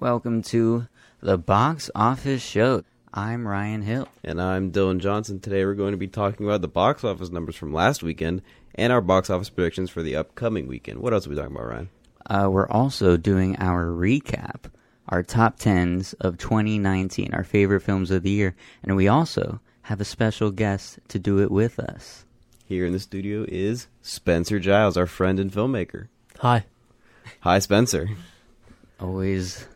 Welcome 0.00 0.40
to 0.44 0.88
the 1.20 1.36
Box 1.36 1.90
Office 1.94 2.40
Show. 2.40 2.84
I'm 3.12 3.46
Ryan 3.46 3.82
Hill. 3.82 4.08
And 4.24 4.40
I'm 4.40 4.72
Dylan 4.72 4.98
Johnson. 4.98 5.40
Today 5.40 5.62
we're 5.66 5.74
going 5.74 5.90
to 5.90 5.98
be 5.98 6.08
talking 6.08 6.46
about 6.46 6.62
the 6.62 6.68
box 6.68 7.04
office 7.04 7.28
numbers 7.28 7.54
from 7.54 7.74
last 7.74 8.02
weekend 8.02 8.40
and 8.74 8.94
our 8.94 9.02
box 9.02 9.28
office 9.28 9.50
predictions 9.50 9.90
for 9.90 10.02
the 10.02 10.16
upcoming 10.16 10.66
weekend. 10.68 11.00
What 11.00 11.12
else 11.12 11.26
are 11.26 11.30
we 11.30 11.36
talking 11.36 11.54
about, 11.54 11.68
Ryan? 11.68 11.90
Uh, 12.24 12.48
we're 12.50 12.70
also 12.70 13.18
doing 13.18 13.56
our 13.58 13.88
recap, 13.88 14.70
our 15.06 15.22
top 15.22 15.58
tens 15.58 16.14
of 16.14 16.38
2019, 16.38 17.34
our 17.34 17.44
favorite 17.44 17.82
films 17.82 18.10
of 18.10 18.22
the 18.22 18.30
year, 18.30 18.56
and 18.82 18.96
we 18.96 19.06
also 19.06 19.60
have 19.82 20.00
a 20.00 20.06
special 20.06 20.50
guest 20.50 20.98
to 21.08 21.18
do 21.18 21.40
it 21.40 21.50
with 21.50 21.78
us. 21.78 22.24
Here 22.64 22.86
in 22.86 22.94
the 22.94 23.00
studio 23.00 23.44
is 23.46 23.88
Spencer 24.00 24.60
Giles, 24.60 24.96
our 24.96 25.06
friend 25.06 25.38
and 25.38 25.52
filmmaker. 25.52 26.08
Hi. 26.38 26.64
Hi, 27.40 27.58
Spencer. 27.58 28.08
Always 28.98 29.66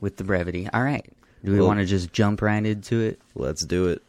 with 0.00 0.16
the 0.16 0.24
brevity. 0.24 0.68
All 0.72 0.82
right. 0.82 1.04
Do 1.44 1.52
we 1.52 1.58
Well- 1.58 1.68
want 1.68 1.80
to 1.80 1.86
just 1.86 2.12
jump 2.12 2.42
right 2.42 2.64
into 2.64 3.00
it? 3.00 3.20
Let's 3.34 3.64
do 3.64 3.88
it. 3.88 4.02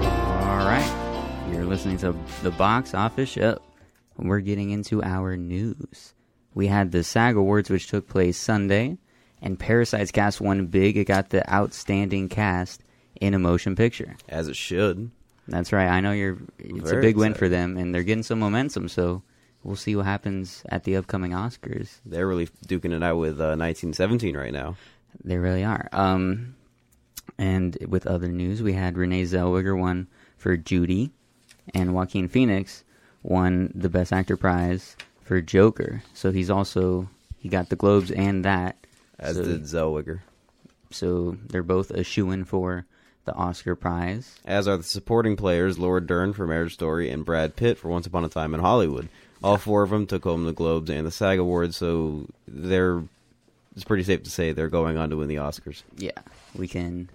All 0.00 0.64
right. 0.66 1.46
You're 1.52 1.64
listening 1.64 1.98
to 1.98 2.14
the 2.42 2.50
Box 2.52 2.94
Office 2.94 3.28
Show. 3.28 3.58
We're 4.18 4.40
getting 4.40 4.70
into 4.70 5.02
our 5.02 5.36
news. 5.36 6.14
We 6.54 6.66
had 6.66 6.90
the 6.90 7.04
SAG 7.04 7.36
Awards, 7.36 7.70
which 7.70 7.86
took 7.86 8.08
place 8.08 8.36
Sunday, 8.36 8.98
and 9.40 9.58
Parasite's 9.58 10.10
cast 10.10 10.40
won 10.40 10.66
big. 10.66 10.96
It 10.96 11.04
got 11.04 11.30
the 11.30 11.48
outstanding 11.52 12.28
cast 12.28 12.82
in 13.20 13.34
a 13.34 13.38
motion 13.38 13.76
picture. 13.76 14.16
As 14.28 14.48
it 14.48 14.56
should. 14.56 15.10
That's 15.46 15.72
right. 15.72 15.88
I 15.88 16.00
know 16.00 16.12
you're. 16.12 16.38
It's 16.58 16.90
Very 16.90 16.98
a 16.98 17.08
big 17.08 17.16
win 17.16 17.34
for 17.34 17.48
them, 17.48 17.76
and 17.76 17.94
they're 17.94 18.02
getting 18.02 18.24
some 18.24 18.40
momentum. 18.40 18.88
So 18.88 19.22
we'll 19.62 19.76
see 19.76 19.96
what 19.96 20.04
happens 20.04 20.62
at 20.68 20.84
the 20.84 20.96
upcoming 20.96 21.32
Oscars. 21.32 22.00
They're 22.04 22.26
really 22.26 22.48
duking 22.66 22.92
it 22.92 23.02
out 23.02 23.18
with 23.18 23.40
uh, 23.40 23.56
1917 23.56 24.36
right 24.36 24.52
now. 24.52 24.76
They 25.24 25.38
really 25.38 25.64
are. 25.64 25.88
Um, 25.92 26.56
and 27.38 27.78
with 27.88 28.06
other 28.06 28.28
news, 28.28 28.62
we 28.62 28.72
had 28.72 28.98
Renee 28.98 29.22
Zellweger 29.22 29.78
won 29.78 30.08
for 30.36 30.56
Judy, 30.56 31.12
and 31.72 31.94
Joaquin 31.94 32.28
Phoenix 32.28 32.84
won 33.22 33.72
the 33.74 33.88
Best 33.88 34.12
Actor 34.12 34.36
prize 34.36 34.96
for 35.22 35.40
Joker. 35.40 36.02
So 36.14 36.32
he's 36.32 36.50
also 36.50 37.08
he 37.38 37.48
got 37.48 37.68
the 37.68 37.76
Globes 37.76 38.10
and 38.10 38.44
that. 38.44 38.76
As 39.18 39.36
so, 39.36 39.44
did 39.44 39.62
Zellweger. 39.62 40.20
so 40.90 41.36
they're 41.48 41.62
both 41.62 41.90
a 41.90 42.04
shoe 42.04 42.30
in 42.30 42.44
for 42.44 42.86
the 43.24 43.34
Oscar 43.34 43.74
prize. 43.74 44.38
As 44.44 44.66
are 44.66 44.76
the 44.76 44.82
supporting 44.82 45.36
players 45.36 45.78
Laura 45.78 46.00
Dern 46.00 46.32
for 46.32 46.46
Marriage 46.46 46.74
Story 46.74 47.10
and 47.10 47.24
Brad 47.24 47.56
Pitt 47.56 47.78
for 47.78 47.88
Once 47.88 48.06
Upon 48.06 48.24
a 48.24 48.28
Time 48.28 48.54
in 48.54 48.60
Hollywood. 48.60 49.08
All 49.42 49.58
four 49.58 49.82
of 49.82 49.90
them 49.90 50.06
took 50.06 50.24
home 50.24 50.44
the 50.44 50.52
Globes 50.52 50.90
and 50.90 51.06
the 51.06 51.10
SAG 51.10 51.38
Awards, 51.38 51.76
so 51.76 52.26
they're 52.46 53.02
it's 53.74 53.84
pretty 53.84 54.02
safe 54.02 54.24
to 54.24 54.30
say 54.30 54.52
they're 54.52 54.68
going 54.68 54.96
on 54.96 55.10
to 55.10 55.16
win 55.16 55.28
the 55.28 55.36
Oscars. 55.36 55.82
Yeah, 55.96 56.10
we 56.56 56.66
can 56.66 57.08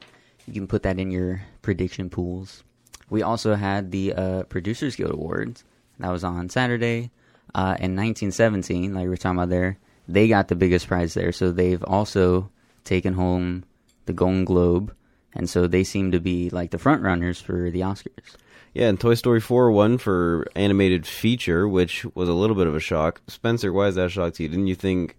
you 0.48 0.54
can 0.54 0.68
put 0.68 0.84
that 0.84 1.00
in 1.00 1.12
your 1.12 1.42
prediction 1.62 2.10
pools. 2.10 2.64
We 3.10 3.22
also 3.22 3.56
had 3.56 3.92
the 3.92 4.14
uh, 4.14 4.44
Producers 4.44 4.96
Guild 4.96 5.12
Awards 5.12 5.64
that 6.04 6.12
was 6.12 6.26
on 6.26 6.50
Saturday. 6.50 7.12
Uh, 7.56 7.78
in 7.80 7.96
1917, 7.96 8.94
like 8.94 9.04
we 9.04 9.10
were 9.10 9.16
talking 9.16 9.38
about 9.38 9.50
there, 9.50 9.78
they 10.08 10.28
got 10.28 10.50
the 10.50 10.56
biggest 10.56 10.88
prize 10.88 11.14
there. 11.14 11.32
So 11.32 11.52
they've 11.52 11.84
also 11.84 12.50
taken 12.84 13.14
home 13.14 13.64
the 14.06 14.12
Golden 14.12 14.44
Globe, 14.44 14.94
and 15.34 15.50
so 15.50 15.66
they 15.66 15.86
seem 15.86 16.12
to 16.12 16.20
be 16.20 16.50
like 16.50 16.72
the 16.72 16.78
front 16.78 17.04
runners 17.04 17.40
for 17.40 17.72
the 17.72 17.82
Oscars. 17.82 18.36
Yeah, 18.74 18.90
and 18.90 19.00
Toy 19.00 19.14
Story 19.14 19.40
4 19.40 19.72
won 19.72 19.98
for 19.98 20.46
animated 20.56 21.08
feature, 21.08 21.70
which 21.70 22.06
was 22.16 22.28
a 22.28 22.34
little 22.34 22.56
bit 22.56 22.68
of 22.68 22.76
a 22.76 22.82
shock. 22.82 23.22
Spencer, 23.28 23.72
why 23.72 23.88
is 23.88 23.96
that 23.96 24.08
a 24.08 24.10
shock 24.10 24.34
to 24.34 24.44
you? 24.44 24.50
Didn't 24.50 24.68
you 24.68 24.76
think 24.76 25.16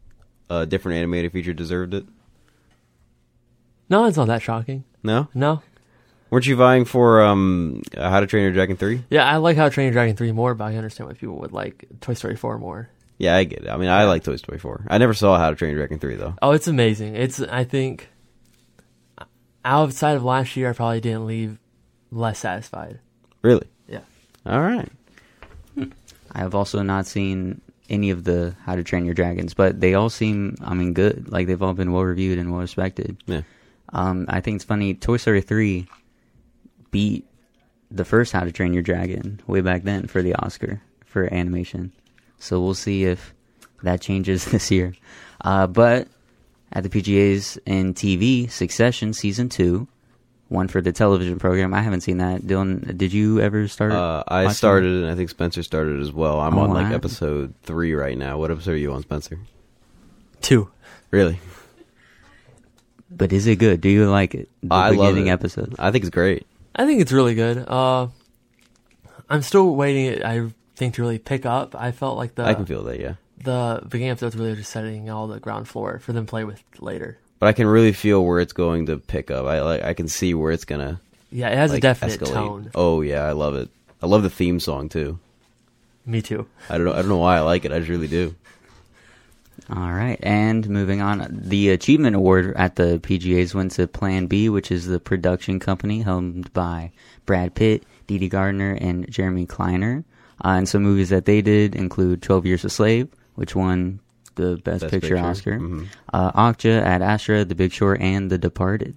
a 0.50 0.66
different 0.66 0.98
animated 0.98 1.32
feature 1.32 1.54
deserved 1.54 1.94
it? 1.94 2.04
No, 3.88 4.04
it's 4.04 4.18
not 4.18 4.26
that 4.26 4.42
shocking. 4.42 4.84
No? 5.02 5.28
No. 5.32 5.62
Weren't 6.34 6.46
you 6.46 6.56
vying 6.56 6.84
for 6.84 7.22
um, 7.22 7.82
uh, 7.96 8.10
How 8.10 8.18
to 8.18 8.26
Train 8.26 8.42
Your 8.42 8.50
Dragon 8.50 8.76
3? 8.76 9.04
Yeah, 9.08 9.24
I 9.24 9.36
like 9.36 9.56
How 9.56 9.68
to 9.68 9.70
Train 9.70 9.84
Your 9.84 9.92
Dragon 9.92 10.16
3 10.16 10.32
more, 10.32 10.56
but 10.56 10.64
I 10.64 10.74
understand 10.74 11.08
why 11.08 11.14
people 11.14 11.36
would 11.36 11.52
like 11.52 11.84
Toy 12.00 12.14
Story 12.14 12.34
4 12.34 12.58
more. 12.58 12.90
Yeah, 13.18 13.36
I 13.36 13.44
get 13.44 13.60
it. 13.60 13.68
I 13.68 13.76
mean, 13.76 13.88
I 13.88 14.02
like 14.06 14.24
Toy 14.24 14.34
Story 14.34 14.58
4. 14.58 14.86
I 14.90 14.98
never 14.98 15.14
saw 15.14 15.38
How 15.38 15.50
to 15.50 15.54
Train 15.54 15.70
Your 15.70 15.78
Dragon 15.78 16.00
3, 16.00 16.16
though. 16.16 16.34
Oh, 16.42 16.50
it's 16.50 16.66
amazing. 16.66 17.14
It's, 17.14 17.40
I 17.40 17.62
think, 17.62 18.08
outside 19.64 20.16
of 20.16 20.24
last 20.24 20.56
year, 20.56 20.70
I 20.70 20.72
probably 20.72 21.00
didn't 21.00 21.28
leave 21.28 21.60
less 22.10 22.40
satisfied. 22.40 22.98
Really? 23.42 23.68
Yeah. 23.86 24.00
All 24.44 24.60
right. 24.60 24.90
I 25.78 26.38
have 26.40 26.56
also 26.56 26.82
not 26.82 27.06
seen 27.06 27.60
any 27.88 28.10
of 28.10 28.24
the 28.24 28.56
How 28.64 28.74
to 28.74 28.82
Train 28.82 29.04
Your 29.04 29.14
Dragons, 29.14 29.54
but 29.54 29.80
they 29.80 29.94
all 29.94 30.10
seem, 30.10 30.56
I 30.64 30.74
mean, 30.74 30.94
good. 30.94 31.30
Like 31.30 31.46
they've 31.46 31.62
all 31.62 31.74
been 31.74 31.92
well 31.92 32.02
reviewed 32.02 32.40
and 32.40 32.50
well 32.50 32.62
respected. 32.62 33.22
Yeah. 33.26 33.42
Um, 33.90 34.26
I 34.28 34.40
think 34.40 34.56
it's 34.56 34.64
funny. 34.64 34.94
Toy 34.94 35.18
Story 35.18 35.40
three 35.40 35.86
beat 36.94 37.26
the 37.90 38.04
first 38.04 38.32
How 38.32 38.44
to 38.44 38.52
Train 38.52 38.72
Your 38.72 38.82
Dragon 38.82 39.40
way 39.46 39.60
back 39.60 39.82
then 39.82 40.06
for 40.06 40.22
the 40.22 40.34
Oscar 40.36 40.80
for 41.04 41.32
animation. 41.34 41.92
So 42.38 42.60
we'll 42.62 42.74
see 42.74 43.04
if 43.04 43.34
that 43.82 44.00
changes 44.00 44.44
this 44.54 44.70
year. 44.70 44.94
Uh, 45.42 45.66
but 45.66 46.06
at 46.72 46.82
the 46.84 46.88
PGA's 46.88 47.58
in 47.66 47.94
TV, 47.94 48.48
Succession 48.50 49.12
season 49.12 49.48
two, 49.48 49.86
one 50.48 50.68
for 50.68 50.80
the 50.80 50.92
television 50.92 51.38
program. 51.38 51.74
I 51.74 51.82
haven't 51.82 52.02
seen 52.02 52.18
that. 52.18 52.42
Dylan, 52.42 52.96
did 52.96 53.12
you 53.12 53.40
ever 53.40 53.66
start? 53.68 53.92
Uh, 53.92 54.22
I 54.28 54.44
watching 54.44 54.54
started, 54.54 55.02
and 55.02 55.10
I 55.10 55.14
think 55.16 55.30
Spencer 55.30 55.62
started 55.62 56.00
as 56.00 56.12
well. 56.12 56.38
I'm 56.40 56.56
Oh, 56.58 56.62
on 56.62 56.70
like 56.70 56.90
wow. 56.90 56.94
episode 56.94 57.54
3 57.64 57.94
right 57.94 58.16
now. 58.16 58.38
What 58.38 58.50
episode 58.50 58.72
are 58.72 58.76
you 58.76 58.92
on, 58.92 59.02
Spencer? 59.02 59.38
Two. 60.42 60.70
Really? 61.10 61.40
But 63.10 63.32
is 63.32 63.46
it 63.46 63.56
good? 63.58 63.80
Do 63.80 63.88
you 63.88 64.08
like 64.10 64.34
it? 64.34 64.48
The 64.62 64.74
I 64.74 64.90
love 64.90 64.98
beginning 65.14 65.28
it. 65.28 65.30
episodes. 65.30 65.74
I 65.78 65.90
think 65.90 66.04
it's 66.04 66.10
great. 66.14 66.46
I 66.74 66.86
think 66.86 67.00
it's 67.00 67.12
really 67.12 67.34
good. 67.34 67.58
Uh, 67.68 68.08
I'm 69.28 69.42
still 69.42 69.74
waiting. 69.74 70.24
I 70.24 70.50
think 70.76 70.94
to 70.94 71.02
really 71.02 71.18
pick 71.18 71.46
up. 71.46 71.74
I 71.74 71.92
felt 71.92 72.16
like 72.16 72.34
the 72.34 72.44
I 72.44 72.54
can 72.54 72.66
feel 72.66 72.82
that, 72.84 73.00
yeah. 73.00 73.14
the 73.38 73.80
beginning 73.88 74.10
episodes 74.10 74.36
really 74.36 74.56
just 74.56 74.70
setting 74.70 75.08
all 75.10 75.26
the 75.26 75.40
ground 75.40 75.68
floor 75.68 75.98
for 76.00 76.12
them 76.12 76.26
to 76.26 76.30
play 76.30 76.44
with 76.44 76.62
later. 76.80 77.18
But 77.38 77.46
I 77.48 77.52
can 77.52 77.66
really 77.66 77.92
feel 77.92 78.24
where 78.24 78.40
it's 78.40 78.52
going 78.52 78.86
to 78.86 78.96
pick 78.98 79.30
up. 79.30 79.46
I 79.46 79.60
like. 79.60 79.82
I 79.82 79.94
can 79.94 80.08
see 80.08 80.34
where 80.34 80.52
it's 80.52 80.64
gonna 80.64 81.00
Yeah, 81.30 81.48
it 81.48 81.56
has 81.56 81.70
like, 81.70 81.78
a 81.78 81.82
definite 81.82 82.20
escalate. 82.20 82.32
tone. 82.32 82.70
Oh 82.74 83.00
yeah, 83.02 83.22
I 83.24 83.32
love 83.32 83.54
it. 83.54 83.68
I 84.02 84.06
love 84.06 84.22
the 84.22 84.30
theme 84.30 84.60
song 84.60 84.88
too. 84.88 85.18
Me 86.06 86.20
too. 86.22 86.46
I 86.68 86.76
don't 86.76 86.86
know. 86.86 86.92
I 86.92 86.96
don't 86.96 87.08
know 87.08 87.18
why 87.18 87.36
I 87.36 87.40
like 87.40 87.64
it. 87.64 87.72
I 87.72 87.78
just 87.78 87.90
really 87.90 88.08
do. 88.08 88.34
All 89.70 89.92
right, 89.92 90.18
and 90.22 90.68
moving 90.68 91.00
on, 91.00 91.26
the 91.30 91.70
achievement 91.70 92.14
award 92.16 92.52
at 92.56 92.76
the 92.76 92.98
PGA's 93.02 93.54
went 93.54 93.72
to 93.72 93.86
Plan 93.86 94.26
B, 94.26 94.48
which 94.48 94.70
is 94.70 94.86
the 94.86 95.00
production 95.00 95.58
company 95.58 96.02
helmed 96.02 96.52
by 96.52 96.92
Brad 97.24 97.54
Pitt, 97.54 97.84
Dede 98.06 98.30
Gardner, 98.30 98.72
and 98.80 99.10
Jeremy 99.10 99.46
Kleiner. 99.46 100.04
Uh, 100.44 100.48
and 100.58 100.68
some 100.68 100.82
movies 100.82 101.08
that 101.10 101.24
they 101.24 101.40
did 101.40 101.74
include 101.74 102.20
Twelve 102.20 102.44
Years 102.44 102.64
a 102.64 102.68
Slave, 102.68 103.08
which 103.36 103.54
won 103.54 104.00
the 104.34 104.56
Best, 104.56 104.82
Best 104.82 104.90
Picture, 104.90 105.14
Picture. 105.14 105.18
Oscar, 105.18 105.58
Mhm. 105.58 105.86
uh, 106.12 106.32
Okja, 106.32 106.82
Ad 106.82 107.00
Astra, 107.02 107.44
The 107.44 107.54
Big 107.54 107.72
Short, 107.72 108.00
and 108.00 108.30
The 108.30 108.36
Departed. 108.38 108.94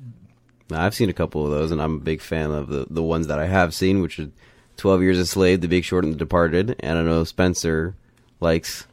Now, 0.69 0.83
I've 0.83 0.95
seen 0.95 1.09
a 1.09 1.13
couple 1.13 1.45
of 1.45 1.51
those, 1.51 1.71
and 1.71 1.79
I'm 1.81 1.95
a 1.95 1.99
big 1.99 2.19
fan 2.19 2.51
of 2.51 2.67
the 2.67 2.87
the 2.89 3.03
ones 3.03 3.27
that 3.27 3.37
I 3.39 3.45
have 3.45 3.73
seen, 3.73 4.01
which 4.01 4.19
are 4.19 4.29
Twelve 4.75 5.01
Years 5.03 5.19
a 5.19 5.25
Slave, 5.27 5.61
The 5.61 5.67
Big 5.67 5.83
Short, 5.85 6.03
and 6.03 6.13
The 6.13 6.17
Departed. 6.17 6.75
And 6.81 6.97
I 6.97 7.03
know 7.03 7.23
Spencer 7.23 7.95
likes. 8.41 8.86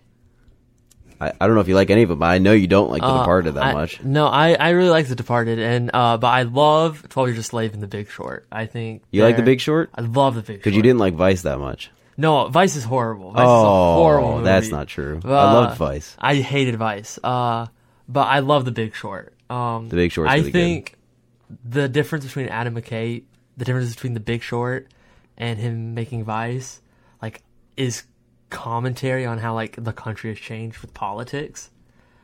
I, 1.24 1.32
I 1.40 1.46
don't 1.46 1.54
know 1.54 1.60
if 1.60 1.68
you 1.68 1.74
like 1.74 1.90
any 1.90 2.02
of 2.02 2.08
them, 2.08 2.18
but 2.18 2.26
I 2.26 2.38
know 2.38 2.52
you 2.52 2.66
don't 2.66 2.90
like 2.90 3.02
The 3.02 3.08
Uh, 3.08 3.18
Departed 3.20 3.54
that 3.54 3.64
I- 3.64 3.72
much. 3.74 4.02
No, 4.02 4.26
I, 4.26 4.54
I 4.54 4.70
really 4.70 4.90
like 4.90 5.06
The 5.08 5.14
Departed, 5.14 5.58
and 5.58 5.90
uh, 5.94 6.16
but 6.18 6.28
I 6.28 6.42
love 6.42 7.08
Twelve 7.08 7.28
Years 7.28 7.38
a 7.38 7.42
Slave 7.42 7.74
and 7.74 7.82
The 7.82 7.86
Big 7.88 8.08
Short. 8.10 8.46
I 8.52 8.66
think 8.66 9.02
You 9.10 9.22
like 9.24 9.36
The 9.36 9.42
Big 9.42 9.60
Short? 9.60 9.90
I 9.94 10.02
love 10.02 10.34
The 10.34 10.40
Big 10.42 10.46
Short. 10.56 10.58
Because 10.64 10.76
you 10.76 10.82
didn't 10.82 10.98
like 10.98 11.14
Vice 11.14 11.42
that 11.42 11.58
much. 11.58 11.90
No, 12.16 12.48
Vice 12.48 12.76
is 12.76 12.84
horrible. 12.84 13.32
Vice 13.32 13.40
is 13.42 13.48
a 13.48 13.50
oh, 13.50 13.94
horrible 13.96 14.32
movie. 14.34 14.44
that's 14.44 14.68
not 14.70 14.86
true. 14.86 15.20
I 15.24 15.28
Uh, 15.28 15.52
loved 15.54 15.78
Vice. 15.78 16.16
I 16.18 16.36
hated 16.36 16.76
Vice. 16.76 17.18
Uh, 17.24 17.66
but 18.08 18.28
I 18.28 18.38
love 18.40 18.64
The 18.64 18.70
Big 18.70 18.94
Short. 18.94 19.32
Um, 19.50 19.88
The 19.88 19.96
Big 19.96 20.12
Short's 20.12 20.30
I 20.30 20.36
really 20.36 20.50
good. 20.52 20.58
think 20.58 20.96
the 21.64 21.88
difference 21.88 22.24
between 22.24 22.48
Adam 22.48 22.74
McKay, 22.76 23.24
the 23.56 23.64
difference 23.64 23.92
between 23.94 24.14
The 24.14 24.20
Big 24.20 24.42
Short 24.42 24.88
and 25.36 25.58
him 25.58 25.94
making 25.94 26.22
Vice, 26.24 26.80
like, 27.20 27.42
is 27.76 28.04
commentary 28.54 29.26
on 29.26 29.38
how 29.38 29.54
like 29.54 29.76
the 29.82 29.92
country 29.92 30.30
has 30.30 30.38
changed 30.38 30.78
with 30.78 30.94
politics. 30.94 31.70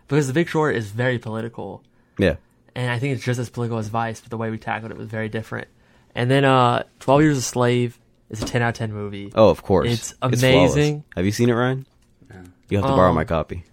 Because 0.09 0.27
The 0.27 0.33
Big 0.33 0.49
Short 0.49 0.75
is 0.75 0.91
very 0.91 1.19
political, 1.19 1.83
Yeah. 2.19 2.35
and 2.75 2.91
I 2.91 2.99
think 2.99 3.15
it's 3.15 3.25
just 3.25 3.39
as 3.39 3.49
political 3.51 3.79
as 3.79 3.89
Vice, 3.89 4.21
but 4.21 4.31
the 4.31 4.37
way 4.37 4.51
we 4.51 4.59
tackled 4.59 4.91
it 4.91 4.97
was 4.99 5.07
very 5.09 5.29
different. 5.29 5.69
And 6.17 6.29
then 6.31 6.45
uh, 6.45 6.83
Twelve 6.99 7.23
Years 7.23 7.39
a 7.39 7.43
Slave 7.43 7.99
is 8.29 8.43
a 8.43 8.45
10 8.47 8.63
out 8.63 8.69
of 8.71 8.75
10 8.75 8.93
movie. 8.93 9.31
Oh, 9.35 9.51
of 9.51 9.63
course. 9.63 9.89
It's 9.89 10.11
flawless. 10.13 10.43
amazing. 10.43 11.05
have 11.17 11.25
you 11.25 11.33
seen 11.33 11.49
it, 11.49 11.53
Ryan? 11.55 11.87
No. 12.29 12.43
You 12.69 12.79
have 12.79 12.87
to 12.87 12.93
borrow 12.93 13.11
Um, 13.11 13.15
my 13.17 13.25
copy. 13.25 13.65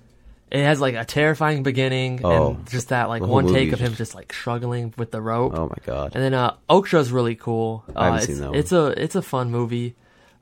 It 0.52 0.64
has 0.64 0.80
like 0.80 0.96
a 0.96 1.04
terrifying 1.06 1.62
beginning 1.64 2.22
Oh. 2.24 2.54
and 2.56 2.68
just 2.70 2.90
that 2.90 3.10
like 3.10 3.22
one 3.22 3.48
take 3.52 3.72
of 3.74 3.80
him 3.80 3.90
just- 3.90 3.98
just 3.98 4.16
like 4.16 4.32
struggling 4.34 4.94
with 4.98 5.12
the 5.12 5.22
rope. 5.22 5.54
Oh 5.56 5.68
my 5.68 5.76
god. 5.86 6.12
And 6.16 6.24
then 6.24 6.34
uh 6.34 6.54
Okja's 6.70 7.12
really 7.12 7.36
cool. 7.36 7.84
Uh, 7.90 7.94
I 8.00 8.04
haven't 8.06 8.18
it's, 8.20 8.28
seen 8.28 8.40
that 8.42 8.50
one. 8.52 8.58
It's 8.60 8.72
a 8.72 8.86
it's 9.04 9.16
a 9.16 9.22
fun 9.22 9.52
movie. 9.52 9.96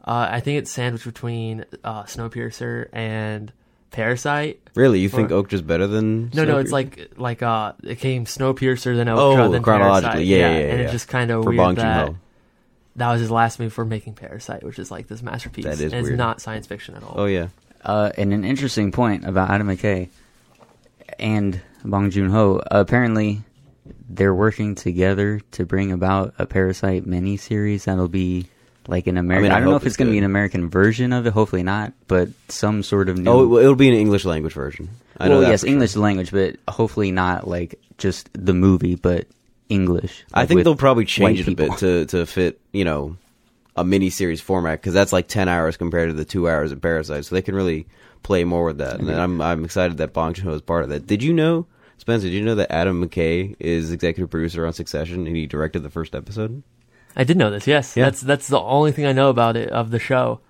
Uh, 0.05 0.27
I 0.31 0.39
think 0.39 0.59
it's 0.59 0.71
sandwiched 0.71 1.05
between 1.05 1.65
uh, 1.83 2.03
Snowpiercer 2.03 2.89
and 2.93 3.51
Parasite. 3.89 4.61
Really, 4.75 4.99
you 4.99 5.09
think 5.09 5.29
for- 5.29 5.43
Okja's 5.43 5.61
better 5.63 5.87
than? 5.87 6.29
No, 6.33 6.45
no, 6.45 6.57
it's 6.59 6.71
like 6.71 7.11
like 7.17 7.41
uh 7.41 7.73
it 7.83 7.95
came 7.99 8.25
Snowpiercer 8.25 8.95
then 8.95 9.07
Okja 9.07 9.17
Oh, 9.47 9.51
then 9.51 9.63
chronologically. 9.63 10.09
Parasite. 10.09 10.27
Yeah, 10.27 10.37
yeah, 10.37 10.51
yeah, 10.51 10.57
and 10.69 10.77
yeah. 10.79 10.83
it's 10.83 10.91
just 10.91 11.07
kind 11.07 11.31
of 11.31 11.43
for 11.43 11.49
weird 11.49 11.57
Bong 11.57 11.75
that 11.75 12.05
Joon-ho. 12.07 12.19
that 12.97 13.11
was 13.11 13.21
his 13.21 13.31
last 13.31 13.57
movie 13.59 13.69
for 13.69 13.85
making 13.85 14.13
Parasite, 14.13 14.63
which 14.63 14.77
is 14.79 14.91
like 14.91 15.07
this 15.07 15.21
masterpiece. 15.23 15.65
That 15.65 15.73
is 15.79 15.93
and 15.93 16.03
weird. 16.03 16.05
It's 16.13 16.17
not 16.17 16.41
science 16.41 16.67
fiction 16.67 16.95
at 16.95 17.03
all. 17.03 17.13
Oh 17.15 17.25
yeah. 17.25 17.47
Uh, 17.83 18.11
and 18.17 18.33
an 18.33 18.43
interesting 18.45 18.91
point 18.91 19.25
about 19.25 19.49
Adam 19.49 19.67
McKay 19.67 20.09
and 21.17 21.61
Bong 21.83 22.09
Joon 22.11 22.29
Ho. 22.31 22.61
apparently, 22.69 23.43
they're 24.09 24.35
working 24.35 24.75
together 24.75 25.39
to 25.51 25.65
bring 25.65 25.91
about 25.91 26.33
a 26.37 26.45
Parasite 26.45 27.05
miniseries 27.05 27.85
that'll 27.85 28.07
be 28.07 28.47
like 28.87 29.07
an 29.07 29.17
American. 29.17 29.51
I 29.51 29.57
I, 29.57 29.59
don't 29.59 29.69
know 29.69 29.75
if 29.75 29.85
it's 29.85 29.97
going 29.97 30.07
to 30.07 30.11
be 30.11 30.17
an 30.17 30.23
American 30.23 30.69
version 30.69 31.13
of 31.13 31.25
it. 31.25 31.33
Hopefully 31.33 31.63
not, 31.63 31.93
but 32.07 32.29
some 32.49 32.83
sort 32.83 33.09
of 33.09 33.17
new. 33.17 33.29
Oh, 33.29 33.57
it'll 33.57 33.75
be 33.75 33.89
an 33.89 33.95
English 33.95 34.25
language 34.25 34.53
version. 34.53 34.89
I 35.17 35.27
know 35.27 35.35
well, 35.35 35.41
that 35.41 35.49
yes, 35.49 35.61
for 35.61 35.67
sure. 35.67 35.73
English 35.73 35.95
language, 35.95 36.31
but 36.31 36.57
hopefully 36.67 37.11
not 37.11 37.47
like 37.47 37.79
just 37.97 38.29
the 38.33 38.53
movie, 38.53 38.95
but 38.95 39.27
English. 39.69 40.25
I 40.33 40.45
think 40.45 40.63
they'll 40.63 40.75
probably 40.75 41.05
change 41.05 41.39
it 41.39 41.47
a 41.47 41.55
bit 41.55 41.77
to 41.79 42.05
to 42.07 42.25
fit 42.25 42.59
you 42.71 42.85
know 42.85 43.17
a 43.75 43.83
mini 43.83 44.09
series 44.09 44.41
format 44.41 44.81
because 44.81 44.93
that's 44.93 45.13
like 45.13 45.27
ten 45.27 45.47
hours 45.47 45.77
compared 45.77 46.09
to 46.09 46.13
the 46.13 46.25
two 46.25 46.49
hours 46.49 46.71
of 46.71 46.81
Parasite, 46.81 47.25
so 47.25 47.35
they 47.35 47.41
can 47.41 47.55
really 47.55 47.87
play 48.23 48.43
more 48.43 48.65
with 48.65 48.77
that. 48.77 48.99
And 48.99 49.09
I'm 49.09 49.41
I'm 49.41 49.65
excited 49.65 49.97
that 49.97 50.13
Bong 50.13 50.33
Joon 50.33 50.45
Ho 50.45 50.53
is 50.53 50.61
part 50.61 50.83
of 50.83 50.89
that. 50.89 51.07
Did 51.07 51.23
you 51.23 51.33
know, 51.33 51.67
Spencer? 51.97 52.27
Did 52.27 52.33
you 52.33 52.43
know 52.43 52.55
that 52.55 52.71
Adam 52.71 53.03
McKay 53.03 53.55
is 53.59 53.91
executive 53.91 54.29
producer 54.29 54.65
on 54.65 54.73
Succession 54.73 55.25
and 55.27 55.35
he 55.35 55.47
directed 55.47 55.81
the 55.81 55.89
first 55.89 56.15
episode? 56.15 56.63
I 57.15 57.23
did 57.23 57.37
know 57.37 57.49
this. 57.51 57.67
Yes, 57.67 57.95
Yeah. 57.95 58.05
that's 58.05 58.21
that's 58.21 58.47
the 58.47 58.59
only 58.59 58.91
thing 58.91 59.05
I 59.05 59.13
know 59.13 59.29
about 59.29 59.55
it 59.55 59.69
of 59.69 59.91
the 59.91 59.99
show, 59.99 60.41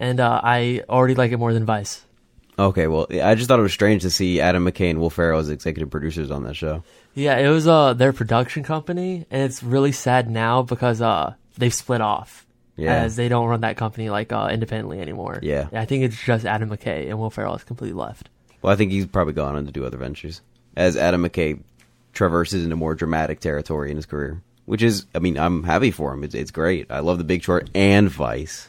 and 0.00 0.18
uh, 0.20 0.40
I 0.42 0.82
already 0.88 1.14
like 1.14 1.32
it 1.32 1.38
more 1.38 1.52
than 1.52 1.64
Vice. 1.64 2.02
Okay, 2.58 2.86
well, 2.86 3.06
I 3.22 3.34
just 3.34 3.48
thought 3.48 3.58
it 3.58 3.62
was 3.62 3.74
strange 3.74 4.00
to 4.02 4.10
see 4.10 4.40
Adam 4.40 4.64
McKay 4.64 4.88
and 4.88 4.98
Will 4.98 5.10
Ferrell 5.10 5.40
as 5.40 5.50
executive 5.50 5.90
producers 5.90 6.30
on 6.30 6.44
that 6.44 6.54
show. 6.56 6.82
Yeah, 7.14 7.36
it 7.38 7.48
was 7.48 7.66
uh 7.68 7.92
their 7.92 8.12
production 8.14 8.62
company, 8.62 9.26
and 9.30 9.42
it's 9.42 9.62
really 9.62 9.92
sad 9.92 10.30
now 10.30 10.62
because 10.62 11.02
uh 11.02 11.34
they've 11.58 11.72
split 11.74 12.00
off. 12.00 12.46
Yeah. 12.78 12.94
As 12.94 13.16
they 13.16 13.28
don't 13.30 13.46
run 13.48 13.60
that 13.62 13.76
company 13.76 14.08
like 14.10 14.32
uh 14.32 14.48
independently 14.50 15.00
anymore. 15.00 15.38
Yeah. 15.42 15.68
I 15.72 15.84
think 15.86 16.04
it's 16.04 16.18
just 16.22 16.44
Adam 16.46 16.70
McKay 16.70 17.08
and 17.08 17.18
Will 17.18 17.30
Ferrell 17.30 17.54
is 17.56 17.64
completely 17.64 17.98
left. 17.98 18.28
Well, 18.62 18.72
I 18.72 18.76
think 18.76 18.90
he's 18.90 19.06
probably 19.06 19.32
gone 19.34 19.54
on 19.56 19.66
to 19.66 19.72
do 19.72 19.84
other 19.84 19.96
ventures 19.98 20.40
as 20.76 20.96
Adam 20.96 21.22
McKay 21.24 21.58
traverses 22.12 22.64
into 22.64 22.76
more 22.76 22.94
dramatic 22.94 23.40
territory 23.40 23.90
in 23.90 23.96
his 23.96 24.06
career. 24.06 24.40
Which 24.66 24.82
is, 24.82 25.06
I 25.14 25.20
mean, 25.20 25.38
I'm 25.38 25.62
happy 25.62 25.90
for 25.90 26.12
him. 26.12 26.22
It's, 26.24 26.34
it's 26.34 26.50
great. 26.50 26.90
I 26.90 26.98
love 27.00 27.18
The 27.18 27.24
Big 27.24 27.42
Short 27.42 27.70
and 27.74 28.08
Vice. 28.10 28.68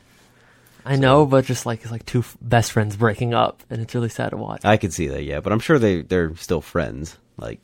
I 0.86 0.96
know, 0.96 1.26
but 1.26 1.44
just 1.44 1.66
like 1.66 1.82
it's 1.82 1.92
like 1.92 2.06
two 2.06 2.20
f- 2.20 2.38
best 2.42 2.72
friends 2.72 2.96
breaking 2.96 3.34
up, 3.34 3.62
and 3.70 3.82
it's 3.82 3.94
really 3.94 4.08
sad 4.08 4.30
to 4.30 4.38
watch. 4.38 4.64
I 4.64 4.78
can 4.78 4.90
see 4.92 5.08
that, 5.08 5.24
yeah, 5.24 5.42
but 5.42 5.52
I'm 5.52 5.60
sure 5.60 5.78
they 5.78 6.02
they're 6.04 6.34
still 6.38 6.62
friends. 6.62 7.18
Like, 7.36 7.60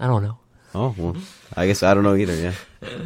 I 0.00 0.08
don't 0.08 0.24
know. 0.24 0.38
oh 0.74 0.92
well, 0.98 1.16
I 1.56 1.68
guess 1.68 1.84
I 1.84 1.94
don't 1.94 2.02
know 2.02 2.16
either. 2.16 2.34
Yeah. 2.34 2.54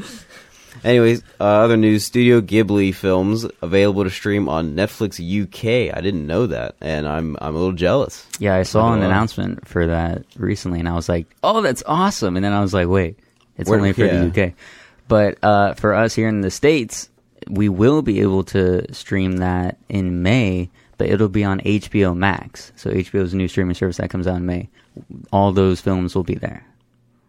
Anyways, 0.84 1.22
uh, 1.38 1.44
other 1.44 1.76
news: 1.76 2.06
Studio 2.06 2.40
Ghibli 2.40 2.94
films 2.94 3.44
available 3.60 4.04
to 4.04 4.10
stream 4.10 4.48
on 4.48 4.74
Netflix 4.74 5.20
UK. 5.20 5.94
I 5.94 6.00
didn't 6.00 6.26
know 6.26 6.46
that, 6.46 6.76
and 6.80 7.06
I'm 7.06 7.36
I'm 7.42 7.54
a 7.54 7.58
little 7.58 7.74
jealous. 7.74 8.26
Yeah, 8.38 8.54
I 8.56 8.62
saw 8.62 8.88
Not 8.88 8.94
an 8.94 9.00
gonna 9.00 9.12
announcement 9.12 9.68
for 9.68 9.86
that 9.88 10.24
recently, 10.38 10.78
and 10.80 10.88
I 10.88 10.94
was 10.94 11.10
like, 11.10 11.26
"Oh, 11.42 11.60
that's 11.60 11.82
awesome!" 11.84 12.36
And 12.36 12.44
then 12.44 12.54
I 12.54 12.62
was 12.62 12.72
like, 12.72 12.88
"Wait, 12.88 13.18
it's 13.62 13.70
Where- 13.70 13.78
only 13.78 13.92
for 13.92 14.04
yeah. 14.04 14.24
the 14.26 14.46
UK." 14.48 14.52
But 15.08 15.38
uh, 15.42 15.74
for 15.74 15.94
us 15.94 16.14
here 16.14 16.28
in 16.28 16.42
the 16.42 16.50
states, 16.50 17.08
we 17.48 17.68
will 17.68 18.02
be 18.02 18.20
able 18.20 18.44
to 18.44 18.92
stream 18.94 19.38
that 19.38 19.76
in 19.88 20.22
May, 20.22 20.70
but 20.96 21.08
it'll 21.08 21.28
be 21.28 21.44
on 21.44 21.60
HBO 21.60 22.16
Max. 22.16 22.72
So 22.76 22.90
HBO's 22.90 23.34
new 23.34 23.48
streaming 23.48 23.74
service 23.74 23.96
that 23.96 24.10
comes 24.10 24.26
out 24.26 24.36
in 24.36 24.46
May. 24.46 24.68
All 25.32 25.52
those 25.52 25.80
films 25.80 26.14
will 26.14 26.22
be 26.22 26.34
there. 26.36 26.64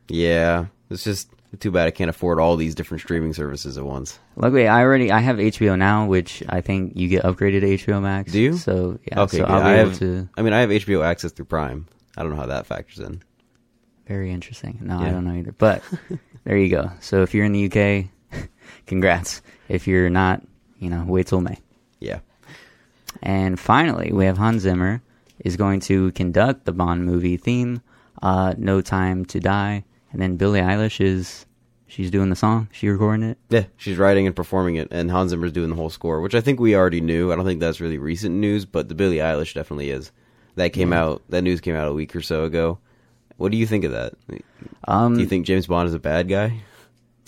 Yeah, 0.07 0.65
it's 0.89 1.03
just 1.03 1.30
too 1.59 1.71
bad 1.71 1.88
I 1.88 1.91
can't 1.91 2.09
afford 2.09 2.39
all 2.39 2.56
these 2.56 2.75
different 2.75 3.01
streaming 3.01 3.33
services 3.33 3.77
at 3.77 3.85
once. 3.85 4.18
Luckily, 4.35 4.68
I 4.68 4.81
already 4.81 5.12
I 5.12 5.19
have 5.19 5.38
HBO 5.38 5.77
now, 5.77 6.06
which 6.06 6.44
I 6.50 6.62
think 6.62 6.94
you 6.95 7.07
get 7.07 7.24
upgraded 7.24 7.62
to 7.62 7.77
HBO 7.94 8.01
Max. 8.01 8.31
Do 8.31 8.39
you? 8.39 8.57
So 8.57 9.00
yeah, 9.07 9.21
okay, 9.21 9.38
so 9.38 9.45
good. 9.45 9.51
I'll 9.51 9.62
be 9.62 9.65
I 9.68 9.80
able 9.80 9.89
have. 9.91 10.00
to. 10.00 10.30
I 10.38 10.41
mean, 10.41 10.53
I 10.53 10.62
have 10.62 10.69
HBO 10.69 11.03
access 11.06 11.31
through 11.31 11.45
Prime. 11.45 11.88
I 12.18 12.21
don't 12.21 12.31
know 12.31 12.38
how 12.38 12.47
that 12.47 12.65
factors 12.65 13.00
in. 13.00 13.21
Very 14.08 14.32
interesting. 14.32 14.80
No, 14.82 15.00
I 15.00 15.10
don't 15.10 15.26
know 15.26 15.34
either. 15.34 15.54
But 15.54 15.82
there 16.44 16.58
you 16.58 16.70
go. 16.70 16.92
So 17.00 17.24
if 17.24 17.34
you're 17.34 17.46
in 17.46 17.54
the 17.54 17.66
UK, 17.66 18.48
congrats. 18.86 19.42
If 19.70 19.88
you're 19.88 20.10
not, 20.10 20.42
you 20.80 20.90
know, 20.90 21.06
wait 21.08 21.28
till 21.28 21.42
May. 21.42 21.60
Yeah. 22.00 22.20
And 23.22 23.60
finally, 23.60 24.12
we 24.12 24.26
have 24.26 24.38
Hans 24.38 24.64
Zimmer 24.64 25.02
is 25.40 25.56
going 25.56 25.80
to 25.82 26.12
conduct 26.12 26.66
the 26.66 26.74
Bond 26.74 27.06
movie 27.06 27.38
theme, 27.38 27.82
uh, 28.22 28.54
"No 28.58 28.82
Time 28.82 29.26
to 29.26 29.40
Die," 29.40 29.84
and 30.12 30.22
then 30.22 30.36
Billie 30.36 30.60
Eilish 30.60 31.00
is 31.00 31.46
she's 31.88 32.12
doing 32.12 32.30
the 32.30 32.36
song. 32.36 32.68
She 32.72 32.90
recording 32.90 33.30
it. 33.30 33.38
Yeah, 33.50 33.66
she's 33.78 33.98
writing 33.98 34.26
and 34.28 34.36
performing 34.36 34.76
it, 34.76 34.90
and 34.92 35.12
Hans 35.12 35.30
Zimmer's 35.30 35.52
doing 35.52 35.70
the 35.70 35.76
whole 35.76 35.90
score, 35.90 36.20
which 36.22 36.36
I 36.36 36.42
think 36.42 36.60
we 36.60 36.76
already 36.76 37.02
knew. 37.02 37.32
I 37.32 37.36
don't 37.36 37.46
think 37.46 37.60
that's 37.60 37.80
really 37.80 37.98
recent 37.98 38.36
news, 38.36 38.66
but 38.66 38.90
the 38.90 38.96
Billie 38.96 39.18
Eilish 39.18 39.54
definitely 39.54 39.92
is. 39.92 40.12
That 40.56 40.74
came 40.74 40.94
out. 40.94 41.24
That 41.30 41.44
news 41.44 41.62
came 41.62 41.76
out 41.76 41.88
a 41.88 41.94
week 41.94 42.16
or 42.16 42.22
so 42.22 42.44
ago. 42.44 42.80
What 43.38 43.51
do 43.51 43.57
you 43.57 43.65
think 43.65 43.83
of 43.83 43.91
that? 43.91 44.13
Um, 44.88 45.15
Do 45.15 45.21
you 45.21 45.27
think 45.27 45.45
James 45.45 45.68
Bond 45.68 45.88
is 45.88 45.94
a 45.94 46.00
bad 46.00 46.27
guy? 46.30 46.62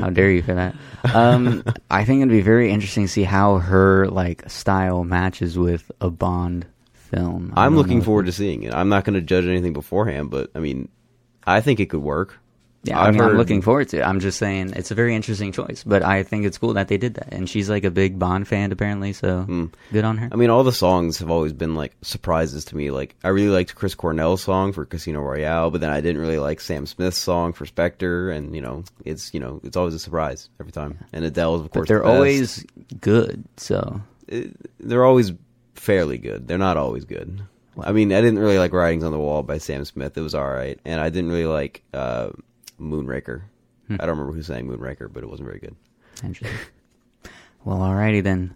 How 0.00 0.10
dare 0.10 0.30
you 0.30 0.42
for 0.42 0.54
that? 0.54 0.74
Um, 1.14 1.64
I 1.90 2.04
think 2.04 2.20
it'd 2.20 2.30
be 2.30 2.40
very 2.40 2.70
interesting 2.70 3.04
to 3.04 3.08
see 3.08 3.22
how 3.24 3.58
her 3.58 4.06
like 4.08 4.48
style 4.48 5.04
matches 5.04 5.58
with 5.58 5.90
a 6.00 6.10
Bond 6.10 6.66
film. 6.92 7.52
I 7.56 7.66
I'm 7.66 7.76
looking 7.76 8.02
forward 8.02 8.26
to 8.26 8.32
seeing 8.32 8.62
it. 8.62 8.74
I'm 8.74 8.88
not 8.88 9.04
going 9.04 9.14
to 9.14 9.20
judge 9.20 9.44
anything 9.46 9.72
beforehand, 9.72 10.30
but 10.30 10.50
I 10.54 10.58
mean, 10.60 10.88
I 11.46 11.60
think 11.60 11.80
it 11.80 11.86
could 11.86 12.02
work. 12.02 12.38
Yeah, 12.84 12.98
I 13.00 13.08
I've 13.08 13.14
mean, 13.14 13.22
I'm 13.22 13.28
heard- 13.30 13.38
looking 13.38 13.60
forward 13.60 13.88
to 13.90 13.98
it. 13.98 14.02
I'm 14.02 14.20
just 14.20 14.38
saying 14.38 14.72
it's 14.76 14.90
a 14.92 14.94
very 14.94 15.14
interesting 15.14 15.50
choice, 15.50 15.82
but 15.84 16.04
I 16.04 16.22
think 16.22 16.46
it's 16.46 16.58
cool 16.58 16.74
that 16.74 16.86
they 16.88 16.96
did 16.96 17.14
that. 17.14 17.32
And 17.34 17.48
she's 17.50 17.68
like 17.68 17.84
a 17.84 17.90
big 17.90 18.18
Bond 18.20 18.46
fan 18.46 18.70
apparently, 18.70 19.12
so 19.12 19.44
Mm. 19.48 19.72
good 19.92 20.04
on 20.04 20.16
her. 20.18 20.28
I 20.30 20.36
mean, 20.36 20.48
all 20.48 20.62
the 20.62 20.72
songs 20.72 21.18
have 21.18 21.28
always 21.30 21.52
been 21.52 21.74
like 21.74 21.92
surprises 22.02 22.64
to 22.66 22.76
me. 22.76 22.90
Like, 22.92 23.16
I 23.24 23.28
really 23.28 23.48
liked 23.50 23.74
Chris 23.74 23.96
Cornell's 23.96 24.42
song 24.42 24.72
for 24.72 24.84
Casino 24.84 25.20
Royale, 25.20 25.70
but 25.72 25.80
then 25.80 25.90
I 25.90 26.00
didn't 26.00 26.20
really 26.20 26.38
like 26.38 26.60
Sam 26.60 26.86
Smith's 26.86 27.18
song 27.18 27.52
for 27.52 27.66
Spectre. 27.66 28.30
And 28.30 28.54
you 28.54 28.62
know, 28.62 28.84
it's 29.04 29.34
you 29.34 29.40
know, 29.40 29.60
it's 29.64 29.76
always 29.76 29.94
a 29.94 29.98
surprise 29.98 30.48
every 30.60 30.72
time. 30.72 30.98
And 31.12 31.24
Adele's, 31.24 31.60
of 31.62 31.66
but 31.66 31.72
course, 31.72 31.88
they're 31.88 31.98
the 31.98 32.04
always 32.06 32.64
good. 33.00 33.44
So 33.56 34.00
it- 34.28 34.54
they're 34.78 35.04
always 35.04 35.32
fairly 35.74 36.18
good. 36.18 36.46
They're 36.46 36.58
not 36.58 36.76
always 36.76 37.04
good. 37.04 37.40
I 37.80 37.92
mean, 37.92 38.12
I 38.12 38.20
didn't 38.20 38.40
really 38.40 38.58
like 38.58 38.72
Writings 38.72 39.04
on 39.04 39.12
the 39.12 39.18
Wall 39.18 39.42
by 39.44 39.58
Sam 39.58 39.84
Smith. 39.84 40.16
It 40.18 40.20
was 40.20 40.34
all 40.34 40.48
right, 40.48 40.78
and 40.84 41.00
I 41.00 41.10
didn't 41.10 41.30
really 41.30 41.44
like 41.46 41.82
uh, 41.94 42.30
Moonraker. 42.80 43.42
Hmm. 43.86 43.94
I 43.94 44.06
don't 44.06 44.18
remember 44.18 44.32
who 44.32 44.42
sang 44.42 44.66
Moonraker, 44.66 45.12
but 45.12 45.22
it 45.22 45.28
wasn't 45.28 45.48
very 45.48 45.60
good. 45.60 45.76
interesting. 46.22 46.58
well, 47.64 47.78
alrighty 47.78 48.22
then. 48.22 48.54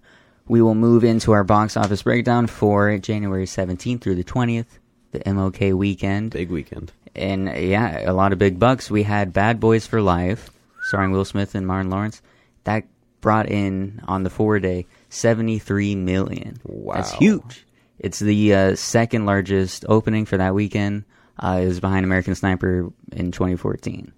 We 0.49 0.61
will 0.61 0.75
move 0.75 1.05
into 1.05 1.33
our 1.33 1.45
box 1.45 1.77
office 1.77 2.03
breakdown 2.03 2.47
for 2.47 2.99
January 2.99 3.47
17th 3.47 4.01
through 4.01 4.17
the 4.17 4.25
20th, 4.25 4.67
the 5.13 5.21
MLK 5.21 5.73
weekend. 5.73 6.33
Big 6.33 6.51
weekend. 6.51 6.93
And 7.15 7.47
yeah, 7.57 8.11
a 8.11 8.13
lot 8.13 8.33
of 8.33 8.39
big 8.39 8.59
bucks. 8.59 8.91
We 8.91 9.03
had 9.05 9.33
Bad 9.33 9.61
Boys 9.61 9.87
for 9.87 10.01
Life, 10.03 10.51
starring 10.83 11.13
Will 11.13 11.25
Smith 11.25 11.55
and 11.55 11.67
Martin 11.67 11.91
Lawrence. 11.91 12.23
That 12.65 12.85
brought 13.21 13.49
in 13.49 14.01
on 14.09 14.25
the 14.25 14.31
four 14.31 14.59
day 14.59 14.87
seventy 15.11 15.59
three 15.59 15.95
million. 15.95 16.59
Wow. 16.65 16.95
That's 16.95 17.13
huge. 17.13 17.67
It's 17.99 18.19
the 18.19 18.55
uh, 18.55 18.75
second 18.77 19.27
largest 19.27 19.85
opening 19.89 20.25
for 20.27 20.39
that 20.39 20.55
weekend. 20.55 21.05
Uh, 21.43 21.59
it 21.63 21.67
was 21.67 21.81
behind 21.81 22.05
American 22.05 22.35
Sniper 22.35 22.93
in 23.13 23.33
2014. 23.33 24.13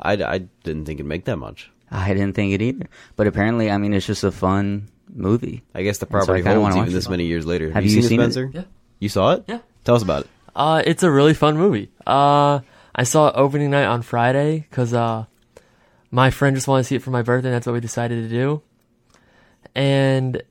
I, 0.00 0.12
I 0.14 0.38
didn't 0.64 0.86
think 0.86 0.98
it'd 1.00 1.06
make 1.06 1.26
that 1.26 1.36
much. 1.36 1.70
I 1.90 2.14
didn't 2.14 2.32
think 2.34 2.52
it 2.54 2.62
either, 2.62 2.86
but 3.16 3.26
apparently, 3.26 3.70
I 3.70 3.76
mean, 3.76 3.92
it's 3.92 4.06
just 4.06 4.24
a 4.24 4.32
fun 4.32 4.88
movie. 5.12 5.62
I 5.74 5.82
guess 5.82 5.98
the 5.98 6.06
And 6.06 6.12
so 6.12 6.16
property 6.18 6.42
kinda 6.42 6.58
holds 6.58 6.74
watch 6.74 6.82
even 6.82 6.92
it. 6.92 6.94
this 6.94 7.08
many 7.08 7.26
years 7.26 7.44
later. 7.44 7.70
Have 7.70 7.84
you 7.84 7.90
seen, 7.90 8.02
seen 8.02 8.20
it, 8.20 8.24
it? 8.24 8.32
Spencer? 8.32 8.50
Yeah. 8.54 8.64
You 8.98 9.08
saw 9.10 9.32
it? 9.34 9.44
Yeah. 9.46 9.58
Tell 9.84 9.94
us 9.96 10.02
about 10.02 10.22
it. 10.22 10.30
Uh, 10.56 10.82
it's 10.86 11.02
a 11.02 11.10
really 11.10 11.34
fun 11.34 11.58
movie. 11.58 11.90
Uh, 12.06 12.60
I 12.94 13.04
saw 13.04 13.28
it 13.28 13.34
opening 13.36 13.70
night 13.70 13.84
on 13.84 14.00
Friday 14.02 14.66
because 14.70 14.94
uh, 14.94 15.26
my 16.10 16.30
friend 16.30 16.56
just 16.56 16.66
wanted 16.68 16.84
to 16.84 16.88
see 16.88 16.96
it 16.96 17.02
for 17.02 17.10
my 17.10 17.22
birthday. 17.22 17.48
and 17.48 17.54
That's 17.54 17.66
what 17.66 17.74
we 17.74 17.80
decided 17.80 18.22
to 18.22 18.28
do, 18.28 18.62
and 19.74 20.42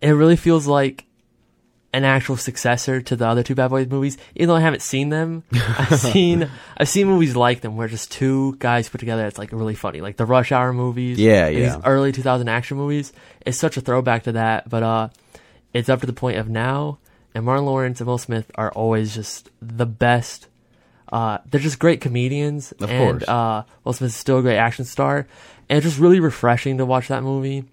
it 0.00 0.10
really 0.10 0.36
feels 0.36 0.66
like 0.66 1.06
an 1.96 2.04
actual 2.04 2.36
successor 2.36 3.00
to 3.00 3.16
the 3.16 3.26
other 3.26 3.42
two 3.42 3.54
Bad 3.54 3.68
Boys 3.70 3.86
movies. 3.88 4.18
Even 4.34 4.48
though 4.48 4.56
I 4.56 4.60
haven't 4.60 4.82
seen 4.82 5.08
them, 5.08 5.44
I've 5.52 5.98
seen 5.98 6.48
I've 6.76 6.88
seen 6.88 7.06
movies 7.06 7.34
like 7.34 7.62
them 7.62 7.76
where 7.76 7.88
just 7.88 8.12
two 8.12 8.54
guys 8.58 8.88
put 8.88 8.98
together. 8.98 9.24
It's 9.26 9.38
like 9.38 9.50
really 9.52 9.74
funny, 9.74 10.00
like 10.02 10.16
the 10.16 10.26
Rush 10.26 10.52
Hour 10.52 10.72
movies. 10.74 11.18
Yeah, 11.18 11.48
yeah. 11.48 11.76
These 11.76 11.84
early 11.86 12.12
2000 12.12 12.48
action 12.48 12.76
movies. 12.76 13.12
It's 13.46 13.56
such 13.58 13.76
a 13.76 13.80
throwback 13.80 14.24
to 14.24 14.32
that, 14.32 14.68
but 14.68 14.82
uh, 14.82 15.08
it's 15.72 15.88
up 15.88 16.00
to 16.00 16.06
the 16.06 16.12
point 16.12 16.36
of 16.38 16.48
now. 16.48 16.98
And 17.34 17.44
Martin 17.44 17.64
Lawrence 17.66 18.00
and 18.00 18.06
Will 18.06 18.18
Smith 18.18 18.50
are 18.56 18.70
always 18.72 19.14
just 19.14 19.48
the 19.62 19.86
best. 19.86 20.48
Uh, 21.10 21.38
they're 21.50 21.60
just 21.60 21.78
great 21.78 22.00
comedians, 22.00 22.72
Of 22.72 22.90
and 22.90 23.20
course. 23.20 23.28
uh, 23.28 23.62
Will 23.84 23.92
Smith 23.92 24.08
is 24.10 24.16
still 24.16 24.38
a 24.38 24.42
great 24.42 24.56
action 24.58 24.84
star, 24.84 25.26
and 25.68 25.76
it's 25.78 25.86
just 25.86 25.98
really 25.98 26.18
refreshing 26.20 26.78
to 26.78 26.84
watch 26.86 27.08
that 27.08 27.22
movie 27.22 27.64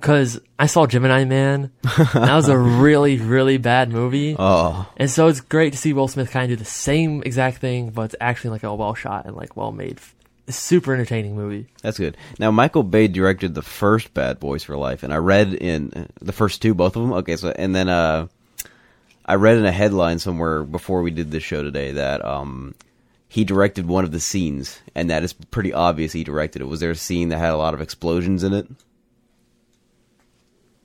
because 0.00 0.40
I 0.58 0.66
saw 0.66 0.86
Gemini 0.86 1.24
Man. 1.24 1.70
that 1.82 2.34
was 2.34 2.48
a 2.48 2.56
really, 2.84 3.18
really 3.18 3.58
bad 3.58 3.90
movie. 3.90 4.36
Oh, 4.38 4.88
And 4.96 5.10
so 5.10 5.28
it's 5.28 5.40
great 5.40 5.72
to 5.72 5.78
see 5.78 5.92
Will 5.92 6.08
Smith 6.08 6.30
kind 6.30 6.50
of 6.50 6.58
do 6.58 6.62
the 6.62 6.68
same 6.70 7.22
exact 7.22 7.58
thing, 7.58 7.90
but 7.90 8.02
it's 8.02 8.16
actually 8.20 8.50
like 8.50 8.62
a 8.62 8.74
well 8.74 8.94
shot 8.94 9.26
and 9.26 9.36
like 9.36 9.56
well 9.56 9.72
made, 9.72 9.98
super 10.48 10.94
entertaining 10.94 11.34
movie. 11.34 11.66
that's 11.82 11.98
good. 11.98 12.16
Now, 12.38 12.50
Michael 12.50 12.82
Bay 12.84 13.08
directed 13.08 13.54
the 13.54 13.62
first 13.62 14.14
Bad 14.14 14.38
Boys 14.40 14.62
for 14.64 14.76
Life, 14.76 15.02
and 15.02 15.12
I 15.12 15.16
read 15.16 15.54
in 15.54 16.08
the 16.20 16.32
first 16.32 16.62
two, 16.62 16.74
both 16.74 16.96
of 16.96 17.02
them. 17.02 17.12
Okay, 17.14 17.36
so 17.36 17.50
and 17.50 17.74
then 17.74 17.88
uh, 17.88 18.28
I 19.24 19.34
read 19.34 19.58
in 19.58 19.66
a 19.66 19.72
headline 19.72 20.18
somewhere 20.20 20.62
before 20.62 21.02
we 21.02 21.10
did 21.10 21.30
this 21.30 21.42
show 21.42 21.62
today 21.62 21.92
that 21.92 22.24
um, 22.24 22.74
he 23.28 23.44
directed 23.44 23.86
one 23.88 24.04
of 24.04 24.12
the 24.12 24.20
scenes, 24.20 24.78
and 24.94 25.10
that 25.10 25.24
is 25.24 25.32
pretty 25.32 25.72
obvious 25.72 26.12
he 26.12 26.22
directed 26.22 26.62
it. 26.62 26.66
Was 26.66 26.80
there 26.80 26.92
a 26.92 26.96
scene 26.96 27.30
that 27.30 27.38
had 27.38 27.52
a 27.52 27.56
lot 27.56 27.74
of 27.74 27.80
explosions 27.80 28.44
in 28.44 28.52
it? 28.52 28.68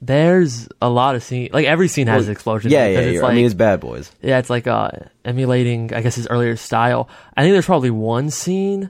There's 0.02 0.68
a 0.82 0.90
lot 0.90 1.16
of 1.16 1.24
scene, 1.24 1.50
like 1.54 1.66
every 1.68 1.88
scene 1.88 2.08
has 2.08 2.26
Well, 2.26 2.32
explosions. 2.32 2.74
Yeah, 2.74 2.88
because 2.90 3.04
yeah. 3.04 3.10
It's 3.10 3.16
yeah. 3.18 3.22
like, 3.22 3.32
I 3.32 3.36
mean, 3.36 3.46
it's 3.46 3.54
Bad 3.54 3.80
Boys. 3.80 4.12
yeah, 4.22 4.40
it's 4.40 4.50
like 4.50 4.66
uh, 4.66 4.90
emulating, 5.24 5.94
I 5.94 6.02
guess, 6.02 6.16
his 6.16 6.28
earlier 6.28 6.56
style. 6.56 7.08
I 7.38 7.44
think 7.44 7.54
there's 7.54 7.66
probably 7.68 7.92
one 7.92 8.32
scene 8.32 8.90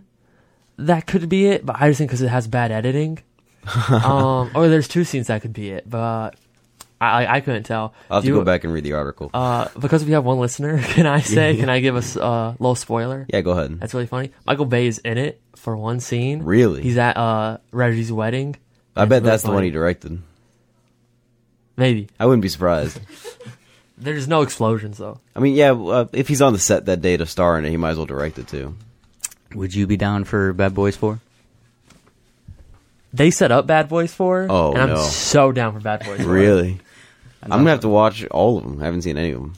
that 0.78 1.08
could 1.08 1.28
be 1.28 1.48
it, 1.48 1.66
but 1.66 1.76
I 1.80 1.90
just 1.90 1.98
think 1.98 2.10
because 2.10 2.22
it 2.22 2.30
has 2.30 2.48
bad 2.48 2.72
editing. 2.72 3.20
um, 3.90 4.52
or 4.56 4.70
there's 4.70 4.88
two 4.88 5.04
scenes 5.04 5.28
that 5.28 5.42
could 5.42 5.54
be 5.54 5.70
it, 5.72 5.88
but 5.88 6.36
I 7.02 7.26
I, 7.26 7.36
I 7.36 7.42
couldn't 7.42 7.64
tell. 7.64 7.94
I'll 8.10 8.18
have 8.18 8.24
Do 8.24 8.30
to 8.30 8.34
you- 8.36 8.40
go 8.40 8.46
back 8.46 8.64
and 8.64 8.72
read 8.74 8.84
the 8.86 8.94
article. 8.94 9.30
Uh, 9.34 9.68
because 9.80 10.06
we 10.06 10.14
have 10.14 10.24
one 10.24 10.40
listener, 10.40 10.80
can 10.82 11.06
I 11.08 11.20
say? 11.20 11.58
Can 11.58 11.70
I 11.70 11.82
give 11.82 11.96
us 11.98 12.16
a 12.16 12.24
uh, 12.24 12.52
little 12.58 12.76
spoiler? 12.76 13.26
yeah, 13.30 13.42
go 13.42 13.52
ahead. 13.52 13.80
That's 13.82 13.94
really 13.94 14.08
funny. 14.08 14.32
Michael 14.46 14.66
Bay 14.66 14.88
is 14.88 14.98
in 15.00 15.18
it 15.18 15.42
for 15.58 15.76
one 15.76 16.00
scene. 16.00 16.42
Really? 16.44 16.82
He's 16.82 16.98
at 16.98 17.18
uh 17.18 17.58
Reggie's 17.72 18.12
wedding. 18.14 18.56
I 18.96 19.06
bet 19.06 19.22
really 19.22 19.30
that's 19.30 19.44
the 19.44 19.52
one 19.52 19.64
he 19.64 19.70
directed. 19.72 20.22
Maybe. 21.82 22.10
I 22.20 22.28
wouldn't 22.28 22.44
be 22.44 22.48
surprised. 22.48 23.00
There's 23.98 24.28
no 24.28 24.44
explosions 24.44 25.00
though. 25.00 25.20
I 25.36 25.40
mean, 25.40 25.56
yeah, 25.56 25.72
uh, 25.72 26.06
if 26.14 26.28
he's 26.28 26.40
on 26.40 26.54
the 26.54 26.60
set 26.60 26.86
that 26.86 27.02
day 27.02 27.18
to 27.18 27.26
star 27.26 27.58
in 27.58 27.66
it, 27.66 27.72
he 27.72 27.78
might 27.78 27.90
as 27.90 27.98
well 27.98 28.06
direct 28.06 28.38
it 28.38 28.48
too. 28.48 28.76
Would 29.56 29.74
you 29.74 29.88
be 29.88 29.98
down 29.98 30.26
for 30.26 30.54
Bad 30.54 30.76
Boys 30.76 30.96
4? 30.96 31.20
They 33.14 33.32
set 33.32 33.52
up 33.52 33.66
Bad 33.66 33.90
Boys 33.90 34.14
4. 34.14 34.46
Oh, 34.48 34.74
and 34.74 34.82
I'm 34.84 34.90
no. 34.90 35.02
so 35.02 35.52
down 35.52 35.74
for 35.74 35.80
Bad 35.80 36.06
Boys 36.06 36.22
4. 36.22 36.32
Really? 36.32 36.80
I'm 37.42 37.50
gonna 37.50 37.72
have 37.72 37.80
to 37.80 37.90
watch 37.90 38.24
all 38.28 38.60
of 38.60 38.64
them. 38.64 38.80
I 38.80 38.86
haven't 38.86 39.02
seen 39.02 39.18
any 39.18 39.32
of 39.32 39.42
them. 39.42 39.54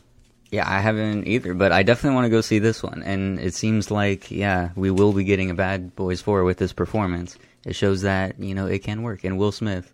Yeah, 0.50 0.64
I 0.66 0.80
haven't 0.80 1.28
either, 1.28 1.54
but 1.54 1.74
I 1.74 1.84
definitely 1.84 2.16
want 2.16 2.26
to 2.26 2.30
go 2.30 2.40
see 2.40 2.60
this 2.60 2.82
one. 2.82 3.04
And 3.04 3.38
it 3.38 3.54
seems 3.54 3.92
like, 3.92 4.32
yeah, 4.32 4.70
we 4.78 4.92
will 4.92 5.12
be 5.12 5.26
getting 5.26 5.50
a 5.50 5.56
Bad 5.56 5.94
Boys 5.94 6.22
4 6.22 6.46
with 6.46 6.58
this 6.58 6.72
performance. 6.72 7.38
It 7.66 7.76
shows 7.76 8.04
that, 8.04 8.40
you 8.40 8.56
know, 8.56 8.68
it 8.68 8.80
can 8.80 9.04
work. 9.04 9.26
And 9.26 9.38
Will 9.38 9.52
Smith, 9.52 9.92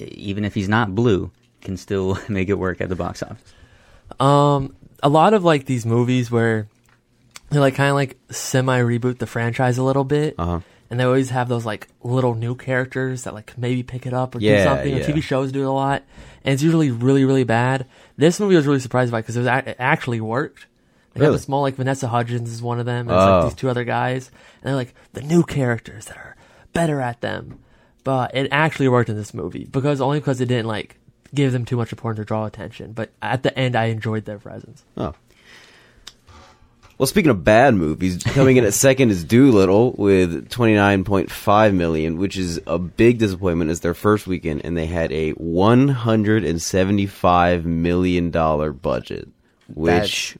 e- 0.00 0.04
even 0.04 0.44
if 0.44 0.54
he's 0.54 0.68
not 0.68 0.96
blue, 0.96 1.30
can 1.64 1.76
still 1.76 2.18
make 2.28 2.48
it 2.48 2.54
work 2.58 2.80
at 2.80 2.88
the 2.88 2.96
box 2.96 3.22
office. 3.22 3.42
Um, 4.20 4.76
a 5.02 5.08
lot 5.08 5.34
of 5.34 5.44
like 5.44 5.66
these 5.66 5.84
movies 5.86 6.30
where 6.30 6.68
they 7.50 7.58
like 7.58 7.74
kind 7.74 7.90
of 7.90 7.94
like 7.96 8.18
semi 8.30 8.80
reboot 8.80 9.18
the 9.18 9.26
franchise 9.26 9.78
a 9.78 9.82
little 9.82 10.04
bit. 10.04 10.34
Uh 10.38 10.44
huh. 10.46 10.60
and 10.90 11.00
they 11.00 11.04
always 11.04 11.30
have 11.30 11.48
those 11.48 11.64
like 11.66 11.88
little 12.02 12.34
new 12.34 12.54
characters 12.54 13.24
that 13.24 13.34
like 13.34 13.56
maybe 13.58 13.82
pick 13.82 14.06
it 14.06 14.12
up 14.14 14.34
or 14.34 14.38
do 14.38 14.62
something. 14.62 14.96
yeah. 14.96 15.06
TV 15.06 15.22
shows 15.22 15.50
do 15.52 15.62
it 15.62 15.66
a 15.66 15.70
lot, 15.70 16.02
and 16.44 16.52
it's 16.54 16.62
usually 16.62 16.90
really 16.90 17.24
really 17.24 17.44
bad. 17.44 17.86
This 18.16 18.38
movie 18.38 18.54
I 18.54 18.58
was 18.58 18.66
really 18.66 18.80
surprised 18.80 19.10
by 19.10 19.20
because 19.20 19.36
it, 19.36 19.40
was 19.40 19.48
a- 19.48 19.70
it 19.70 19.76
actually 19.78 20.20
worked. 20.20 20.66
They 21.14 21.20
have 21.20 21.28
Really? 21.28 21.36
a 21.36 21.40
small 21.40 21.62
like 21.62 21.76
Vanessa 21.76 22.08
Hudgens 22.08 22.50
is 22.50 22.60
one 22.60 22.80
of 22.80 22.86
them. 22.86 23.08
And 23.08 23.10
it's 23.16 23.22
Oh. 23.22 23.38
like 23.38 23.44
these 23.50 23.54
two 23.58 23.70
other 23.70 23.84
guys, 23.84 24.30
and 24.62 24.68
they're 24.68 24.74
like 24.76 24.94
the 25.12 25.22
new 25.22 25.42
characters 25.44 26.06
that 26.06 26.16
are 26.16 26.36
better 26.72 27.00
at 27.00 27.20
them. 27.20 27.60
But 28.04 28.34
it 28.34 28.48
actually 28.52 28.88
worked 28.88 29.08
in 29.08 29.16
this 29.16 29.32
movie 29.32 29.64
because 29.70 30.00
only 30.00 30.18
because 30.20 30.40
it 30.40 30.46
didn't 30.46 30.66
like 30.66 30.98
give 31.34 31.52
them 31.52 31.64
too 31.64 31.76
much 31.76 31.92
importance 31.92 32.20
or 32.20 32.24
draw 32.24 32.44
attention. 32.46 32.92
But 32.92 33.10
at 33.22 33.42
the 33.42 33.56
end, 33.58 33.74
I 33.76 33.86
enjoyed 33.86 34.24
their 34.24 34.38
presence. 34.38 34.84
Oh. 34.96 35.14
Well, 36.96 37.08
speaking 37.08 37.32
of 37.32 37.42
bad 37.42 37.74
movies, 37.74 38.22
coming 38.22 38.56
in 38.56 38.64
at 38.64 38.72
second 38.74 39.10
is 39.10 39.24
Dolittle 39.24 39.96
with 39.98 40.48
29.5 40.50 41.74
million, 41.74 42.18
which 42.18 42.36
is 42.36 42.60
a 42.68 42.78
big 42.78 43.18
disappointment. 43.18 43.72
It's 43.72 43.80
their 43.80 43.94
first 43.94 44.28
weekend, 44.28 44.60
and 44.64 44.76
they 44.76 44.86
had 44.86 45.10
a 45.10 45.30
175 45.32 47.64
million 47.64 48.30
dollar 48.30 48.72
budget, 48.72 49.28
which 49.74 50.36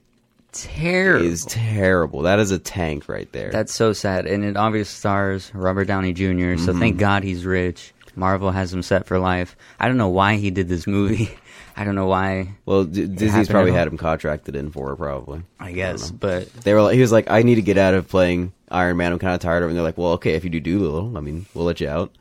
Terrible. 0.52 1.26
is 1.26 1.44
terrible. 1.46 2.22
That 2.22 2.38
is 2.38 2.50
a 2.52 2.58
tank 2.58 3.08
right 3.08 3.30
there. 3.32 3.50
That's 3.50 3.74
so 3.74 3.92
sad. 3.92 4.26
And 4.26 4.44
it 4.44 4.56
obviously 4.56 4.94
stars 4.96 5.50
Robert 5.54 5.86
Downey 5.86 6.12
junior 6.12 6.56
So 6.58 6.70
Mm-hmm. 6.70 6.80
thank 6.80 6.98
God 6.98 7.24
he's 7.24 7.44
rich. 7.44 7.92
Marvel 8.16 8.50
has 8.50 8.72
him 8.72 8.82
set 8.82 9.06
for 9.06 9.18
life. 9.18 9.56
I 9.78 9.88
don't 9.88 9.96
know 9.96 10.08
why 10.08 10.36
he 10.36 10.50
did 10.50 10.68
this 10.68 10.86
movie. 10.86 11.30
I 11.76 11.82
don't 11.84 11.96
know 11.96 12.06
why. 12.06 12.54
well, 12.66 12.84
D- 12.84 13.06
Disney's 13.08 13.48
probably 13.48 13.72
had 13.72 13.88
him 13.88 13.96
contracted 13.96 14.54
in 14.54 14.70
for 14.70 14.92
it, 14.92 14.96
probably. 14.96 15.42
I 15.58 15.72
guess, 15.72 16.10
but 16.10 16.48
They 16.52 16.72
were 16.72 16.82
like, 16.82 16.94
he 16.94 17.00
was 17.00 17.10
like, 17.12 17.28
I 17.30 17.42
need 17.42 17.56
to 17.56 17.62
get 17.62 17.78
out 17.78 17.94
of 17.94 18.08
playing 18.08 18.52
Iron 18.70 18.96
Man. 18.96 19.12
I'm 19.12 19.18
kind 19.18 19.34
of 19.34 19.40
tired 19.40 19.62
of 19.62 19.68
it. 19.68 19.70
And 19.70 19.76
they're 19.76 19.84
like, 19.84 19.98
well, 19.98 20.12
okay, 20.12 20.34
if 20.34 20.44
you 20.44 20.50
do 20.50 20.60
Dolittle, 20.60 21.16
I 21.16 21.20
mean, 21.20 21.46
we'll 21.52 21.64
let 21.64 21.80
you 21.80 21.88
out. 21.88 22.12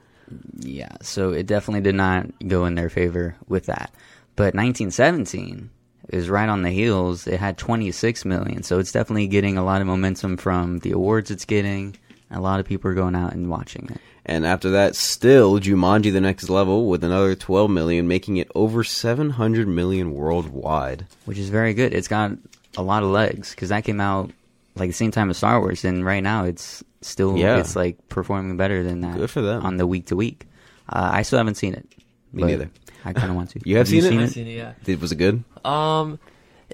yeah. 0.57 0.93
So 1.01 1.31
it 1.33 1.45
definitely 1.45 1.81
did 1.81 1.93
not 1.95 2.25
go 2.47 2.65
in 2.65 2.73
their 2.75 2.89
favor 2.89 3.35
with 3.47 3.67
that. 3.67 3.93
But 4.35 4.55
1917 4.55 5.69
is 6.09 6.29
right 6.29 6.49
on 6.49 6.63
the 6.63 6.71
heels. 6.71 7.27
It 7.27 7.39
had 7.39 7.57
26 7.57 8.25
million, 8.25 8.63
so 8.63 8.79
it's 8.79 8.91
definitely 8.91 9.27
getting 9.27 9.57
a 9.57 9.63
lot 9.63 9.81
of 9.81 9.87
momentum 9.87 10.37
from 10.37 10.79
the 10.79 10.91
awards 10.91 11.29
it's 11.31 11.45
getting. 11.45 11.95
A 12.31 12.41
lot 12.41 12.59
of 12.59 12.65
people 12.65 12.89
are 12.89 12.95
going 12.95 13.15
out 13.15 13.33
and 13.33 13.49
watching 13.49 13.87
it. 13.91 14.01
And 14.25 14.45
after 14.45 14.71
that, 14.71 14.95
still 14.95 15.59
Jumanji: 15.59 16.11
The 16.13 16.21
Next 16.21 16.49
Level 16.49 16.87
with 16.87 17.03
another 17.03 17.35
12 17.35 17.69
million, 17.69 18.07
making 18.07 18.37
it 18.37 18.49
over 18.55 18.83
700 18.83 19.67
million 19.67 20.13
worldwide. 20.13 21.05
which 21.25 21.37
is 21.37 21.49
very 21.49 21.73
good. 21.73 21.93
It's 21.93 22.07
got 22.07 22.31
a 22.77 22.81
lot 22.81 23.03
of 23.03 23.09
legs 23.09 23.51
because 23.51 23.69
that 23.69 23.83
came 23.83 23.99
out 23.99 24.31
like 24.75 24.89
the 24.89 24.93
same 24.93 25.11
time 25.11 25.29
as 25.29 25.37
Star 25.37 25.59
Wars, 25.59 25.83
and 25.85 26.05
right 26.05 26.23
now 26.23 26.45
it's 26.45 26.83
still 27.01 27.37
Yeah. 27.37 27.57
it's 27.57 27.75
like 27.75 27.97
performing 28.09 28.55
better 28.55 28.81
than 28.83 29.01
that. 29.01 29.17
Good 29.17 29.29
for 29.29 29.41
them. 29.41 29.65
on 29.65 29.75
the 29.77 29.85
week 29.85 30.05
to 30.07 30.15
week. 30.15 30.47
Uh, 30.87 31.09
I 31.13 31.21
still 31.23 31.37
haven't 31.37 31.55
seen 31.55 31.73
it. 31.73 31.85
Me 32.31 32.43
neither. 32.43 32.69
I 33.05 33.11
kind 33.13 33.29
of 33.29 33.35
want 33.35 33.49
to. 33.51 33.59
You 33.65 33.77
have 33.77 33.87
seen 33.89 34.05
it? 34.05 34.13
I've 34.19 34.31
seen 34.31 34.47
it, 34.47 34.55
yeah. 34.55 34.73
Did, 34.85 35.01
was 35.01 35.11
it 35.11 35.17
good? 35.17 35.43
Um, 35.65 36.17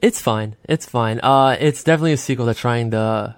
it's 0.01 0.21
fine. 0.21 0.55
It's 0.65 0.85
fine. 0.85 1.19
Uh, 1.21 1.57
it's 1.59 1.83
definitely 1.83 2.13
a 2.13 2.17
sequel 2.17 2.45
to 2.45 2.53
trying 2.53 2.91
to 2.91 3.35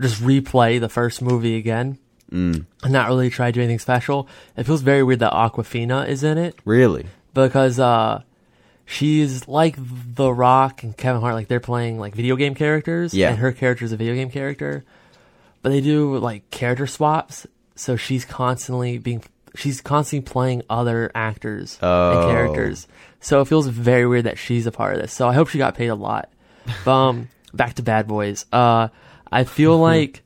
just 0.00 0.20
replay 0.20 0.80
the 0.80 0.88
first 0.88 1.22
movie 1.22 1.56
again. 1.56 1.98
Mm. 2.32 2.64
And 2.82 2.92
not 2.92 3.08
really 3.08 3.28
try 3.30 3.46
to 3.48 3.52
do 3.52 3.60
anything 3.60 3.78
special. 3.78 4.26
It 4.56 4.64
feels 4.64 4.80
very 4.80 5.02
weird 5.02 5.18
that 5.20 5.32
Awkwafina 5.32 6.08
is 6.08 6.24
in 6.24 6.38
it 6.38 6.56
Really? 6.64 7.06
because 7.34 7.78
uh, 7.78 8.22
she's 8.86 9.46
like 9.48 9.76
The 9.78 10.32
Rock 10.32 10.82
and 10.82 10.96
Kevin 10.96 11.20
Hart. 11.20 11.34
Like 11.34 11.48
they're 11.48 11.60
playing 11.60 11.98
like 11.98 12.14
video 12.14 12.36
game 12.36 12.54
characters. 12.54 13.14
Yeah. 13.14 13.30
And 13.30 13.38
her 13.38 13.52
character 13.52 13.84
is 13.84 13.92
a 13.92 13.96
video 13.96 14.14
game 14.14 14.30
character, 14.30 14.84
but 15.62 15.70
they 15.70 15.80
do 15.80 16.16
like 16.18 16.50
character 16.50 16.86
swaps. 16.86 17.46
So 17.74 17.96
she's 17.96 18.24
constantly 18.24 18.98
being. 18.98 19.22
She's 19.54 19.82
constantly 19.82 20.30
playing 20.30 20.62
other 20.70 21.10
actors 21.14 21.78
Oh. 21.82 22.20
and 22.22 22.30
characters. 22.30 22.88
So 23.20 23.42
it 23.42 23.48
feels 23.48 23.66
very 23.66 24.06
weird 24.06 24.24
that 24.24 24.38
she's 24.38 24.66
a 24.66 24.72
part 24.72 24.94
of 24.94 25.02
this. 25.02 25.12
So 25.12 25.28
I 25.28 25.34
hope 25.34 25.48
she 25.48 25.58
got 25.58 25.74
paid 25.74 25.88
a 25.88 25.94
lot. 25.94 26.30
But, 26.86 26.90
um, 26.90 27.28
back 27.52 27.74
to 27.74 27.82
Bad 27.82 28.08
Boys. 28.08 28.46
Uh, 28.50 28.88
I 29.30 29.44
feel 29.44 29.76
like 29.92 30.22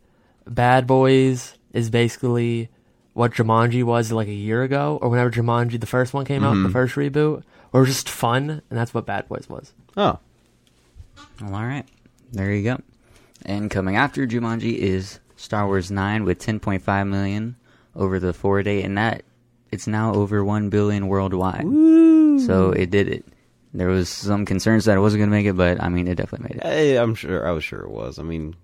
Bad 0.46 0.86
Boys 0.86 1.55
is 1.76 1.90
basically 1.90 2.68
what 3.12 3.32
Jumanji 3.32 3.82
was 3.82 4.12
like 4.12 4.28
a 4.28 4.32
year 4.32 4.62
ago, 4.62 4.98
or 5.00 5.08
whenever 5.08 5.30
Jumanji 5.30 5.80
the 5.80 5.86
first 5.86 6.12
one 6.12 6.24
came 6.24 6.44
out, 6.44 6.54
the 6.54 6.64
mm-hmm. 6.64 6.72
first 6.72 6.94
reboot, 6.96 7.42
or 7.72 7.84
just 7.84 8.08
fun, 8.08 8.50
and 8.50 8.78
that's 8.78 8.92
what 8.92 9.06
Bad 9.06 9.28
Boys 9.28 9.48
was. 9.48 9.72
Oh. 9.96 10.18
Well, 11.40 11.54
all 11.54 11.64
right, 11.64 11.86
there 12.32 12.52
you 12.52 12.62
go. 12.62 12.80
And 13.44 13.70
coming 13.70 13.96
after 13.96 14.26
Jumanji 14.26 14.74
is 14.76 15.20
Star 15.36 15.66
Wars 15.66 15.90
Nine 15.90 16.24
with 16.24 16.38
10.5 16.38 17.08
million 17.08 17.56
over 17.94 18.18
the 18.18 18.32
four 18.32 18.62
day, 18.62 18.82
and 18.82 18.98
that 18.98 19.22
it's 19.70 19.86
now 19.86 20.14
over 20.14 20.44
one 20.44 20.70
billion 20.70 21.08
worldwide. 21.08 21.64
So 22.46 22.70
it 22.70 22.90
did 22.90 23.08
it. 23.08 23.24
There 23.72 23.88
was 23.88 24.08
some 24.08 24.46
concerns 24.46 24.86
that 24.86 24.96
it 24.96 25.00
wasn't 25.00 25.20
going 25.20 25.30
to 25.30 25.36
make 25.36 25.46
it, 25.46 25.56
but 25.56 25.82
I 25.82 25.88
mean, 25.88 26.08
it 26.08 26.14
definitely 26.14 26.48
made 26.48 26.60
it. 26.60 26.66
Hey, 26.66 26.96
I'm 26.96 27.14
sure. 27.14 27.46
I 27.46 27.50
was 27.50 27.64
sure 27.64 27.80
it 27.80 27.90
was. 27.90 28.18
I 28.18 28.22
mean, 28.22 28.56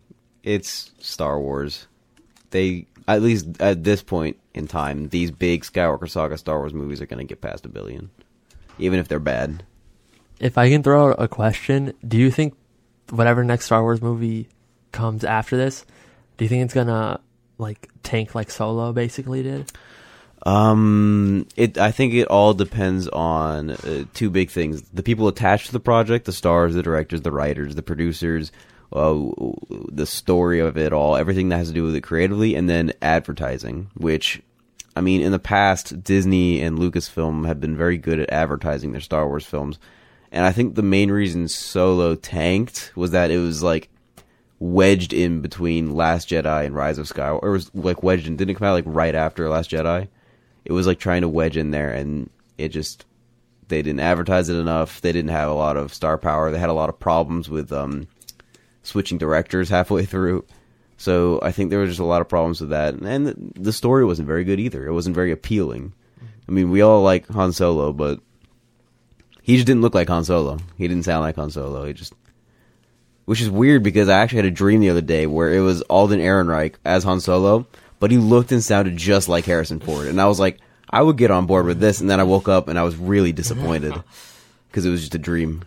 it's 0.43 0.91
Star 1.01 1.39
Wars. 1.39 1.87
They, 2.51 2.87
at 3.09 3.23
least 3.23 3.61
at 3.61 3.85
this 3.85 4.03
point 4.03 4.37
in 4.55 4.67
time, 4.67 5.09
these 5.09 5.31
big 5.31 5.63
Skywalker 5.63 6.09
Saga 6.09 6.37
Star 6.39 6.59
Wars 6.59 6.75
movies 6.75 7.01
are 7.01 7.07
going 7.07 7.19
to 7.19 7.29
get 7.29 7.41
past 7.41 7.67
a 7.67 7.69
billion, 7.69 8.11
even 8.79 8.99
if 8.99 9.09
they're 9.09 9.19
bad. 9.19 9.65
if 10.41 10.59
I 10.59 10.69
can 10.69 10.83
throw 10.83 11.11
out 11.11 11.17
a 11.19 11.29
question, 11.29 11.95
do 12.07 12.17
you 12.17 12.31
think 12.31 12.55
whatever 13.11 13.45
next 13.45 13.67
Star 13.67 13.83
Wars 13.83 14.03
movie 14.03 14.49
comes 14.91 15.25
after 15.25 15.57
this, 15.57 15.87
do 16.37 16.45
you 16.45 16.49
think 16.49 16.65
it's 16.65 16.75
gonna 16.75 17.21
like 17.59 17.89
tank 18.03 18.35
like 18.35 18.51
Solo 18.51 18.93
basically 18.93 19.43
did? 19.43 19.71
Um, 20.45 21.47
it. 21.55 21.79
I 21.79 21.93
think 21.93 22.15
it 22.15 22.27
all 22.27 22.53
depends 22.55 23.07
on 23.09 23.71
uh, 23.71 24.05
two 24.15 24.29
big 24.31 24.51
things: 24.51 24.83
the 24.93 25.05
people 25.05 25.29
attached 25.29 25.67
to 25.67 25.73
the 25.73 25.81
project, 25.81 26.25
the 26.25 26.33
stars, 26.33 26.75
the 26.75 26.83
directors, 26.83 27.23
the 27.23 27.31
writers, 27.31 27.77
the 27.77 27.83
producers, 27.83 28.51
uh, 28.93 29.53
the 29.91 30.07
story 30.07 30.61
of 30.61 30.77
it 30.77 30.93
all, 30.93 31.17
everything 31.17 31.49
that 31.49 31.59
has 31.59 31.69
to 31.69 31.75
do 31.75 31.85
with 31.85 31.95
it 31.95 32.03
creatively, 32.03 32.55
and 32.55 32.69
then 32.69 32.93
advertising. 33.03 33.91
Which, 33.95 34.43
I 34.97 35.01
mean, 35.01 35.21
in 35.21 35.33
the 35.33 35.39
past, 35.39 36.03
Disney 36.03 36.61
and 36.61 36.79
Lucasfilm 36.79 37.47
have 37.47 37.61
been 37.61 37.77
very 37.77 37.99
good 37.99 38.21
at 38.21 38.33
advertising 38.33 38.93
their 38.93 39.01
Star 39.01 39.27
Wars 39.27 39.47
films, 39.47 39.79
and 40.31 40.45
I 40.45 40.53
think 40.53 40.75
the 40.75 40.83
main 40.83 41.11
reason 41.11 41.49
Solo 41.49 42.15
tanked 42.15 42.93
was 42.97 43.11
that 43.11 43.31
it 43.31 43.39
was 43.39 43.63
like 43.63 43.91
wedged 44.59 45.13
in 45.13 45.41
between 45.41 45.95
Last 45.95 46.29
Jedi 46.29 46.65
and 46.65 46.75
Rise 46.75 46.99
of 46.99 47.09
Skywalker. 47.09 47.43
Or 47.43 47.49
it 47.49 47.53
was 47.53 47.75
like 47.75 48.03
wedged 48.03 48.29
in. 48.29 48.37
Didn't 48.37 48.55
come 48.55 48.69
out 48.69 48.75
like 48.75 48.85
right 48.87 49.15
after 49.15 49.49
Last 49.49 49.71
Jedi? 49.71 50.09
It 50.65 50.73
was 50.73 50.87
like 50.87 51.01
trying 51.01 51.23
to 51.23 51.29
wedge 51.29 51.57
in 51.57 51.73
there, 51.73 51.93
and 51.93 52.31
it 52.57 52.69
just 52.69 53.05
they 53.69 53.83
didn't 53.83 54.01
advertise 54.01 54.49
it 54.49 54.57
enough. 54.57 55.01
They 55.01 55.13
didn't 55.13 55.31
have 55.31 55.51
a 55.51 55.55
lot 55.55 55.77
of 55.77 55.93
star 55.93 56.17
power. 56.17 56.51
They 56.51 56.59
had 56.59 56.69
a 56.69 56.75
lot 56.75 56.89
of 56.89 57.01
problems 57.01 57.51
with 57.51 57.73
um, 57.73 58.07
switching 58.83 59.19
directors 59.19 59.69
halfway 59.69 60.05
through. 60.13 60.45
So 60.97 61.41
I 61.43 61.51
think 61.53 61.71
there 61.71 61.81
was 61.81 61.91
just 61.91 62.01
a 62.01 62.05
lot 62.05 62.21
of 62.21 62.29
problems 62.29 62.61
with 62.61 62.71
that, 62.71 62.95
and 62.95 63.27
the, 63.27 63.35
the 63.61 63.73
story 63.73 64.05
wasn't 64.05 64.29
very 64.29 64.45
good 64.45 64.61
either. 64.61 64.87
It 64.87 64.93
wasn't 64.93 65.17
very 65.17 65.33
appealing. 65.33 65.95
I 66.49 66.53
mean, 66.53 66.71
we 66.71 66.81
all 66.81 67.03
like 67.03 67.27
Han 67.29 67.53
Solo, 67.53 67.93
but 67.93 68.21
he 69.43 69.57
just 69.57 69.67
didn't 69.67 69.83
look 69.83 69.95
like 69.95 70.09
Han 70.09 70.25
Solo. 70.25 70.59
He 70.79 70.87
didn't 70.87 71.05
sound 71.05 71.23
like 71.23 71.37
Han 71.37 71.51
Solo. 71.51 71.85
He 71.87 71.93
just 71.93 72.15
which 73.25 73.41
is 73.41 73.51
weird 73.51 73.83
because 73.83 74.09
I 74.09 74.21
actually 74.21 74.39
had 74.39 74.47
a 74.47 74.51
dream 74.51 74.81
the 74.81 74.91
other 74.91 75.01
day 75.01 75.27
where 75.27 75.53
it 75.53 75.61
was 75.61 75.83
Alden 75.83 76.21
Ehrenreich 76.21 76.75
as 76.85 77.05
Han 77.05 77.21
Solo, 77.21 77.67
but 78.01 78.11
he 78.11 78.19
looked 78.19 78.53
and 78.53 78.63
sounded 78.63 78.97
just 78.97 79.29
like 79.29 79.45
Harrison 79.45 79.81
Ford, 79.81 80.09
and 80.09 80.21
I 80.21 80.27
was 80.27 80.41
like, 80.41 80.59
I 80.91 81.03
would 81.03 81.17
get 81.17 81.31
on 81.31 81.47
board 81.47 81.67
with 81.67 81.81
this, 81.81 82.01
and 82.01 82.11
then 82.11 82.21
I 82.21 82.25
woke 82.25 82.49
up 82.49 82.69
and 82.69 82.79
I 82.79 82.83
was 82.83 82.97
really 82.97 83.33
disappointed 83.33 83.95
because 84.69 84.85
it 84.85 84.91
was 84.91 85.01
just 85.01 85.15
a 85.15 85.19
dream. 85.19 85.63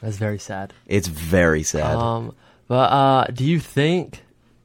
That's 0.00 0.16
very 0.16 0.38
sad. 0.38 0.72
It's 0.86 1.08
very 1.08 1.62
sad. 1.62 1.96
Um, 1.96 2.34
but 2.68 2.92
uh, 2.92 3.24
do 3.32 3.44
you 3.44 3.58
think 3.60 4.22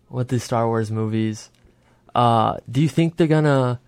with 0.10 0.28
the 0.28 0.40
Star 0.40 0.68
Wars 0.68 0.92
movies, 0.92 1.50
uh, 2.14 2.58
do 2.70 2.82
you 2.82 2.90
think 2.90 3.18
they're 3.18 3.28
gonna 3.28 3.80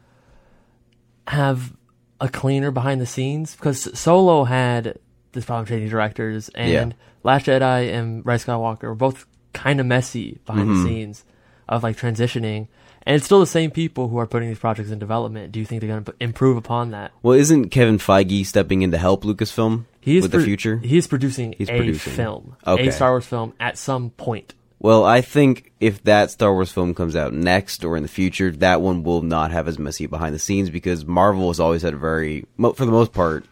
have 1.28 1.74
a 2.22 2.30
cleaner 2.30 2.72
behind 2.72 3.02
the 3.02 3.06
scenes? 3.06 3.56
Because 3.56 3.98
Solo 3.98 4.44
had 4.44 4.98
this 5.34 5.46
problem 5.46 5.66
changing 5.66 5.90
directors, 5.90 6.50
and 6.50 6.72
Yeah. 6.72 6.92
Last 7.24 7.48
Jedi 7.48 7.92
and 7.94 8.25
Rise 8.25 8.46
Skywalker 8.46 8.84
were 8.84 8.96
both 8.96 9.25
kind 9.54 9.80
of 9.80 9.86
messy 9.86 10.40
behind 10.46 10.70
Mm-hmm. 10.70 10.84
the 10.84 10.90
scenes 10.90 11.25
of 11.68 11.84
like 11.84 11.98
transitioning. 11.98 12.68
And 13.08 13.16
it's 13.16 13.25
still 13.25 13.40
the 13.40 13.46
same 13.48 13.70
people 13.72 14.08
who 14.10 14.18
are 14.18 14.25
putting 14.28 14.50
these 14.50 14.58
projects 14.60 14.90
in 14.90 14.98
development. 14.98 15.52
Do 15.52 15.60
you 15.60 15.66
think 15.66 15.82
they're 15.82 15.90
going 15.90 16.04
to 16.06 16.14
improve 16.20 16.58
upon 16.58 16.92
that? 16.92 17.12
well, 17.22 17.38
isn't 17.38 17.70
Kevin 17.70 17.98
Feige 18.00 18.46
stepping 18.46 18.82
in 18.82 18.92
to 18.92 18.98
help 18.98 19.24
Lucasfilm 19.24 19.86
He 20.06 20.18
is 20.18 20.22
with 20.24 20.32
pro- 20.32 20.40
the 20.42 20.46
future? 20.46 20.78
He 20.78 20.98
is 20.98 21.08
producing 21.08 21.56
He's 21.58 21.68
a 21.70 21.76
producing. 21.76 22.14
film, 22.14 22.56
Okay. 22.66 22.88
a 22.88 22.92
Star 22.92 23.12
Wars 23.12 23.26
film 23.26 23.54
at 23.60 23.78
some 23.78 24.12
point. 24.12 24.54
Well, 24.80 25.04
I 25.04 25.22
think 25.22 25.72
if 25.80 26.04
that 26.04 26.30
Star 26.32 26.54
Wars 26.54 26.72
film 26.72 26.94
comes 26.94 27.16
out 27.16 27.34
next 27.34 27.84
or 27.84 27.98
in 27.98 28.04
the 28.04 28.10
future, 28.10 28.52
that 28.52 28.82
one 28.82 29.04
will 29.04 29.24
not 29.24 29.50
have 29.52 29.68
as 29.68 29.80
messy 29.80 30.06
behind 30.06 30.36
the 30.36 30.40
scenes 30.40 30.70
because 30.70 31.06
Marvel 31.06 31.48
has 31.48 31.60
always 31.60 31.82
had 31.82 31.94
a 31.96 31.98
very, 31.98 32.46
for 32.60 32.86
the 32.86 32.92
most 32.92 33.12
part, 33.12 33.46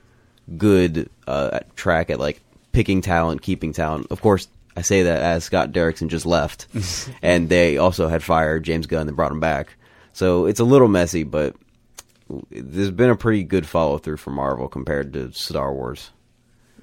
good 0.57 1.09
uh, 1.25 1.59
track 1.75 2.09
at 2.11 2.19
like 2.19 2.39
picking 2.71 3.01
talent, 3.01 3.41
keeping 3.41 3.73
talent. 3.73 4.07
Of 4.11 4.21
course, 4.21 4.47
I 4.77 4.81
say 4.81 5.03
that 5.03 5.21
as 5.21 5.43
Scott 5.43 5.71
Derrickson 5.71 6.07
just 6.09 6.25
left, 6.25 6.67
and 7.23 7.49
they 7.49 7.77
also 7.77 8.07
had 8.09 8.21
fired 8.23 8.63
James 8.63 8.85
Gunn 8.85 9.07
and 9.07 9.15
brought 9.15 9.31
him 9.31 9.39
back. 9.39 9.75
So 10.11 10.45
it's 10.45 10.59
a 10.59 10.63
little 10.65 10.87
messy, 10.87 11.23
but 11.23 11.55
there's 12.51 12.91
been 12.91 13.09
a 13.09 13.15
pretty 13.15 13.43
good 13.43 13.65
follow 13.65 13.97
through 13.97 14.17
for 14.17 14.29
Marvel 14.31 14.67
compared 14.67 15.13
to 15.13 15.31
Star 15.31 15.73
Wars. 15.73 16.11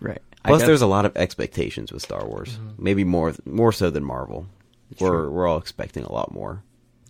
Right. 0.00 0.20
Plus, 0.44 0.60
def- 0.60 0.66
there's 0.66 0.82
a 0.82 0.86
lot 0.86 1.04
of 1.04 1.16
expectations 1.16 1.92
with 1.92 2.02
Star 2.02 2.26
Wars. 2.26 2.56
Mm-hmm. 2.56 2.82
Maybe 2.82 3.04
more 3.04 3.34
more 3.44 3.72
so 3.72 3.90
than 3.90 4.04
Marvel. 4.04 4.46
We're 4.98 5.28
we're 5.30 5.46
all 5.46 5.58
expecting 5.58 6.04
a 6.04 6.12
lot 6.12 6.32
more. 6.32 6.62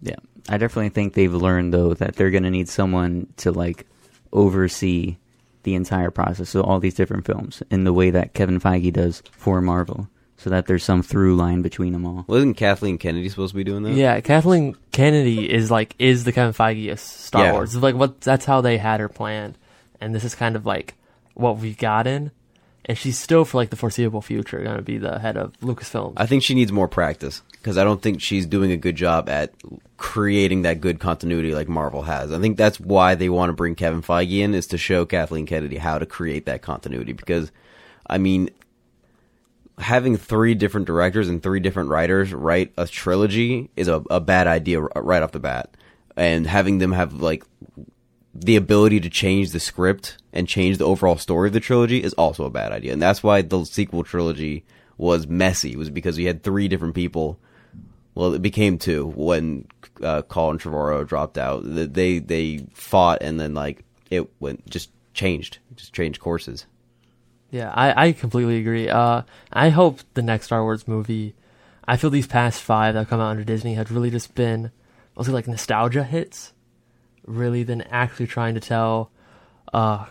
Yeah, 0.02 0.16
I 0.48 0.58
definitely 0.58 0.88
think 0.90 1.14
they've 1.14 1.32
learned 1.32 1.72
though 1.72 1.94
that 1.94 2.16
they're 2.16 2.30
gonna 2.30 2.50
need 2.50 2.68
someone 2.68 3.28
to 3.38 3.52
like 3.52 3.86
oversee 4.32 5.16
the 5.62 5.74
entire 5.74 6.10
process, 6.10 6.48
so 6.50 6.62
all 6.62 6.80
these 6.80 6.94
different 6.94 7.26
films 7.26 7.62
in 7.70 7.84
the 7.84 7.92
way 7.92 8.10
that 8.10 8.32
Kevin 8.34 8.60
Feige 8.60 8.92
does 8.92 9.22
for 9.30 9.60
Marvel, 9.60 10.08
so 10.38 10.48
that 10.50 10.66
there's 10.66 10.82
some 10.84 11.02
through 11.02 11.36
line 11.36 11.60
between 11.60 11.92
them 11.92 12.06
all. 12.06 12.24
Well, 12.26 12.38
isn't 12.38 12.54
Kathleen 12.54 12.96
Kennedy 12.96 13.28
supposed 13.28 13.52
to 13.52 13.56
be 13.56 13.64
doing 13.64 13.82
that? 13.82 13.92
Yeah, 13.92 14.20
Kathleen 14.20 14.74
Kennedy 14.92 15.50
is 15.52 15.70
like 15.70 15.94
is 15.98 16.24
the 16.24 16.32
Kevin 16.32 16.54
Feige 16.54 16.90
of 16.92 16.98
Star 17.00 17.44
Yeah. 17.44 17.52
Wars. 17.52 17.74
It's 17.74 17.82
like 17.82 17.94
what 17.94 18.20
that's 18.22 18.46
how 18.46 18.60
they 18.62 18.78
had 18.78 19.00
her 19.00 19.08
planned, 19.08 19.58
and 20.00 20.14
this 20.14 20.24
is 20.24 20.34
kind 20.34 20.56
of 20.56 20.64
like 20.66 20.94
what 21.34 21.58
we've 21.58 21.78
gotten. 21.78 22.30
And 22.86 22.96
she's 22.96 23.18
still 23.18 23.44
for 23.44 23.58
like 23.58 23.70
the 23.70 23.76
foreseeable 23.76 24.22
future 24.22 24.62
going 24.62 24.76
to 24.76 24.82
be 24.82 24.98
the 24.98 25.18
head 25.18 25.36
of 25.36 25.58
Lucasfilm. 25.60 26.14
I 26.16 26.26
think 26.26 26.42
she 26.42 26.54
needs 26.54 26.72
more 26.72 26.88
practice 26.88 27.42
because 27.52 27.76
I 27.76 27.84
don't 27.84 28.00
think 28.00 28.20
she's 28.20 28.46
doing 28.46 28.72
a 28.72 28.76
good 28.76 28.96
job 28.96 29.28
at 29.28 29.52
creating 29.96 30.62
that 30.62 30.80
good 30.80 30.98
continuity 30.98 31.54
like 31.54 31.68
Marvel 31.68 32.02
has. 32.02 32.32
I 32.32 32.40
think 32.40 32.56
that's 32.56 32.80
why 32.80 33.14
they 33.14 33.28
want 33.28 33.50
to 33.50 33.54
bring 33.54 33.74
Kevin 33.74 34.02
Feige 34.02 34.40
in 34.40 34.54
is 34.54 34.66
to 34.68 34.78
show 34.78 35.04
Kathleen 35.04 35.46
Kennedy 35.46 35.76
how 35.76 35.98
to 35.98 36.06
create 36.06 36.46
that 36.46 36.62
continuity 36.62 37.12
because 37.12 37.52
I 38.06 38.18
mean 38.18 38.50
having 39.80 40.16
three 40.16 40.54
different 40.54 40.86
directors 40.86 41.28
and 41.28 41.42
three 41.42 41.60
different 41.60 41.88
writers 41.88 42.32
write 42.32 42.72
a 42.76 42.86
trilogy 42.86 43.70
is 43.76 43.88
a, 43.88 44.02
a 44.10 44.20
bad 44.20 44.46
idea 44.46 44.80
right 44.80 45.22
off 45.22 45.32
the 45.32 45.38
bat. 45.38 45.74
And 46.16 46.46
having 46.46 46.78
them 46.78 46.92
have 46.92 47.14
like 47.14 47.44
the 48.34 48.56
ability 48.56 49.00
to 49.00 49.10
change 49.10 49.50
the 49.50 49.60
script 49.60 50.18
and 50.32 50.46
change 50.46 50.78
the 50.78 50.86
overall 50.86 51.16
story 51.16 51.48
of 51.48 51.52
the 51.52 51.60
trilogy 51.60 52.02
is 52.02 52.12
also 52.14 52.44
a 52.44 52.50
bad 52.50 52.72
idea. 52.72 52.92
And 52.92 53.02
that's 53.02 53.22
why 53.22 53.42
the 53.42 53.64
sequel 53.64 54.04
trilogy 54.04 54.64
was 54.96 55.26
messy, 55.26 55.76
was 55.76 55.90
because 55.90 56.16
we 56.16 56.26
had 56.26 56.42
three 56.42 56.68
different 56.68 56.94
people. 56.94 57.38
Well, 58.14 58.34
it 58.34 58.42
became 58.42 58.78
two 58.78 59.06
when 59.16 59.66
uh, 60.02 60.22
Colin 60.22 60.58
Trevorrow 60.58 61.06
dropped 61.06 61.38
out. 61.38 61.62
They 61.64 62.18
they 62.18 62.66
fought 62.74 63.18
and 63.20 63.40
then 63.40 63.54
like 63.54 63.84
it 64.10 64.28
went 64.40 64.68
just 64.68 64.90
changed, 65.14 65.58
just 65.76 65.92
changed 65.92 66.20
courses. 66.20 66.66
Yeah, 67.50 67.72
I, 67.74 68.08
I 68.08 68.12
completely 68.12 68.58
agree. 68.58 68.88
Uh, 68.88 69.22
I 69.52 69.70
hope 69.70 70.00
the 70.14 70.22
next 70.22 70.46
Star 70.46 70.62
Wars 70.62 70.86
movie. 70.86 71.34
I 71.86 71.96
feel 71.96 72.10
these 72.10 72.26
past 72.26 72.62
five 72.62 72.94
that 72.94 73.00
have 73.00 73.08
come 73.08 73.20
out 73.20 73.30
under 73.30 73.42
Disney 73.42 73.74
have 73.74 73.90
really 73.90 74.10
just 74.10 74.34
been 74.34 74.70
mostly 75.16 75.34
like 75.34 75.48
nostalgia 75.48 76.04
hits, 76.04 76.52
really 77.26 77.62
than 77.62 77.82
actually 77.82 78.26
trying 78.26 78.54
to 78.54 78.60
tell 78.60 79.10
a 79.72 80.06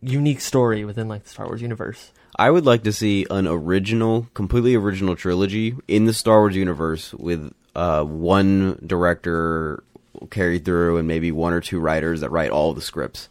unique 0.00 0.40
story 0.40 0.84
within 0.84 1.08
like 1.08 1.24
the 1.24 1.30
Star 1.30 1.46
Wars 1.46 1.62
universe. 1.62 2.12
I 2.36 2.50
would 2.50 2.66
like 2.66 2.82
to 2.84 2.92
see 2.92 3.26
an 3.30 3.46
original, 3.46 4.28
completely 4.34 4.74
original 4.74 5.14
trilogy 5.14 5.76
in 5.86 6.06
the 6.06 6.12
Star 6.12 6.40
Wars 6.40 6.56
universe 6.56 7.14
with 7.14 7.52
uh, 7.74 8.04
one 8.04 8.78
director 8.84 9.82
carried 10.30 10.64
through 10.64 10.96
and 10.96 11.08
maybe 11.08 11.32
one 11.32 11.52
or 11.52 11.60
two 11.60 11.80
writers 11.80 12.20
that 12.20 12.30
write 12.30 12.50
all 12.50 12.72
the 12.72 12.80
scripts 12.80 13.28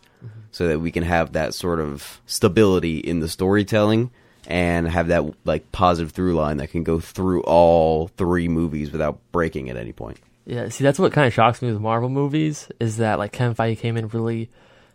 so 0.51 0.67
that 0.67 0.79
we 0.79 0.91
can 0.91 1.03
have 1.03 1.33
that 1.33 1.53
sort 1.53 1.79
of 1.79 2.21
stability 2.25 2.99
in 2.99 3.19
the 3.19 3.27
storytelling 3.27 4.11
and 4.45 4.87
have 4.87 5.07
that 5.07 5.23
like 5.45 5.71
positive 5.71 6.11
through 6.11 6.35
line 6.35 6.57
that 6.57 6.69
can 6.69 6.83
go 6.83 6.99
through 6.99 7.41
all 7.43 8.09
three 8.09 8.47
movies 8.47 8.91
without 8.91 9.19
breaking 9.31 9.69
at 9.69 9.77
any 9.77 9.91
point. 9.91 10.19
Yeah, 10.45 10.67
see, 10.69 10.83
that's 10.83 10.99
what 10.99 11.13
kind 11.13 11.25
of 11.27 11.33
shocks 11.33 11.61
me 11.61 11.71
with 11.71 11.79
Marvel 11.81 12.09
movies 12.09 12.67
is 12.79 12.97
that 12.97 13.17
like 13.19 13.31
Kevin 13.31 13.55
Feige 13.55 13.77
came 13.79 13.95
in 13.97 14.07
really 14.09 14.49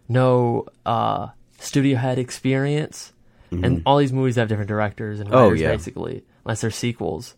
no 0.08 0.66
uh, 0.86 1.28
studio 1.58 1.96
head 1.98 2.18
experience, 2.18 3.12
and 3.50 3.82
all 3.86 3.96
these 3.96 4.12
movies 4.12 4.36
have 4.36 4.48
different 4.48 4.68
directors 4.68 5.20
and 5.20 5.28
Mm-hmm. 5.30 5.38
Oh, 5.38 5.44
writers 5.44 5.60
yeah. 5.60 5.68
basically, 5.70 6.24
unless 6.44 6.60
they're 6.60 6.70
sequels. 6.70 7.34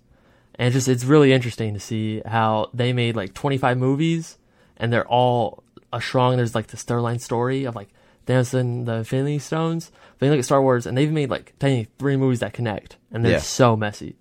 And 0.57 0.67
it's 0.67 0.75
just 0.75 0.89
it's 0.89 1.05
really 1.05 1.33
interesting 1.33 1.73
to 1.75 1.81
see 1.81 2.21
how 2.27 2.69
they 2.75 2.93
made 2.93 3.15
like 3.17 3.33
25 3.35 3.79
movies, 3.79 4.37
and 4.77 4.93
they're 4.93 5.07
all 5.07 5.63
a 5.93 6.01
strong. 6.01 6.37
There's 6.37 6.55
like 6.55 6.67
this 6.69 6.83
third 6.83 7.01
line 7.03 7.21
story 7.21 7.65
of 7.65 7.77
like 7.77 7.89
Thanos 8.27 8.53
and 8.55 8.87
the 8.87 8.95
Infinity 8.97 9.39
Stones. 9.39 9.93
But 10.19 10.27
you 10.27 10.33
look 10.33 10.39
at 10.41 10.45
Star 10.45 10.61
Wars, 10.61 10.85
and 10.85 10.99
they've 10.99 11.11
made 11.13 11.31
like 11.31 11.55
technically 11.61 11.91
three 11.99 12.17
movies 12.17 12.41
that 12.41 12.53
connect, 12.53 12.97
and 13.13 13.25
they're 13.25 13.33
Yeah. 13.35 13.39
so 13.39 13.77
messy. 13.77 14.17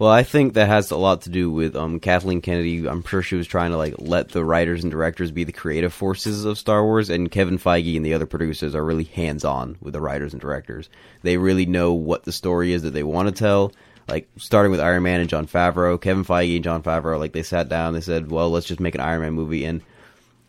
Well, 0.00 0.10
I 0.10 0.22
think 0.22 0.54
that 0.54 0.66
has 0.66 0.90
a 0.90 0.96
lot 0.96 1.20
to 1.22 1.28
do 1.28 1.50
with 1.50 1.76
um, 1.76 2.00
Kathleen 2.00 2.40
Kennedy. 2.40 2.86
I'm 2.88 3.04
sure 3.04 3.20
she 3.20 3.34
was 3.34 3.46
trying 3.46 3.72
to 3.72 3.76
like 3.76 3.96
let 3.98 4.30
the 4.30 4.42
writers 4.42 4.82
and 4.82 4.90
directors 4.90 5.30
be 5.30 5.44
the 5.44 5.52
creative 5.52 5.92
forces 5.92 6.46
of 6.46 6.56
Star 6.56 6.82
Wars, 6.82 7.10
and 7.10 7.30
Kevin 7.30 7.58
Feige 7.58 7.96
and 7.96 8.06
the 8.06 8.14
other 8.14 8.24
producers 8.24 8.74
are 8.74 8.82
really 8.82 9.04
hands 9.04 9.44
on 9.44 9.76
with 9.82 9.92
the 9.92 10.00
writers 10.00 10.32
and 10.32 10.40
directors. 10.40 10.88
They 11.20 11.36
really 11.36 11.66
know 11.66 11.92
what 11.92 12.24
the 12.24 12.32
story 12.32 12.72
is 12.72 12.80
that 12.80 12.92
they 12.92 13.02
want 13.02 13.28
to 13.28 13.34
tell. 13.34 13.72
Like 14.08 14.26
starting 14.38 14.72
with 14.72 14.80
Iron 14.80 15.02
Man 15.02 15.20
and 15.20 15.28
Jon 15.28 15.46
Favreau, 15.46 16.00
Kevin 16.00 16.24
Feige 16.24 16.54
and 16.54 16.64
Jon 16.64 16.82
Favreau, 16.82 17.18
like 17.18 17.34
they 17.34 17.42
sat 17.42 17.68
down, 17.68 17.92
they 17.92 18.00
said, 18.00 18.30
"Well, 18.30 18.48
let's 18.48 18.66
just 18.66 18.80
make 18.80 18.94
an 18.94 19.02
Iron 19.02 19.20
Man 19.20 19.34
movie." 19.34 19.66
And 19.66 19.82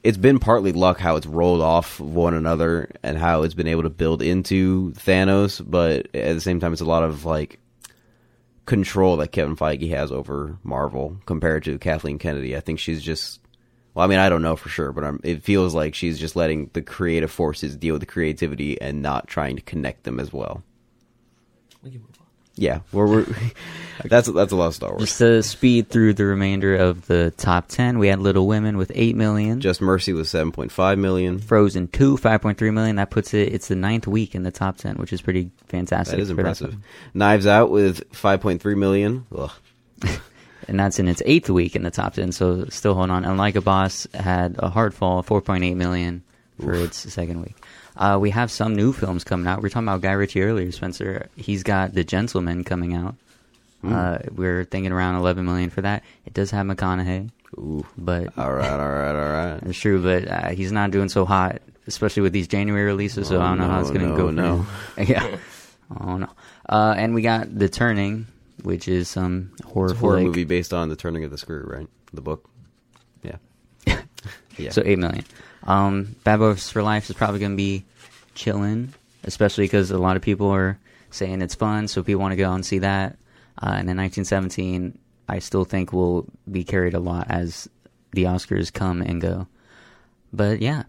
it's 0.01 0.17
been 0.17 0.39
partly 0.39 0.71
luck 0.71 0.97
how 0.97 1.17
it's 1.17 1.27
rolled 1.27 1.61
off 1.61 1.99
one 1.99 2.35
another 2.35 2.89
and 3.03 3.17
how 3.17 3.43
it's 3.43 3.53
been 3.53 3.67
able 3.67 3.83
to 3.83 3.89
build 3.89 4.21
into 4.21 4.93
Thanos, 4.93 5.61
but 5.69 6.07
at 6.15 6.35
the 6.35 6.39
same 6.39 6.61
time, 6.61 6.71
it's 6.71 6.81
a 6.81 6.85
lot 6.85 7.03
of 7.03 7.25
like 7.25 7.59
control 8.65 9.17
that 9.17 9.31
Kevin 9.31 9.55
Feige 9.55 9.89
has 9.89 10.11
over 10.11 10.57
Marvel 10.63 11.17
compared 11.25 11.63
to 11.63 11.77
Kathleen 11.79 12.19
Kennedy. 12.19 12.55
I 12.55 12.59
think 12.59 12.79
she's 12.79 13.01
just. 13.01 13.39
Well, 13.93 14.05
I 14.05 14.07
mean, 14.07 14.19
I 14.19 14.29
don't 14.29 14.41
know 14.41 14.55
for 14.55 14.69
sure, 14.69 14.93
but 14.93 15.03
I'm, 15.03 15.19
it 15.21 15.43
feels 15.43 15.75
like 15.75 15.95
she's 15.95 16.17
just 16.17 16.37
letting 16.37 16.69
the 16.71 16.81
creative 16.81 17.29
forces 17.29 17.75
deal 17.75 17.93
with 17.95 17.99
the 17.99 18.05
creativity 18.05 18.79
and 18.79 19.01
not 19.01 19.27
trying 19.27 19.57
to 19.57 19.61
connect 19.61 20.03
them 20.03 20.17
as 20.17 20.31
well. 20.31 20.63
We 22.57 22.65
can 22.65 22.73
move 22.73 22.77
on. 22.77 22.79
Yeah, 22.79 22.79
we're, 22.91 23.07
we're 23.07 23.25
that's 24.05 24.27
that's 24.29 24.51
a 24.51 24.55
lot 24.55 24.67
of 24.67 24.75
Star 24.75 24.89
Wars. 24.91 25.01
Just 25.03 25.17
to 25.19 25.41
speed 25.43 25.89
through 25.89 26.13
the 26.15 26.25
remainder 26.25 26.75
of 26.75 27.07
the 27.07 27.31
top 27.37 27.67
10, 27.69 27.97
we 27.99 28.07
had 28.07 28.19
Little 28.19 28.47
Women 28.47 28.77
with 28.77 28.91
8 28.93 29.15
million. 29.15 29.61
Just 29.61 29.81
Mercy 29.81 30.13
was 30.13 30.29
seven 30.29 30.51
point 30.51 30.71
five 30.71 30.97
million. 30.97 31.39
Frozen 31.39 31.87
2, 31.89 32.17
5.3 32.17 32.73
million. 32.73 32.95
That 32.97 33.09
puts 33.09 33.33
it, 33.33 33.53
it's 33.53 33.67
the 33.67 33.75
ninth 33.75 34.07
week 34.07 34.35
in 34.35 34.43
the 34.43 34.51
top 34.51 34.77
10, 34.77 34.95
which 34.97 35.13
is 35.13 35.21
pretty 35.21 35.51
fantastic. 35.67 36.17
That 36.17 36.21
is 36.23 36.29
impressive. 36.29 36.71
film. 36.71 36.83
Knives 37.13 37.47
Out 37.47 37.71
with 37.71 38.03
five 38.13 38.41
point 38.41 38.61
three 38.61 38.75
million. 38.75 39.25
Ugh. 39.35 39.51
and 40.67 40.79
that's 40.79 40.99
in 40.99 41.07
its 41.07 41.21
eighth 41.25 41.49
week 41.49 41.75
in 41.75 41.83
the 41.83 41.91
top 41.91 42.13
10, 42.13 42.31
so 42.31 42.65
still 42.65 42.93
holding 42.93 43.11
on. 43.11 43.25
And 43.25 43.37
Like 43.37 43.55
a 43.55 43.61
Boss 43.61 44.07
had 44.13 44.55
a 44.59 44.69
hard 44.69 44.93
fall, 44.93 45.23
4.8 45.23 45.75
million 45.75 46.23
for 46.59 46.73
its 46.73 46.97
second 47.11 47.41
week. 47.41 47.55
Uh, 47.97 48.17
we 48.19 48.29
have 48.29 48.49
some 48.51 48.75
new 48.75 48.93
films 48.93 49.23
coming 49.23 49.47
out. 49.47 49.59
We 49.59 49.63
were 49.63 49.69
talking 49.69 49.87
about 49.87 50.01
Guy 50.01 50.13
Ritchie 50.13 50.41
earlier, 50.41 50.71
Spencer. 50.71 51.27
He's 51.35 51.63
got 51.63 51.93
The 51.93 52.03
Gentlemen 52.03 52.63
coming 52.63 52.93
out. 52.93 53.15
Hmm. 53.81 53.93
Uh, 53.93 54.17
we're 54.35 54.63
thinking 54.65 54.91
around 54.91 55.15
11 55.15 55.43
million 55.45 55.69
for 55.69 55.81
that. 55.81 56.03
It 56.25 56.33
does 56.33 56.51
have 56.51 56.65
McConaughey, 56.67 57.29
Ooh. 57.57 57.85
but 57.97 58.37
All 58.37 58.53
right, 58.53 58.69
all 58.71 58.89
right, 58.89 59.15
all 59.15 59.31
right. 59.53 59.59
It's 59.65 59.79
true, 59.79 60.01
but 60.01 60.27
uh, 60.27 60.49
he's 60.49 60.71
not 60.71 60.91
doing 60.91 61.09
so 61.09 61.25
hot, 61.25 61.61
especially 61.87 62.21
with 62.21 62.31
these 62.33 62.47
January 62.47 62.85
releases. 62.85 63.27
So 63.27 63.37
Oh, 63.37 63.41
I 63.41 63.47
don't 63.49 63.57
know 63.57 63.67
how 63.67 63.81
it's 63.81 63.89
going 63.89 64.01
to 64.01 64.07
no, 64.09 64.15
go. 64.17 64.25
for 64.27 64.31
no. 64.33 64.57
him. 64.57 64.67
yeah. 65.09 65.37
Oh 65.99 66.17
no. 66.17 66.29
Uh, 66.69 66.93
and 66.95 67.13
we 67.15 67.21
got 67.23 67.53
The 67.57 67.67
Turning, 67.67 68.27
which 68.63 68.87
is 68.87 69.09
some 69.09 69.51
horror, 69.65 69.87
It's 69.87 69.95
a 69.95 69.97
horror 69.97 70.13
flick. 70.17 70.27
movie 70.27 70.43
based 70.45 70.73
on 70.73 70.87
the 70.89 70.95
turning 70.95 71.23
of 71.25 71.31
the 71.31 71.37
screw, 71.37 71.63
right? 71.67 71.87
The 72.13 72.21
book. 72.21 72.47
Yeah. 73.23 73.37
yeah. 74.57 74.69
So 74.69 74.83
eight 74.85 74.99
million. 74.99 75.25
Um, 75.63 76.15
Bad 76.23 76.37
Boys 76.37 76.69
for 76.69 76.83
Life 76.83 77.09
is 77.09 77.15
probably 77.15 77.39
going 77.39 77.53
to 77.53 77.57
be 77.57 77.85
chilling, 78.35 78.93
especially 79.23 79.65
because 79.65 79.91
a 79.91 79.97
lot 79.97 80.15
of 80.15 80.21
people 80.21 80.49
are 80.49 80.77
saying 81.11 81.41
it's 81.41 81.55
fun, 81.55 81.87
so 81.87 82.03
people 82.03 82.21
want 82.21 82.31
to 82.31 82.37
go 82.37 82.51
and 82.51 82.65
see 82.65 82.79
that. 82.79 83.17
Uh, 83.61 83.75
and 83.77 83.87
then 83.87 83.97
1917, 83.97 84.97
I 85.29 85.39
still 85.39 85.65
think 85.65 85.93
will 85.93 86.25
be 86.49 86.63
carried 86.63 86.93
a 86.93 86.99
lot 86.99 87.27
as 87.29 87.69
the 88.11 88.23
Oscars 88.23 88.73
come 88.73 89.01
and 89.01 89.21
go. 89.21 89.47
But 90.33 90.61
yeah, 90.61 90.83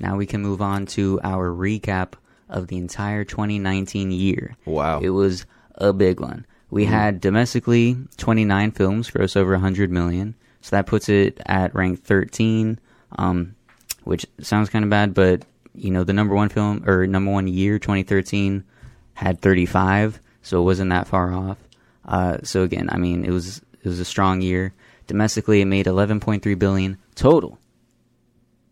now 0.00 0.16
we 0.16 0.26
can 0.26 0.42
move 0.42 0.60
on 0.60 0.86
to 0.86 1.20
our 1.22 1.50
recap 1.50 2.14
of 2.48 2.66
the 2.68 2.76
entire 2.76 3.24
2019 3.24 4.10
year. 4.10 4.56
Wow. 4.64 5.00
It 5.00 5.10
was 5.10 5.46
a 5.76 5.92
big 5.92 6.20
one. 6.20 6.46
We 6.70 6.86
had 6.86 7.20
domestically 7.20 7.96
29 8.16 8.72
films 8.72 9.10
gross 9.10 9.36
over 9.36 9.52
100 9.52 9.90
million. 9.92 10.34
So 10.60 10.74
that 10.74 10.86
puts 10.86 11.08
it 11.08 11.40
at 11.46 11.74
rank 11.74 12.02
13, 12.02 12.80
um, 13.16 13.54
which 14.04 14.26
sounds 14.40 14.70
kind 14.70 14.84
of 14.84 14.90
bad, 14.90 15.14
but 15.14 15.44
you 15.74 15.90
know, 15.90 16.04
the 16.04 16.12
number 16.12 16.34
one 16.34 16.48
film 16.48 16.88
or 16.88 17.06
number 17.06 17.30
one 17.32 17.48
year, 17.48 17.78
2013, 17.78 18.64
had 19.14 19.40
35, 19.40 20.20
so 20.42 20.60
it 20.60 20.64
wasn't 20.64 20.90
that 20.90 21.08
far 21.08 21.32
off. 21.32 21.58
Uh, 22.04 22.38
so 22.42 22.62
again, 22.62 22.88
I 22.90 22.96
mean, 22.98 23.24
it 23.24 23.30
was 23.30 23.58
it 23.82 23.88
was 23.88 24.00
a 24.00 24.04
strong 24.04 24.40
year. 24.40 24.72
Domestically, 25.06 25.60
it 25.60 25.66
made 25.66 25.86
11.3 25.86 26.58
billion 26.58 26.98
total. 27.14 27.58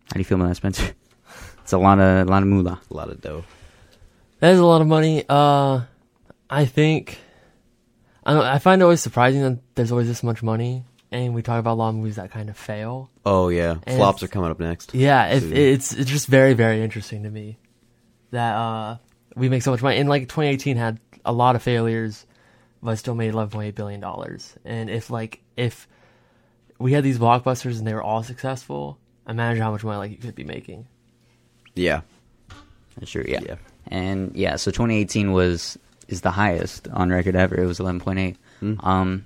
How 0.07 0.15
do 0.15 0.19
you 0.21 0.25
feel 0.25 0.39
about 0.39 0.49
that, 0.49 0.57
Spencer? 0.57 0.93
It's 1.63 1.73
a 1.73 1.79
lot 1.79 2.01
of 2.01 2.27
a 2.27 2.31
lot 2.31 2.43
of 2.43 2.49
moolah. 2.49 2.81
a 2.91 2.95
lot 2.95 3.09
of 3.09 3.21
dough. 3.21 3.45
That 4.41 4.53
is 4.53 4.59
a 4.59 4.67
lot 4.67 4.81
of 4.81 4.89
money. 4.89 5.25
Uh, 5.29 5.83
I 6.51 6.65
think 6.65 7.21
I 8.25 8.35
don't, 8.35 8.45
I 8.45 8.59
find 8.59 8.83
it 8.83 8.85
always 8.85 9.01
surprising 9.01 9.43
that 9.43 9.59
there's 9.77 9.93
always 9.93 10.09
this 10.09 10.25
much 10.25 10.43
money, 10.43 10.85
and 11.13 11.35
we 11.35 11.43
talk 11.43 11.59
about 11.61 11.75
a 11.75 11.79
lot 11.81 11.91
of 11.91 11.95
movies 11.97 12.17
that 12.17 12.31
kind 12.31 12.49
of 12.49 12.57
fail. 12.57 13.11
Oh 13.25 13.49
yeah, 13.49 13.77
And 13.87 13.97
flops 13.97 14.23
are 14.23 14.29
coming 14.29 14.51
up 14.51 14.59
next. 14.61 14.95
Yeah, 14.95 15.29
if, 15.29 15.43
Soon. 15.43 15.57
it's 15.57 15.93
it's 15.93 16.11
just 16.11 16.27
very 16.27 16.55
very 16.55 16.83
interesting 16.83 17.23
to 17.25 17.31
me 17.31 17.59
that 18.31 18.55
uh 18.55 18.97
we 19.37 19.49
make 19.49 19.63
so 19.63 19.71
much 19.71 19.83
money. 19.83 19.99
And 19.99 20.09
like 20.09 20.23
2018 20.23 20.77
had 20.77 20.99
a 21.25 21.33
lot 21.33 21.57
of 21.57 21.63
failures, 21.63 22.27
but 22.83 22.97
still 22.97 23.15
made 23.15 23.33
11.8 23.33 23.75
billion 23.75 24.01
dollars. 24.01 24.55
And 24.65 24.91
if 24.91 25.11
like 25.11 25.41
if 25.57 25.87
we 26.79 26.93
had 26.93 27.05
these 27.05 27.19
blockbusters 27.19 27.79
and 27.79 27.87
they 27.87 27.95
were 27.95 28.03
all 28.03 28.23
successful, 28.23 28.99
imagine 29.29 29.63
how 29.63 29.71
much 29.71 29.85
money 29.85 29.99
like 29.99 30.11
you 30.11 30.17
could 30.17 30.35
be 30.35 30.45
making. 30.45 30.87
Yeah, 31.75 32.03
That's 32.99 33.11
true. 33.11 33.25
Yeah. 33.27 33.41
Yeah. 33.47 33.57
And 33.87 34.35
yeah, 34.37 34.57
so 34.57 34.71
2018 34.71 35.33
was 35.33 35.79
is 36.09 36.21
the 36.21 36.31
highest 36.31 36.89
on 36.89 37.11
record 37.11 37.35
ever. 37.37 37.59
It 37.59 37.67
was 37.67 37.79
11.8. 37.79 38.37
Mm. 38.63 38.85
Um, 38.85 39.25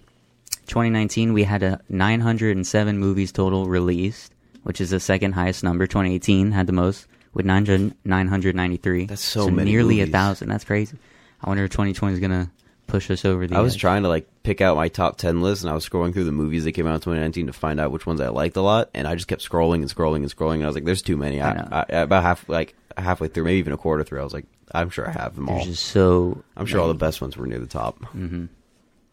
2019 0.67 1.33
we 1.33 1.45
had 1.45 1.63
a 1.63 1.81
907 1.89 2.99
movies 2.99 3.33
total 3.33 3.67
released, 3.67 4.33
which 4.63 4.81
is 4.81 4.91
the 4.91 5.01
second 5.01 5.33
highest 5.33 5.65
number. 5.65 5.87
2018 5.87 6.53
had 6.53 6.67
the 6.67 6.73
most 6.73 7.07
with 7.35 7.47
900, 7.47 7.95
993. 8.05 9.07
That's 9.07 9.23
so 9.23 9.49
many 9.49 9.71
nearly 9.71 10.01
a 10.01 10.07
thousand. 10.07 10.49
That's 10.49 10.65
crazy. 10.65 10.99
I 11.43 11.49
wonder 11.49 11.65
if 11.65 11.71
2020 11.71 12.15
is 12.15 12.21
gonna 12.21 12.51
push 12.87 13.11
us 13.11 13.25
over 13.25 13.47
the. 13.47 13.57
I 13.57 13.61
was 13.61 13.75
edge. 13.75 13.81
trying 13.81 14.03
to 14.03 14.09
like 14.09 14.27
pick 14.43 14.61
out 14.61 14.77
my 14.77 14.89
top 14.89 15.17
ten 15.19 15.41
list, 15.43 15.63
and 15.63 15.71
I 15.71 15.75
was 15.75 15.89
scrolling 15.89 16.13
through 16.13 16.25
the 16.25 16.33
movies 16.33 16.65
that 16.65 16.73
came 16.73 16.87
out 16.87 16.95
in 16.95 17.01
2019 17.01 17.47
to 17.47 17.53
find 17.53 17.81
out 17.81 17.93
which 17.93 18.07
ones 18.07 18.21
I 18.21 18.29
liked 18.29 18.57
a 18.57 18.63
lot, 18.63 18.91
and 18.95 19.07
I 19.07 19.15
just 19.15 19.29
kept 19.29 19.47
scrolling 19.49 19.77
and 19.77 19.95
scrolling 19.95 20.17
and 20.17 20.35
scrolling, 20.35 20.55
and 20.55 20.65
I 20.65 20.67
was 20.67 20.75
like, 20.75 20.85
"There's 20.85 21.03
too 21.03 21.17
many." 21.17 21.41
I 21.41 21.51
I. 21.51 21.85
I, 21.89 21.97
about 21.99 22.23
half, 22.23 22.49
like 22.49 22.75
halfway 22.97 23.29
through, 23.29 23.45
maybe 23.45 23.59
even 23.59 23.73
a 23.73 23.77
quarter 23.79 24.05
through, 24.05 24.21
I 24.21 24.25
was 24.25 24.33
like, 24.33 24.47
"I'm 24.73 24.91
sure 24.91 25.09
I 25.09 25.13
have 25.13 25.35
them 25.37 25.49
all." 25.49 25.65
Just 25.65 25.85
so. 25.85 26.43
I'm 26.57 26.67
sure 26.67 26.81
all 26.81 26.89
the 26.89 26.95
best 26.95 27.21
ones 27.21 27.37
were 27.37 27.47
near 27.47 27.59
the 27.59 27.67
top. 27.67 27.99
Mm-hmm. 28.01 28.47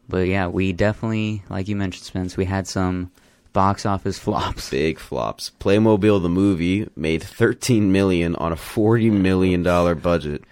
But 0.08 0.28
yeah, 0.28 0.48
we 0.48 0.74
definitely, 0.74 1.44
like 1.50 1.68
you 1.68 1.76
mentioned, 1.76 2.06
Spence, 2.06 2.36
we 2.38 2.46
had 2.46 2.68
some 2.68 3.12
box 3.54 3.86
office 3.86 4.20
flops. 4.20 4.70
Big 4.70 5.00
flops. 5.00 5.52
Playmobil 5.60 6.22
the 6.22 6.30
movie 6.30 6.89
made 6.96 7.24
13 7.24 7.92
million 7.92 8.36
on 8.36 8.52
a 8.52 8.58
40 8.58 9.10
million 9.12 9.63
dollar 9.63 9.96
budget, 9.96 10.44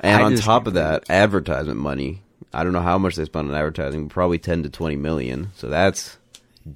and 0.00 0.22
I 0.22 0.24
on 0.24 0.36
top 0.36 0.66
of 0.66 0.74
that, 0.74 1.08
advertisement 1.10 1.78
money. 1.78 2.22
I 2.54 2.64
don't 2.64 2.72
know 2.72 2.82
how 2.82 2.98
much 2.98 3.16
they 3.16 3.24
spent 3.24 3.48
on 3.48 3.54
advertising, 3.54 4.08
probably 4.08 4.38
10 4.38 4.64
to 4.64 4.68
20 4.68 4.96
million. 4.96 5.50
So 5.56 5.68
that's 5.68 6.18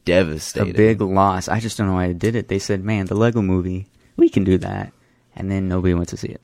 devastating. 0.04 0.70
a 0.70 0.76
big 0.76 1.00
loss. 1.00 1.48
I 1.48 1.60
just 1.60 1.76
don't 1.76 1.86
know 1.86 1.94
why 1.94 2.08
they 2.08 2.14
did 2.14 2.34
it. 2.34 2.48
They 2.48 2.58
said, 2.58 2.82
"Man, 2.82 3.06
the 3.06 3.14
Lego 3.14 3.42
Movie, 3.42 3.86
we 4.16 4.28
can 4.28 4.42
do 4.44 4.58
that," 4.58 4.92
and 5.34 5.50
then 5.50 5.68
nobody 5.68 5.94
went 5.94 6.08
to 6.10 6.16
see 6.16 6.28
it. 6.28 6.40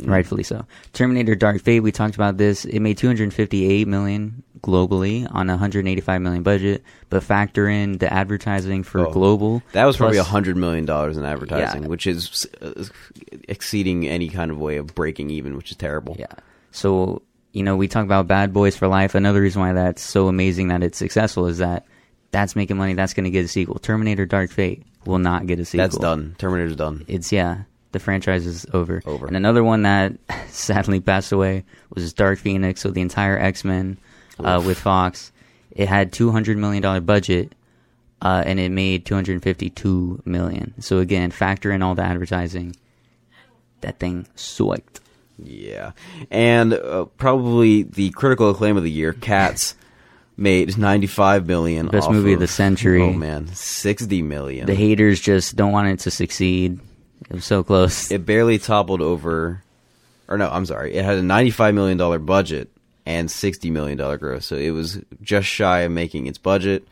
Mm. 0.00 0.10
Rightfully 0.10 0.42
so. 0.42 0.66
Terminator: 0.92 1.34
Dark 1.34 1.60
Fate. 1.62 1.80
We 1.80 1.90
talked 1.92 2.14
about 2.16 2.36
this. 2.36 2.64
It 2.66 2.80
made 2.80 2.98
258 2.98 3.88
million 3.88 4.42
globally 4.60 5.26
on 5.34 5.48
a 5.48 5.52
185 5.54 6.20
million 6.20 6.42
budget, 6.42 6.82
but 7.08 7.22
factor 7.22 7.68
in 7.68 7.98
the 7.98 8.12
advertising 8.12 8.82
for 8.82 9.06
Oh. 9.06 9.10
global. 9.12 9.62
That 9.72 9.84
was 9.84 9.96
probably 9.96 10.18
a 10.18 10.20
plus- 10.20 10.30
hundred 10.32 10.56
million 10.56 10.84
dollars 10.84 11.16
in 11.16 11.24
advertising, 11.24 11.82
Yeah. 11.84 11.88
which 11.88 12.06
is 12.06 12.46
uh, 12.60 12.84
exceeding 13.48 14.06
any 14.06 14.28
kind 14.28 14.50
of 14.50 14.58
way 14.58 14.76
of 14.76 14.94
breaking 14.94 15.30
even, 15.30 15.56
which 15.56 15.70
is 15.70 15.76
terrible. 15.76 16.16
Yeah. 16.18 16.26
So, 16.72 17.22
you 17.52 17.62
know, 17.62 17.76
we 17.76 17.88
talk 17.88 18.04
about 18.04 18.26
Bad 18.26 18.52
Boys 18.52 18.76
for 18.76 18.88
Life. 18.88 19.14
Another 19.14 19.40
reason 19.40 19.60
why 19.60 19.72
that's 19.72 20.02
so 20.02 20.28
amazing 20.28 20.68
that 20.68 20.82
it's 20.82 20.98
successful 20.98 21.46
is 21.46 21.58
that 21.58 21.86
that's 22.32 22.56
making 22.56 22.76
money. 22.76 22.94
That's 22.94 23.14
going 23.14 23.24
to 23.24 23.30
get 23.30 23.44
a 23.44 23.48
sequel. 23.48 23.76
Terminator 23.78 24.26
Dark 24.26 24.50
Fate 24.50 24.82
will 25.04 25.18
not 25.18 25.46
get 25.46 25.58
a 25.60 25.64
sequel. 25.64 25.84
That's 25.86 25.96
done. 25.98 26.34
Terminator's 26.38 26.76
done. 26.76 27.04
It's, 27.08 27.32
yeah, 27.32 27.62
the 27.96 28.04
franchise 28.04 28.46
is 28.46 28.66
over. 28.74 29.02
Over. 29.06 29.26
And 29.26 29.36
another 29.36 29.64
one 29.64 29.82
that 29.82 30.12
sadly 30.48 31.00
passed 31.00 31.32
away 31.32 31.64
was 31.94 32.12
Dark 32.12 32.38
Phoenix. 32.38 32.82
So 32.82 32.90
the 32.90 33.00
entire 33.00 33.38
X 33.38 33.64
Men 33.64 33.98
uh, 34.38 34.62
with 34.64 34.78
Fox. 34.78 35.32
It 35.70 35.88
had 35.88 36.12
$200 36.12 36.56
million 36.56 37.04
budget. 37.04 37.54
Uh, 38.20 38.42
and 38.46 38.58
it 38.58 38.70
made 38.70 39.04
252 39.04 40.22
million. 40.24 40.74
So 40.80 40.98
again, 40.98 41.30
factor 41.30 41.70
in 41.70 41.82
all 41.82 41.94
the 41.94 42.02
advertising. 42.02 42.76
That 43.82 43.98
thing 43.98 44.26
sucked. 44.34 45.00
Yeah, 45.38 45.92
and 46.30 46.72
uh, 46.72 47.04
probably 47.18 47.82
the 47.82 48.08
critical 48.10 48.48
acclaim 48.48 48.78
of 48.78 48.84
the 48.84 48.90
year, 48.90 49.12
Cats, 49.12 49.74
made 50.38 50.78
ninety 50.78 51.06
five 51.06 51.46
million. 51.46 51.88
Best 51.88 52.10
movie 52.10 52.32
of 52.32 52.40
the 52.40 52.46
century. 52.46 53.02
Oh 53.02 53.12
man, 53.12 53.48
sixty 53.48 54.22
million. 54.22 54.64
The 54.66 54.74
haters 54.74 55.20
just 55.20 55.54
don't 55.54 55.72
want 55.72 55.88
it 55.88 55.98
to 56.00 56.10
succeed. 56.10 56.80
It 57.30 57.34
was 57.34 57.44
so 57.44 57.62
close. 57.62 58.10
it 58.10 58.24
barely 58.26 58.58
toppled 58.58 59.00
over, 59.02 59.62
or 60.28 60.38
no, 60.38 60.48
I'm 60.50 60.66
sorry, 60.66 60.94
it 60.94 61.04
had 61.04 61.18
a 61.18 61.22
ninety 61.22 61.50
five 61.50 61.74
million 61.74 61.96
dollar 61.98 62.18
budget 62.18 62.70
and 63.04 63.30
sixty 63.30 63.70
million 63.70 63.96
dollar 63.98 64.16
gross, 64.18 64.46
so 64.46 64.56
it 64.56 64.70
was 64.70 65.00
just 65.22 65.46
shy 65.48 65.80
of 65.80 65.92
making 65.92 66.26
its 66.26 66.38
budget, 66.38 66.86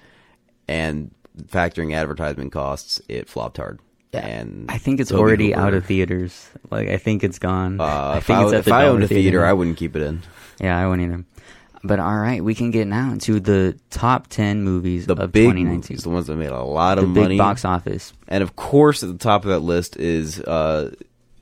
and 0.68 1.10
factoring 1.46 1.94
advertisement 1.94 2.52
costs, 2.52 3.00
it 3.08 3.28
flopped 3.28 3.56
hard. 3.58 3.80
And 4.12 4.66
I 4.70 4.78
think 4.78 5.00
it's 5.00 5.10
Toby 5.10 5.20
already 5.20 5.48
Hooper- 5.50 5.60
out 5.60 5.74
of 5.74 5.84
theaters. 5.86 6.48
Like 6.70 6.88
I 6.88 6.98
think 6.98 7.24
it's 7.24 7.40
gone. 7.40 7.80
Uh, 7.80 7.84
I 7.84 8.16
if 8.18 8.24
think 8.26 8.38
I, 8.38 8.44
it's 8.44 8.52
at 8.52 8.58
if 8.60 8.64
the 8.66 8.74
I 8.74 8.86
owned 8.86 9.02
a 9.02 9.08
theater, 9.08 9.40
now. 9.40 9.48
I 9.50 9.52
wouldn't 9.52 9.76
keep 9.76 9.96
it 9.96 10.02
in. 10.02 10.22
Yeah, 10.60 10.78
I 10.78 10.86
wouldn't 10.86 11.10
either. 11.12 11.24
But 11.86 12.00
all 12.00 12.16
right, 12.16 12.42
we 12.42 12.54
can 12.54 12.70
get 12.70 12.86
now 12.86 13.12
into 13.12 13.38
the 13.40 13.78
top 13.90 14.28
ten 14.28 14.62
movies 14.64 15.04
The 15.06 15.12
of 15.16 15.32
big 15.32 15.44
2019. 15.50 15.76
movies, 15.76 16.02
the 16.02 16.08
ones 16.08 16.26
that 16.28 16.36
made 16.36 16.48
a 16.48 16.62
lot 16.62 16.94
The 16.96 17.02
of 17.04 17.12
big 17.12 17.22
money. 17.24 17.36
box 17.38 17.62
office. 17.64 18.14
And 18.26 18.42
of 18.42 18.56
course, 18.56 19.02
at 19.02 19.10
the 19.10 19.18
top 19.18 19.44
of 19.44 19.50
that 19.50 19.58
list 19.60 19.96
is 19.98 20.40
uh, 20.40 20.92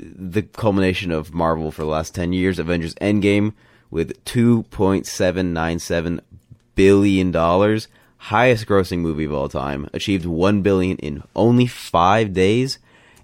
the 0.00 0.42
culmination 0.42 1.12
of 1.12 1.32
Marvel 1.32 1.70
for 1.70 1.82
the 1.82 1.88
last 1.88 2.12
10 2.16 2.32
years 2.32 2.58
Avengers 2.58 2.94
Endgame 2.96 3.52
with 3.90 4.24
$2.797 4.24 6.20
billion. 6.74 7.32
Highest 8.16 8.66
grossing 8.66 8.98
movie 8.98 9.24
of 9.24 9.32
all 9.32 9.48
time. 9.48 9.88
Achieved 9.92 10.26
1 10.26 10.62
billion 10.62 10.96
in 10.98 11.22
only 11.34 11.66
five 11.66 12.32
days. 12.32 12.78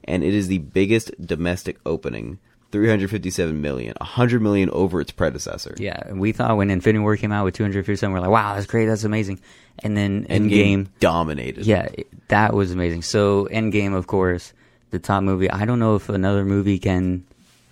And 0.05 0.25
it 0.25 0.35
is 0.35 0.49
the 0.49 0.59
biggest 0.59 1.11
domestic 1.25 1.79
opening. 1.85 2.39
357 2.71 3.61
million, 3.61 3.95
100 3.99 4.43
million 4.43 4.69
over 4.71 5.01
its 5.01 5.11
predecessor. 5.11 5.75
Yeah, 5.79 5.99
and 6.07 6.21
we 6.21 6.33
thought 6.33 6.57
when 6.57 6.71
Infinity 6.71 7.01
War 7.03 7.17
came 7.17 7.33
out 7.33 7.45
with 7.45 7.55
257, 7.55 8.13
we're 8.13 8.21
like, 8.21 8.31
wow, 8.31 8.55
that's 8.55 8.67
great, 8.67 8.87
that's 8.87 9.05
amazing. 9.05 9.41
And 9.81 9.97
then 9.97 10.25
Endgame 10.27 10.51
Endgame, 10.51 10.87
dominated. 11.01 11.65
yeah, 11.67 11.89
that 12.29 12.53
was 12.55 12.73
amazing. 12.73 13.03
So 13.03 13.47
Endgame, 13.51 13.95
of 13.97 14.07
course, 14.07 14.53
the 14.91 14.99
top 14.99 15.23
movie. 15.23 15.51
I 15.51 15.65
don't 15.65 15.79
know 15.79 15.95
if 15.95 16.09
another 16.09 16.45
movie 16.45 16.79
can 16.79 17.25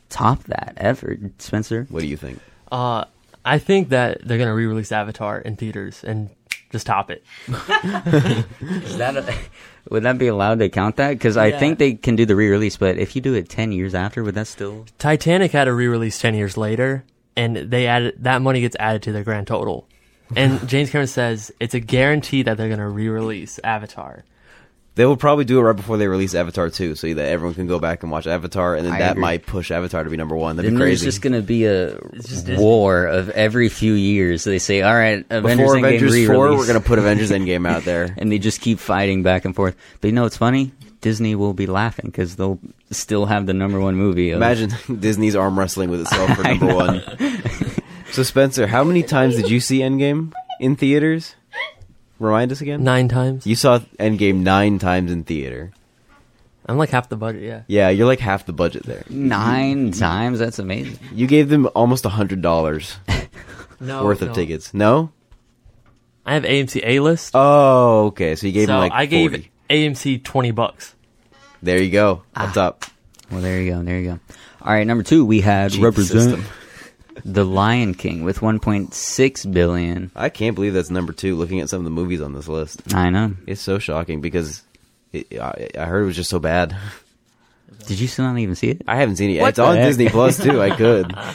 top 0.09 0.45
that 0.45 0.75
ever. 0.77 1.17
Spencer, 1.39 1.87
What 1.91 2.01
do 2.01 2.07
you 2.07 2.17
think? 2.17 2.39
Uh, 2.71 3.05
I 3.45 3.59
think 3.59 3.91
that 3.91 4.27
they're 4.27 4.39
gonna 4.39 4.55
re-release 4.55 4.93
Avatar 4.93 5.39
in 5.39 5.57
theaters 5.57 6.03
and 6.05 6.31
just 6.72 6.87
top 6.87 7.11
it. 7.11 7.24
is 7.48 8.96
that 8.98 9.16
a, 9.16 9.35
would 9.90 10.02
that 10.02 10.18
be 10.18 10.26
allowed 10.26 10.59
to 10.59 10.68
count 10.68 10.96
that? 10.96 11.11
Because 11.11 11.37
I 11.37 11.48
Yeah. 11.48 11.59
think 11.59 11.79
they 11.79 11.94
can 11.94 12.16
do 12.16 12.26
the 12.26 12.37
re-release, 12.37 12.76
but 12.76 12.98
if 12.98 13.14
you 13.16 13.22
do 13.22 13.35
it 13.35 13.48
10 13.48 13.72
years 13.72 13.94
after, 13.94 14.22
would 14.24 14.35
that 14.35 14.46
still? 14.46 14.87
Titanic 14.98 15.52
had 15.52 15.68
a 15.68 15.72
re-release 15.72 16.18
ten 16.20 16.35
years 16.35 16.57
later, 16.57 17.05
and 17.37 17.57
they 17.57 17.87
added 17.87 18.14
that 18.18 18.42
money 18.42 18.61
gets 18.61 18.76
added 18.81 19.02
to 19.02 19.12
their 19.12 19.24
grand 19.24 19.46
total. 19.46 19.87
And 20.35 20.66
James 20.68 20.90
Cameron 20.90 21.07
says 21.07 21.52
it's 21.61 21.74
a 21.74 21.81
guarantee 21.81 22.42
that 22.42 22.57
they're 22.57 22.68
gonna 22.68 22.88
re-release 22.88 23.61
Avatar. 23.62 24.24
They 24.97 25.05
will 25.07 25.17
probably 25.17 25.45
do 25.45 25.59
it 25.59 25.63
right 25.63 25.77
before 25.77 25.99
they 25.99 26.09
release 26.09 26.35
Avatar 26.35 26.69
2 26.71 26.95
so 26.97 27.15
that 27.15 27.29
everyone 27.29 27.55
can 27.55 27.67
go 27.67 27.79
back 27.79 28.03
and 28.03 28.11
watch 28.11 28.27
Avatar, 28.27 28.75
and 28.75 28.85
then 28.87 28.95
I 28.95 28.99
that 29.01 29.11
agree. 29.13 29.21
might 29.21 29.47
push 29.47 29.71
Avatar 29.71 30.03
to 30.03 30.11
be 30.11 30.17
number 30.17 30.35
one. 30.35 30.57
That'd 30.57 30.73
Then 30.73 30.79
be 30.79 30.85
there's 30.87 31.01
crazy. 31.01 31.05
just 31.07 31.21
going 31.23 31.35
to 31.35 31.43
be 31.43 31.67
a 31.67 31.99
just 32.15 32.47
Disney. 32.47 32.57
war 32.57 33.05
of 33.07 33.29
every 33.31 33.69
few 33.69 33.93
years. 33.93 34.45
They 34.45 34.59
say, 34.59 34.81
all 34.83 34.95
right, 34.95 35.25
Avengers 35.31 35.59
Before 35.59 35.75
Endgame 35.77 35.79
Avengers 35.97 36.11
4, 36.27 36.35
re-release. 36.35 36.59
we're 36.59 36.67
going 36.67 36.83
to 36.83 36.89
put 36.89 36.99
Avengers 36.99 37.31
Endgame 37.39 37.69
out 37.69 37.85
there. 37.85 38.15
and 38.19 38.33
they 38.33 38.39
just 38.39 38.61
keep 38.63 38.79
fighting 38.79 39.23
back 39.23 39.45
and 39.45 39.55
forth. 39.55 39.77
But 40.01 40.09
you 40.09 40.13
know 40.15 40.23
what's 40.23 40.39
funny? 40.39 40.73
Disney 41.03 41.35
will 41.35 41.53
be 41.53 41.67
laughing 41.67 42.07
because 42.07 42.37
they'll 42.37 42.59
still 42.91 43.27
have 43.27 43.45
the 43.45 43.53
number 43.55 43.79
one 43.79 43.97
movie. 43.97 44.31
Of, 44.31 44.39
Imagine 44.39 44.71
Disney's 44.99 45.37
arm 45.37 45.59
wrestling 45.59 45.91
with 45.91 46.01
itself 46.01 46.35
for 46.37 46.43
number 46.45 46.75
one. 46.75 47.03
So, 48.13 48.23
Spencer, 48.23 48.67
how 48.67 48.83
many 48.83 49.03
times 49.03 49.37
did 49.37 49.51
you 49.51 49.61
see 49.61 49.81
Endgame 49.81 50.33
in 50.59 50.75
theaters? 50.75 51.35
Remind 52.18 52.50
us 52.52 52.61
again. 52.61 52.83
Nine 52.83 53.09
times. 53.09 53.46
You 53.46 53.55
saw 53.57 53.79
Endgame 53.98 54.37
nine 54.37 54.79
times 54.79 55.12
in 55.12 55.24
theater. 55.24 55.72
I'm 56.68 56.79
like 56.79 56.90
half 56.90 57.09
the 57.09 57.16
budget. 57.16 57.42
Yeah. 57.42 57.62
Yeah, 57.68 57.88
you're 57.90 58.07
like 58.07 58.18
half 58.20 58.46
the 58.46 58.52
budget 58.52 58.85
there. 58.85 59.05
nine 59.09 59.92
times. 59.92 60.38
That's 60.38 60.59
amazing. 60.59 60.98
You 61.12 61.26
gave 61.26 61.48
them 61.48 61.68
almost 61.74 62.05
a 62.05 62.09
hundred 62.09 62.42
dollars 62.42 62.96
No. 63.81 64.05
worth 64.05 64.22
of 64.22 64.29
no. 64.29 64.35
tickets. 64.35 64.74
No? 64.74 65.12
I 66.24 66.35
have 66.35 66.42
AMC 66.42 66.81
A 66.85 67.00
list. 67.00 67.33
Oh, 67.35 68.07
okay. 68.07 68.35
So 68.35 68.46
you 68.48 68.52
gave 68.52 68.66
so 68.66 68.72
them 68.72 68.81
like 68.81 68.92
I 68.92 69.07
gave 69.07 69.31
40. 69.31 69.50
AMC 69.70 70.24
twenty 70.24 70.50
bucks. 70.50 70.94
There 71.62 71.79
you 71.81 71.90
go. 71.90 72.22
Ah. 72.35 72.52
Up. 72.59 72.85
Well, 73.31 73.40
there 73.40 73.61
you 73.61 73.70
go. 73.72 73.83
There 73.83 73.98
you 74.00 74.11
go. 74.12 74.20
All 74.62 74.72
right, 74.72 74.87
number 74.87 75.05
two, 75.05 75.24
we 75.24 75.40
had 75.40 75.72
Cheat 75.72 75.83
represent 75.83 76.20
system. 76.20 76.44
The 77.24 77.44
Lion 77.44 77.94
King 77.94 78.24
with 78.24 78.40
1.6 78.40 79.52
billion. 79.52 80.11
I 80.14 80.29
can't 80.29 80.55
believe 80.55 80.74
that's 80.74 80.90
number 80.90 81.12
two. 81.12 81.37
Looking 81.37 81.61
at 81.61 81.68
some 81.68 81.79
of 81.79 81.85
the 81.85 81.90
movies 81.90 82.20
on 82.20 82.33
this 82.33 82.48
list, 82.48 82.94
I 82.94 83.11
know. 83.11 83.35
it's 83.46 83.61
so 83.61 83.79
shocking 83.79 84.20
because 84.20 84.62
it, 85.12 85.40
I, 85.40 85.68
I 85.79 85.85
heard 85.85 86.02
it 86.02 86.07
was 86.07 86.16
just 86.16 86.31
so 86.31 86.38
bad. 86.38 86.76
Did 87.87 88.00
you 88.00 88.09
still 88.09 88.24
not 88.24 88.38
even 88.38 88.55
see 88.55 88.70
it? 88.70 88.83
I 88.87 88.96
haven't 88.96 89.16
seen 89.16 89.31
it. 89.31 89.35
yet. 89.35 89.42
What 89.42 89.48
it's 89.50 89.59
on 89.59 89.76
heck? 89.76 89.87
Disney 89.87 90.09
Plus 90.09 90.42
too. 90.42 90.61
I 90.61 90.70
could. 90.76 91.16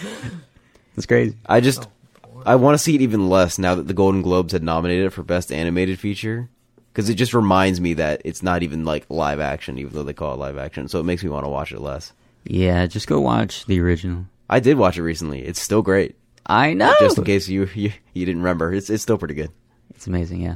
It's 0.98 1.06
crazy. 1.06 1.38
I 1.46 1.62
just 1.62 1.88
I 2.46 2.56
want 2.56 2.76
to 2.76 2.84
see 2.84 2.96
it 2.96 3.02
even 3.02 3.30
less 3.30 3.58
now 3.58 3.76
that 3.76 3.88
the 3.88 3.94
Golden 3.94 4.22
Globes 4.22 4.54
had 4.54 4.64
nominated 4.64 5.08
it 5.08 5.10
for 5.12 5.24
Best 5.24 5.52
Animated 5.52 6.00
Feature 6.00 6.50
because 6.94 7.10
it 7.10 7.16
just 7.16 7.34
reminds 7.34 7.80
me 7.80 7.94
that 7.96 8.22
it's 8.26 8.44
not 8.44 8.64
even 8.64 8.84
like 8.84 9.06
live 9.10 9.40
action, 9.40 9.78
even 9.78 9.94
though 9.94 10.04
they 10.04 10.14
call 10.14 10.34
it 10.34 10.38
live 10.38 10.58
action. 10.58 10.88
So 10.88 11.00
it 11.00 11.04
makes 11.04 11.24
me 11.24 11.30
want 11.30 11.46
to 11.46 11.50
watch 11.50 11.72
it 11.72 11.80
less. 11.80 12.12
Yeah, 12.44 12.86
just 12.88 13.08
go 13.08 13.22
watch 13.22 13.66
the 13.66 13.80
original. 13.80 14.26
I 14.52 14.60
did 14.60 14.78
watch 14.78 14.98
it 14.98 15.02
recently. 15.02 15.42
It's 15.42 15.62
still 15.62 15.82
great. 15.82 16.16
I 16.46 16.74
know. 16.74 16.94
Just 17.00 17.18
in 17.18 17.24
case 17.24 17.48
you, 17.48 17.70
you 17.74 17.94
you 18.14 18.26
didn't 18.26 18.42
remember, 18.42 18.74
it's 18.74 18.90
it's 18.90 19.02
still 19.02 19.18
pretty 19.18 19.34
good. 19.34 19.50
It's 19.96 20.06
amazing. 20.06 20.42
Yeah. 20.42 20.56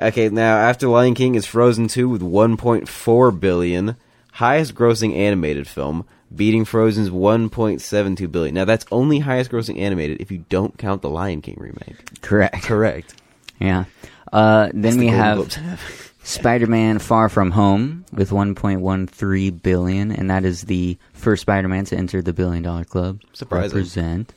Okay, 0.00 0.28
now 0.28 0.56
after 0.56 0.88
Lion 0.88 1.14
King 1.14 1.36
is 1.36 1.46
Frozen 1.46 1.86
2 1.86 2.08
with 2.08 2.20
1.4 2.20 3.40
billion, 3.40 3.96
highest 4.32 4.74
grossing 4.74 5.14
animated 5.14 5.68
film, 5.68 6.04
beating 6.34 6.64
Frozen's 6.64 7.10
1.72 7.10 8.32
billion. 8.32 8.56
Now 8.56 8.64
that's 8.64 8.84
only 8.90 9.20
highest 9.20 9.52
grossing 9.52 9.78
animated 9.78 10.20
if 10.20 10.32
you 10.32 10.44
don't 10.48 10.76
count 10.76 11.02
the 11.02 11.10
Lion 11.10 11.42
King 11.42 11.58
remake. 11.60 12.20
Correct. 12.22 12.64
Correct. 12.64 13.14
Yeah. 13.60 13.84
Uh, 14.32 14.70
then 14.74 14.98
the 14.98 15.06
we 15.06 15.06
have. 15.08 16.03
Spider-Man: 16.24 16.98
Far 16.98 17.28
From 17.28 17.50
Home 17.52 18.04
with 18.12 18.30
1.13 18.30 19.62
billion, 19.62 20.10
and 20.10 20.30
that 20.30 20.44
is 20.44 20.62
the 20.62 20.98
first 21.12 21.42
Spider-Man 21.42 21.84
to 21.86 21.96
enter 21.96 22.22
the 22.22 22.32
billion-dollar 22.32 22.84
club. 22.84 23.20
Surprising. 23.32 23.76
Represent. 23.76 24.34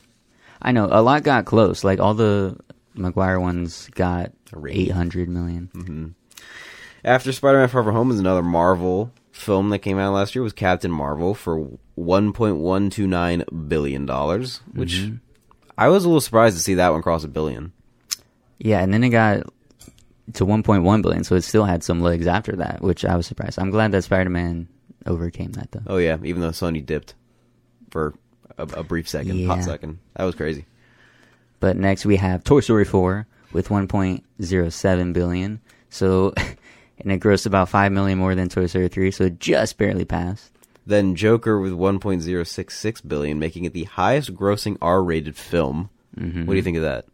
I 0.60 0.72
know 0.72 0.88
a 0.90 1.02
lot 1.02 1.22
got 1.22 1.44
close. 1.46 1.82
Like 1.84 1.98
all 1.98 2.14
the 2.14 2.56
Maguire 2.94 3.40
ones 3.40 3.88
got 3.94 4.32
A 4.52 4.58
rating. 4.58 4.86
800 4.90 5.28
million. 5.28 6.14
After 7.04 7.32
Spider-Man: 7.32 7.68
Far 7.68 7.82
From 7.84 7.94
Home 7.94 8.10
is 8.10 8.20
another 8.20 8.42
Marvel 8.42 9.12
film 9.32 9.70
that 9.70 9.78
came 9.78 9.98
out 9.98 10.12
last 10.12 10.34
year 10.34 10.42
was 10.42 10.52
Captain 10.52 10.90
Marvel 10.90 11.32
for 11.32 11.70
1.129 11.96 13.68
billion 13.68 14.04
dollars, 14.04 14.60
which 14.72 14.94
Mm-hmm. 14.94 15.16
I 15.78 15.88
was 15.88 16.04
a 16.04 16.08
little 16.08 16.20
surprised 16.20 16.56
to 16.56 16.62
see 16.62 16.74
that 16.74 16.90
one 16.90 17.02
cross 17.02 17.22
a 17.22 17.28
billion. 17.28 17.72
Yeah, 18.58 18.80
and 18.82 18.92
then 18.92 19.04
it 19.04 19.10
got 19.10 19.44
to 20.34 20.44
1.1 20.46 21.02
billion, 21.02 21.24
so 21.24 21.34
it 21.34 21.42
still 21.42 21.64
had 21.64 21.82
some 21.82 22.00
legs 22.00 22.26
after 22.26 22.56
that, 22.56 22.80
which 22.82 23.04
I 23.04 23.16
was 23.16 23.26
surprised. 23.26 23.58
I'm 23.58 23.70
glad 23.70 23.92
that 23.92 24.02
Spider-Man 24.02 24.68
overcame 25.06 25.52
that 25.52 25.70
though. 25.72 25.82
Oh 25.86 25.96
yeah, 25.98 26.16
even 26.22 26.40
though 26.42 26.50
Sony 26.50 26.84
dipped 26.84 27.14
for 27.90 28.14
a, 28.58 28.62
a 28.62 28.82
brief 28.84 29.08
second, 29.08 29.36
Yeah. 29.36 29.48
hot 29.48 29.64
second. 29.64 29.98
That 30.16 30.24
was 30.24 30.34
crazy. 30.34 30.66
But 31.60 31.76
next 31.76 32.04
we 32.06 32.16
have 32.16 32.44
Toy 32.44 32.60
Story 32.60 32.84
4 32.84 33.26
with 33.52 33.68
1.07 33.68 35.12
billion. 35.12 35.60
So, 35.90 36.34
and 36.98 37.12
it 37.12 37.20
grossed 37.20 37.46
about 37.46 37.68
5 37.68 37.92
million 37.92 38.18
more 38.18 38.34
than 38.34 38.48
Toy 38.48 38.66
Story 38.66 38.88
3, 38.88 39.10
so 39.10 39.24
it 39.24 39.40
just 39.40 39.78
barely 39.78 40.04
passed. 40.04 40.52
Then 40.86 41.14
Joker 41.14 41.60
with 41.60 41.72
1.066 41.72 43.06
billion, 43.08 43.38
making 43.38 43.64
it 43.64 43.72
the 43.72 43.84
highest 43.84 44.34
grossing 44.34 44.76
R-rated 44.80 45.36
film. 45.36 45.90
Mm-hmm. 46.18 46.46
What 46.46 46.52
do 46.54 46.56
you 46.56 46.62
think 46.62 46.76
of 46.78 46.82
that? 46.82 47.06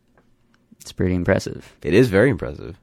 It's 0.81 0.92
pretty 0.92 1.14
impressive 1.14 1.74
It 1.83 1.94
is 1.94 2.09
very 2.09 2.29
impressive. 2.31 2.79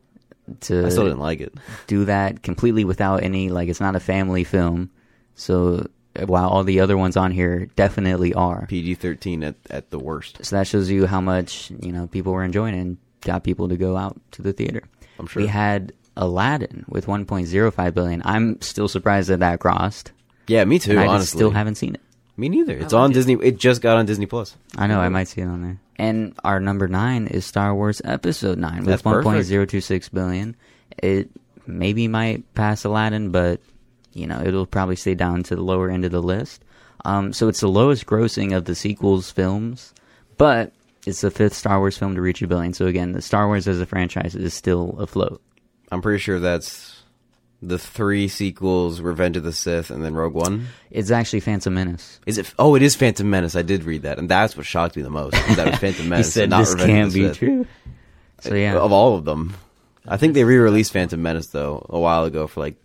To 0.62 0.86
I 0.86 0.90
still 0.90 1.04
didn't 1.04 1.20
like 1.20 1.42
it. 1.42 1.54
do 1.88 2.06
that 2.06 2.44
completely 2.44 2.84
without 2.86 3.24
any 3.24 3.50
like 3.50 3.70
it's 3.70 3.82
not 3.82 3.96
a 3.96 4.00
family 4.00 4.44
film. 4.44 4.90
So 5.36 5.88
while 6.26 6.50
all 6.50 6.64
the 6.64 6.80
other 6.82 6.98
ones 6.98 7.16
on 7.18 7.32
here 7.32 7.68
definitely 7.76 8.34
are. 8.34 8.66
PG-13 8.68 9.48
at 9.48 9.56
at 9.70 9.90
the 9.90 10.00
worst. 10.00 10.44
So 10.46 10.56
that 10.58 10.68
shows 10.68 10.90
you 10.90 11.06
how 11.06 11.22
much, 11.22 11.72
you 11.82 11.92
know, 11.92 12.08
people 12.08 12.34
were 12.34 12.44
enjoying 12.44 12.76
it 12.76 12.82
and 12.82 12.98
got 13.22 13.44
people 13.44 13.70
to 13.70 13.78
go 13.78 13.96
out 13.98 14.20
to 14.32 14.42
the 14.42 14.54
theater. 14.54 14.84
I'm 15.20 15.28
sure. 15.28 15.44
We 15.44 15.48
had 15.48 15.94
Aladdin 16.18 16.86
with 16.90 17.06
1.05 17.06 17.94
billion. 17.94 18.22
I'm 18.26 18.60
still 18.62 18.88
surprised 18.88 19.30
that 19.30 19.40
that 19.40 19.60
crossed. 19.60 20.12
Yeah, 20.48 20.66
me 20.66 20.80
too. 20.80 20.92
and 20.92 21.00
I 21.00 21.08
honestly, 21.08 21.38
still 21.38 21.52
haven't 21.52 21.76
seen 21.76 21.96
it. 21.96 22.02
Me 22.38 22.50
neither. 22.50 22.78
It's 22.78 22.94
on. 22.94 23.12
Disney. 23.12 23.34
It 23.42 23.58
just 23.58 23.82
got 23.82 23.98
on 23.98 24.06
Disney 24.06 24.26
Plus. 24.26 24.56
I 24.78 24.88
know 24.88 25.00
I 25.00 25.10
might 25.10 25.28
see 25.28 25.42
it 25.42 25.46
on 25.48 25.62
there. 25.62 25.80
And 25.98 26.34
our 26.44 26.60
number 26.60 26.88
nine 26.88 27.28
is 27.28 27.46
Star 27.46 27.76
Wars 27.76 28.02
Episode 28.04 28.58
Nine 28.58 28.78
with 28.80 28.88
That's 28.88 29.06
one 29.06 29.16
perfect. 29.16 29.26
point 29.26 29.46
zero 29.46 29.66
two 29.66 29.82
six 29.82 30.10
billion. 30.10 30.56
It 30.98 31.30
maybe 31.68 32.08
might 32.08 32.52
pass 32.56 32.84
Aladdin, 32.84 33.32
but 33.32 33.60
you 34.14 34.26
know 34.28 34.42
it'll 34.44 34.66
probably 34.66 34.96
stay 34.96 35.14
down 35.14 35.44
to 35.44 35.56
the 35.56 35.62
lower 35.62 35.90
end 35.92 36.06
of 36.06 36.12
the 36.12 36.22
list. 36.22 36.64
Um, 37.06 37.34
so 37.34 37.48
it's 37.48 37.60
the 37.60 37.68
lowest 37.68 38.06
grossing 38.06 38.56
of 38.56 38.66
the 38.66 38.76
sequels 38.76 39.30
films, 39.30 39.94
but 40.38 40.72
it's 41.06 41.22
the 41.22 41.32
fifth 41.32 41.54
Star 41.54 41.80
Wars 41.80 41.98
film 41.98 42.16
to 42.16 42.22
reach 42.22 42.42
a 42.42 42.48
billion. 42.48 42.74
So 42.74 42.88
again, 42.88 43.12
the 43.12 43.22
Star 43.22 43.48
Wars 43.48 43.68
as 43.68 43.80
a 43.82 43.86
franchise 43.86 44.36
is 44.36 44.54
still 44.54 44.96
afloat. 45.00 45.42
I'm 45.92 46.02
pretty 46.02 46.20
sure 46.20 46.40
that's 46.40 46.91
the 47.62 47.78
three 47.78 48.28
sequels: 48.28 49.02
Revenge 49.02 49.38
of 49.38 49.44
the 49.44 49.54
Sith 49.54 49.90
and 49.92 50.04
then 50.04 50.14
Rogue 50.14 50.34
One. 50.34 50.68
It's 50.90 51.12
actually 51.12 51.42
Phantom 51.42 51.74
Menace. 51.74 52.20
Is 52.26 52.38
it? 52.38 52.54
Oh, 52.58 52.76
it 52.76 52.82
is 52.82 52.96
Phantom 52.96 53.30
Menace. 53.30 53.56
I 53.56 53.62
did 53.62 53.84
read 53.84 54.02
that, 54.04 54.18
and 54.18 54.30
that's 54.30 54.58
what 54.58 54.66
shocked 54.66 54.96
me 54.96 55.02
the 55.04 55.10
most. 55.10 55.34
That 55.56 55.68
was 55.72 55.80
Phantom 55.80 56.04
He 56.04 56.10
Menace. 56.10 56.34
said 56.34 56.50
not 56.50 56.60
this 56.62 56.74
Revenge 56.74 56.90
can't 56.90 57.14
be 57.14 57.28
Sith. 57.28 57.38
true. 57.38 57.68
So 58.42 58.56
yeah, 58.56 58.76
of 58.78 58.92
all 58.92 59.16
of 59.16 59.26
them. 59.26 59.54
I 60.08 60.18
think 60.18 60.34
they 60.34 60.44
re-released 60.44 60.92
Phantom 60.94 61.22
Menace 61.22 61.48
though 61.48 61.86
a 61.90 62.00
while 62.00 62.24
ago 62.26 62.48
for 62.48 62.60
like 62.62 62.76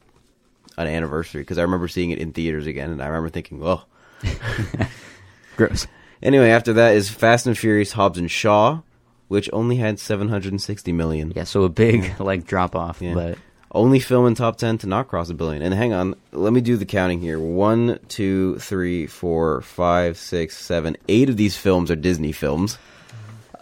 an 0.76 0.86
anniversary 0.86 1.40
because 1.42 1.56
I 1.56 1.62
remember 1.62 1.88
seeing 1.88 2.10
it 2.10 2.18
in 2.18 2.32
theaters 2.32 2.66
again, 2.66 2.90
and 2.90 3.02
I 3.02 3.06
remember 3.06 3.30
thinking, 3.30 3.60
"Oh." 3.62 3.82
gross. 5.56 5.86
Anyway, 6.22 6.50
after 6.50 6.72
that 6.74 6.94
is 6.96 7.08
Fast 7.08 7.46
and 7.46 7.56
Furious: 7.56 7.92
Hobbs 7.92 8.18
and 8.18 8.30
Shaw 8.30 8.80
which 9.28 9.50
only 9.52 9.74
had 9.74 9.98
760 9.98 10.92
million. 10.92 11.32
Yeah, 11.34 11.42
so 11.42 11.64
a 11.64 11.68
big 11.68 12.12
like 12.20 12.46
drop 12.46 12.76
off, 12.76 13.02
Yeah. 13.02 13.12
but 13.14 13.38
Only 13.76 14.00
film 14.00 14.26
in 14.26 14.34
top 14.34 14.56
10 14.56 14.78
to 14.78 14.86
not 14.86 15.06
cross 15.08 15.28
a 15.28 15.34
billion. 15.34 15.62
And 15.62 15.74
hang 15.74 15.92
on, 15.92 16.14
let 16.32 16.52
me 16.52 16.60
do 16.62 16.76
the 16.76 16.86
counting 16.86 17.20
here. 17.20 17.38
One, 17.38 17.98
two, 18.08 18.58
three, 18.58 19.06
four, 19.06 19.60
five, 19.60 20.16
six, 20.16 20.56
seven, 20.56 20.96
eight 21.08 21.28
of 21.28 21.36
these 21.36 21.56
films 21.56 21.90
are 21.90 21.96
Disney 21.96 22.32
films. 22.32 22.78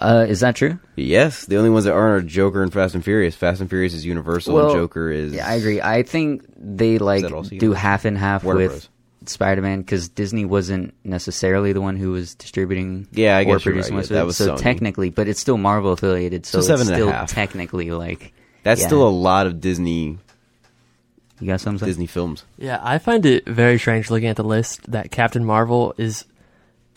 uh, 0.00 0.24
is 0.29 0.40
that 0.40 0.55
true? 0.57 0.79
Yes, 0.96 1.46
the 1.46 1.57
only 1.57 1.70
ones 1.70 1.85
that 1.87 1.94
aren't 1.94 2.24
are 2.24 2.27
Joker 2.27 2.62
and 2.62 2.72
Fast 2.72 2.94
and 2.94 3.03
Furious. 3.05 3.35
Fast 3.35 3.61
and 3.61 3.68
Furious 3.68 3.92
is 3.92 4.05
Universal, 4.07 4.59
and 4.66 4.72
Joker 4.72 5.11
is. 5.11 5.33
Yeah, 5.35 5.48
I 5.48 5.55
agree. 5.55 5.81
I 5.81 6.03
think 6.05 6.44
they 6.57 6.98
like 6.98 7.24
do 7.48 7.72
half 7.72 8.05
and 8.05 8.16
half 8.16 8.44
Warner 8.44 8.61
with 8.61 8.70
Bros. 8.70 8.88
Spider-Man 9.27 9.81
because 9.81 10.09
Disney 10.09 10.44
wasn't 10.44 10.94
necessarily 11.05 11.72
the 11.72 11.81
one 11.81 11.96
who 11.96 12.12
was 12.12 12.35
distributing. 12.37 13.09
Yeah, 13.12 13.37
I 13.37 13.40
or 13.42 13.44
guess 13.44 13.64
you're 13.64 13.72
producing 13.74 13.96
right. 13.96 14.09
Yeah, 14.11 14.18
that 14.18 14.27
was 14.27 14.37
so 14.37 14.55
Sony. 14.55 14.59
technically, 14.59 15.11
but 15.11 15.27
it's 15.29 15.40
still 15.40 15.57
Marvel 15.59 15.92
affiliated, 15.92 16.44
so, 16.46 16.61
So 16.61 16.66
seven 16.66 16.83
it's 16.83 16.90
and 16.90 16.94
a 16.94 16.98
still 17.03 17.11
half. 17.12 17.31
technically 17.31 17.90
like. 17.90 18.33
That's 18.64 18.81
yeah. 18.81 18.87
still 18.88 19.07
a 19.07 19.11
lot 19.11 19.46
of 19.46 19.61
Disney 19.61 20.18
You 21.40 21.46
got 21.46 21.61
something? 21.61 21.87
Disney 21.87 22.07
films. 22.07 22.44
Yeah, 22.59 22.81
I 22.83 22.98
find 22.98 23.24
it 23.24 23.46
very 23.46 23.79
strange 23.79 24.11
looking 24.11 24.29
at 24.29 24.37
the 24.37 24.44
list 24.44 24.90
that 24.90 25.11
Captain 25.11 25.44
Marvel 25.44 25.94
is 25.98 26.24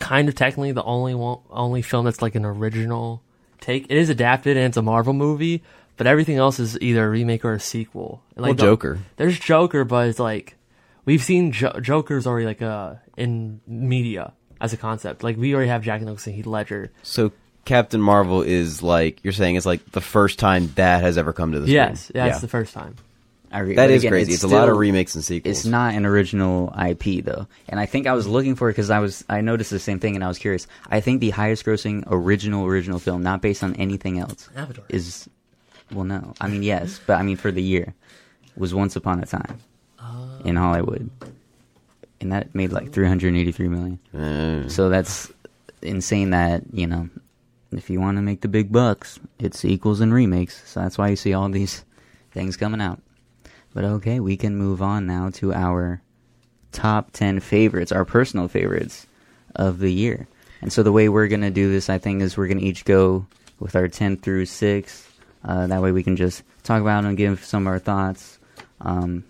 kind 0.00 0.28
of 0.28 0.34
technically 0.34 0.72
the 0.72 0.82
only 0.82 1.14
one, 1.14 1.38
only 1.50 1.82
film 1.82 2.04
that's 2.04 2.22
like 2.22 2.34
an 2.34 2.44
original 2.44 3.22
take. 3.60 3.86
It 3.88 3.96
is 3.96 4.08
adapted 4.10 4.56
and 4.56 4.66
it's 4.66 4.76
a 4.76 4.82
Marvel 4.82 5.12
movie, 5.12 5.62
but 5.96 6.06
everything 6.06 6.36
else 6.36 6.58
is 6.58 6.78
either 6.80 7.04
a 7.04 7.08
remake 7.10 7.44
or 7.44 7.52
a 7.54 7.60
sequel. 7.60 8.22
Like 8.36 8.50
Well, 8.50 8.54
the- 8.54 8.62
Joker. 8.62 8.98
There's 9.16 9.38
Joker, 9.38 9.84
but 9.84 10.08
it's 10.08 10.18
like 10.18 10.56
we've 11.04 11.22
seen 11.22 11.52
jo- 11.52 11.78
Joker's 11.80 12.26
already 12.26 12.46
like 12.46 12.62
uh 12.62 12.94
in 13.16 13.60
media 13.66 14.32
as 14.60 14.72
a 14.72 14.76
concept. 14.76 15.22
Like 15.24 15.36
we 15.36 15.54
already 15.54 15.68
have 15.70 15.82
Jack 15.82 16.00
Nicholson, 16.00 16.32
Heath 16.32 16.46
Ledger. 16.46 16.92
So 17.02 17.32
Captain 17.68 18.00
Marvel 18.00 18.42
is 18.42 18.82
like 18.82 19.22
you're 19.22 19.32
saying 19.34 19.56
it's 19.56 19.66
like 19.66 19.84
the 19.92 20.00
first 20.00 20.38
time 20.38 20.72
that 20.76 21.02
has 21.02 21.18
ever 21.18 21.32
come 21.32 21.52
to 21.52 21.60
the 21.60 21.66
screen. 21.66 21.74
Yes, 21.76 22.10
yeah, 22.14 22.26
it's 22.28 22.40
the 22.40 22.48
first 22.48 22.72
time. 22.72 22.96
I 23.52 23.60
agree. 23.60 23.74
That 23.76 23.84
But 23.86 23.90
is 23.92 24.02
again, 24.02 24.12
crazy. 24.12 24.32
It's, 24.32 24.42
a 24.42 24.48
lot 24.48 24.68
of 24.68 24.76
remakes 24.76 25.14
and 25.14 25.24
sequels. 25.24 25.56
It's 25.56 25.66
not 25.66 25.94
an 25.94 26.04
original 26.06 26.74
IP 26.78 27.24
though, 27.24 27.46
and 27.68 27.78
I 27.78 27.86
think 27.86 28.06
I 28.06 28.12
was 28.12 28.26
looking 28.26 28.54
for 28.56 28.68
it 28.68 28.72
because 28.72 28.90
I 28.90 28.98
was 29.00 29.24
I 29.28 29.40
noticed 29.42 29.70
the 29.70 29.78
same 29.78 30.00
thing 30.00 30.14
and 30.14 30.24
I 30.24 30.28
was 30.28 30.38
curious. 30.38 30.66
I 30.90 31.00
think 31.00 31.20
the 31.20 31.30
highest 31.30 31.64
grossing 31.64 32.04
original 32.06 32.64
original 32.66 32.98
film, 32.98 33.22
not 33.22 33.40
based 33.42 33.62
on 33.62 33.74
anything 33.76 34.18
else, 34.18 34.48
Avatar. 34.56 34.84
is 34.88 35.28
well, 35.92 36.04
no, 36.04 36.34
I 36.40 36.48
mean 36.48 36.62
yes, 36.62 37.00
but 37.06 37.18
I 37.18 37.22
mean 37.22 37.36
for 37.36 37.50
the 37.52 37.62
year 37.62 37.94
was 38.56 38.74
Once 38.74 38.96
Upon 38.96 39.22
a 39.22 39.26
Time 39.26 39.58
in 40.44 40.56
Hollywood, 40.56 41.08
and 42.20 42.32
that 42.32 42.54
made 42.54 42.72
like 42.72 42.92
three 42.92 43.06
hundred 43.06 43.34
eighty 43.34 43.52
three 43.52 43.68
million. 43.68 43.98
Uh, 44.14 44.68
So 44.68 44.88
that's 44.88 45.30
insane. 45.82 46.30
That 46.30 46.62
you 46.72 46.86
know, 46.86 47.08
if 47.72 47.90
you 47.90 48.00
want 48.00 48.16
to 48.16 48.22
make 48.22 48.40
the 48.40 48.48
big 48.48 48.72
bucks, 48.72 49.18
it's 49.38 49.58
sequels 49.58 50.00
and 50.00 50.12
remakes. 50.12 50.62
So 50.68 50.80
that's 50.80 50.98
why 50.98 51.08
you 51.08 51.16
see 51.16 51.34
all 51.34 51.48
these 51.48 51.84
things 52.32 52.56
coming 52.56 52.80
out. 52.80 53.00
But 53.74 53.84
okay, 53.84 54.20
we 54.20 54.36
can 54.36 54.56
move 54.56 54.82
on 54.82 55.06
now 55.06 55.30
to 55.34 55.52
our 55.52 56.02
top 56.72 57.12
10 57.12 57.40
favorites, 57.40 57.92
our 57.92 58.04
personal 58.04 58.48
favorites 58.48 59.06
of 59.54 59.78
the 59.78 59.92
year. 59.92 60.26
And 60.60 60.72
so 60.72 60.82
the 60.82 60.92
way 60.92 61.08
we're 61.08 61.28
going 61.28 61.42
to 61.42 61.50
do 61.50 61.70
this, 61.70 61.88
I 61.88 61.98
think, 61.98 62.22
is 62.22 62.36
we're 62.36 62.48
going 62.48 62.58
to 62.58 62.64
each 62.64 62.84
go 62.84 63.26
with 63.60 63.76
our 63.76 63.88
10 63.88 64.16
through 64.16 64.46
6. 64.46 65.08
Uh, 65.44 65.66
that 65.68 65.82
way 65.82 65.92
we 65.92 66.02
can 66.02 66.16
just 66.16 66.42
talk 66.62 66.80
about 66.80 67.04
and 67.04 67.16
give 67.16 67.44
some 67.44 67.66
of 67.66 67.68
our 67.68 67.78
thoughts. 67.78 68.38
Um, 68.80 69.24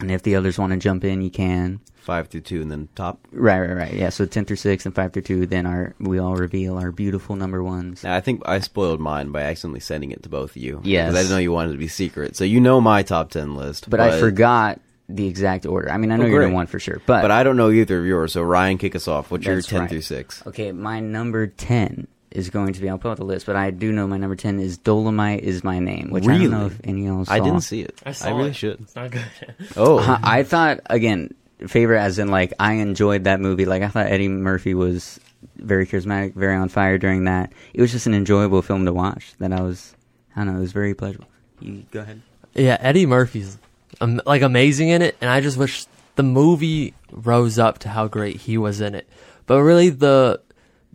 and 0.00 0.10
if 0.10 0.22
the 0.22 0.36
others 0.36 0.58
want 0.58 0.72
to 0.72 0.78
jump 0.78 1.04
in, 1.04 1.22
you 1.22 1.30
can. 1.30 1.80
five 1.96 2.28
through 2.28 2.40
two, 2.42 2.62
and 2.62 2.70
then 2.70 2.88
top. 2.94 3.26
Right, 3.32 3.60
right, 3.60 3.72
right. 3.74 3.92
Yeah, 3.92 4.08
so 4.08 4.24
10 4.24 4.44
through 4.46 4.56
6 4.56 4.86
and 4.86 4.94
5 4.94 5.12
through 5.12 5.22
2, 5.22 5.46
then 5.46 5.66
our 5.66 5.94
we 6.00 6.18
all 6.18 6.36
reveal 6.36 6.78
our 6.78 6.90
beautiful 6.90 7.36
number 7.36 7.62
ones. 7.62 8.02
Now, 8.02 8.16
I 8.16 8.20
think 8.20 8.42
I 8.46 8.60
spoiled 8.60 9.00
mine 9.00 9.30
by 9.30 9.42
accidentally 9.42 9.80
sending 9.80 10.10
it 10.10 10.22
to 10.22 10.28
both 10.28 10.52
of 10.52 10.56
you. 10.56 10.80
Yes. 10.84 11.08
because 11.08 11.16
I 11.16 11.22
didn't 11.22 11.32
know 11.36 11.38
you 11.42 11.52
wanted 11.52 11.70
it 11.70 11.72
to 11.72 11.78
be 11.78 11.88
secret. 11.88 12.36
So 12.36 12.44
you 12.44 12.60
know 12.60 12.80
my 12.80 13.02
top 13.02 13.30
ten 13.30 13.56
list, 13.56 13.90
But, 13.90 14.00
I 14.00 14.18
forgot 14.20 14.80
the 15.08 15.26
exact 15.26 15.66
order. 15.66 15.90
I 15.90 15.96
mean, 15.96 16.10
I 16.10 16.14
oh, 16.14 16.18
know 16.18 16.24
Oh, 16.24 16.28
you're 16.28 16.48
one 16.50 16.66
for 16.66 16.78
sure. 16.78 17.00
But, 17.06 17.22
But 17.22 17.30
I 17.30 17.42
don't 17.42 17.56
know 17.56 17.70
either 17.70 17.98
of 17.98 18.06
yours. 18.06 18.32
So 18.32 18.42
Ryan, 18.42 18.78
kick 18.78 18.94
us 18.94 19.08
off. 19.08 19.30
What's 19.30 19.44
your 19.46 19.60
ten 19.62 19.80
right. 19.80 19.90
through 19.90 20.02
six? 20.02 20.46
Okay, 20.46 20.72
my 20.72 21.00
number 21.00 21.46
10 21.46 22.06
is 22.30 22.50
going 22.50 22.72
to 22.74 22.80
be, 22.80 22.88
I'll 22.88 22.98
pull 22.98 23.10
out 23.10 23.16
the 23.16 23.24
list, 23.24 23.46
but 23.46 23.56
I 23.56 23.70
do 23.70 23.90
know 23.92 24.06
my 24.06 24.16
number 24.18 24.36
10 24.36 24.60
is 24.60 24.78
Dolemite 24.78 25.38
is 25.40 25.64
my 25.64 25.78
name, 25.78 26.10
which 26.10 26.24
I 26.24 26.28
Really? 26.32 26.42
don't 26.42 26.50
know 26.50 26.66
if 26.66 26.80
any 26.84 27.06
of 27.06 27.14
y'all 27.14 27.24
saw. 27.24 27.32
I 27.32 27.40
didn't 27.40 27.62
see 27.62 27.80
it. 27.82 28.00
I 28.04 28.12
saw 28.12 28.36
really 28.36 28.50
it. 28.50 28.56
should. 28.56 28.80
It's 28.80 28.94
not 28.94 29.10
good. 29.10 29.24
Oh, 29.76 29.98
Uh, 29.98 30.18
I 30.22 30.42
thought, 30.42 30.80
again, 30.86 31.32
favorite 31.66 32.00
as 32.00 32.18
in, 32.18 32.28
like, 32.28 32.52
I 32.60 32.74
enjoyed 32.74 33.24
that 33.24 33.40
movie. 33.40 33.64
Like, 33.64 33.82
I 33.82 33.88
thought 33.88 34.06
Eddie 34.06 34.28
Murphy 34.28 34.74
was 34.74 35.18
very 35.56 35.86
charismatic, 35.86 36.34
very 36.34 36.54
on 36.54 36.68
fire 36.68 36.98
during 36.98 37.24
that. 37.24 37.52
It 37.72 37.80
was 37.80 37.92
just 37.92 38.06
an 38.06 38.14
enjoyable 38.14 38.60
film 38.62 38.84
to 38.84 38.92
watch 38.92 39.32
that 39.38 39.52
I 39.52 39.62
was, 39.62 39.94
I 40.36 40.44
don't 40.44 40.52
know, 40.52 40.58
it 40.58 40.62
was 40.62 40.72
very 40.72 40.94
pleasurable. 40.94 41.28
You 41.60 41.84
go 41.90 42.00
ahead. 42.00 42.20
Yeah, 42.54 42.76
Eddie 42.80 43.06
Murphy's 43.06 43.56
um, 44.00 44.20
like 44.26 44.42
amazing 44.42 44.88
in 44.90 45.00
it, 45.02 45.16
and 45.20 45.30
I 45.30 45.40
just 45.40 45.56
wish 45.56 45.86
the 46.16 46.22
movie 46.22 46.92
rose 47.10 47.58
up 47.58 47.78
to 47.80 47.88
how 47.88 48.06
great 48.08 48.36
he 48.36 48.58
was 48.58 48.80
in 48.80 48.94
it. 48.94 49.08
But 49.46 49.62
really, 49.62 49.90
the 49.90 50.40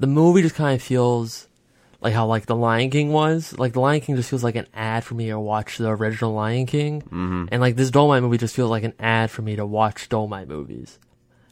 the 0.04 0.08
movie 0.08 0.42
just 0.42 0.56
kind 0.56 0.76
of 0.76 0.82
feels 0.82 1.48
like 2.02 2.13
how 2.13 2.26
like 2.26 2.46
the 2.46 2.58
Lion 2.58 2.89
King 2.89 3.13
was. 3.13 3.58
Like 3.58 3.72
the 3.72 3.80
Lion 3.80 4.02
King 4.02 4.18
just 4.18 4.30
feels 4.30 4.44
like 4.44 4.58
an 4.58 4.68
ad 4.74 5.06
for 5.06 5.16
me 5.16 5.28
to 5.28 5.39
watch 5.39 5.78
the 5.78 5.88
original 5.88 6.34
Lion 6.34 6.66
King, 6.66 7.04
mm-hmm. 7.04 7.46
and 7.50 7.62
like 7.62 7.78
this 7.78 7.89
Dolemite 7.89 8.22
movie 8.22 8.38
just 8.38 8.54
feels 8.54 8.70
like 8.70 8.84
an 8.84 8.92
ad 9.00 9.32
for 9.32 9.44
me 9.44 9.56
to 9.56 9.66
watch 9.66 10.10
Dolemite 10.10 10.50
movies. 10.50 11.00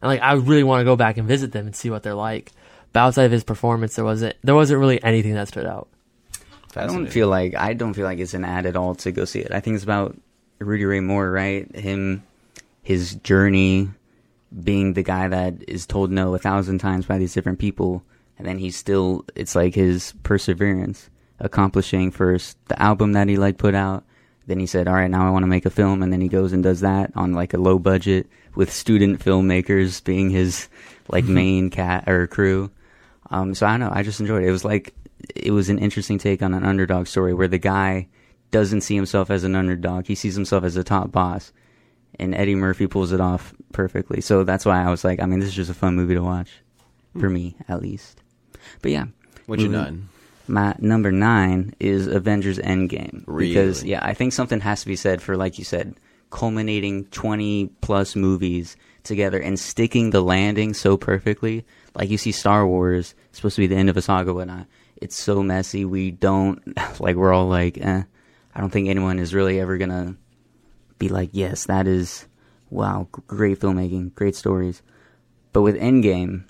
And 0.02 0.10
like 0.10 0.22
I 0.22 0.34
really 0.34 0.64
want 0.64 0.82
to 0.82 0.84
go 0.84 0.98
back 0.98 1.16
and 1.16 1.26
visit 1.26 1.54
them 1.54 1.66
and 1.66 1.74
see 1.74 1.90
what 1.90 2.04
they're 2.04 2.14
like. 2.14 2.52
But 2.92 3.00
outside 3.00 3.24
of 3.24 3.32
his 3.32 3.46
performance, 3.46 3.96
there 3.96 4.04
wasn't 4.04 4.36
there 4.44 4.54
wasn't 4.54 4.82
really 4.82 5.02
anything 5.02 5.36
that 5.36 5.48
stood 5.48 5.66
out. 5.66 5.88
I 6.76 6.88
don't 6.88 7.08
feel 7.08 7.30
like 7.30 7.56
I 7.56 7.72
don't 7.72 7.94
feel 7.94 8.04
like 8.04 8.20
it's 8.20 8.34
an 8.34 8.44
ad 8.44 8.66
at 8.66 8.76
all 8.76 8.96
to 8.96 9.14
go 9.14 9.24
see 9.24 9.40
it. 9.40 9.54
I 9.54 9.62
think 9.62 9.76
it's 9.76 9.86
about 9.86 10.18
Rudy 10.60 10.84
Ray 10.84 11.00
Moore, 11.00 11.32
right? 11.32 11.74
Him, 11.74 12.24
his 12.84 13.16
journey, 13.16 13.92
being 14.62 14.92
the 14.92 15.04
guy 15.04 15.30
that 15.30 15.54
is 15.70 15.86
told 15.86 16.12
no 16.12 16.36
a 16.36 16.38
thousand 16.38 16.80
times 16.80 17.06
by 17.06 17.18
these 17.18 17.34
different 17.34 17.60
people, 17.60 18.04
and 18.42 18.50
then 18.50 18.58
he's 18.58 18.76
still. 18.76 19.24
It's 19.36 19.54
like 19.54 19.76
his 19.76 20.16
perseverance, 20.24 21.12
accomplishing 21.38 22.10
first 22.10 22.58
the 22.70 22.82
album 22.82 23.14
that 23.14 23.30
he 23.30 23.38
like 23.38 23.60
put 23.60 23.76
out. 23.76 24.04
Then 24.48 24.60
he 24.60 24.66
said, 24.66 24.88
"All 24.88 24.96
right, 24.96 25.12
now 25.12 25.28
I 25.28 25.30
want 25.30 25.44
to 25.44 25.48
make 25.48 25.68
a 25.68 25.70
film," 25.70 26.02
and 26.02 26.12
then 26.12 26.22
he 26.22 26.28
goes 26.28 26.52
and 26.52 26.64
does 26.64 26.80
that 26.80 27.12
on 27.16 27.34
like 27.34 27.54
a 27.54 27.60
low 27.60 27.78
budget 27.78 28.28
with 28.56 28.74
student 28.74 29.20
filmmakers 29.20 30.04
being 30.04 30.32
his 30.32 30.70
like 31.08 31.26
main 31.26 31.70
cat 31.70 32.10
or 32.10 32.26
crew. 32.26 32.72
Um, 33.30 33.54
so 33.54 33.68
I 33.68 33.78
don't 33.78 33.82
know. 33.82 33.92
I 33.94 34.02
just 34.02 34.20
enjoyed 34.20 34.42
it. 34.42 34.48
It 34.48 34.52
was 34.52 34.66
like 34.66 34.96
it 35.36 35.52
was 35.52 35.70
an 35.70 35.78
interesting 35.78 36.18
take 36.18 36.42
on 36.42 36.56
an 36.56 36.66
underdog 36.66 37.06
story 37.06 37.36
where 37.36 37.48
the 37.48 37.60
guy 37.60 38.08
doesn't 38.50 38.82
see 38.82 38.96
himself 38.96 39.30
as 39.30 39.44
an 39.44 39.56
underdog. 39.56 40.08
He 40.08 40.16
sees 40.16 40.34
himself 40.34 40.64
as 40.64 40.78
a 40.78 40.84
top 40.84 41.12
boss, 41.12 41.54
and 42.18 42.34
Eddie 42.34 42.56
Murphy 42.56 42.88
pulls 42.88 43.12
it 43.12 43.22
off 43.22 43.54
perfectly. 43.72 44.20
So 44.20 44.44
that's 44.44 44.66
why 44.66 44.84
I 44.84 44.90
was 44.90 45.04
like, 45.04 45.22
I 45.22 45.28
mean, 45.28 45.40
this 45.40 45.50
is 45.50 45.56
just 45.56 45.70
a 45.70 45.76
fun 45.76 45.96
movie 45.96 46.16
to 46.16 46.24
watch 46.24 46.50
for 47.20 47.30
me, 47.30 47.56
at 47.68 47.84
least. 47.84 48.22
But 48.82 48.92
yeah, 48.92 49.06
What's 49.46 49.62
your 49.62 49.72
moving- 49.72 49.86
nine? 49.86 50.08
My 50.48 50.76
number 50.80 51.12
nine 51.12 51.74
is 51.80 52.08
Avengers 52.08 52.58
Endgame 52.60 53.24
because 53.38 53.84
yeah, 53.86 54.00
I 54.04 54.14
think 54.14 54.34
something 54.34 54.60
has 54.60 54.82
to 54.82 54.88
be 54.88 54.96
said 54.98 55.22
for 55.22 55.38
like 55.38 55.58
you 55.58 55.64
said, 55.64 55.96
culminating 56.30 57.06
twenty 57.06 57.68
plus 57.82 58.16
movies 58.16 58.76
together 59.04 59.40
and 59.40 59.58
sticking 59.60 60.10
the 60.10 60.22
landing 60.22 60.74
so 60.74 60.98
perfectly. 60.98 61.64
Like 61.96 62.10
you 62.10 62.18
see 62.18 62.32
Star 62.34 62.68
Wars 62.68 63.16
supposed 63.32 63.56
to 63.56 63.62
be 63.62 63.68
the 63.68 63.76
end 63.76 63.90
of 63.90 63.96
a 63.98 64.02
saga, 64.02 64.34
whatnot. 64.34 64.66
It's 64.98 65.16
so 65.16 65.42
messy. 65.42 65.86
We 65.86 66.12
don't 66.12 66.60
like. 67.00 67.16
We're 67.16 67.34
all 67.34 67.48
like, 67.48 67.78
eh. 67.78 68.04
I 68.54 68.60
don't 68.60 68.72
think 68.72 68.90
anyone 68.90 69.20
is 69.20 69.34
really 69.34 69.60
ever 69.60 69.78
gonna 69.78 70.16
be 71.00 71.08
like, 71.08 71.30
yes, 71.32 71.66
that 71.66 71.88
is 71.88 72.28
wow, 72.70 73.08
great 73.28 73.60
filmmaking, 73.60 74.16
great 74.16 74.36
stories. 74.36 74.82
But 75.54 75.62
with 75.62 75.76
Endgame, 75.80 76.44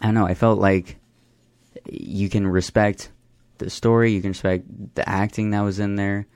I 0.00 0.06
don't 0.06 0.14
know. 0.14 0.26
I 0.26 0.34
felt 0.34 0.58
like 0.60 0.96
you 1.90 2.28
can 2.28 2.46
respect 2.46 3.10
the 3.58 3.70
story, 3.70 4.12
you 4.12 4.20
can 4.20 4.30
respect 4.30 4.64
the 4.94 5.08
acting 5.08 5.50
that 5.50 5.60
was 5.62 5.78
in 5.78 5.96
there, 5.96 6.26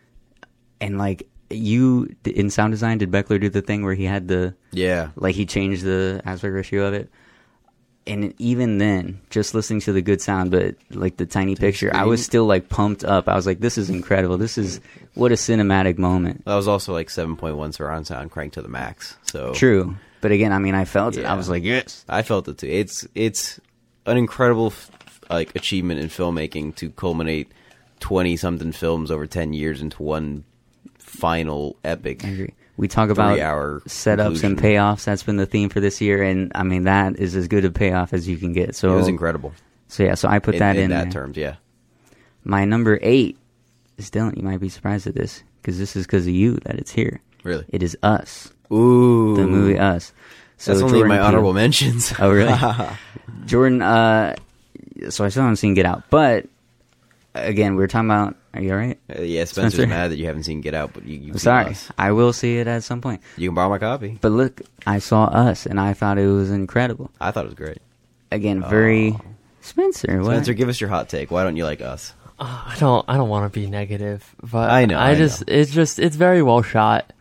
and 0.80 0.98
like 0.98 1.28
you 1.50 2.08
in 2.24 2.48
sound 2.50 2.72
design, 2.72 2.98
did 2.98 3.10
Beckler 3.10 3.40
do 3.40 3.48
the 3.48 3.62
thing 3.62 3.82
where 3.82 3.94
he 3.94 4.04
had 4.04 4.28
the 4.28 4.54
Yeah. 4.72 5.08
like 5.16 5.34
he 5.34 5.46
changed 5.46 5.82
the 5.84 6.22
aspect 6.24 6.54
ratio 6.54 6.86
of 6.86 6.94
it? 6.94 7.10
And 8.06 8.34
even 8.38 8.78
then, 8.78 9.20
just 9.28 9.54
listening 9.54 9.80
to 9.82 9.92
the 9.92 10.00
good 10.00 10.22
sound, 10.22 10.50
but 10.50 10.74
like 10.90 11.18
the 11.18 11.26
tiny 11.26 11.54
picture, 11.54 11.90
I 11.94 12.04
was 12.04 12.24
still 12.24 12.46
like 12.46 12.68
pumped 12.68 13.04
up. 13.04 13.28
I 13.28 13.34
was 13.36 13.46
like, 13.46 13.60
"This 13.60 13.76
is 13.76 13.90
incredible! 13.90 14.38
This 14.38 14.56
is 14.56 14.80
what 15.14 15.32
a 15.32 15.34
cinematic 15.34 15.98
moment." 15.98 16.44
That 16.46 16.54
was 16.56 16.66
also 16.66 16.92
like 16.94 17.08
7.1 17.08 17.72
surround 17.74 18.06
sound 18.06 18.30
cranked 18.30 18.54
to 18.54 18.62
the 18.62 18.68
max. 18.68 19.16
So 19.22 19.52
True, 19.52 19.96
but 20.22 20.32
again, 20.32 20.50
I 20.52 20.58
mean, 20.58 20.74
I 20.74 20.86
felt 20.86 21.16
it. 21.18 21.26
I 21.26 21.34
was 21.34 21.48
like, 21.50 21.62
"Yes." 21.62 22.04
I 22.08 22.22
felt 22.22 22.48
it 22.48 22.58
too. 22.58 22.68
It's 22.68 23.06
it's 23.14 23.60
an 24.06 24.16
incredible 24.16 24.72
like 25.30 25.54
achievement 25.56 26.00
in 26.00 26.08
filmmaking 26.08 26.74
to 26.76 26.90
culminate 26.90 27.50
20 28.00 28.36
something 28.36 28.72
films 28.72 29.10
over 29.10 29.26
10 29.26 29.52
years 29.52 29.80
into 29.80 30.02
one 30.02 30.44
final 30.98 31.76
epic. 31.84 32.24
I 32.24 32.28
agree. 32.28 32.54
We 32.76 32.88
talk 32.88 33.10
about 33.10 33.34
Three-hour 33.34 33.82
setups 33.86 34.42
and 34.42 34.58
payoffs. 34.58 35.04
That's 35.04 35.22
been 35.22 35.36
the 35.36 35.44
theme 35.44 35.68
for 35.68 35.80
this 35.80 36.00
year, 36.00 36.22
and 36.22 36.50
I 36.54 36.62
mean 36.62 36.84
that 36.84 37.18
is 37.18 37.36
as 37.36 37.46
good 37.46 37.64
a 37.66 37.70
payoff 37.70 38.14
as 38.14 38.26
you 38.26 38.38
can 38.38 38.54
get. 38.54 38.74
So 38.74 38.94
It 38.94 38.96
was 38.96 39.08
incredible. 39.08 39.52
So 39.88 40.02
yeah, 40.02 40.14
so 40.14 40.28
I 40.28 40.38
put 40.38 40.54
in, 40.54 40.60
that 40.60 40.76
in 40.76 40.84
in, 40.84 40.90
that 40.90 41.04
there. 41.04 41.12
terms, 41.12 41.36
yeah. 41.36 41.56
My 42.42 42.64
number 42.64 42.98
eight 43.02 43.36
is 43.98 44.10
Dylan. 44.10 44.34
You 44.36 44.42
might 44.44 44.60
be 44.60 44.70
surprised 44.70 45.06
at 45.06 45.14
this 45.14 45.42
because 45.60 45.78
this 45.78 45.94
is 45.94 46.06
because 46.06 46.26
of 46.26 46.32
you 46.32 46.54
that 46.64 46.76
it's 46.76 46.90
here. 46.92 47.20
Really? 47.44 47.66
It 47.68 47.82
is 47.82 47.98
Us, 48.02 48.50
Ooh. 48.72 49.36
the 49.36 49.46
movie 49.46 49.78
Us. 49.78 50.14
So 50.56 50.72
That's 50.72 50.82
only 50.82 51.00
Jordan 51.00 51.08
my 51.08 51.16
Peele- 51.16 51.26
honorable 51.26 51.52
mentions. 51.52 52.14
Oh, 52.18 52.30
really? 52.32 52.56
Jordan, 53.46 53.82
uh, 53.82 54.36
so 55.08 55.24
I 55.24 55.28
still 55.28 55.42
haven't 55.42 55.56
seen 55.56 55.74
Get 55.74 55.86
Out, 55.86 56.04
but 56.10 56.46
again, 57.34 57.74
we 57.74 57.78
were 57.82 57.88
talking 57.88 58.08
about. 58.10 58.36
Are 58.52 58.60
you 58.60 58.72
all 58.72 58.78
right? 58.78 58.98
Uh, 59.08 59.22
yeah, 59.22 59.44
Spencer's 59.44 59.74
Spencer? 59.74 59.86
mad 59.86 60.10
that 60.10 60.16
you 60.16 60.26
haven't 60.26 60.42
seen 60.42 60.60
Get 60.60 60.74
Out, 60.74 60.92
but 60.92 61.04
you, 61.06 61.18
you've 61.18 61.36
I'm 61.36 61.38
sorry. 61.38 61.70
Us. 61.70 61.88
I 61.96 62.10
will 62.10 62.32
see 62.32 62.58
it 62.58 62.66
at 62.66 62.82
some 62.82 63.00
point. 63.00 63.20
You 63.36 63.48
can 63.48 63.54
borrow 63.54 63.68
my 63.68 63.78
copy. 63.78 64.18
But 64.20 64.32
look, 64.32 64.60
I 64.86 64.98
saw 64.98 65.24
Us, 65.26 65.66
and 65.66 65.78
I 65.78 65.92
thought 65.94 66.18
it 66.18 66.26
was 66.26 66.50
incredible. 66.50 67.10
I 67.20 67.30
thought 67.30 67.44
it 67.44 67.48
was 67.48 67.54
great. 67.54 67.78
Again, 68.32 68.60
very 68.62 69.16
Spencer. 69.60 70.18
What? 70.18 70.26
Spencer, 70.32 70.54
give 70.54 70.68
us 70.68 70.80
your 70.80 70.90
hot 70.90 71.08
take. 71.08 71.30
Why 71.30 71.44
don't 71.44 71.56
you 71.56 71.64
like 71.64 71.80
Us? 71.80 72.12
Uh, 72.40 72.44
I 72.66 72.76
don't 72.78 73.04
I 73.08 73.16
don't 73.16 73.28
want 73.28 73.52
to 73.52 73.60
be 73.60 73.66
negative, 73.68 74.34
but 74.42 74.70
I 74.70 74.86
know, 74.86 74.98
I 74.98 75.10
I 75.10 75.14
just 75.14 75.46
know. 75.46 75.54
it's 75.54 75.70
just 75.70 75.98
it's 75.98 76.16
very 76.16 76.42
well 76.42 76.62
shot, 76.62 77.12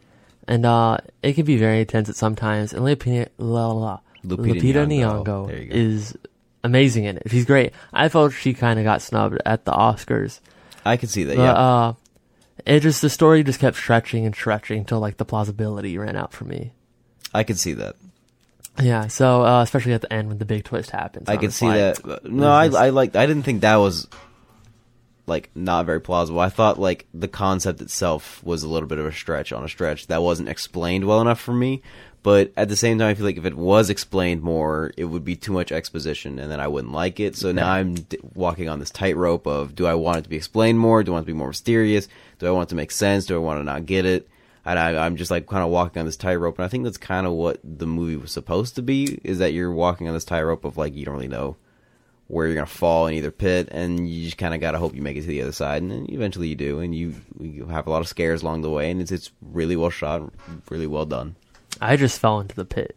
and 0.48 0.66
uh, 0.66 0.98
it 1.22 1.34
can 1.34 1.46
be 1.46 1.58
very 1.58 1.82
intense 1.82 2.10
at 2.10 2.16
sometimes. 2.16 2.74
And 2.74 2.84
Lupita, 2.84 3.28
la, 3.38 3.72
la, 3.72 4.00
Lupita 4.26 4.62
Lupita 4.62 4.88
Nyong'o. 4.88 5.26
Nyong'o 5.26 5.48
There 5.48 5.58
you 5.62 5.70
go. 5.70 5.76
is 5.76 6.18
amazing 6.64 7.06
in 7.06 7.18
it. 7.18 7.24
She's 7.28 7.46
great. 7.46 7.74
I 7.94 8.10
felt 8.10 8.34
she 8.34 8.54
kind 8.54 8.80
of 8.80 8.86
got 8.86 9.02
snubbed 9.02 9.42
at 9.46 9.66
the 9.66 9.72
Oscars, 9.72 10.40
I 10.86 10.98
can 10.98 11.10
see 11.10 11.24
that. 11.26 11.36
but 11.36 11.44
Yeah, 11.44 11.54
uh, 11.54 11.94
it 12.66 12.82
just 12.82 13.02
the 13.02 13.10
story 13.10 13.44
just 13.44 13.60
kept 13.60 13.78
stretching 13.78 14.26
and 14.26 14.36
stretching 14.36 14.80
until 14.80 15.00
like 15.00 15.18
the 15.18 15.26
plausibility 15.26 15.98
ran 15.98 16.16
out 16.16 16.34
for 16.34 16.46
me. 16.46 16.72
I 17.34 17.44
can 17.44 17.56
see 17.56 17.74
that. 17.74 17.96
Yeah, 18.82 19.08
so 19.08 19.44
uh, 19.44 19.62
especially 19.62 19.94
at 19.94 20.02
the 20.02 20.12
end 20.12 20.30
when 20.30 20.38
the 20.38 20.46
big 20.46 20.64
twist 20.64 20.92
happens, 20.92 21.28
I 21.28 21.34
I 21.34 21.38
can 21.38 21.52
see 21.52 21.68
like, 21.68 22.02
that. 22.02 22.26
No, 22.26 22.50
I? 22.50 22.66
I 22.66 22.90
like. 22.90 23.16
I 23.16 23.26
didn't 23.26 23.44
think 23.44 23.62
that 23.62 23.76
was 23.76 24.08
like 25.28 25.50
not 25.54 25.86
very 25.86 26.00
plausible. 26.00 26.40
I 26.40 26.50
thought 26.50 26.80
like 26.80 27.06
the 27.14 27.28
concept 27.28 27.82
itself 27.82 28.44
was 28.44 28.64
a 28.64 28.70
little 28.70 28.88
bit 28.88 28.98
of 28.98 29.06
a 29.06 29.12
stretch 29.12 29.52
on 29.52 29.64
a 29.64 29.68
stretch 29.70 30.08
that 30.08 30.24
wasn't 30.24 30.50
explained 30.50 31.06
well 31.06 31.22
enough 31.22 31.40
for 31.40 31.54
me. 31.54 31.82
But 32.22 32.52
at 32.58 32.68
the 32.68 32.76
same 32.76 33.00
time, 33.00 33.08
I 33.08 33.14
feel 33.14 33.26
like 33.26 33.38
if 33.38 33.46
it 33.46 33.56
was 33.56 33.90
explained 33.90 34.42
more, 34.42 34.92
it 34.98 35.06
would 35.06 35.24
be 35.24 35.38
too 35.38 35.54
much 35.54 35.72
exposition, 35.72 36.38
and 36.38 36.52
then 36.52 36.60
I 36.60 36.68
wouldn't 36.68 36.94
like 36.94 37.20
it. 37.20 37.38
So 37.38 37.54
now 37.54 37.72
I'm 37.72 37.94
d- 37.94 38.18
walking 38.34 38.68
on 38.68 38.80
this 38.80 38.92
tightrope 38.92 39.48
of: 39.48 39.74
do 39.74 39.86
I 39.86 39.94
want 39.94 40.18
it 40.18 40.22
to 40.24 40.30
be 40.30 40.36
explained 40.36 40.80
more? 40.80 41.02
Do 41.02 41.12
I 41.12 41.14
want 41.14 41.24
it 41.24 41.28
to 41.28 41.34
be 41.34 41.38
more 41.38 41.48
mysterious? 41.48 42.10
Do 42.38 42.48
I 42.48 42.52
want 42.52 42.68
it 42.68 42.72
to 42.72 42.76
make 42.76 42.92
sense? 42.92 43.26
Do 43.26 43.36
I 43.36 43.40
want 43.40 43.62
to 43.62 43.64
not 43.64 43.86
get 43.86 44.06
it? 44.06 44.28
And 44.66 44.78
I, 44.78 45.06
I'm 45.06 45.16
just 45.16 45.32
like 45.32 45.48
kind 45.48 45.64
of 45.64 45.70
walking 45.70 46.02
on 46.02 46.06
this 46.06 46.18
tightrope, 46.18 46.58
and 46.58 46.66
I 46.66 46.68
think 46.68 46.84
that's 46.84 46.98
kind 46.98 47.26
of 47.26 47.34
what 47.34 47.60
the 47.64 47.88
movie 47.88 48.18
was 48.18 48.34
supposed 48.34 48.76
to 48.76 48.82
be: 48.82 49.20
is 49.24 49.40
that 49.40 49.54
you're 49.54 49.72
walking 49.72 50.10
on 50.10 50.14
this 50.14 50.26
tightrope 50.26 50.66
of 50.66 50.78
like 50.78 50.96
you 50.96 51.06
don't 51.06 51.16
really 51.16 51.30
know 51.30 51.56
where 52.28 52.46
you're 52.46 52.56
gonna 52.56 52.68
fall 52.68 53.08
in 53.08 53.14
either 53.14 53.32
pit, 53.32 53.70
and 53.72 54.10
you 54.10 54.26
just 54.26 54.38
kind 54.38 54.54
of 54.54 54.60
gotta 54.60 54.78
hope 54.78 54.94
you 54.94 55.02
make 55.02 55.16
it 55.16 55.22
to 55.22 55.28
the 55.28 55.42
other 55.42 55.54
side, 55.54 55.82
and 55.82 55.90
then 55.90 56.06
eventually 56.10 56.50
you 56.50 56.56
do, 56.56 56.80
and 56.80 56.94
you 56.94 57.16
you 57.40 57.66
have 57.68 57.88
a 57.88 57.90
lot 57.90 58.02
of 58.02 58.10
scares 58.10 58.44
along 58.44 58.62
the 58.62 58.70
way, 58.70 58.92
and 58.92 59.02
it's 59.02 59.12
it's 59.12 59.32
really 59.42 59.78
well 59.78 59.90
shot, 59.90 60.32
really 60.70 60.86
well 60.86 61.06
done. 61.06 61.38
I 61.82 61.96
just 61.96 62.20
fell 62.20 62.40
into 62.40 62.56
the 62.56 62.66
pit. 62.66 62.96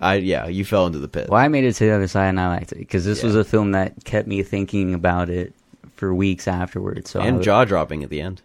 I 0.00 0.14
yeah, 0.14 0.46
you 0.46 0.64
fell 0.64 0.86
into 0.86 0.98
the 0.98 1.08
pit. 1.08 1.28
Well, 1.28 1.40
I 1.40 1.48
made 1.48 1.64
it 1.64 1.74
to 1.74 1.84
the 1.84 1.94
other 1.94 2.08
side, 2.08 2.28
and 2.28 2.40
I 2.40 2.48
liked 2.48 2.72
it 2.72 2.78
because 2.78 3.04
this 3.04 3.22
was 3.22 3.36
a 3.36 3.44
film 3.44 3.72
that 3.72 4.04
kept 4.04 4.26
me 4.26 4.42
thinking 4.42 4.94
about 4.94 5.28
it 5.28 5.52
for 5.96 6.14
weeks 6.14 6.48
afterwards. 6.48 7.10
So 7.10 7.20
and 7.20 7.42
jaw 7.42 7.64
dropping 7.66 8.02
at 8.02 8.08
the 8.08 8.22
end. 8.22 8.40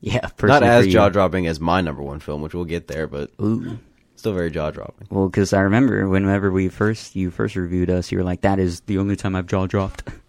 yeah, 0.00 0.28
Not 0.42 0.64
as 0.64 0.88
jaw 0.88 1.08
dropping 1.08 1.46
as 1.46 1.60
my 1.60 1.80
number 1.80 2.02
one 2.02 2.18
film, 2.18 2.42
which 2.42 2.54
we'll 2.54 2.64
get 2.64 2.88
there, 2.88 3.06
but 3.06 3.30
Ooh. 3.40 3.78
still 4.16 4.32
very 4.32 4.50
jaw 4.50 4.72
dropping. 4.72 5.06
Well, 5.08 5.28
because 5.28 5.52
I 5.52 5.60
remember 5.60 6.08
whenever 6.08 6.50
we 6.50 6.68
first 6.68 7.14
you 7.14 7.30
first 7.30 7.54
reviewed 7.54 7.88
us, 7.88 8.10
you 8.10 8.18
were 8.18 8.24
like, 8.24 8.40
"That 8.40 8.58
is 8.58 8.80
the 8.80 8.98
only 8.98 9.14
time 9.14 9.36
I've 9.36 9.46
jaw 9.46 9.66
dropped." 9.66 10.02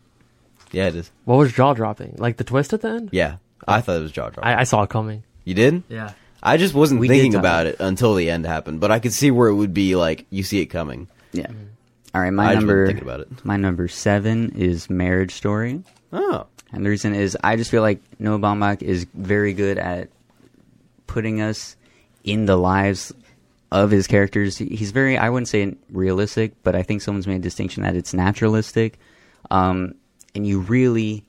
Yeah, 0.74 0.88
it 0.88 0.96
is. 0.96 1.10
What 1.24 1.38
was 1.38 1.54
jaw 1.54 1.74
dropping? 1.74 2.16
Like 2.18 2.36
the 2.36 2.44
twist 2.44 2.74
at 2.74 2.82
the 2.82 2.90
end? 2.90 3.10
Yeah, 3.14 3.38
I 3.66 3.80
thought 3.80 3.96
it 4.00 4.02
was 4.02 4.12
jaw 4.12 4.30
dropping. 4.30 4.44
I, 4.44 4.60
I 4.60 4.64
saw 4.66 4.84
it 4.84 4.90
coming. 4.90 5.24
you 5.46 5.54
did? 5.54 5.82
Yeah. 5.88 6.12
I 6.42 6.58
just 6.58 6.74
wasn't 6.74 7.02
We 7.02 7.08
did 7.08 7.14
thinking 7.16 7.32
talk 7.34 7.40
about 7.40 7.66
it 7.66 7.78
until 7.80 8.14
the 8.16 8.30
end 8.30 8.46
happened, 8.46 8.80
but 8.80 8.92
I 8.92 9.00
could 9.00 9.14
see 9.14 9.32
where 9.32 9.48
it 9.50 9.56
would 9.56 9.74
be 9.74 9.96
like 9.96 10.26
you 10.30 10.44
see 10.44 10.60
it 10.62 10.68
coming. 10.68 11.08
yeah. 11.32 11.48
All 12.16 12.22
right, 12.22 12.32
my 12.32 12.46
I 12.52 12.56
just 12.56 12.66
wasn't 12.66 12.68
number 12.68 12.88
thinking 12.88 13.04
about 13.04 13.20
it. 13.22 13.46
my 13.46 13.58
number 13.58 13.88
seven 13.88 14.52
is 14.56 14.90
Marriage 14.90 15.34
Story. 15.34 15.84
Oh, 16.12 16.48
And 16.72 16.86
the 16.86 16.90
reason 16.90 17.14
is 17.14 17.38
I 17.44 17.58
just 17.58 17.70
feel 17.70 17.82
like 17.82 18.02
Noah 18.20 18.40
Baumbach 18.40 18.82
is 18.82 19.06
very 19.14 19.54
good 19.54 19.78
at 19.78 20.10
putting 21.06 21.42
us 21.42 21.76
in 22.24 22.46
the 22.46 22.56
lives 22.58 23.14
of 23.72 23.92
his 23.92 24.08
characters. 24.08 24.58
He's 24.58 24.92
very, 24.92 25.18
I 25.18 25.30
wouldn't 25.30 25.50
say 25.50 25.76
realistic, 25.92 26.54
but 26.64 26.76
I 26.76 26.82
think 26.84 27.02
someone's 27.02 27.28
made 27.28 27.36
a 27.36 27.40
distinction 27.40 27.84
that 27.84 27.96
it's 27.96 28.14
naturalistic. 28.14 28.98
Um, 29.52 29.96
and 30.34 30.48
you 30.48 30.62
really, 30.62 31.24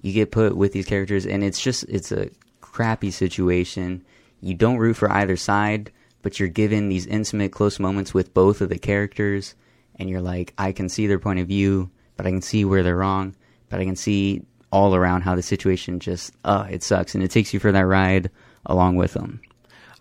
you 0.00 0.12
get 0.12 0.30
put 0.30 0.56
with 0.56 0.72
these 0.72 0.86
characters 0.86 1.26
and 1.26 1.42
it's 1.44 1.60
just, 1.60 1.82
it's 1.84 2.12
a 2.12 2.30
crappy 2.60 3.10
situation. 3.10 4.04
You 4.42 4.54
don't 4.54 4.76
root 4.76 4.94
for 4.94 5.10
either 5.10 5.36
side, 5.36 5.90
but 6.20 6.38
you're 6.38 6.48
given 6.48 6.88
these 6.88 7.06
intimate, 7.06 7.52
close 7.52 7.78
moments 7.78 8.12
with 8.12 8.34
both 8.34 8.60
of 8.60 8.68
the 8.68 8.78
characters. 8.78 9.54
And 9.96 10.10
you're 10.10 10.20
like, 10.20 10.52
I 10.58 10.72
can 10.72 10.88
see 10.88 11.06
their 11.06 11.18
point 11.18 11.38
of 11.38 11.48
view, 11.48 11.90
but 12.16 12.26
I 12.26 12.30
can 12.30 12.42
see 12.42 12.64
where 12.64 12.82
they're 12.82 12.96
wrong, 12.96 13.36
but 13.70 13.80
I 13.80 13.84
can 13.84 13.96
see 13.96 14.42
all 14.70 14.94
around 14.94 15.22
how 15.22 15.36
the 15.36 15.42
situation 15.42 16.00
just, 16.00 16.34
uh, 16.44 16.66
it 16.68 16.82
sucks. 16.82 17.14
And 17.14 17.22
it 17.22 17.30
takes 17.30 17.54
you 17.54 17.60
for 17.60 17.72
that 17.72 17.86
ride 17.86 18.30
along 18.66 18.96
with 18.96 19.12
them. 19.12 19.40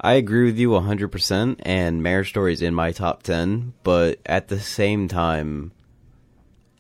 I 0.03 0.13
agree 0.13 0.45
with 0.45 0.57
you 0.57 0.69
100%, 0.69 1.59
and 1.61 2.01
Marriage 2.01 2.29
Story 2.29 2.53
is 2.53 2.63
in 2.63 2.73
my 2.73 2.91
top 2.91 3.21
10, 3.21 3.73
but 3.83 4.19
at 4.25 4.47
the 4.47 4.59
same 4.59 5.07
time, 5.07 5.73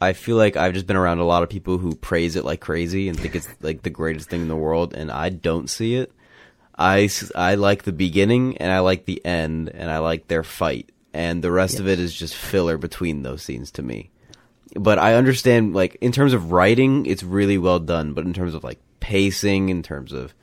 I 0.01 0.13
feel 0.13 0.37
like 0.37 0.57
I've 0.57 0.73
just 0.73 0.87
been 0.87 0.95
around 0.95 1.19
a 1.19 1.25
lot 1.25 1.43
of 1.43 1.49
people 1.49 1.77
who 1.77 1.93
praise 1.93 2.35
it 2.35 2.43
like 2.43 2.61
crazy 2.61 3.07
and 3.07 3.19
think 3.19 3.35
it's 3.35 3.47
like 3.61 3.83
the 3.83 3.91
greatest 3.91 4.27
thing 4.27 4.41
in 4.41 4.47
the 4.47 4.55
world, 4.55 4.95
and 4.95 5.11
I 5.11 5.29
don't 5.29 5.69
see 5.69 5.93
it. 5.95 6.11
I, 6.81 7.09
I 7.35 7.55
like 7.55 7.83
the 7.83 7.91
beginning, 7.93 8.57
and 8.57 8.71
I 8.71 8.79
like 8.79 9.05
the 9.05 9.23
end, 9.25 9.69
and 9.69 9.89
I 9.89 9.99
like 9.99 10.27
their 10.27 10.43
fight, 10.43 10.89
and 11.13 11.43
the 11.43 11.51
rest 11.51 11.79
of 11.79 11.87
it 11.87 11.99
is 11.99 12.13
just 12.13 12.35
filler 12.35 12.77
between 12.77 13.21
those 13.23 13.43
scenes 13.43 13.71
to 13.71 13.83
me. 13.83 14.09
But 14.73 14.97
I 14.99 15.15
understand, 15.15 15.73
like, 15.73 15.97
in 16.01 16.11
terms 16.11 16.33
of 16.33 16.51
writing, 16.51 17.05
it's 17.05 17.23
really 17.23 17.57
well 17.57 17.79
done, 17.79 18.13
but 18.13 18.25
in 18.25 18.33
terms 18.33 18.53
of, 18.55 18.63
like, 18.63 18.79
pacing, 18.99 19.69
in 19.69 19.83
terms 19.83 20.13
of 20.13 20.33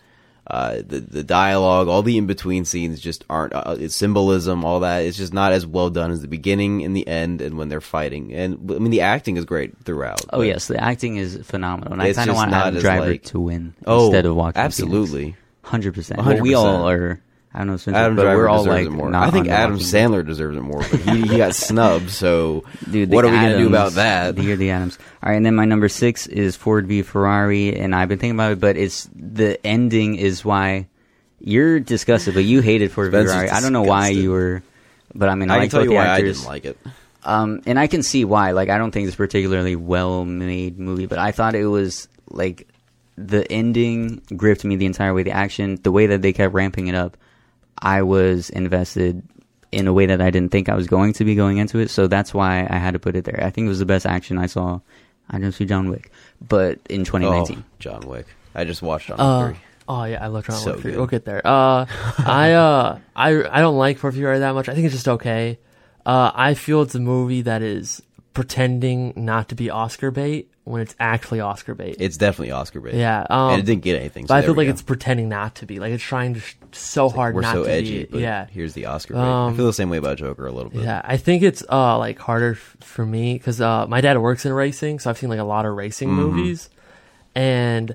uh, 0.51 0.76
the 0.76 1.01
the 1.01 1.22
dialogue, 1.22 1.89
all 1.89 2.03
the 2.03 2.16
in 2.16 2.26
between 2.26 2.64
scenes 2.64 3.01
just 3.01 3.24
aren't. 3.28 3.53
Uh, 3.55 3.76
it's 3.78 3.95
symbolism, 3.95 4.64
all 4.64 4.80
that. 4.80 5.05
It's 5.05 5.16
just 5.16 5.34
not 5.34 5.53
as 5.53 5.66
well 5.66 5.91
done 5.91 6.11
as 6.11 6.22
the 6.22 6.28
beginning 6.28 6.84
and 6.84 6.97
the 6.97 7.07
end, 7.07 7.43
and 7.43 7.59
when 7.59 7.68
they're 7.68 7.82
fighting. 7.82 8.32
And 8.32 8.70
I 8.70 8.78
mean, 8.78 8.91
the 8.91 9.03
acting 9.03 9.36
is 9.36 9.45
great 9.45 9.76
throughout. 9.84 10.24
Oh 10.32 10.41
yes, 10.41 10.66
the 10.68 10.82
acting 10.82 11.16
is 11.16 11.36
phenomenal, 11.45 11.93
and 11.93 12.01
I 12.03 12.12
kind 12.14 12.30
of 12.30 12.36
want 12.36 12.53
Adam 12.53 12.80
Driver 12.80 13.11
like- 13.11 13.24
to 13.24 13.41
win 13.41 13.74
Oh, 13.86 14.07
instead 14.07 14.24
of 14.24 14.36
Walking 14.36 14.61
absolutely. 14.62 15.36
Hundred 15.68 15.94
percent. 15.94 16.24
Well, 16.24 16.40
we 16.40 16.54
all 16.54 16.88
are. 16.88 17.20
I 17.54 17.58
don't 17.58 17.68
know, 17.68 17.76
Spencer, 17.78 17.98
Adam 17.98 18.14
but 18.16 18.22
Driver 18.22 18.42
we're 18.42 18.48
all 18.48 18.64
deserves 18.64 18.76
like 18.76 18.86
it 18.86 18.90
more. 18.90 19.14
I 19.14 19.30
think 19.30 19.48
Adam 19.48 19.78
Sandler 19.78 20.24
deserves 20.24 20.56
it 20.58 20.60
more, 20.60 20.80
but 20.80 21.00
he, 21.00 21.22
he 21.22 21.36
got 21.38 21.54
snubbed. 21.66 22.10
So 22.10 22.64
Dude, 22.90 23.10
what 23.10 23.24
are 23.24 23.28
we 23.30 23.36
gonna 23.36 23.56
do 23.58 23.66
about 23.68 23.92
that? 23.92 24.36
You're 24.36 24.56
the 24.56 24.70
Adams. 24.70 24.98
All 25.22 25.30
right, 25.30 25.36
and 25.36 25.46
then 25.46 25.54
my 25.54 25.64
number 25.64 25.88
six 25.88 26.26
is 26.26 26.56
Ford 26.56 26.86
v 26.86 27.02
Ferrari, 27.02 27.74
and 27.74 27.94
I've 27.94 28.08
been 28.08 28.18
thinking 28.18 28.36
about 28.36 28.52
it, 28.52 28.60
but 28.60 28.76
it's 28.76 29.08
the 29.14 29.58
ending 29.66 30.16
is 30.16 30.44
why 30.44 30.88
you're 31.40 31.80
disgusted, 31.80 32.34
but 32.34 32.44
you 32.44 32.60
hated 32.60 32.92
Ford 32.92 33.10
v 33.12 33.24
Ferrari. 33.24 33.48
I 33.48 33.60
don't 33.60 33.72
know 33.72 33.82
why 33.82 34.08
you 34.08 34.30
were, 34.30 34.62
but 35.14 35.30
I 35.30 35.34
mean, 35.34 35.50
I, 35.50 35.54
I 35.54 35.56
can 35.56 35.62
like 35.62 35.70
tell 35.70 35.82
you 35.84 35.88
the 35.90 35.94
why 35.94 36.04
I 36.04 36.08
actors. 36.16 36.38
didn't 36.40 36.48
like 36.48 36.64
it. 36.66 36.78
Um, 37.24 37.62
and 37.66 37.78
I 37.78 37.86
can 37.86 38.02
see 38.02 38.24
why. 38.26 38.52
Like, 38.52 38.68
I 38.68 38.78
don't 38.78 38.90
think 38.90 39.06
it's 39.06 39.14
a 39.14 39.16
particularly 39.16 39.74
well 39.74 40.24
made 40.24 40.78
movie, 40.78 41.06
but 41.06 41.18
I 41.18 41.32
thought 41.32 41.54
it 41.54 41.66
was 41.66 42.08
like 42.28 42.68
the 43.26 43.50
ending 43.50 44.22
gripped 44.36 44.64
me 44.64 44.76
the 44.76 44.86
entire 44.86 45.12
way. 45.14 45.22
The 45.22 45.32
action, 45.32 45.78
the 45.82 45.90
way 45.92 46.06
that 46.06 46.22
they 46.22 46.32
kept 46.32 46.54
ramping 46.54 46.86
it 46.86 46.94
up, 46.94 47.16
I 47.78 48.02
was 48.02 48.50
invested 48.50 49.22
in 49.72 49.86
a 49.86 49.92
way 49.92 50.06
that 50.06 50.20
I 50.20 50.30
didn't 50.30 50.50
think 50.52 50.68
I 50.68 50.74
was 50.74 50.86
going 50.86 51.12
to 51.14 51.24
be 51.24 51.34
going 51.34 51.58
into 51.58 51.78
it. 51.78 51.90
So 51.90 52.06
that's 52.06 52.32
why 52.32 52.66
I 52.70 52.76
had 52.78 52.92
to 52.94 52.98
put 52.98 53.16
it 53.16 53.24
there. 53.24 53.42
I 53.42 53.50
think 53.50 53.66
it 53.66 53.68
was 53.68 53.78
the 53.80 53.86
best 53.86 54.06
action 54.06 54.38
I 54.38 54.46
saw. 54.46 54.80
I 55.30 55.38
don't 55.38 55.52
see 55.52 55.66
John 55.66 55.90
Wick, 55.90 56.10
but 56.40 56.78
in 56.88 57.04
2019. 57.04 57.58
Oh, 57.58 57.64
John 57.78 58.00
Wick. 58.08 58.26
I 58.54 58.64
just 58.64 58.80
watched 58.80 59.10
on 59.10 59.20
Uh, 59.20 59.48
three. 59.50 59.60
oh 59.88 60.04
yeah, 60.04 60.24
I 60.24 60.28
love 60.28 60.46
John 60.46 60.56
So 60.56 60.72
Wick. 60.72 60.80
three. 60.80 60.90
good. 60.92 60.98
We'll 60.98 61.06
get 61.06 61.24
there. 61.26 61.42
Uh, 61.46 61.84
I 62.18 62.52
uh, 62.52 62.98
I 63.14 63.28
I 63.58 63.60
don't 63.60 63.76
like 63.76 63.98
Ford 63.98 64.14
v 64.14 64.20
Ferrari 64.20 64.38
that 64.38 64.54
much. 64.54 64.68
I 64.70 64.74
think 64.74 64.86
it's 64.86 64.94
just 64.94 65.08
okay. 65.08 65.58
Uh, 66.06 66.30
I 66.34 66.54
feel 66.54 66.80
it's 66.80 66.94
a 66.94 67.00
movie 67.00 67.42
that 67.42 67.60
is 67.60 68.00
pretending 68.32 69.12
not 69.16 69.48
to 69.50 69.54
be 69.54 69.68
Oscar 69.68 70.10
bait 70.10 70.48
when 70.68 70.80
it's 70.82 70.94
actually 71.00 71.40
Oscar 71.40 71.74
bait. 71.74 71.96
It's 71.98 72.16
definitely 72.16 72.50
Oscar 72.52 72.80
bait. 72.80 72.94
yeah, 72.94 73.26
um, 73.30 73.52
and 73.54 73.62
it 73.62 73.66
didn't 73.66 73.82
get 73.82 73.98
anything. 73.98 74.26
but 74.26 74.34
I 74.36 74.42
feel 74.42 74.54
like 74.54 74.66
go. 74.66 74.70
it's 74.72 74.82
pretending 74.82 75.28
not 75.28 75.54
to 75.56 75.66
be. 75.66 75.78
Like 75.80 75.92
it's 75.92 76.02
trying 76.02 76.34
to 76.34 76.40
sh- 76.40 76.54
so 76.72 77.08
hard 77.08 77.34
we're 77.34 77.40
not 77.40 77.54
so 77.54 77.64
to 77.64 77.70
edgy. 77.70 78.00
be. 78.00 78.04
But 78.12 78.20
Yeah, 78.20 78.46
here's 78.50 78.74
the 78.74 78.86
Oscar 78.86 79.14
bait. 79.14 79.20
I 79.20 79.46
Um, 79.46 79.56
feel 79.56 79.66
the 79.66 79.72
same 79.72 79.90
way 79.90 79.96
about 79.96 80.18
Joker 80.18 80.46
a 80.46 80.52
little 80.52 80.70
bit. 80.70 80.82
Yeah, 80.82 81.00
I 81.04 81.16
think 81.16 81.42
it's 81.42 81.62
uh 81.70 81.96
like 81.98 82.18
harder 82.18 82.52
f- 82.52 82.76
for 82.80 83.04
me 83.06 83.34
because 83.34 83.60
uh 83.60 83.86
my 83.88 84.00
dad 84.00 84.18
works 84.18 84.44
in 84.46 84.52
racing, 84.52 84.98
so 84.98 85.10
I've 85.10 85.18
seen 85.18 85.30
like 85.30 85.38
a 85.40 85.44
lot 85.44 85.64
of 85.66 85.74
racing 85.74 86.08
Mm-hmm. 86.10 86.16
movies, 86.36 86.70
and 87.34 87.94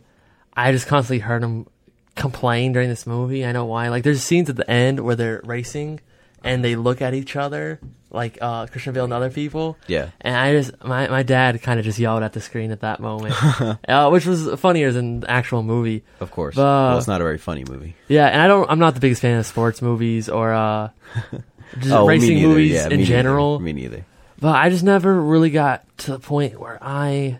I 0.55 0.71
just 0.71 0.87
constantly 0.87 1.19
heard 1.19 1.43
him 1.43 1.67
complain 2.15 2.73
during 2.73 2.89
this 2.89 3.07
movie. 3.07 3.45
I 3.45 3.51
know 3.51 3.65
why. 3.65 3.89
Like 3.89 4.03
there's 4.03 4.21
scenes 4.21 4.49
at 4.49 4.55
the 4.55 4.69
end 4.69 4.99
where 4.99 5.15
they're 5.15 5.41
racing, 5.43 5.99
and 6.43 6.63
they 6.63 6.75
look 6.75 7.01
at 7.01 7.13
each 7.13 7.35
other 7.35 7.79
like 8.11 8.37
uh, 8.41 8.67
Christian 8.67 8.93
Bale 8.93 9.05
and 9.05 9.13
other 9.13 9.31
people. 9.31 9.75
Yeah. 9.87 10.09
And 10.21 10.35
I 10.35 10.51
just 10.53 10.83
my 10.83 11.07
my 11.07 11.23
dad 11.23 11.61
kind 11.63 11.79
of 11.79 11.85
just 11.85 11.97
yelled 11.97 12.21
at 12.23 12.33
the 12.33 12.41
screen 12.41 12.69
at 12.71 12.81
that 12.81 12.99
moment, 12.99 13.33
uh, 13.89 14.09
which 14.09 14.25
was 14.27 14.47
funnier 14.59 14.91
than 14.91 15.21
the 15.21 15.29
actual 15.31 15.63
movie. 15.63 16.03
Of 16.19 16.29
course. 16.31 16.55
But- 16.55 16.61
well, 16.63 16.97
it's 16.97 17.07
not 17.07 17.21
a 17.21 17.23
very 17.23 17.39
funny 17.39 17.63
movie. 17.67 17.95
Yeah, 18.07 18.27
and 18.27 18.39
I 18.41 18.47
don't. 18.47 18.69
I'm 18.69 18.79
not 18.79 18.93
the 18.93 18.99
biggest 18.99 19.21
fan 19.21 19.39
of 19.39 19.45
sports 19.45 19.81
movies 19.81 20.29
or 20.29 20.53
uh, 20.53 20.89
just 21.79 21.91
Oh, 21.91 22.05
racing 22.07 22.41
movies 22.41 22.73
Yeah, 22.73 22.83
in 22.85 22.89
me 22.91 22.97
neither. 22.97 23.07
general. 23.09 23.59
Me 23.59 23.73
neither. 23.73 24.05
But 24.39 24.55
I 24.57 24.69
just 24.69 24.83
never 24.83 25.19
really 25.21 25.49
got 25.51 25.85
to 25.99 26.11
the 26.11 26.19
point 26.19 26.59
where 26.59 26.77
I 26.81 27.39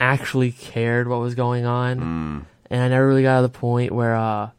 actually 0.00 0.50
cared 0.52 1.06
what 1.08 1.20
was 1.20 1.34
going 1.34 1.66
on, 1.66 1.98
Mm. 2.00 2.44
and 2.70 2.82
I 2.82 2.88
never 2.88 3.06
really 3.06 3.22
got 3.22 3.36
to 3.36 3.42
the 3.42 3.48
point 3.50 3.92
where 3.92 4.16
uh, 4.16 4.50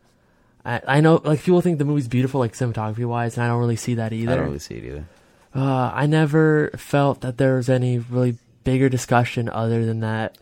I 0.65 0.81
I 0.87 1.01
know 1.01 1.21
like 1.23 1.41
people 1.43 1.61
think 1.61 1.77
the 1.79 1.85
movie's 1.85 2.07
beautiful 2.07 2.39
like 2.39 2.53
cinematography 2.53 3.05
wise, 3.05 3.37
and 3.37 3.43
I 3.43 3.47
don't 3.47 3.59
really 3.59 3.75
see 3.75 3.95
that 3.95 4.13
either. 4.13 4.31
I 4.31 4.35
don't 4.35 4.45
really 4.45 4.59
see 4.59 4.75
it 4.75 4.83
either. 4.85 5.05
uh, 5.55 5.91
I 5.93 6.05
never 6.05 6.69
felt 6.77 7.21
that 7.21 7.37
there 7.37 7.55
was 7.55 7.69
any 7.69 7.97
really 7.99 8.37
bigger 8.63 8.89
discussion 8.89 9.49
other 9.49 9.85
than 9.85 9.99
that 10.01 10.37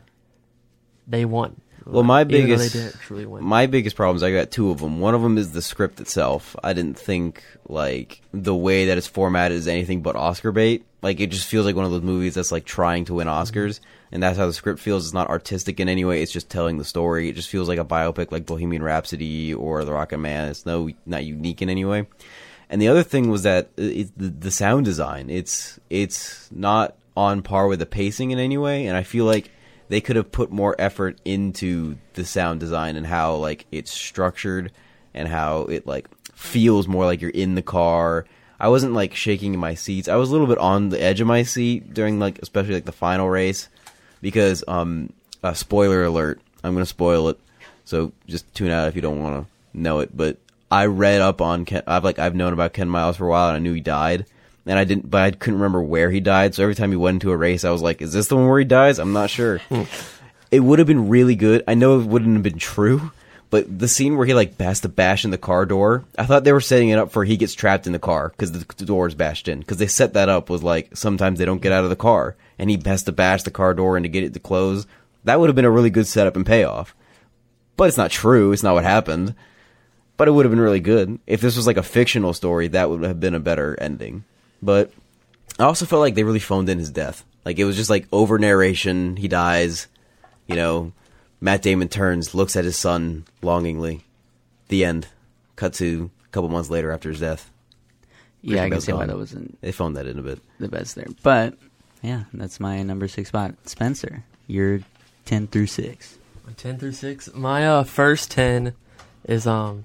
they 1.08 1.26
won. 1.26 1.62
Well, 1.86 2.04
my 2.04 2.24
biggest- 2.24 2.74
they 2.74 2.80
didn't 2.82 3.00
truly 3.02 3.26
win. 3.26 3.44
My 3.44 3.66
biggest 3.66 3.96
problems, 3.96 4.22
I 4.22 4.32
got 4.32 4.52
two 4.52 4.70
of 4.70 4.80
them. 4.80 5.00
One 5.00 5.16
of 5.16 5.22
them 5.24 5.38
is 5.40 5.52
the 5.54 5.62
script 5.62 6.00
itself. 6.00 6.56
I 6.64 6.74
didn't 6.74 7.00
think 7.00 7.42
like 7.68 8.22
the 8.32 8.54
way 8.54 8.86
that 8.86 8.98
it's 8.98 9.08
formatted 9.08 9.58
is 9.58 9.68
anything 9.68 10.02
but 10.02 10.16
Oscar 10.16 10.52
bait. 10.52 10.86
Like 11.02 11.20
it 11.20 11.28
just 11.28 11.48
feels 11.48 11.66
like 11.66 11.76
one 11.76 11.86
of 11.86 11.92
those 11.92 12.02
movies 12.02 12.36
that's 12.36 12.52
like 12.52 12.66
trying 12.66 13.06
to 13.06 13.16
win 13.16 13.28
mm-hmm. 13.28 13.42
Oscars, 13.42 13.80
and 14.12 14.22
that's 14.22 14.38
how 14.38 14.48
the 14.48 14.54
script 14.54 14.80
feels. 14.80 15.06
It's 15.06 15.14
not 15.14 15.30
artistic 15.30 15.80
in 15.80 15.88
any 15.88 16.04
way. 16.04 16.22
It's 16.22 16.32
just 16.32 16.50
telling 16.50 16.78
the 16.78 16.84
story. 16.84 17.30
It 17.30 17.36
just 17.36 17.50
feels 17.50 17.68
like 17.68 17.80
a 17.80 17.86
biopic, 17.86 18.32
like 18.32 18.46
Bohemian 18.46 18.84
Rhapsody 18.84 19.54
or 19.54 19.86
The 19.86 19.94
Rocket 19.94 20.18
Man. 20.18 20.50
It's 20.50 20.66
no 20.66 20.90
not 21.06 21.24
unique 21.24 21.62
in 21.62 21.70
any 21.70 21.86
way. 21.86 22.08
And 22.70 22.82
the 22.82 22.90
other 22.90 23.04
thing 23.04 23.30
was 23.30 23.44
that 23.44 23.68
uh, 23.80 23.84
it, 23.84 24.18
the, 24.18 24.28
the 24.28 24.52
sound 24.52 24.86
design. 24.86 25.30
It's 25.30 25.80
it's 25.90 26.52
not 26.52 26.96
on 27.16 27.42
par 27.42 27.68
with 27.68 27.80
the 27.80 27.86
pacing 27.86 28.32
in 28.32 28.40
any 28.40 28.58
way, 28.58 28.88
and 28.88 28.98
I 28.98 29.04
feel 29.04 29.26
like 29.26 29.52
they 29.88 30.02
could 30.02 30.16
have 30.16 30.32
put 30.32 30.52
more 30.52 30.76
effort 30.78 31.20
into 31.26 31.98
the 32.14 32.24
sound 32.24 32.60
design 32.60 32.96
and 32.96 33.08
how 33.08 33.36
like 33.36 33.66
it's 33.72 33.92
structured 33.92 34.72
and 35.14 35.28
how 35.28 35.62
it 35.64 35.88
like 35.88 36.08
feels 36.36 36.88
more 36.88 37.06
like 37.06 37.22
you're 37.22 37.32
in 37.32 37.56
the 37.56 37.62
car. 37.62 38.26
I 38.60 38.68
wasn't 38.68 38.94
like 38.94 39.16
shaking 39.16 39.54
in 39.54 39.60
my 39.60 39.74
seats. 39.76 40.08
I 40.08 40.16
was 40.16 40.30
a 40.30 40.32
little 40.32 40.48
bit 40.48 40.58
on 40.58 40.90
the 40.90 41.02
edge 41.02 41.22
of 41.22 41.28
my 41.28 41.44
seat 41.44 41.94
during 41.94 42.20
like 42.20 42.40
especially 42.40 42.74
like 42.74 42.86
the 42.86 42.92
final 42.92 43.30
race 43.30 43.70
because 44.22 44.64
um 44.68 45.14
uh, 45.44 45.54
spoiler 45.54 46.04
alert. 46.04 46.42
I'm 46.64 46.74
going 46.74 46.84
to 46.84 46.90
spoil 46.90 47.30
it. 47.30 47.40
So 47.86 48.12
just 48.28 48.54
tune 48.54 48.72
out 48.72 48.88
if 48.88 48.96
you 48.96 49.02
don't 49.02 49.22
want 49.22 49.46
to 49.48 49.80
know 49.80 50.00
it, 50.00 50.16
but 50.16 50.38
I 50.70 50.86
read 50.88 51.22
up 51.22 51.42
on 51.42 51.66
Ken 51.66 51.84
I've 51.88 52.04
like 52.04 52.20
I've 52.20 52.36
known 52.36 52.54
about 52.54 52.74
Ken 52.74 52.90
Miles 52.90 53.18
for 53.18 53.26
a 53.26 53.30
while 53.30 53.48
and 53.50 53.56
I 53.56 53.60
knew 53.60 53.74
he 53.74 53.82
died. 53.82 54.26
And 54.66 54.78
I 54.78 54.84
didn't 54.84 55.10
but 55.10 55.22
I 55.22 55.32
couldn't 55.32 55.60
remember 55.60 55.82
where 55.82 56.12
he 56.12 56.20
died. 56.20 56.54
So 56.54 56.64
every 56.64 56.76
time 56.76 56.92
he 56.92 56.98
went 56.98 57.16
into 57.16 57.32
a 57.32 57.38
race 57.38 57.64
I 57.64 57.72
was 57.72 57.82
like, 57.82 58.02
is 58.02 58.14
this 58.14 58.28
the 58.28 58.36
one 58.36 58.48
where 58.48 58.60
he 58.60 58.66
dies? 58.66 59.00
I'm 59.00 59.14
not 59.14 59.30
sure. 59.30 59.62
it 60.52 60.60
would 60.60 60.80
have 60.80 60.88
been 60.88 61.10
really 61.10 61.36
good. 61.36 61.64
I 61.68 61.76
know 61.76 62.00
it 62.00 62.06
wouldn't 62.06 62.34
have 62.34 62.44
been 62.44 62.60
true, 62.60 63.12
but 63.50 63.80
the 63.80 63.88
scene 63.88 64.16
where 64.16 64.28
he 64.28 64.34
like 64.34 64.60
has 64.60 64.82
to 64.82 64.90
bash 64.90 65.26
in 65.26 65.32
the 65.32 65.38
car 65.38 65.66
door, 65.66 66.06
I 66.18 66.26
thought 66.26 66.44
they 66.44 66.54
were 66.54 66.62
setting 66.62 66.90
it 66.90 67.00
up 67.00 67.12
for 67.12 67.26
he 67.26 67.38
gets 67.38 67.54
trapped 67.54 67.88
in 67.88 67.94
the 67.94 68.00
car 68.00 68.30
because 68.30 68.52
the, 68.52 68.86
door 68.86 69.08
is 69.08 69.16
bashed 69.16 69.48
in. 69.48 69.60
Because 69.60 69.78
they 69.78 69.88
set 69.88 70.14
that 70.14 70.30
up 70.30 70.50
was 70.50 70.62
like 70.62 70.96
sometimes 70.96 71.40
they 71.40 71.46
don't 71.46 71.62
get 71.62 71.72
out 71.72 71.84
of 71.84 71.90
the 71.90 71.96
car 71.96 72.36
and 72.60 72.70
he 72.70 72.80
has 72.86 73.04
to 73.04 73.12
bash 73.12 73.44
the 73.44 73.52
car 73.52 73.74
door 73.74 73.98
and 73.98 74.04
to 74.04 74.10
get 74.10 74.24
it 74.24 74.34
to 74.34 74.40
close. 74.40 74.86
That 75.24 75.40
would 75.40 75.50
have 75.50 75.56
been 75.56 75.66
a 75.66 75.72
really 75.72 75.90
good 75.90 76.06
setup 76.06 76.36
and 76.36 76.46
payoff. 76.46 76.96
But 77.76 77.88
it's 77.88 77.98
not 77.98 78.12
true. 78.12 78.52
It's 78.52 78.64
not 78.64 78.76
what 78.76 78.84
happened. 78.84 79.34
But 80.16 80.28
it 80.28 80.32
would 80.32 80.46
have 80.46 80.52
been 80.52 80.60
really 80.60 80.82
good 80.82 81.18
if 81.26 81.42
this 81.42 81.56
was 81.56 81.66
like 81.66 81.78
a 81.78 81.84
fictional 81.84 82.34
story. 82.34 82.68
That 82.68 82.90
would 82.90 83.02
have 83.04 83.20
been 83.20 83.36
a 83.36 83.40
better 83.40 83.76
ending. 83.80 84.26
But 84.62 84.92
I 85.58 85.64
also 85.64 85.86
felt 85.86 86.02
like 86.02 86.14
they 86.14 86.24
really 86.24 86.40
phoned 86.40 86.70
in 86.70 86.78
his 86.78 86.92
death. 86.92 87.26
Like 87.46 87.58
it 87.58 87.64
was 87.64 87.78
just 87.78 87.90
like 87.90 88.08
over 88.12 88.38
narration. 88.38 89.16
He 89.16 89.28
dies. 89.28 89.88
You 90.46 90.56
know, 90.56 90.92
Matt 91.42 91.62
Damon 91.62 91.88
turns, 91.88 92.34
looks 92.36 92.56
at 92.56 92.66
his 92.66 92.76
son 92.78 93.26
longingly. 93.42 94.02
The 94.68 94.84
end. 94.86 95.08
Cut 95.56 95.74
to 95.76 96.10
a 96.26 96.28
couple 96.30 96.50
months 96.50 96.70
later 96.70 96.92
after 96.92 97.10
his 97.10 97.20
death. 97.20 97.50
Yeah, 98.42 98.60
I 98.62 98.66
can 98.66 98.70
Bale's 98.72 98.86
see 98.86 98.94
why 98.94 99.00
gone. 99.00 99.08
that 99.10 99.18
wasn't 99.18 99.62
They 99.62 99.72
phoned 99.72 99.98
that 99.98 100.08
in 100.08 100.18
a 100.20 100.22
bit. 100.22 100.40
the 100.60 100.68
best 100.70 100.96
there. 100.96 101.08
But 101.24 101.56
yeah, 102.02 102.24
that's 102.34 102.60
my 102.60 102.82
number 102.84 103.08
six 103.08 103.30
spot. 103.30 103.56
Spencer, 103.66 104.24
you're 104.48 104.80
ten 105.26 105.48
through 105.48 105.68
six. 105.68 106.18
Ten 106.58 106.78
through 106.78 106.94
six. 106.94 107.34
My 107.34 107.68
uh, 107.68 107.84
first 107.84 108.32
ten 108.32 108.74
is 109.26 109.46
um 109.46 109.84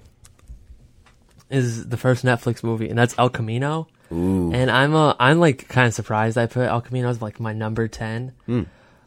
is 1.49 1.87
the 1.87 1.97
first 1.97 2.23
Netflix 2.25 2.63
movie, 2.63 2.89
and 2.89 2.97
that's 2.97 3.13
El 3.17 3.29
Camino. 3.29 3.87
Ooh. 4.11 4.51
And 4.53 4.71
I'm 4.71 4.95
uh 4.95 5.15
I'm 5.19 5.39
like 5.39 5.67
kind 5.67 5.87
of 5.87 5.93
surprised 5.93 6.37
I 6.37 6.45
put 6.47 6.67
El 6.67 6.81
Camino 6.81 7.09
as 7.09 7.21
like 7.21 7.39
my 7.39 7.53
number 7.53 7.87
ten. 7.87 8.31
Hmm. 8.45 8.63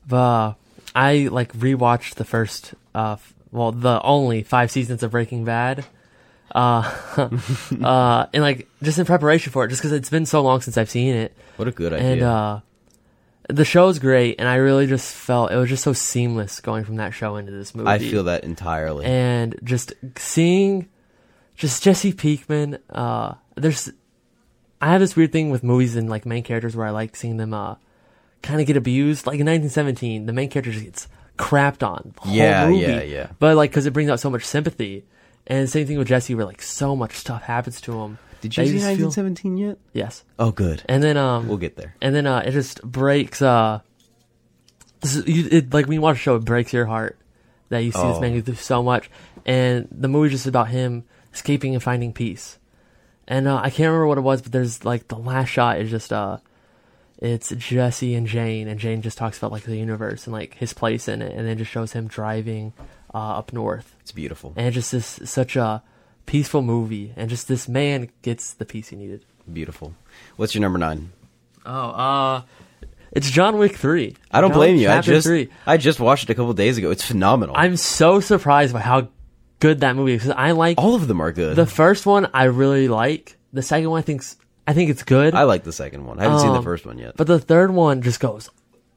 But 0.07 0.17
uh, 0.17 0.55
I 0.99 1.29
like 1.31 1.53
rewatched 1.53 2.15
the 2.17 2.25
first 2.25 2.75
uh 2.95 3.13
f- 3.13 3.35
well 3.53 3.73
the 3.73 4.01
only 4.03 4.43
five 4.43 4.71
seasons 4.71 5.03
of 5.03 5.11
Breaking 5.13 5.45
Bad. 5.45 5.85
Uh, 6.55 6.81
uh, 7.85 8.27
and 8.33 8.43
like 8.43 8.69
just 8.83 8.99
in 8.99 9.05
preparation 9.05 9.53
for 9.53 9.65
it, 9.65 9.69
just 9.69 9.81
because 9.83 9.93
it's 9.93 10.09
been 10.11 10.25
so 10.27 10.41
long 10.43 10.61
since 10.63 10.79
I've 10.79 10.89
seen 10.91 11.15
it, 11.15 11.37
What 11.57 11.69
a 11.69 11.71
good 11.71 11.93
idea. 11.93 12.09
and 12.13 12.23
uh, 12.23 12.61
the 13.51 13.65
show's 13.67 13.99
great, 13.99 14.37
and 14.39 14.49
I 14.49 14.55
really 14.57 14.87
just 14.87 15.15
felt 15.15 15.53
it 15.53 15.57
was 15.57 15.69
just 15.69 15.85
so 15.85 15.93
seamless 15.93 16.61
going 16.61 16.85
from 16.85 16.97
that 16.97 17.13
show 17.13 17.37
into 17.37 17.53
this 17.53 17.75
movie. 17.75 17.89
I 17.91 17.99
feel 17.99 18.25
that 18.25 18.45
entirely. 18.45 19.05
and 19.05 19.57
just 19.63 19.93
seeing 20.17 20.89
just 21.55 21.83
Jesse 21.83 22.13
Pinkman. 22.15 22.79
Uh, 22.89 23.35
there's 23.57 23.91
I 24.81 24.93
have 24.93 25.01
this 25.01 25.17
weird 25.17 25.33
thing 25.33 25.51
with 25.51 25.63
movies 25.63 25.97
and 25.97 26.09
like 26.09 26.25
main 26.25 26.45
characters 26.45 26.75
where 26.75 26.87
I 26.87 26.91
like 26.91 27.15
seeing 27.15 27.37
them 27.37 27.53
uh, 27.53 27.75
kind 28.43 28.61
of 28.61 28.67
get 28.67 28.77
abused. 28.77 29.27
Like 29.27 29.41
in 29.41 29.47
1917, 29.47 30.27
the 30.27 30.33
main 30.33 30.49
character 30.49 30.73
just 30.73 30.85
gets 30.85 31.09
crapped 31.39 31.83
on. 31.87 32.13
The 32.17 32.21
whole 32.23 32.35
Yeah, 32.35 32.69
movie. 32.69 32.81
yeah, 32.83 33.03
yeah. 33.03 33.27
But 33.39 33.57
like 33.57 33.71
because 33.71 33.87
it 33.87 33.93
brings 33.93 34.11
out 34.11 34.21
so 34.21 34.31
much 34.31 34.45
sympathy. 34.45 35.05
And 35.47 35.69
same 35.69 35.87
thing 35.87 35.97
with 35.99 36.09
Jesse, 36.09 36.35
where 36.35 36.45
like 36.45 36.61
so 36.61 36.95
much 36.95 37.15
stuff 37.15 37.43
happens 37.43 37.81
to 37.83 37.93
him. 38.03 38.19
Did 38.43 38.57
you 38.57 38.67
see 38.67 38.73
just 38.73 38.85
feel- 38.85 39.07
1917 39.09 39.57
yet? 39.57 39.79
Yes. 39.93 40.25
Oh, 40.39 40.51
good. 40.53 40.83
And 40.89 41.03
then 41.03 41.17
um, 41.17 41.49
We'll 41.49 41.57
get 41.57 41.77
there. 41.77 41.95
and 42.03 42.15
then 42.15 42.27
uh, 42.27 42.41
it 42.45 42.51
just 42.53 42.83
breaks. 42.83 43.41
Uh, 43.43 43.81
this 45.01 45.17
is, 45.17 45.27
you, 45.27 45.49
it, 45.51 45.73
like 45.73 45.87
when 45.87 45.95
you 45.95 46.01
watch 46.01 46.17
a 46.17 46.19
show, 46.21 46.37
it 46.37 46.45
breaks 46.45 46.73
your 46.73 46.87
heart 46.87 47.19
that 47.71 47.79
you 47.81 47.93
see 47.93 48.03
this 48.03 48.17
Oh. 48.17 48.21
man 48.21 48.35
go 48.35 48.41
through 48.43 48.55
so 48.57 48.83
much, 48.83 49.11
and 49.47 49.89
the 49.91 50.09
movie's 50.09 50.33
just 50.33 50.47
about 50.47 50.69
him 50.69 51.05
escaping 51.33 51.75
and 51.75 51.83
finding 51.83 52.13
peace. 52.13 52.59
And 53.27 53.47
uh, 53.49 53.57
I 53.57 53.71
can't 53.71 53.89
remember 53.89 54.07
what 54.07 54.19
it 54.19 54.23
was, 54.23 54.43
but 54.43 54.53
there's 54.53 54.85
like 54.85 55.09
the 55.09 55.17
last 55.19 55.49
shot 55.49 55.81
is 55.81 55.91
just 55.91 56.13
uh, 56.13 56.39
it's 57.19 57.51
Jesse 57.51 58.15
and 58.15 58.27
Jane, 58.27 58.69
and 58.69 58.79
Jane 58.81 59.03
just 59.03 59.19
talks 59.19 59.39
about 59.39 59.53
like 59.53 59.65
the 59.65 59.77
universe 59.77 60.27
and 60.27 60.33
like 60.33 60.55
his 60.55 60.73
place 60.73 61.09
in 61.09 61.21
it, 61.23 61.33
and 61.37 61.47
then 61.47 61.59
just 61.59 61.71
shows 61.71 61.93
him 61.93 62.07
driving 62.09 62.73
uh, 63.15 63.39
up 63.39 63.53
north, 63.53 63.95
It's 64.01 64.13
beautiful. 64.13 64.53
and 64.57 64.67
it's 64.67 64.75
just 64.75 64.93
this 64.93 65.21
such 65.31 65.57
a 65.57 65.83
peaceful 66.27 66.63
movie, 66.63 67.13
and 67.17 67.29
just 67.31 67.49
this 67.49 67.69
man 67.69 68.09
gets 68.23 68.53
the 68.55 68.65
peace 68.65 68.89
he 68.89 68.97
needed. 68.97 69.25
Beautiful. 69.53 69.95
What's 70.37 70.55
your 70.55 70.61
number 70.63 70.79
nine? 70.79 71.11
Oh, 71.65 71.71
uh, 71.91 72.43
it's 73.13 73.31
John 73.31 73.59
Wick 73.59 73.77
three. 73.77 74.15
I 74.31 74.41
don't 74.41 74.51
John 74.51 74.59
blame 74.59 74.77
you. 74.77 74.89
I 74.91 75.01
just 75.01 75.27
three. 75.27 75.49
I 75.67 75.77
just 75.79 75.99
watched 76.01 76.25
it 76.25 76.31
a 76.31 76.35
couple 76.35 76.53
days 76.53 76.79
ago. 76.79 76.91
It's 76.91 77.05
phenomenal. 77.05 77.55
I'm 77.59 77.77
so 77.77 78.21
surprised 78.21 78.73
by 78.75 78.81
how 78.81 79.09
good 79.61 79.81
that 79.81 79.97
movie 79.97 80.13
is. 80.15 80.29
I 80.31 80.53
like 80.53 80.79
All 80.79 80.95
of 80.95 81.09
them 81.09 81.21
are 81.21 81.33
good. 81.33 81.57
the 81.57 81.67
first 81.67 82.07
one. 82.07 82.29
I 82.35 82.45
really 82.45 82.89
like 82.89 83.37
the 83.53 83.63
second 83.63 83.91
one. 83.91 83.99
I 83.99 84.03
think 84.03 84.23
I 84.69 84.75
think 84.75 84.91
it's 84.91 85.03
good, 85.03 85.35
I 85.35 85.45
like 85.45 85.65
the 85.65 85.73
second 85.73 86.05
one. 86.07 86.21
I 86.21 86.25
haven't 86.25 86.41
seen 86.41 86.53
the 86.53 86.59
Um, 86.59 86.65
first 86.65 86.85
one 86.87 86.99
yet. 86.99 87.17
but 87.17 87.27
the 87.27 87.39
third 87.41 87.71
one 87.73 88.03
just 88.03 88.21
goes 88.21 88.51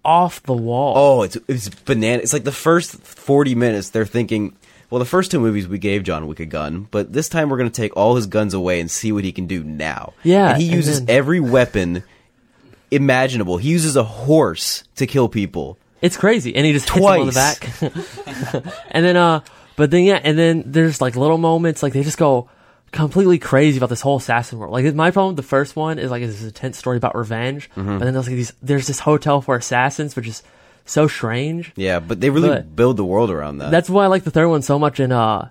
off 0.03 0.43
the 0.43 0.53
wall. 0.53 0.93
oh, 0.97 1.24
it's 1.24 1.38
it's 1.47 1.69
banana. 1.69 2.22
It's 2.22 2.34
like 2.34 2.43
the 2.43 2.51
first 2.51 2.91
forty 3.01 3.55
minutes 3.55 3.89
they're 3.91 4.05
thinking. 4.05 4.53
Well, 4.89 4.99
the 4.99 5.05
first 5.05 5.32
two 5.32 5.39
movies 5.39 5.69
we 5.69 5.78
gave 5.80 6.03
John 6.03 6.28
Wick 6.28 6.41
a 6.41 6.45
gun, 6.45 6.89
but 6.91 7.13
this 7.13 7.30
time 7.30 7.47
we're 7.49 7.57
going 7.57 7.69
to 7.72 7.82
take 7.82 7.95
all 7.95 8.17
his 8.17 8.28
guns 8.28 8.53
away 8.53 8.82
and 8.82 8.91
see 8.91 9.13
what 9.13 9.24
he 9.24 9.32
can 9.32 9.45
do 9.47 9.63
now. 9.63 10.11
Yeah, 10.24 10.49
and 10.51 10.61
he 10.61 10.67
and 10.67 10.76
uses 10.76 11.05
then- 11.05 11.15
every 11.15 11.39
weapon 11.39 12.03
imaginable. 12.91 13.55
He 13.57 13.69
uses 13.69 13.95
a 13.95 14.03
horse 14.03 14.84
to 14.95 15.07
kill 15.07 15.30
people. 15.30 15.78
It's 16.01 16.17
crazy, 16.17 16.53
and 16.55 16.65
he 16.65 16.74
just 16.74 16.89
hits 16.89 16.97
him 17.05 17.05
on 17.22 17.26
the 17.28 17.32
back. 17.32 17.69
and 18.91 19.05
then, 19.05 19.15
uh, 19.15 19.41
but 19.76 19.91
then 19.91 20.03
yeah, 20.03 20.19
and 20.22 20.38
then 20.38 20.63
there's 20.65 20.99
like 20.99 21.15
little 21.15 21.38
moments, 21.38 21.82
like 21.84 21.93
they 21.93 22.03
just 22.03 22.17
go 22.17 22.49
completely 22.91 23.39
crazy 23.39 23.77
about 23.77 23.89
this 23.89 24.01
whole 24.01 24.17
assassin 24.17 24.59
world. 24.59 24.73
Like 24.73 24.93
my 24.95 25.11
problem, 25.11 25.35
with 25.35 25.43
the 25.43 25.49
first 25.49 25.75
one 25.75 25.97
is 25.99 26.11
like 26.11 26.21
it's 26.23 26.33
this 26.35 26.43
intense 26.47 26.77
story 26.77 26.97
about 26.97 27.15
revenge, 27.15 27.69
Mm-hmm. 27.75 27.97
but 27.99 28.05
then 28.05 28.13
there's 28.13 28.27
like 28.27 28.35
these, 28.35 28.53
there's 28.61 28.87
this 28.87 28.99
hotel 28.99 29.41
for 29.41 29.55
assassins, 29.55 30.15
which 30.15 30.27
is 30.27 30.43
so 30.85 31.07
strange. 31.07 31.71
Yeah, 31.75 31.99
but 31.99 32.19
they 32.19 32.29
really 32.29 32.49
But- 32.49 32.75
build 32.75 32.97
the 32.97 33.05
world 33.05 33.29
around 33.31 33.59
that. 33.59 33.71
That's 33.71 33.89
why 33.89 34.03
I 34.03 34.07
like 34.07 34.23
the 34.23 34.31
third 34.31 34.47
one 34.49 34.61
so 34.61 34.77
much. 34.79 34.99
And 34.99 35.13
uh, 35.13 35.45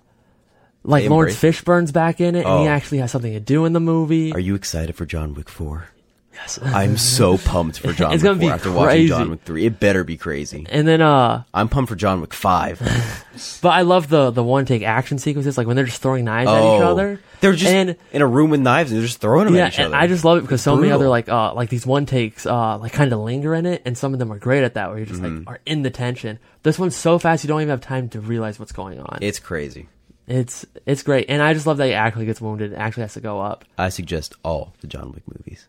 like 0.82 1.08
Laurence 1.08 1.36
Fishburne's 1.36 1.92
back 1.92 2.20
in 2.20 2.34
it, 2.34 2.44
and 2.46 2.60
he 2.60 2.66
Oh. 2.66 2.68
actually 2.68 2.98
has 2.98 3.10
something 3.10 3.32
to 3.32 3.40
do 3.40 3.64
in 3.64 3.72
the 3.72 3.80
movie. 3.80 4.32
Are 4.32 4.40
you 4.40 4.54
excited 4.54 4.96
for 4.96 5.06
John 5.06 5.34
Wick 5.34 5.48
four? 5.48 5.88
Yes. 6.32 6.58
I'm 6.64 6.96
so 6.96 7.36
pumped 7.38 7.80
for 7.80 7.92
John 7.92 8.12
It's 8.14 8.22
Wick 8.22 8.30
gonna 8.30 8.38
be 8.40 8.46
4 8.46 8.52
after 8.54 8.72
watching 8.72 9.06
John 9.08 9.18
crazy. 9.18 9.30
Wick 9.30 9.40
3. 9.44 9.66
It 9.66 9.80
better 9.80 10.04
be 10.04 10.16
crazy. 10.16 10.66
And 10.70 10.86
then, 10.86 11.00
uh, 11.02 11.42
I'm 11.52 11.68
pumped 11.68 11.88
for 11.90 11.96
John 11.96 12.20
Wick 12.20 12.32
5. 12.34 12.78
but 13.62 13.68
I 13.70 13.82
love 13.82 14.08
the 14.08 14.30
the 14.30 14.42
one 14.44 14.64
take 14.64 14.82
action 14.82 15.18
sequences, 15.18 15.58
like 15.58 15.66
when 15.66 15.76
they're 15.76 15.84
just 15.86 16.02
throwing 16.02 16.24
knives 16.24 16.50
at 16.50 16.58
each 16.76 16.82
other. 16.82 17.20
Oh. 17.22 17.26
They're 17.40 17.52
just 17.54 17.72
and 17.72 17.96
in 18.12 18.20
a 18.22 18.26
room 18.26 18.50
with 18.50 18.60
knives 18.60 18.90
and 18.90 19.00
they're 19.00 19.06
just 19.06 19.20
throwing 19.20 19.46
them 19.46 19.54
yeah, 19.54 19.66
at 19.66 19.72
each 19.72 19.78
and 19.78 19.86
other. 19.94 19.96
I 19.96 20.06
just 20.08 20.24
love 20.24 20.38
it 20.38 20.42
because 20.42 20.60
so 20.60 20.76
many 20.76 20.88
Brutal. 20.88 21.00
other 21.00 21.08
like 21.08 21.28
uh 21.30 21.54
like 21.54 21.70
these 21.70 21.86
one 21.86 22.04
takes 22.06 22.44
uh 22.46 22.76
like 22.78 22.92
kind 22.92 23.12
of 23.12 23.20
linger 23.20 23.54
in 23.54 23.64
it, 23.66 23.82
and 23.86 23.96
some 23.96 24.12
of 24.12 24.18
them 24.18 24.30
are 24.32 24.38
great 24.38 24.62
at 24.62 24.74
that, 24.74 24.90
where 24.90 24.98
you 24.98 25.06
just 25.06 25.20
Mm-hmm. 25.22 25.38
like 25.38 25.48
are 25.48 25.60
in 25.66 25.82
the 25.82 25.90
tension. 25.90 26.38
This 26.62 26.78
one's 26.78 26.94
so 26.96 27.18
fast 27.18 27.42
you 27.44 27.48
don't 27.48 27.60
even 27.62 27.70
have 27.70 27.80
time 27.80 28.08
to 28.10 28.20
realize 28.20 28.58
what's 28.58 28.72
going 28.72 29.00
on. 29.00 29.18
It's 29.22 29.38
crazy. 29.38 29.88
It's 30.26 30.66
it's 30.86 31.02
great, 31.02 31.26
and 31.28 31.42
I 31.42 31.54
just 31.54 31.66
love 31.66 31.78
that 31.78 31.86
he 31.86 31.94
actually 31.94 32.26
gets 32.26 32.40
wounded, 32.40 32.72
and 32.72 32.80
actually 32.82 33.02
has 33.02 33.14
to 33.14 33.20
go 33.20 33.40
up. 33.40 33.64
I 33.78 33.88
suggest 33.88 34.34
all 34.44 34.74
the 34.80 34.86
John 34.86 35.10
Wick 35.12 35.22
movies. 35.26 35.66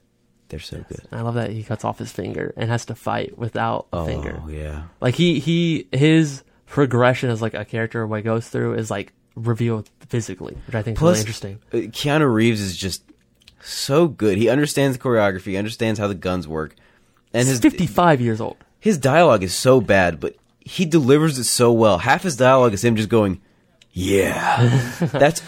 They're 0.51 0.59
so 0.59 0.85
good. 0.87 1.01
I 1.11 1.21
love 1.21 1.33
that 1.35 1.49
he 1.49 1.63
cuts 1.63 1.83
off 1.83 1.97
his 1.97 2.11
finger 2.11 2.53
and 2.55 2.69
has 2.69 2.85
to 2.85 2.95
fight 2.95 3.37
without 3.37 3.87
a 3.91 4.05
finger. 4.05 4.39
Oh, 4.43 4.47
finger. 4.47 4.61
yeah. 4.63 4.83
Like 5.01 5.15
he 5.15 5.39
he 5.39 5.87
his 5.91 6.43
progression 6.67 7.29
as 7.29 7.41
like 7.41 7.53
a 7.53 7.65
character 7.65 8.05
what 8.05 8.17
he 8.17 8.21
goes 8.23 8.47
through 8.47 8.75
is 8.75 8.91
like 8.91 9.11
revealed 9.35 9.89
physically, 10.09 10.55
which 10.67 10.75
I 10.75 10.81
think 10.83 10.97
is 10.97 11.01
really 11.01 11.19
interesting. 11.19 11.59
uh, 11.73 11.77
Keanu 11.77 12.31
Reeves 12.33 12.61
is 12.61 12.77
just 12.77 13.03
so 13.61 14.07
good. 14.07 14.37
He 14.37 14.49
understands 14.49 14.97
the 14.97 15.03
choreography, 15.03 15.57
understands 15.57 15.99
how 15.99 16.07
the 16.07 16.15
guns 16.15 16.47
work. 16.47 16.75
And 17.33 17.41
He's 17.47 17.49
his 17.49 17.59
fifty 17.59 17.87
five 17.87 18.19
years 18.21 18.41
old. 18.41 18.57
his 18.79 18.97
dialogue 18.97 19.43
is 19.43 19.53
so 19.55 19.79
bad, 19.81 20.19
but 20.19 20.35
he 20.59 20.85
delivers 20.85 21.39
it 21.39 21.45
so 21.45 21.71
well. 21.71 21.97
Half 21.99 22.23
his 22.23 22.35
dialogue 22.35 22.73
is 22.73 22.83
him 22.83 22.95
just 22.97 23.07
going, 23.09 23.39
"Yeah." 23.93 24.89
That's 25.13 25.41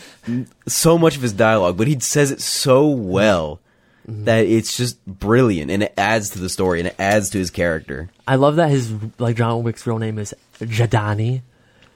so 0.68 0.97
much 0.97 1.16
of 1.18 1.22
his 1.22 1.34
dialogue, 1.34 1.76
but 1.78 1.88
he 1.88 1.99
says 1.99 2.32
it 2.32 2.39
so 2.41 2.88
well 2.88 3.60
Mm-hmm. 4.08 4.26
that 4.26 4.45
it's 4.45 4.76
just 4.76 5.04
brilliant 5.06 5.72
and 5.72 5.82
it 5.84 5.93
adds 5.97 6.32
to 6.32 6.39
the 6.39 6.49
story 6.49 6.80
and 6.82 6.88
it 6.89 6.95
adds 6.99 7.30
to 7.30 7.38
his 7.38 7.49
character. 7.49 8.10
I 8.28 8.36
love 8.36 8.58
that 8.58 8.70
his 8.70 8.91
like 9.18 9.38
John 9.38 9.64
Wick's 9.64 9.88
real 9.88 9.97
name 9.97 10.20
is 10.20 10.36
Jadani. 10.60 11.41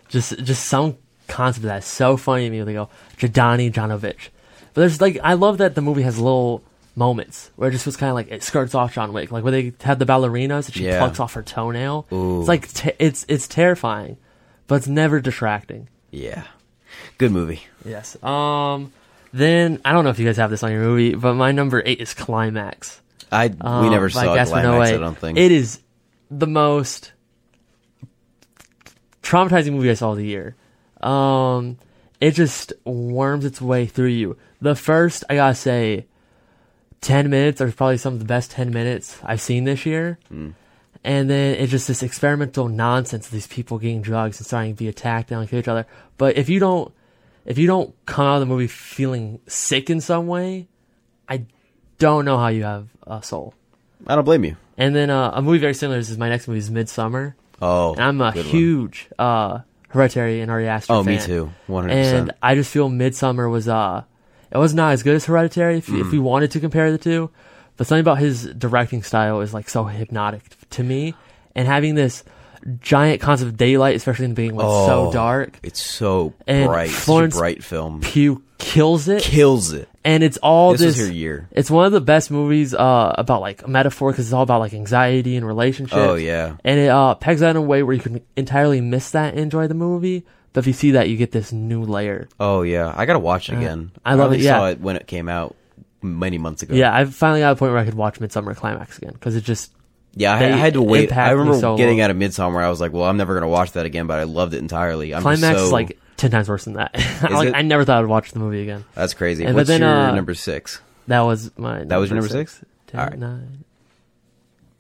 Just 0.08 0.38
just 0.44 0.66
some 0.66 0.98
concept 1.28 1.66
of 1.66 1.68
that 1.68 1.80
is 1.80 1.86
so 1.86 2.16
funny 2.16 2.46
to 2.46 2.50
me 2.50 2.62
they 2.64 2.72
go 2.74 2.90
Jadani 3.18 3.72
Janovich. 3.74 4.30
But 4.74 4.82
there's 4.82 5.02
like 5.02 5.20
I 5.22 5.34
love 5.34 5.58
that 5.58 5.76
the 5.76 5.82
movie 5.82 6.04
has 6.04 6.18
little 6.18 6.64
moments 6.96 7.52
where 7.58 7.68
it 7.68 7.74
just 7.74 7.86
was 7.86 7.98
kind 7.98 8.10
of 8.10 8.16
like 8.16 8.32
it 8.32 8.42
skirts 8.42 8.74
off 8.74 8.94
John 8.94 9.12
Wick, 9.12 9.30
like 9.32 9.44
where 9.44 9.52
they 9.52 9.74
had 9.82 10.00
the 10.00 10.06
ballerinas 10.06 10.68
and 10.68 10.74
she 10.76 10.86
Yeah. 10.86 11.00
plucks 11.00 11.20
off 11.20 11.34
her 11.34 11.44
toenail. 11.44 12.08
Ooh. 12.14 12.40
It's 12.40 12.48
like 12.48 12.72
te- 12.72 12.94
it's 13.00 13.26
it's 13.28 13.50
terrifying, 13.50 14.16
but 14.68 14.76
it's 14.76 14.88
never 14.88 15.20
distracting. 15.20 15.90
Yeah. 16.12 16.44
Good 17.18 17.34
movie. 17.34 17.64
Yes. 17.84 18.16
Um. 18.24 18.94
Then 19.38 19.80
I 19.86 19.92
don't 19.94 20.04
know 20.04 20.10
if 20.10 20.18
you 20.20 20.26
guys 20.26 20.38
have 20.38 20.50
this 20.50 20.64
on 20.64 20.72
your 20.72 20.82
movie, 20.82 21.14
but 21.14 21.36
my 21.36 21.52
number 21.52 21.84
eight 21.86 22.02
is 22.02 22.14
Climax. 22.16 23.02
I 23.32 23.48
we 23.50 23.56
Um, 23.62 23.90
never 23.92 24.10
saw 24.10 24.22
Climax, 24.50 24.50
Noé. 24.52 24.96
I 24.96 24.98
don't 24.98 25.18
think. 25.18 25.38
It 25.38 25.52
is 25.52 25.80
the 26.32 26.48
most 26.48 27.12
traumatizing 29.22 29.74
movie 29.74 29.92
I 29.92 29.94
saw 29.94 30.12
of 30.12 30.18
the 30.18 30.26
year. 30.26 30.56
Um, 31.02 31.78
it 32.20 32.32
just 32.32 32.74
worms 32.86 33.46
its 33.46 33.62
way 33.62 33.86
through 33.86 34.08
you. 34.10 34.38
The 34.62 34.76
first, 34.76 35.24
I 35.30 35.36
gotta 35.36 35.54
say, 35.56 36.06
10 37.02 37.30
minutes 37.30 37.62
are 37.62 37.72
probably 37.72 37.98
some 37.98 38.14
of 38.14 38.20
the 38.20 38.26
best 38.26 38.52
10 38.52 38.72
minutes 38.72 39.20
I've 39.24 39.42
seen 39.42 39.66
this 39.66 39.86
year. 39.86 40.18
Hmm. 40.30 40.52
And 41.04 41.30
then 41.30 41.56
it's 41.56 41.72
just 41.72 41.88
this 41.88 42.02
experimental 42.02 42.68
nonsense 42.68 43.28
of 43.28 43.32
these 43.32 43.46
people 43.48 43.78
getting 43.78 44.02
drugs 44.02 44.40
and 44.40 44.48
starting 44.48 44.74
to 44.74 44.78
be 44.78 44.88
attacked 44.88 45.32
and 45.32 45.48
kill 45.48 45.60
each 45.60 45.68
other. 45.68 45.86
But 46.18 46.38
if 46.38 46.50
you 46.50 46.60
don't, 46.60 46.92
if 47.48 47.58
you 47.58 47.66
don't 47.66 47.96
come 48.06 48.26
out 48.28 48.36
of 48.36 48.40
the 48.42 48.46
movie 48.46 48.68
feeling 48.68 49.40
sick 49.48 49.90
in 49.90 50.00
some 50.02 50.28
way, 50.28 50.68
I 51.28 51.46
don't 51.98 52.26
know 52.26 52.38
how 52.38 52.50
you 52.50 52.64
have 52.64 52.90
a 53.08 53.24
soul. 53.24 53.54
I 54.06 54.14
don't 54.16 54.24
blame 54.26 54.44
you. 54.44 54.56
And 54.78 54.96
then 54.96 55.10
uh, 55.10 55.32
a 55.34 55.42
movie 55.42 55.58
very 55.58 55.74
similar 55.74 55.98
is 55.98 56.16
my 56.18 56.30
next 56.30 56.48
movie 56.48 56.60
is 56.60 56.70
Midsommar. 56.70 57.34
Oh, 57.62 57.94
And 57.94 58.04
I'm 58.04 58.22
a 58.22 58.32
huge 58.32 59.08
uh, 59.18 59.60
Hereditary 59.90 60.42
and 60.42 60.52
Ari 60.52 60.68
Aster 60.68 60.94
Oh, 60.94 61.04
fan. 61.04 61.16
me 61.16 61.20
too. 61.20 61.52
100%. 61.68 61.90
And 61.90 62.32
I 62.44 62.54
just 62.54 62.72
feel 62.72 62.90
Midsommar 62.92 63.50
was 63.50 63.68
uh, 63.68 64.04
it 64.52 64.58
was 64.60 64.76
not 64.76 64.92
as 64.94 65.02
good 65.02 65.16
as 65.16 65.26
Hereditary 65.26 65.80
if, 65.80 65.88
Mm. 65.88 66.02
if 66.02 66.12
we 66.12 66.20
wanted 66.20 66.52
to 66.52 66.60
compare 66.60 66.92
the 66.92 67.00
two, 67.00 67.32
but 67.78 67.88
something 67.88 68.02
about 68.02 68.20
his 68.20 68.44
directing 68.54 69.02
style 69.02 69.42
is 69.42 69.54
like 69.54 69.70
so 69.70 69.86
hypnotic 69.86 70.44
to 70.72 70.84
me, 70.84 71.16
and 71.56 71.68
having 71.68 71.96
this 71.96 72.24
giant 72.82 73.22
concept 73.22 73.50
of 73.50 73.58
daylight, 73.58 73.96
especially 73.96 74.26
in 74.26 74.32
the 74.32 74.36
beginning 74.36 74.58
when 74.58 74.66
it's 74.66 74.76
so 74.86 75.08
Oh, 75.08 75.14
dark. 75.14 75.60
It's 75.64 75.82
so 75.84 76.34
And 76.46 76.68
bright. 76.68 76.90
Such 76.90 76.98
a 76.98 77.02
Florence 77.02 77.38
bright 77.38 77.64
film. 77.64 78.02
Pugh 78.02 78.42
kills 78.58 79.08
it, 79.08 79.22
Kills 79.22 79.72
it. 79.72 79.88
and 80.04 80.24
it's 80.24 80.38
all 80.38 80.72
This 80.72 80.82
this. 80.82 80.98
was 81.00 81.08
her 81.08 81.14
year. 81.14 81.48
It's 81.52 81.70
one 81.72 81.86
of 81.86 81.92
the 81.92 82.02
best 82.02 82.32
movies 82.32 82.74
uh, 82.74 83.14
about 83.18 83.40
like 83.42 83.68
metaphor 83.68 84.12
because 84.12 84.26
it's 84.26 84.34
all 84.34 84.42
about 84.44 84.60
like 84.60 84.74
anxiety 84.74 85.36
and 85.38 85.46
relationships. 85.46 85.96
Oh, 85.98 86.16
yeah. 86.16 86.56
and 86.64 86.80
it 86.80 86.90
uh, 86.90 87.16
pegs 87.16 87.42
that 87.42 87.52
in 87.52 87.56
a 87.56 87.62
way 87.62 87.84
where 87.84 87.94
you 87.96 88.02
can 88.02 88.22
entirely 88.36 88.82
miss 88.82 89.12
that 89.12 89.32
and 89.34 89.40
enjoy 89.40 89.68
the 89.68 89.74
movie. 89.76 90.26
But 90.54 90.62
if 90.62 90.68
you 90.68 90.74
see 90.74 90.92
that, 90.92 91.08
you 91.08 91.18
get 91.18 91.32
this 91.32 91.52
new 91.54 91.84
layer. 91.84 92.28
Oh 92.40 92.64
yeah, 92.64 92.92
I 92.98 93.06
gotta 93.06 93.20
watch 93.20 93.50
it 93.50 93.58
again. 93.58 93.92
I 94.04 94.16
love 94.16 94.28
only 94.28 94.40
it, 94.40 94.44
yeah. 94.46 94.56
I 94.56 94.60
saw 94.60 94.68
it 94.70 94.82
when 94.82 94.96
it 94.96 95.06
came 95.06 95.30
out 95.30 95.56
many 96.02 96.40
months 96.40 96.64
ago. 96.64 96.74
Yeah, 96.74 96.96
I've 96.96 97.14
finally 97.14 97.42
got 97.42 97.52
a 97.52 97.56
point 97.56 97.74
where 97.74 97.82
I 97.82 97.86
could 97.86 97.94
watch 97.94 98.20
Midsommar 98.20 98.56
Climax 98.56 98.98
again 98.98 99.14
because 99.14 99.36
it 99.36 99.44
just 99.44 99.72
yeah. 100.14 100.34
I, 100.34 100.46
I 100.46 100.58
had 100.58 100.74
to 100.74 100.82
wait. 100.82 101.16
I 101.16 101.32
remember 101.32 101.60
so 101.60 101.78
getting 101.78 101.98
long. 101.98 102.06
out 102.06 102.12
of 102.12 102.18
Midsommar. 102.18 102.64
I 102.64 102.70
was 102.70 102.82
like, 102.82 102.94
well, 102.94 103.04
I'm 103.04 103.18
never 103.18 103.34
gonna 103.34 103.48
watch 103.48 103.74
that 103.74 103.86
again. 103.86 104.08
But 104.08 104.20
I 104.20 104.24
loved 104.24 104.54
it 104.54 104.60
entirely. 104.60 105.14
I'm 105.14 105.22
Climax 105.22 105.58
so, 105.58 105.66
is 105.66 105.72
like 105.72 106.00
ten 106.18 106.32
times 106.32 106.50
worse 106.50 106.66
than 106.66 106.74
that. 106.74 106.94
like 107.32 107.50
it? 107.50 107.56
I 107.56 107.62
never 107.62 107.86
thought 107.86 108.04
I'd 108.04 108.08
watch 108.08 108.32
the 108.32 108.40
movie 108.40 108.62
again. 108.62 108.86
that's 108.94 109.14
crazy. 109.14 109.46
And- 109.46 109.56
What's 109.56 109.68
then, 109.68 109.82
your 109.82 109.90
uh, 109.90 110.16
number 110.16 110.34
six? 110.34 110.82
That 111.08 111.22
was 111.22 111.52
my. 111.58 111.84
That 111.84 111.98
was 111.98 112.10
your 112.10 112.16
number 112.16 112.30
six? 112.30 112.62
Ten, 112.88 113.00
All 113.00 113.08
right. 113.08 113.20
nine, 113.20 113.64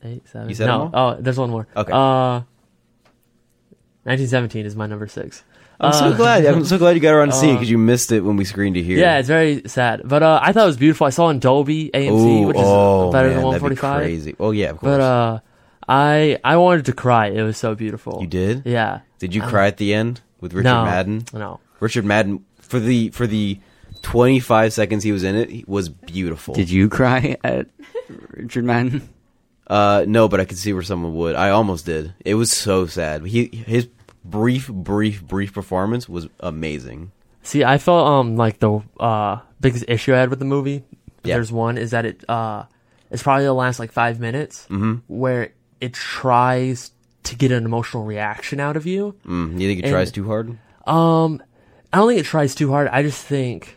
eight, 0.03 0.28
seven. 0.30 0.49
You 0.49 0.55
said 0.55 0.67
no. 0.67 0.89
Oh, 0.93 1.17
there's 1.19 1.38
one 1.38 1.49
more. 1.49 1.67
Okay. 1.75 1.91
Uh, 1.91 2.41
1917 4.03 4.65
is 4.65 4.75
my 4.75 4.88
number 4.88 5.07
six. 5.07 5.43
I'm 5.80 5.93
so 5.93 6.05
uh, 6.05 6.17
glad. 6.17 6.45
I'm 6.45 6.65
so 6.65 6.78
glad 6.78 6.95
you 6.95 7.01
got 7.01 7.13
around 7.13 7.30
to 7.30 7.34
seeing 7.36 7.51
it 7.51 7.55
uh, 7.55 7.59
because 7.59 7.69
you 7.69 7.78
missed 7.78 8.11
it 8.11 8.21
when 8.21 8.36
we 8.36 8.45
screened 8.45 8.78
it 8.78 8.84
here. 8.84 8.97
Yeah, 8.97 9.19
it's 9.19 9.28
very 9.28 9.61
sad. 9.67 10.01
But 10.03 10.23
uh, 10.23 10.39
I 10.41 10.51
thought 10.51 10.63
it 10.63 10.67
was 10.67 10.78
beautiful. 10.78 11.05
I 11.05 11.11
saw 11.11 11.28
it 11.28 11.32
in 11.34 11.39
Dolby 11.39 11.91
AMC, 11.93 12.09
Ooh, 12.09 12.47
which 12.47 12.57
is 12.57 12.63
oh, 12.65 13.11
better 13.11 13.30
man, 13.30 13.38
than 13.38 13.51
that'd 13.51 13.61
be 13.61 13.75
145. 13.75 14.01
Crazy. 14.01 14.36
Oh 14.39 14.51
yeah, 14.51 14.69
of 14.71 14.80
course. 14.80 14.89
But 14.89 15.01
uh, 15.01 15.39
I 15.88 16.39
I 16.43 16.57
wanted 16.57 16.86
to 16.86 16.93
cry. 16.93 17.28
It 17.28 17.43
was 17.43 17.57
so 17.57 17.75
beautiful. 17.75 18.19
you 18.21 18.28
did. 18.28 18.63
Yeah. 18.65 19.01
Did 19.19 19.36
you 19.36 19.41
cry 19.41 19.67
at 19.67 19.78
the 19.78 19.93
end 19.93 20.21
with 20.41 20.53
Richard 20.53 20.69
no. 20.69 20.86
Madden? 20.86 21.25
No. 21.34 21.59
Richard 21.80 22.05
Madden 22.05 22.43
for 22.59 22.80
the 22.80 23.09
for 23.09 23.28
the 23.28 23.59
25 24.01 24.73
seconds 24.73 25.03
he 25.03 25.11
was 25.11 25.23
in 25.23 25.36
it 25.36 25.49
he 25.49 25.63
was 25.67 25.89
beautiful. 25.89 26.53
Did 26.53 26.69
you 26.69 26.89
cry 26.89 27.38
at 27.43 27.67
Richard 28.32 28.65
Madden? 28.65 29.09
Uh, 29.69 30.05
no, 30.07 30.30
but 30.30 30.39
I 30.39 30.45
could 30.45 30.57
see 30.57 30.71
where 30.71 30.82
someone 30.82 31.13
would. 31.15 31.36
I 31.36 31.49
almost 31.49 31.86
did. 31.86 32.13
It 32.23 32.36
was 32.36 32.51
so 32.51 32.86
sad. 32.86 33.25
He 33.25 33.47
his 33.47 33.89
brief, 34.30 34.67
brief, 34.69 35.23
brief 35.23 35.53
performance 35.53 36.07
was 36.09 36.28
amazing. 36.39 37.11
See, 37.43 37.63
I 37.63 37.78
felt 37.78 38.07
um 38.07 38.36
like 38.38 38.59
the 38.59 38.82
uh 38.99 39.39
biggest 39.61 39.86
issue 39.88 40.13
I 40.13 40.19
had 40.19 40.30
with 40.30 40.39
the 40.39 40.45
movie. 40.45 40.84
Yeah. 41.23 41.36
There's 41.36 41.51
one 41.51 41.78
is 41.78 41.91
that 41.91 42.05
it 42.05 42.23
uh 42.30 42.65
it's 43.11 43.23
probably 43.23 43.45
the 43.45 43.53
last 43.53 43.80
like 43.80 43.91
five 43.91 44.19
minutes 44.19 44.65
Mm-hmm. 44.69 44.95
where 45.07 45.53
it 45.80 45.93
tries 45.93 46.91
to 47.23 47.36
get 47.36 47.51
an 47.51 47.65
emotional 47.65 48.03
reaction 48.03 48.59
out 48.59 48.75
of 48.78 48.86
you. 48.86 49.15
Mm, 49.25 49.53
you 49.59 49.67
think 49.67 49.80
it 49.80 49.86
And- 49.86 49.91
tries 49.91 50.11
too 50.11 50.25
hard? 50.25 50.57
Um, 50.86 51.41
I 51.93 51.97
don't 51.97 52.07
think 52.07 52.19
it 52.21 52.25
tries 52.25 52.55
too 52.55 52.71
hard. 52.71 52.88
I 52.88 53.03
just 53.03 53.23
think 53.25 53.75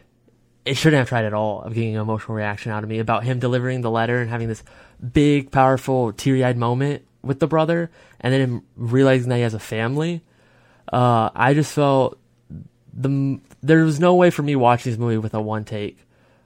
it 0.64 0.76
shouldn't 0.76 0.98
have 0.98 1.08
tried 1.08 1.24
at 1.24 1.34
all 1.34 1.62
of 1.62 1.74
getting 1.74 1.94
an 1.96 2.00
emotional 2.00 2.36
reaction 2.36 2.70
out 2.70 2.82
of 2.84 2.88
me 2.88 2.98
about 3.00 3.24
him 3.24 3.38
delivering 3.40 3.80
the 3.80 3.90
letter 3.90 4.20
and 4.20 4.30
having 4.30 4.46
this 4.48 4.62
big, 5.12 5.50
powerful, 5.50 6.12
teary-eyed 6.12 6.56
moment 6.56 7.02
with 7.22 7.40
the 7.40 7.46
brother, 7.48 7.90
and 8.20 8.32
then 8.32 8.40
him 8.40 8.62
realizing 8.76 9.28
that 9.30 9.36
he 9.36 9.42
has 9.42 9.54
a 9.54 9.58
family. 9.58 10.22
Uh, 10.92 11.30
I 11.34 11.54
just 11.54 11.72
felt 11.72 12.18
the 12.92 13.40
there 13.62 13.84
was 13.84 14.00
no 14.00 14.14
way 14.14 14.30
for 14.30 14.42
me 14.42 14.56
watching 14.56 14.90
this 14.92 14.98
movie 14.98 15.18
with 15.18 15.34
a 15.34 15.40
one 15.40 15.64
take 15.64 15.98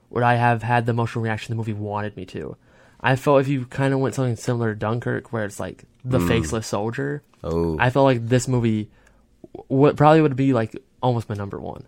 would 0.09 0.23
I 0.23 0.35
have 0.35 0.61
had 0.63 0.85
the 0.85 0.91
emotional 0.91 1.23
reaction 1.23 1.51
the 1.51 1.57
movie 1.57 1.73
wanted 1.73 2.15
me 2.15 2.25
to. 2.27 2.55
I 3.01 3.15
felt 3.15 3.41
if 3.41 3.47
you 3.47 3.65
kind 3.65 3.93
of 3.93 3.99
went 3.99 4.15
something 4.15 4.35
similar 4.35 4.73
to 4.73 4.79
Dunkirk, 4.79 5.31
where 5.33 5.45
it's 5.45 5.59
like 5.59 5.83
the 6.03 6.19
faceless 6.19 6.67
soldier. 6.67 7.21
Oh, 7.43 7.77
I 7.79 7.89
felt 7.89 8.05
like 8.05 8.27
this 8.27 8.47
movie 8.47 8.89
what 9.67 9.95
probably 9.95 10.21
would 10.21 10.35
be 10.35 10.53
like 10.53 10.75
almost 11.01 11.29
my 11.29 11.35
number 11.35 11.59
one. 11.59 11.85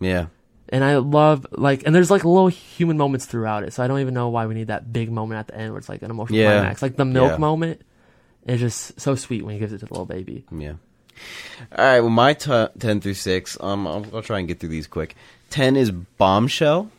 yeah. 0.00 0.26
And 0.72 0.84
I 0.84 0.98
love 0.98 1.46
like 1.50 1.82
and 1.84 1.92
there's 1.94 2.12
like 2.12 2.24
little 2.24 2.46
human 2.48 2.96
moments 2.96 3.26
throughout 3.26 3.64
it. 3.64 3.72
So 3.72 3.82
I 3.82 3.88
don't 3.88 3.98
even 4.00 4.14
know 4.14 4.28
why 4.28 4.46
we 4.46 4.54
need 4.54 4.68
that 4.68 4.92
big 4.92 5.10
moment 5.10 5.40
at 5.40 5.48
the 5.48 5.56
end 5.56 5.72
where 5.72 5.78
it's 5.78 5.88
like 5.88 6.02
an 6.02 6.12
emotional 6.12 6.38
Yeah. 6.38 6.60
climax. 6.60 6.80
Like 6.80 6.94
the 6.96 7.04
milk 7.04 7.32
Yeah. 7.32 7.36
moment 7.38 7.82
is 8.46 8.60
just 8.60 9.00
so 9.00 9.16
sweet 9.16 9.44
when 9.44 9.54
he 9.54 9.58
gives 9.58 9.72
it 9.72 9.78
to 9.78 9.86
the 9.86 9.92
little 9.92 10.06
baby. 10.06 10.44
Yeah. 10.56 10.74
All 11.76 11.84
right. 11.84 12.00
Well, 12.00 12.10
my 12.10 12.34
t- 12.34 12.66
ten 12.78 13.00
through 13.00 13.14
six. 13.14 13.56
Um, 13.60 13.86
I'll, 13.86 14.06
I'll 14.14 14.22
try 14.22 14.38
and 14.38 14.48
get 14.48 14.60
through 14.60 14.70
these 14.70 14.86
quick. 14.86 15.14
Ten 15.50 15.76
is 15.76 15.90
Bombshell. 15.90 16.90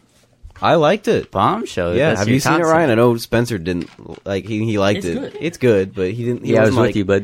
I 0.62 0.76
liked 0.76 1.08
it. 1.08 1.32
Bombshell. 1.32 1.96
Yeah. 1.96 2.10
that's 2.10 2.20
Have 2.20 2.28
your 2.28 2.36
you 2.36 2.40
seen 2.40 2.54
it, 2.54 2.60
top 2.60 2.68
Ryan? 2.68 2.90
I 2.92 2.96
know 2.96 3.18
Spencer 3.18 3.58
didn't 3.58 3.90
like. 4.26 4.46
He 4.46 4.64
he 4.66 4.78
liked 4.78 5.00
It's 5.00 5.08
it. 5.08 5.16
good. 5.16 5.38
It's 5.40 5.58
good, 5.58 5.96
but 5.96 6.12
he 6.12 6.24
didn't. 6.26 6.46
He 6.46 6.54
Yeah, 6.54 6.60
I 6.60 6.62
was 6.66 6.70
wasn't 6.76 6.88
with 6.88 6.96
you, 6.98 7.06
but 7.06 7.24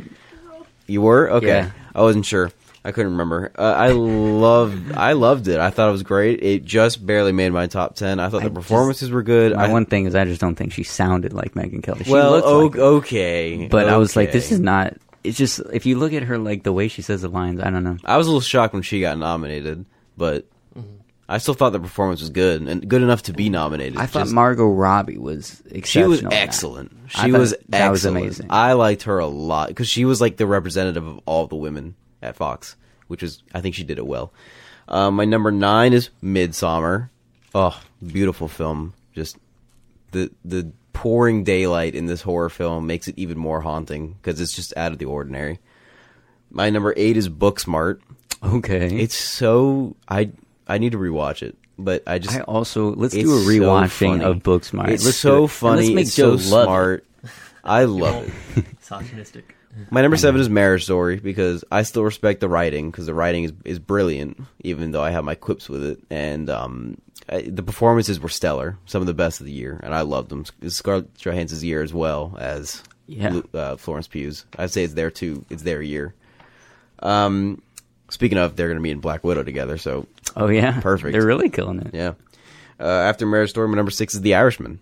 You 0.88 1.02
were 1.02 1.30
okay. 1.34 1.48
Yeah. 1.48 1.72
I 1.93 2.02
wasn't 2.02 2.26
sure. 2.26 2.52
I 2.86 2.91
couldn't 2.93 3.12
remember. 3.12 3.52
Uh, 3.58 3.62
I 3.64 3.89
loved. 3.91 4.93
I 4.93 5.12
loved 5.12 5.50
it. 5.50 5.60
I 5.60 5.72
thought 5.72 5.89
it 5.89 5.91
was 5.91 6.04
great. 6.04 6.41
It 6.41 6.64
just 6.64 7.06
barely 7.06 7.34
made 7.34 7.50
my 7.52 7.68
top 7.68 7.95
ten. 7.95 8.20
I 8.22 8.30
thought 8.30 8.41
I 8.43 8.45
the 8.45 8.54
performances 8.54 9.10
were 9.12 9.24
good. 9.24 9.54
My 9.56 9.66
I, 9.66 9.72
one 9.72 9.86
thing 9.86 10.06
is 10.06 10.16
I 10.16 10.24
just 10.24 10.39
don't 10.39 10.56
think 10.56 10.72
she 10.72 10.84
sounded 10.84 11.34
like 11.34 11.54
Megyn 11.54 11.84
Kelly. 11.84 12.06
She 12.06 12.12
well, 12.12 12.32
looked 12.32 12.48
o- 12.48 12.60
like 12.66 12.74
her. 12.76 12.82
okay, 12.82 13.68
but 13.68 13.89
I 13.89 13.98
was 13.98 14.16
like, 14.16 14.32
this 14.32 14.45
okay. 14.48 14.56
is 14.56 14.62
not. 14.62 14.95
It's 15.24 15.38
just 15.38 15.59
if 15.74 15.86
you 15.86 15.97
look 15.97 16.13
at 16.13 16.24
her 16.24 16.38
like 16.38 16.63
the 16.63 16.74
way 16.74 16.88
she 16.88 17.01
says 17.01 17.22
the 17.22 17.28
lines, 17.30 17.59
I 17.61 17.70
don't 17.70 17.84
know. 17.84 17.97
I 18.05 18.18
was 18.18 18.28
a 18.28 18.30
little 18.30 18.41
shocked 18.41 18.74
when 18.74 18.84
she 18.84 19.01
got 19.01 19.18
nominated, 19.18 19.86
but 20.18 20.45
Mm-hmm. 20.78 20.93
I 21.30 21.39
still 21.39 21.55
thought 21.55 21.72
the 21.72 21.80
performance 21.80 22.22
was 22.22 22.30
good 22.30 22.61
and 22.61 22.88
good 22.88 23.01
enough 23.01 23.24
to 23.24 23.34
be 23.34 23.49
nominated. 23.49 23.97
I 23.97 24.05
thought 24.05 24.24
Just- 24.26 24.34
Margot 24.34 24.68
Robbie 24.68 25.18
was 25.18 25.61
she 25.84 26.03
was 26.03 26.24
excellent. 26.24 26.95
She 27.07 27.32
was 27.32 27.53
that 27.70 27.89
was 27.89 28.05
excellent. 28.05 28.18
amazing. 28.26 28.47
I 28.49 28.74
liked 28.74 29.03
her 29.03 29.18
a 29.20 29.26
lot 29.28 29.70
because 29.70 29.89
she 29.89 30.05
was 30.05 30.22
like 30.22 30.38
the 30.38 30.45
representative 30.47 31.05
of 31.05 31.20
all 31.26 31.47
the 31.47 31.55
women 31.57 31.95
at 32.22 32.36
Fox, 32.38 32.76
which 33.07 33.24
is 33.24 33.41
I 33.53 33.59
think 33.61 33.76
she 33.76 33.84
did 33.84 33.97
it 33.97 34.05
well. 34.07 34.32
Um, 34.88 35.15
my 35.15 35.26
number 35.26 35.51
nine 35.51 35.91
is 35.93 36.11
Midsommar. 36.24 37.09
Oh, 37.55 37.78
beautiful 38.05 38.47
film. 38.47 38.93
Just 39.13 39.38
the 40.11 40.32
the 40.45 40.72
pouring 40.98 41.43
daylight 41.43 41.93
in 41.93 42.08
this 42.08 42.24
horror 42.24 42.50
film 42.50 42.88
makes 42.88 43.08
it 43.08 43.14
even 43.18 43.38
more 43.38 43.62
haunting 43.62 44.14
because 44.14 44.41
it's 44.41 44.52
just 44.54 44.76
out 44.76 44.91
of 44.91 44.98
the 44.98 45.06
ordinary. 45.06 45.60
My 46.50 46.70
number 46.72 46.93
eight 46.98 47.18
is 47.18 47.30
Booksmart. 47.30 48.00
Okay, 48.43 48.98
It's 49.00 49.16
so 49.16 49.95
I 50.08 50.32
I 50.68 50.78
need 50.80 50.93
to 50.93 50.98
rewatch 50.98 51.43
it, 51.43 51.56
but 51.78 52.02
I 52.08 52.18
just 52.20 52.36
I 52.36 52.41
also 52.41 52.93
let's 52.95 53.14
do 53.14 53.32
a 53.32 53.41
rewatching 53.41 53.89
funny. 54.20 54.24
of 54.24 54.38
Booksmart. 54.38 54.89
It's 54.89 55.06
Let's 55.06 55.18
so 55.18 55.38
it. 55.38 55.41
And 55.41 55.52
funny. 55.52 55.82
Let's 55.82 55.95
make 55.95 56.06
it's 56.08 56.16
Joe 56.16 56.38
so 56.38 56.56
love 56.56 56.64
it. 56.64 56.66
smart. 56.66 57.06
I 57.64 57.84
love 57.84 58.58
it. 58.58 58.66
Misogynistic. 58.80 59.56
My 59.92 60.02
number 60.02 60.18
seven 60.18 60.40
is 60.42 60.50
Marriage 60.50 60.84
Story 60.84 61.18
because 61.18 61.64
I 61.72 61.84
still 61.84 62.04
respect 62.04 62.40
the 62.40 62.50
writing 62.50 62.90
because 62.92 63.06
the 63.06 63.14
writing 63.14 63.44
is 63.46 63.54
is 63.66 63.80
brilliant, 63.80 64.40
even 64.62 64.92
though 64.92 65.04
I 65.04 65.12
have 65.12 65.24
my 65.24 65.36
quips 65.36 65.70
with 65.70 65.84
it. 65.84 66.00
And 66.10 66.50
um, 66.50 66.98
I, 67.30 67.42
the 67.42 67.64
performances 67.64 68.20
were 68.20 68.30
stellar, 68.30 68.78
some 68.86 69.02
of 69.02 69.08
the 69.08 69.14
best 69.14 69.40
of 69.40 69.46
the 69.46 69.52
year, 69.52 69.80
and 69.84 69.94
I 69.94 70.02
loved 70.02 70.30
them. 70.30 70.46
It's 70.62 70.76
Scarlett 70.76 71.14
Johansson's 71.18 71.64
year 71.64 71.82
as 71.84 71.94
well 71.94 72.36
as 72.40 72.82
Yeah. 73.08 73.30
Lu- 73.30 73.50
uh, 73.60 73.76
Florence 73.78 74.08
Pugh's. 74.08 74.46
I'd 74.58 74.72
say 74.72 74.84
it's 74.84 74.94
their 74.94 75.12
too. 75.12 75.46
It's 75.50 75.64
their 75.64 75.82
year. 75.82 76.14
Um, 77.00 77.62
speaking 78.10 78.38
of, 78.38 78.56
they're 78.56 78.68
going 78.68 78.78
to 78.80 78.84
be 78.84 78.92
in 78.92 79.00
Black 79.00 79.24
Widow 79.24 79.44
together, 79.44 79.78
so 79.78 80.08
Oh 80.36 80.48
yeah, 80.48 80.80
Perfect. 80.82 81.12
They're 81.14 81.26
really 81.26 81.50
killing 81.50 81.80
it. 81.80 81.94
yeah. 81.94 82.14
Uh, 82.80 82.86
after 82.88 83.26
Marriage 83.26 83.50
Story, 83.50 83.68
my 83.68 83.76
number 83.76 83.92
six 83.92 84.14
is 84.14 84.22
The 84.22 84.36
Irishman. 84.36 84.80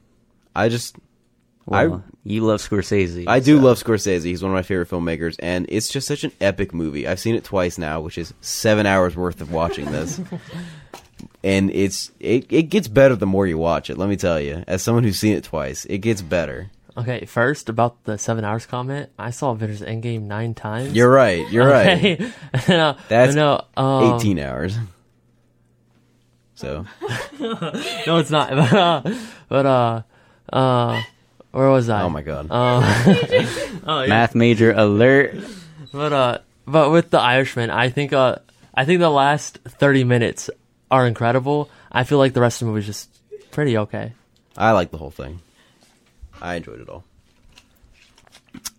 I 0.55 0.69
just 0.69 0.95
Well, 1.65 2.03
you 2.23 2.41
love 2.41 2.61
Scorsese. 2.61 3.25
I 3.27 3.39
do 3.39 3.59
love 3.59 3.81
Scorsese. 3.81 4.23
He's 4.23 4.43
one 4.43 4.51
of 4.51 4.55
my 4.55 4.61
favorite 4.61 4.89
filmmakers, 4.89 5.35
and 5.39 5.65
it's 5.69 5.89
just 5.89 6.07
such 6.07 6.23
an 6.23 6.31
epic 6.39 6.73
movie. 6.73 7.07
I've 7.07 7.19
seen 7.19 7.35
it 7.35 7.43
twice 7.43 7.77
now, 7.77 8.01
which 8.01 8.17
is 8.19 8.33
seven 8.41 8.85
hours 8.85 9.15
worth 9.15 9.41
of 9.41 9.51
watching 9.51 9.85
this. 9.91 10.21
and 11.43 11.71
it's 11.71 12.11
it, 12.19 12.51
it 12.51 12.63
gets 12.63 12.87
better 12.87 13.15
the 13.15 13.25
more 13.25 13.47
you 13.47 13.57
watch 13.57 13.89
it. 13.89 13.97
Let 13.97 14.09
me 14.09 14.15
tell 14.15 14.39
you, 14.39 14.63
as 14.67 14.83
someone 14.83 15.03
who's 15.03 15.19
seen 15.19 15.35
it 15.35 15.43
twice, 15.43 15.85
it 15.85 15.99
gets 15.99 16.21
better. 16.21 16.69
Okay, 16.97 17.25
first 17.25 17.67
about 17.67 18.03
the 18.05 18.17
seven 18.17 18.45
hours 18.45 18.65
comment. 18.65 19.09
I 19.19 19.31
saw 19.31 19.51
Avengers 19.51 19.81
Endgame 19.81 20.23
nine 20.23 20.53
times. 20.53 20.93
You're 20.93 21.11
right. 21.11 21.49
You're 21.51 21.67
right. 21.67 22.21
No, 22.69 22.95
That's 23.09 23.35
no, 23.35 23.65
um, 23.75 24.15
Eighteen 24.15 24.39
hours. 24.39 24.77
So 26.55 26.85
No, 27.39 28.17
it's 28.17 28.29
not. 28.31 28.49
But 28.49 28.73
uh, 28.73 29.15
but 29.49 29.65
uh, 29.65 30.01
uh, 30.53 31.01
where 31.55 31.69
was 31.69 31.87
I? 31.89 32.01
oh 32.03 32.09
my 32.09 32.21
god, 32.21 32.47
Uh, 32.51 32.81
oh 33.87 34.01
yeah. 34.01 34.07
Math 34.07 34.35
major 34.35 34.73
alert. 34.73 35.35
But 35.93 36.11
uh, 36.13 36.37
but 36.67 36.91
with 36.91 37.09
the 37.11 37.19
Irishman, 37.19 37.69
I 37.71 37.89
think 37.89 38.11
uh, 38.11 38.37
I 38.73 38.83
think 38.83 38.99
the 38.99 39.09
last 39.09 39.59
thirty 39.63 40.03
minutes 40.03 40.49
are 40.91 41.07
incredible. 41.07 41.69
I 41.91 42.03
feel 42.03 42.17
like 42.17 42.33
the 42.33 42.41
rest 42.41 42.61
of 42.61 42.65
the 42.67 42.71
movie 42.73 42.81
is 42.81 42.85
just 42.87 43.09
pretty 43.51 43.77
okay. 43.77 44.11
I 44.57 44.71
like 44.71 44.91
the 44.91 44.97
whole 44.97 45.11
thing. 45.11 45.39
I 46.41 46.55
enjoyed 46.55 46.81
it 46.81 46.89
all. 46.89 47.03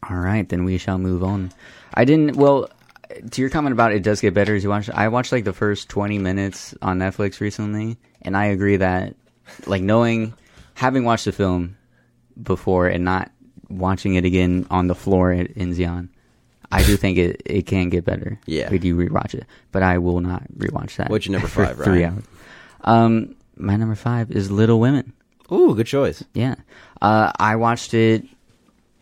All 0.09 0.17
right, 0.17 0.47
then 0.49 0.65
we 0.65 0.77
shall 0.79 0.99
move 0.99 1.25
on. 1.25 1.53
I 1.95 2.05
didn't. 2.05 2.37
Well, 2.37 2.69
to 3.31 3.41
your 3.41 3.49
comment 3.51 3.73
about 3.73 3.93
it 3.93 4.03
does 4.03 4.21
get 4.21 4.35
better 4.35 4.55
as 4.55 4.63
you 4.63 4.69
watch. 4.69 4.91
I 4.91 5.09
watched 5.09 5.33
like 5.33 5.45
the 5.45 5.53
first 5.55 5.89
twenty 5.89 6.19
minutes 6.19 6.75
on 6.83 6.99
Netflix 6.99 7.41
recently, 7.41 7.97
and 8.21 8.37
I 8.37 8.47
agree 8.53 8.77
that, 8.77 9.17
like, 9.67 9.83
knowing, 9.83 10.35
having 10.75 11.05
watched 11.05 11.25
the 11.25 11.33
film 11.33 11.77
before 12.43 12.89
and 12.89 13.05
not 13.05 13.31
watching 13.69 14.15
it 14.15 14.25
again 14.25 14.67
on 14.71 14.87
the 14.87 14.95
floor 14.95 15.33
in, 15.33 15.47
in 15.57 15.75
Zion, 15.75 16.11
I 16.71 16.83
do 16.83 16.97
think 16.97 17.19
it 17.19 17.43
it 17.45 17.67
can 17.67 17.91
get 17.91 18.05
better. 18.05 18.39
Yeah. 18.47 18.73
if 18.73 18.85
you 18.85 18.97
rewatch 18.97 19.35
it, 19.35 19.47
but 19.73 19.83
I 19.83 19.99
will 19.99 20.21
not 20.21 20.43
rewatch 20.57 20.97
that. 20.97 21.11
What's 21.11 21.27
your 21.27 21.33
number 21.33 21.49
five, 21.49 21.77
Three 21.77 22.03
Ryan? 22.03 22.15
hours. 22.15 22.25
Um, 22.83 23.37
my 23.57 23.77
number 23.77 23.95
five 23.95 24.31
is 24.31 24.51
Little 24.51 24.81
Women. 24.81 25.13
Ooh, 25.51 25.75
good 25.75 25.87
choice. 25.87 26.25
Yeah. 26.35 26.57
Uh, 27.01 27.33
I 27.39 27.57
watched 27.57 27.95
it 27.95 28.25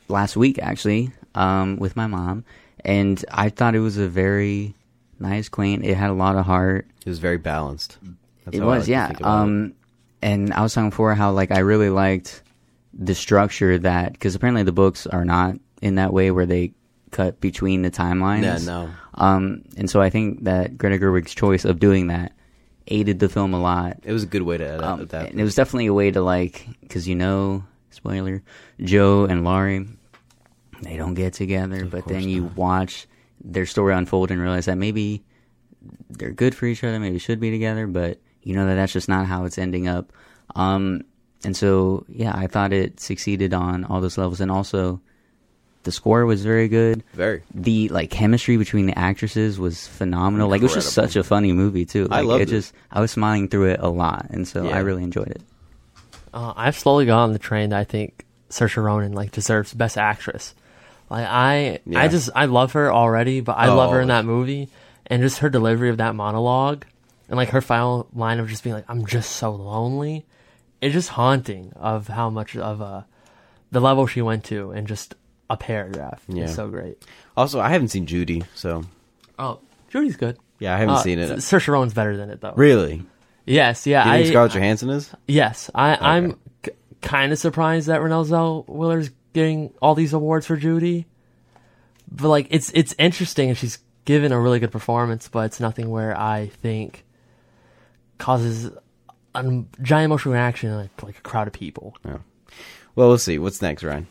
last 0.09 0.37
week 0.37 0.59
actually 0.59 1.13
um, 1.35 1.77
with 1.77 1.97
my 1.97 2.07
mom, 2.07 2.45
and 2.85 3.23
I 3.31 3.49
thought 3.49 3.75
it 3.75 3.81
was 3.81 3.97
a 3.97 4.09
very 4.09 4.75
nice, 5.19 5.49
quaint. 5.49 5.85
It 5.85 5.97
had 5.97 6.11
a 6.11 6.15
lot 6.15 6.37
of 6.37 6.45
heart. 6.45 6.87
It 7.05 7.09
was 7.09 7.19
very 7.19 7.39
balanced. 7.39 7.99
That's 8.45 8.57
it 8.57 8.63
was, 8.63 8.89
yeah. 8.89 9.09
about 9.09 9.21
it. 9.21 9.27
Um, 9.27 9.75
and 10.21 10.53
I 10.53 10.63
was 10.63 10.75
talking 10.75 10.91
before 10.91 11.15
how 11.15 11.33
like 11.33 11.51
I 11.51 11.61
really 11.61 11.91
liked 11.91 12.43
the 12.97 13.15
structure 13.15 13.77
that 13.79 14.13
because 14.13 14.35
apparently 14.35 14.63
the 14.63 14.73
books 14.73 15.07
are 15.07 15.25
not 15.25 15.57
in 15.83 15.97
that 15.97 16.13
way 16.13 16.31
where 16.31 16.47
they 16.47 16.73
cut 17.11 17.41
between 17.41 17.83
the 17.83 17.91
timelines. 17.91 18.43
Yeah, 18.43 18.59
no. 18.65 18.91
Um, 19.15 19.63
and 19.77 19.89
so 19.91 20.01
I 20.01 20.11
think 20.11 20.45
that 20.45 20.77
Greta 20.79 20.99
Gerwig's 20.99 21.35
choice 21.35 21.65
of 21.65 21.79
doing 21.79 22.09
that 22.09 22.33
aided 22.89 23.19
the 23.19 23.29
film 23.29 23.55
a 23.55 23.61
lot. 23.61 23.99
It 24.05 24.13
was 24.13 24.23
a 24.25 24.27
good 24.27 24.43
way 24.43 24.59
to 24.59 24.65
adapt 24.77 24.85
Um, 25.01 25.07
that. 25.07 25.31
and 25.31 25.41
it 25.41 25.45
was 25.45 25.55
definitely 25.55 25.87
a 25.87 25.95
way 25.95 26.11
to 26.11 26.21
like, 26.21 26.67
because 26.81 27.07
you 27.09 27.15
know, 27.15 27.65
spoiler, 27.91 28.43
Jo 28.81 29.25
and 29.25 29.45
Laurie, 29.45 29.87
they 30.83 30.97
don't 30.97 31.15
get 31.15 31.33
together, 31.35 31.85
but 31.87 32.07
then 32.07 32.29
you 32.29 32.43
not. 32.43 32.57
watch 32.57 33.07
their 33.43 33.67
story 33.67 33.95
unfold 33.95 34.31
and 34.31 34.41
realize 34.41 34.67
that 34.67 34.77
maybe 34.79 35.23
they're 36.11 36.31
good 36.33 36.55
for 36.55 36.67
each 36.67 36.83
other, 36.85 36.99
maybe 37.01 37.19
should 37.19 37.41
be 37.41 37.51
together, 37.51 37.87
but 37.87 38.19
you 38.43 38.55
know 38.55 38.67
that 38.67 38.75
that's 38.75 38.93
just 38.93 39.09
not 39.09 39.27
how 39.27 39.45
it's 39.45 39.57
ending 39.59 39.89
up. 39.89 40.13
Um, 40.55 41.03
and 41.45 41.57
so, 41.57 42.05
yeah, 42.09 42.33
I 42.35 42.47
thought 42.47 42.73
it 42.73 43.01
succeeded 43.01 43.53
on 43.55 43.85
all 43.85 44.01
those 44.01 44.17
levels, 44.19 44.41
and 44.41 44.51
also 44.51 45.01
the 45.85 45.93
score 45.93 46.25
was 46.27 46.43
very 46.45 46.69
good. 46.69 47.03
very. 47.13 47.43
The 47.55 47.89
like 47.91 48.11
chemistry 48.11 48.57
between 48.57 48.87
the 48.87 48.99
actresses 48.99 49.59
was 49.59 49.87
phenomenal. 49.87 50.49
Like 50.49 50.61
it 50.61 50.65
was 50.65 50.75
just 50.75 50.93
such 50.95 51.17
a 51.17 51.23
funny 51.23 51.53
movie 51.53 51.85
too. 51.85 52.09
I 52.11 52.21
Like, 52.21 52.27
loved 52.27 52.41
it. 52.43 52.49
it. 52.49 52.53
Just 52.53 52.73
I 52.91 53.01
was 53.01 53.11
smiling 53.11 53.49
through 53.49 53.71
it 53.71 53.81
a 53.81 53.89
lot, 53.89 54.27
and 54.31 54.49
so 54.49 54.65
Yeah. 54.69 54.77
I 54.77 54.81
really 54.81 55.03
enjoyed 55.03 55.29
it. 55.29 55.43
Uh, 56.33 56.53
I've 56.57 56.77
slowly 56.79 57.07
got 57.07 57.23
on 57.25 57.33
the 57.33 57.39
train 57.39 57.71
that 57.71 57.79
I 57.79 57.85
think 57.85 58.25
Saoirse 58.51 58.83
Ronan 58.83 59.13
like 59.13 59.31
deserves 59.33 59.73
Best 59.75 59.97
Actress. 59.99 60.55
Like 61.11 61.27
I, 61.29 61.81
Yeah. 61.85 62.01
I 62.01 62.09
just 62.09 62.31
I 62.35 62.47
love 62.47 62.73
her 62.73 62.93
already, 62.93 63.41
but 63.41 63.57
I 63.59 63.69
Oh, 63.69 63.77
love 63.77 63.91
her 63.93 64.01
in 64.01 64.09
that 64.09 64.25
movie, 64.25 64.69
and 65.07 65.23
just 65.23 65.39
her 65.41 65.51
delivery 65.51 65.91
of 65.91 65.99
that 65.99 66.15
monologue, 66.15 66.87
and 67.29 67.37
like 67.37 67.51
her 67.51 67.61
final 67.61 68.09
line 68.15 68.41
of 68.41 68.49
just 68.49 68.65
being 68.65 68.75
like, 68.75 68.87
"I'm 68.89 69.05
just 69.07 69.33
so 69.33 69.53
lonely," 69.53 70.25
it's 70.85 70.93
just 70.95 71.09
haunting 71.11 71.73
of 71.77 72.09
how 72.09 72.31
much 72.31 72.57
of 72.57 72.81
a 72.81 73.07
the 73.71 73.81
level 73.81 74.07
she 74.07 74.23
went 74.23 74.45
to, 74.45 74.71
and 74.71 74.87
just 74.87 75.15
a 75.51 75.57
paragraph. 75.57 76.23
Yeah. 76.29 76.45
It's 76.45 76.55
so 76.55 76.69
great. 76.69 77.03
Also, 77.37 77.61
I 77.61 77.71
haven't 77.71 77.89
seen 77.89 78.07
Judy, 78.07 78.43
so 78.55 78.85
Oh, 79.39 79.59
Judy's 79.89 80.17
good. 80.17 80.39
yeah, 80.61 80.75
I 80.75 80.79
haven't 80.79 80.95
Uh, 80.97 81.03
seen 81.03 81.19
it. 81.19 81.31
Saoirse 81.39 81.67
Ronan's 81.69 81.95
better 81.95 82.17
than 82.17 82.31
it 82.31 82.41
though. 82.41 82.55
Really? 82.57 83.03
Yes, 83.47 83.87
yeah. 83.87 84.05
You 84.07 84.13
think 84.13 84.27
I, 84.27 84.31
Scarlett 84.31 84.53
Johansson 84.53 84.91
is? 84.91 85.11
Yes, 85.27 85.71
I, 85.75 85.97
I'm 86.01 86.39
kind 87.03 87.33
of 87.33 87.39
surprised 87.39 87.89
that 87.89 88.01
Renée 88.01 88.25
Zellweger's 88.27 89.11
getting 89.35 89.73
all 89.83 89.95
these 89.95 90.13
awards 90.13 90.47
for 90.47 90.57
Judy, 90.57 91.07
but 92.11 92.29
like 92.29 92.47
it's 92.51 92.71
it's 92.75 92.95
interesting 92.99 93.49
and 93.51 93.59
she's 93.59 93.79
given 94.05 94.33
a 94.33 94.41
really 94.41 94.61
good 94.61 94.71
performance, 94.73 95.29
but 95.29 95.47
it's 95.47 95.61
nothing 95.61 95.91
where 95.91 96.17
I 96.17 96.51
think 96.63 97.05
causes 98.19 98.71
a 99.35 99.65
giant 99.83 100.07
emotional 100.07 100.35
reaction 100.35 100.71
in 100.71 100.77
like 100.77 101.03
like 101.03 101.19
a 101.19 101.23
crowd 101.23 101.47
of 101.47 101.53
people. 101.53 101.97
Yeah. 102.05 102.19
Well, 102.95 103.09
we'll 103.09 103.19
see. 103.19 103.39
What's 103.39 103.61
next, 103.61 103.83
Ryan? 103.83 104.07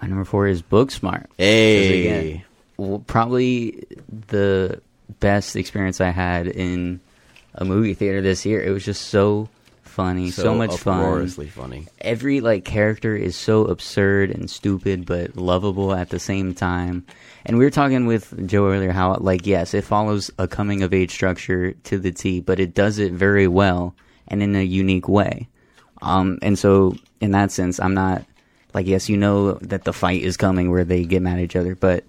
My 0.00 0.08
number 0.08 0.24
four 0.24 0.46
is 0.46 0.62
Booksmart. 0.62 1.26
Hey. 1.38 2.00
again, 2.00 2.44
Well, 2.76 3.02
probably 3.06 3.84
the 4.28 4.80
best 5.20 5.56
experience 5.56 6.00
I 6.00 6.10
had 6.10 6.46
in 6.46 7.00
a 7.54 7.64
movie 7.64 7.94
theater 7.94 8.20
this 8.20 8.44
year. 8.44 8.62
It 8.62 8.70
was 8.70 8.84
just 8.84 9.06
so 9.08 9.48
funny, 9.82 10.30
so, 10.30 10.54
much 10.54 10.76
fun. 10.76 11.00
uproariously 11.00 11.48
funny. 11.48 11.86
Every 12.02 12.40
like 12.40 12.64
character 12.64 13.16
is 13.16 13.34
so 13.34 13.64
absurd 13.64 14.30
and 14.30 14.50
stupid, 14.50 15.06
but 15.06 15.36
lovable 15.36 15.94
at 15.94 16.10
the 16.10 16.18
same 16.18 16.54
time. 16.54 17.06
And 17.46 17.56
we 17.56 17.64
were 17.64 17.70
talking 17.70 18.06
with 18.06 18.46
Joe 18.46 18.70
earlier 18.70 18.92
how 18.92 19.14
like 19.14 19.46
yes, 19.46 19.72
it 19.72 19.84
follows 19.84 20.30
a 20.38 20.46
coming 20.46 20.82
of 20.82 20.92
age 20.92 21.10
structure 21.10 21.72
to 21.72 21.98
the 21.98 22.12
T, 22.12 22.40
but 22.40 22.60
it 22.60 22.74
does 22.74 22.98
it 22.98 23.12
very 23.12 23.48
well 23.48 23.94
and 24.28 24.42
in 24.42 24.56
a 24.56 24.62
unique 24.62 25.08
way. 25.08 25.48
Um, 26.02 26.38
and 26.42 26.58
so 26.58 26.94
in 27.20 27.30
that 27.32 27.50
sense, 27.50 27.80
I'm 27.80 27.94
not 27.94 28.24
like 28.74 28.86
yes, 28.86 29.08
you 29.08 29.16
know 29.16 29.52
that 29.54 29.84
the 29.84 29.92
fight 29.92 30.22
is 30.22 30.36
coming 30.36 30.70
where 30.70 30.84
they 30.84 31.04
get 31.04 31.22
mad 31.22 31.38
at 31.38 31.44
each 31.44 31.56
other, 31.56 31.74
but 31.74 32.04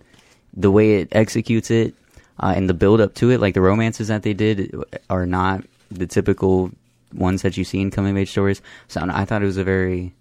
the 0.53 0.71
way 0.71 0.95
it 0.95 1.09
executes 1.11 1.71
it, 1.71 1.93
uh, 2.39 2.53
and 2.55 2.69
the 2.69 2.73
build 2.73 2.99
up 2.99 3.13
to 3.15 3.29
it, 3.29 3.39
like 3.39 3.53
the 3.53 3.61
romances 3.61 4.09
that 4.09 4.23
they 4.23 4.33
did, 4.33 4.75
are 5.09 5.25
not 5.25 5.63
the 5.89 6.07
typical 6.07 6.71
ones 7.13 7.41
that 7.41 7.57
you 7.57 7.63
see 7.63 7.79
in 7.79 7.91
coming 7.91 8.11
of 8.11 8.17
age 8.17 8.31
stories. 8.31 8.61
So 8.87 9.01
I 9.01 9.25
thought 9.25 9.41
it 9.41 9.45
was 9.45 9.57
a 9.57 9.63
very 9.63 10.13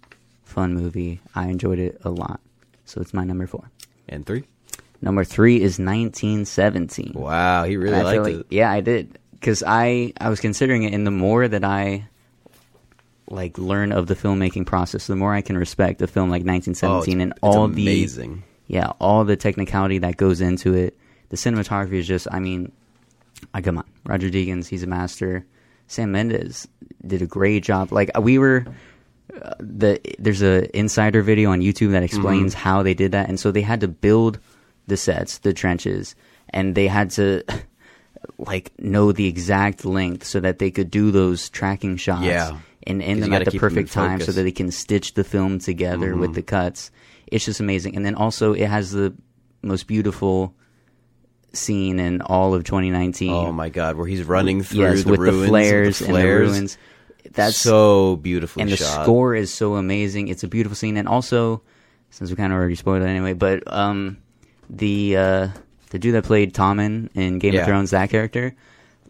fun 0.45 0.73
movie. 0.73 1.19
I 1.35 1.47
enjoyed 1.47 1.79
it 1.79 1.99
a 2.03 2.09
lot. 2.09 2.39
So 2.85 3.01
it's 3.01 3.13
my 3.13 3.23
number 3.23 3.47
four. 3.47 3.69
And 4.07 4.25
three. 4.25 4.45
Number 5.01 5.23
three 5.23 5.57
is 5.57 5.77
1917. 5.79 7.13
Wow, 7.13 7.65
he 7.65 7.77
really 7.77 8.01
liked 8.01 8.23
like, 8.23 8.35
it. 8.35 8.45
yeah, 8.49 8.71
I 8.71 8.81
did 8.81 9.19
because 9.39 9.63
I 9.65 10.13
I 10.19 10.29
was 10.29 10.39
considering 10.39 10.83
it, 10.83 10.93
and 10.93 11.05
the 11.05 11.11
more 11.11 11.47
that 11.47 11.63
I 11.63 12.07
like 13.29 13.57
learn 13.57 13.91
of 13.91 14.07
the 14.07 14.15
filmmaking 14.15 14.65
process, 14.65 15.07
the 15.07 15.15
more 15.15 15.33
I 15.33 15.41
can 15.41 15.57
respect 15.57 16.01
a 16.01 16.07
film 16.07 16.29
like 16.29 16.41
Oh, 16.41 16.55
it's, 16.55 16.67
1917 16.77 17.21
and 17.21 17.31
it's 17.31 17.39
all 17.41 17.65
amazing. 17.65 18.43
the 18.67 18.73
yeah 18.73 18.91
all 18.99 19.25
the 19.25 19.35
technicality 19.35 19.99
that 19.99 20.17
goes 20.17 20.41
into 20.41 20.73
it. 20.73 20.97
The 21.29 21.35
cinematography 21.37 21.93
is 21.93 22.07
just, 22.07 22.27
I 22.31 22.39
mean, 22.39 22.71
I 23.53 23.61
come 23.61 23.77
on, 23.79 23.83
Roger 24.05 24.29
Deakins, 24.29 24.67
he's 24.67 24.83
a 24.83 24.87
master. 24.87 25.45
Sam 25.87 26.11
Mendes 26.13 26.67
did 27.05 27.21
a 27.21 27.25
great 27.27 27.63
job. 27.63 27.91
Like 27.91 28.11
we 28.19 28.37
were. 28.37 28.65
Uh, 29.41 29.53
the 29.59 29.99
there's 30.19 30.41
a 30.41 30.75
insider 30.75 31.21
video 31.21 31.51
on 31.51 31.59
YouTube 31.59 31.91
that 31.91 32.01
explains 32.01 32.53
Mm-hmm. 32.55 32.63
how 32.63 32.81
they 32.81 32.93
did 32.93 33.11
that, 33.11 33.27
and 33.27 33.37
so 33.37 33.51
they 33.51 33.61
had 33.61 33.81
to 33.81 33.87
build 33.89 34.39
the 34.87 34.95
sets, 34.95 35.39
the 35.39 35.51
trenches, 35.53 36.15
and 36.51 36.75
they 36.75 36.87
had 36.87 37.09
to 37.11 37.43
like 38.37 38.71
know 38.79 39.11
the 39.11 39.27
exact 39.27 39.85
length 39.85 40.25
so 40.25 40.39
that 40.39 40.59
they 40.59 40.71
could 40.71 40.91
do 40.91 41.11
those 41.11 41.49
tracking 41.49 41.97
shots 41.97 42.25
Yeah. 42.25 42.57
and 42.85 43.01
end 43.01 43.23
them 43.23 43.33
at 43.33 43.45
the 43.45 43.51
keep 43.51 43.61
'em 43.63 43.67
in 43.69 43.73
perfect 43.75 43.93
time 43.93 44.21
so 44.21 44.31
that 44.31 44.43
they 44.43 44.51
can 44.51 44.71
stitch 44.71 45.13
the 45.15 45.23
film 45.23 45.59
together 45.59 46.15
with 46.15 46.33
the 46.33 46.41
cuts. 46.41 46.91
It's 47.27 47.45
just 47.45 47.59
amazing. 47.59 47.95
And 47.95 48.05
then 48.05 48.15
also 48.15 48.53
it 48.53 48.67
has 48.67 48.91
the 48.91 49.13
most 49.61 49.87
beautiful 49.87 50.53
scene 51.53 51.99
in 51.99 52.21
all 52.21 52.53
of 52.53 52.63
2019. 52.63 53.31
Oh 53.33 53.51
my 53.51 53.69
god, 53.69 53.95
where 53.97 54.07
he's 54.07 54.23
running 54.23 54.61
through 54.63 54.81
yes, 54.81 55.03
the 55.03 55.11
with 55.11 55.19
ruins, 55.19 55.41
the 55.41 55.47
flares 55.47 55.99
with 55.99 56.09
and 56.09 56.17
the 56.17 56.23
ruins. 56.25 56.77
That's 57.33 57.57
so 57.57 58.15
beautiful. 58.17 58.61
and 58.61 58.71
the 58.71 58.77
score 58.77 59.35
is 59.35 59.53
so 59.53 59.75
amazing. 59.75 60.27
It's 60.29 60.43
a 60.43 60.47
beautiful 60.47 60.75
scene, 60.75 60.97
and 60.97 61.07
also 61.07 61.61
since 62.09 62.29
we 62.29 62.35
kind 62.35 62.53
of 62.53 62.57
already 62.57 62.75
spoiled 62.75 63.03
it 63.03 63.07
anyway, 63.07 63.33
but 63.33 63.63
um, 63.71 64.17
the 64.69 65.17
uh, 65.17 65.47
the 65.89 65.99
dude 65.99 66.15
that 66.15 66.23
played 66.23 66.53
Tommen 66.53 67.09
in 67.15 67.39
Game 67.39 67.53
Yeah. 67.53 67.61
of 67.61 67.67
Thrones, 67.67 67.91
that 67.91 68.09
character, 68.09 68.55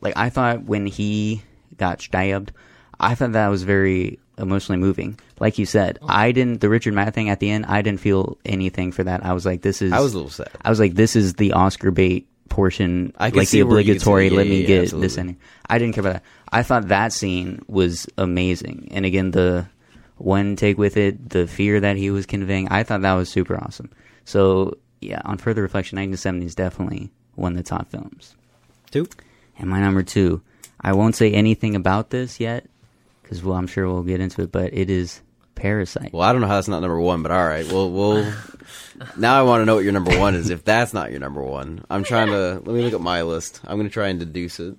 like 0.01 0.15
I 0.17 0.29
thought 0.29 0.63
when 0.63 0.85
he 0.85 1.41
got 1.77 2.01
stabbed, 2.01 2.51
I 2.99 3.15
thought 3.15 3.33
that 3.33 3.47
was 3.47 3.63
very 3.63 4.19
emotionally 4.37 4.79
moving. 4.79 5.19
Like 5.39 5.57
you 5.57 5.65
said, 5.65 5.99
I 6.07 6.31
didn't 6.31 6.61
the 6.61 6.69
Richard 6.69 6.93
Madden 6.93 7.13
thing 7.13 7.29
at 7.29 7.39
the 7.39 7.49
end. 7.49 7.65
I 7.67 7.81
didn't 7.81 7.99
feel 7.99 8.37
anything 8.45 8.91
for 8.91 9.03
that. 9.03 9.25
I 9.25 9.33
was 9.33 9.45
like, 9.45 9.61
this 9.61 9.81
is. 9.81 9.91
I 9.91 9.99
was 9.99 10.13
a 10.13 10.17
little 10.17 10.31
sad. 10.31 10.49
I 10.61 10.69
was 10.69 10.79
like, 10.79 10.93
this 10.93 11.15
is 11.15 11.33
the 11.35 11.53
Oscar 11.53 11.91
bait 11.91 12.27
portion, 12.49 13.13
I 13.17 13.29
can 13.29 13.39
like 13.39 13.47
see 13.47 13.59
the 13.59 13.67
where 13.67 13.79
you 13.79 13.93
could 13.93 14.01
see 14.01 14.05
obligatory. 14.09 14.29
Yeah, 14.29 14.37
let 14.37 14.47
me 14.47 14.61
yeah, 14.61 14.67
get 14.67 14.81
absolutely. 14.83 15.05
this 15.07 15.17
in. 15.17 15.37
I 15.69 15.77
didn't 15.77 15.95
care 15.95 16.01
about 16.01 16.13
that. 16.13 16.23
I 16.49 16.63
thought 16.63 16.87
that 16.87 17.13
scene 17.13 17.61
was 17.67 18.07
amazing, 18.17 18.87
and 18.91 19.05
again, 19.05 19.31
the 19.31 19.67
one 20.15 20.55
take 20.55 20.77
with 20.77 20.97
it, 20.97 21.29
the 21.29 21.45
fear 21.45 21.79
that 21.81 21.97
he 21.97 22.09
was 22.09 22.25
conveying, 22.25 22.69
I 22.69 22.83
thought 22.83 23.01
that 23.01 23.13
was 23.13 23.29
super 23.29 23.57
awesome. 23.57 23.91
So 24.25 24.77
yeah, 25.01 25.21
on 25.25 25.37
further 25.37 25.61
reflection, 25.61 25.97
1970 25.97 26.45
is 26.45 26.55
definitely 26.55 27.11
one 27.35 27.53
of 27.53 27.57
the 27.57 27.63
top 27.63 27.89
films. 27.89 28.35
Two. 28.91 29.07
And 29.57 29.69
my 29.69 29.79
number 29.79 30.03
two, 30.03 30.41
I 30.81 30.93
won't 30.93 31.15
say 31.15 31.31
anything 31.31 31.75
about 31.75 32.09
this 32.09 32.39
yet, 32.39 32.67
because 33.21 33.43
well, 33.43 33.57
I'm 33.57 33.67
sure 33.67 33.87
we'll 33.87 34.03
get 34.03 34.21
into 34.21 34.41
it, 34.41 34.51
but 34.51 34.73
it 34.73 34.89
is 34.89 35.21
Parasite. 35.57 36.13
Well, 36.13 36.21
I 36.21 36.31
don't 36.31 36.41
know 36.41 36.47
how 36.47 36.55
that's 36.55 36.67
not 36.67 36.81
number 36.81 36.99
one, 36.99 37.23
but 37.23 37.31
all 37.31 37.45
right. 37.45 37.65
Well, 37.71 37.89
we'll. 37.89 38.31
now 39.17 39.39
I 39.39 39.41
want 39.41 39.61
to 39.61 39.65
know 39.65 39.73
what 39.73 39.83
your 39.83 39.91
number 39.91 40.17
one 40.17 40.35
is. 40.35 40.51
If 40.51 40.63
that's 40.63 40.93
not 40.93 41.09
your 41.09 41.19
number 41.19 41.41
one, 41.41 41.83
I'm 41.89 42.03
trying 42.03 42.27
to. 42.27 42.61
Let 42.63 42.67
me 42.67 42.83
look 42.83 42.93
at 42.93 43.01
my 43.01 43.23
list. 43.23 43.59
I'm 43.65 43.77
going 43.77 43.87
to 43.87 43.93
try 43.93 44.09
and 44.09 44.19
deduce 44.19 44.59
it. 44.59 44.77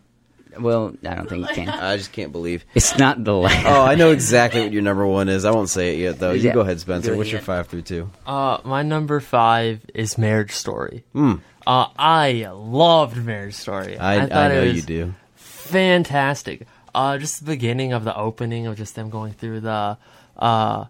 Well, 0.58 0.94
I 1.04 1.14
don't 1.14 1.28
think 1.28 1.48
you 1.48 1.54
can. 1.54 1.68
I 1.68 1.96
just 1.96 2.12
can't 2.12 2.32
believe. 2.32 2.64
It's 2.74 2.96
not 2.98 3.22
the 3.24 3.34
last. 3.34 3.66
Oh, 3.66 3.82
I 3.82 3.94
know 3.96 4.10
exactly 4.12 4.62
what 4.62 4.72
your 4.72 4.82
number 4.82 5.06
one 5.06 5.28
is. 5.28 5.44
I 5.44 5.50
won't 5.50 5.68
say 5.68 5.94
it 5.94 5.98
yet, 6.00 6.18
though. 6.18 6.32
You 6.32 6.42
Yeah. 6.42 6.54
go 6.54 6.60
ahead, 6.60 6.80
Spencer. 6.80 7.16
What's 7.16 7.30
your 7.32 7.40
five 7.40 7.66
through 7.68 7.82
two? 7.82 8.10
Uh, 8.26 8.58
my 8.64 8.82
number 8.82 9.20
five 9.20 9.80
is 9.94 10.16
Marriage 10.18 10.52
Story. 10.52 11.04
Hmm. 11.12 11.34
Uh, 11.66 11.86
I 11.98 12.48
loved 12.52 13.16
Marriage 13.24 13.54
Story. 13.54 13.98
I, 13.98 14.14
I, 14.24 14.26
thought 14.26 14.48
know 14.52 14.62
it 14.62 14.66
was 14.68 14.76
you 14.76 14.82
do. 14.82 15.14
fantastic. 15.36 16.66
Uh, 16.94 17.18
just 17.18 17.40
the 17.40 17.46
beginning 17.52 17.92
of 17.92 18.04
the 18.04 18.16
opening 18.16 18.66
of 18.66 18.76
just 18.76 18.94
them 18.94 19.10
going 19.10 19.32
through 19.34 19.60
the 19.60 19.98
uh, 20.38 20.84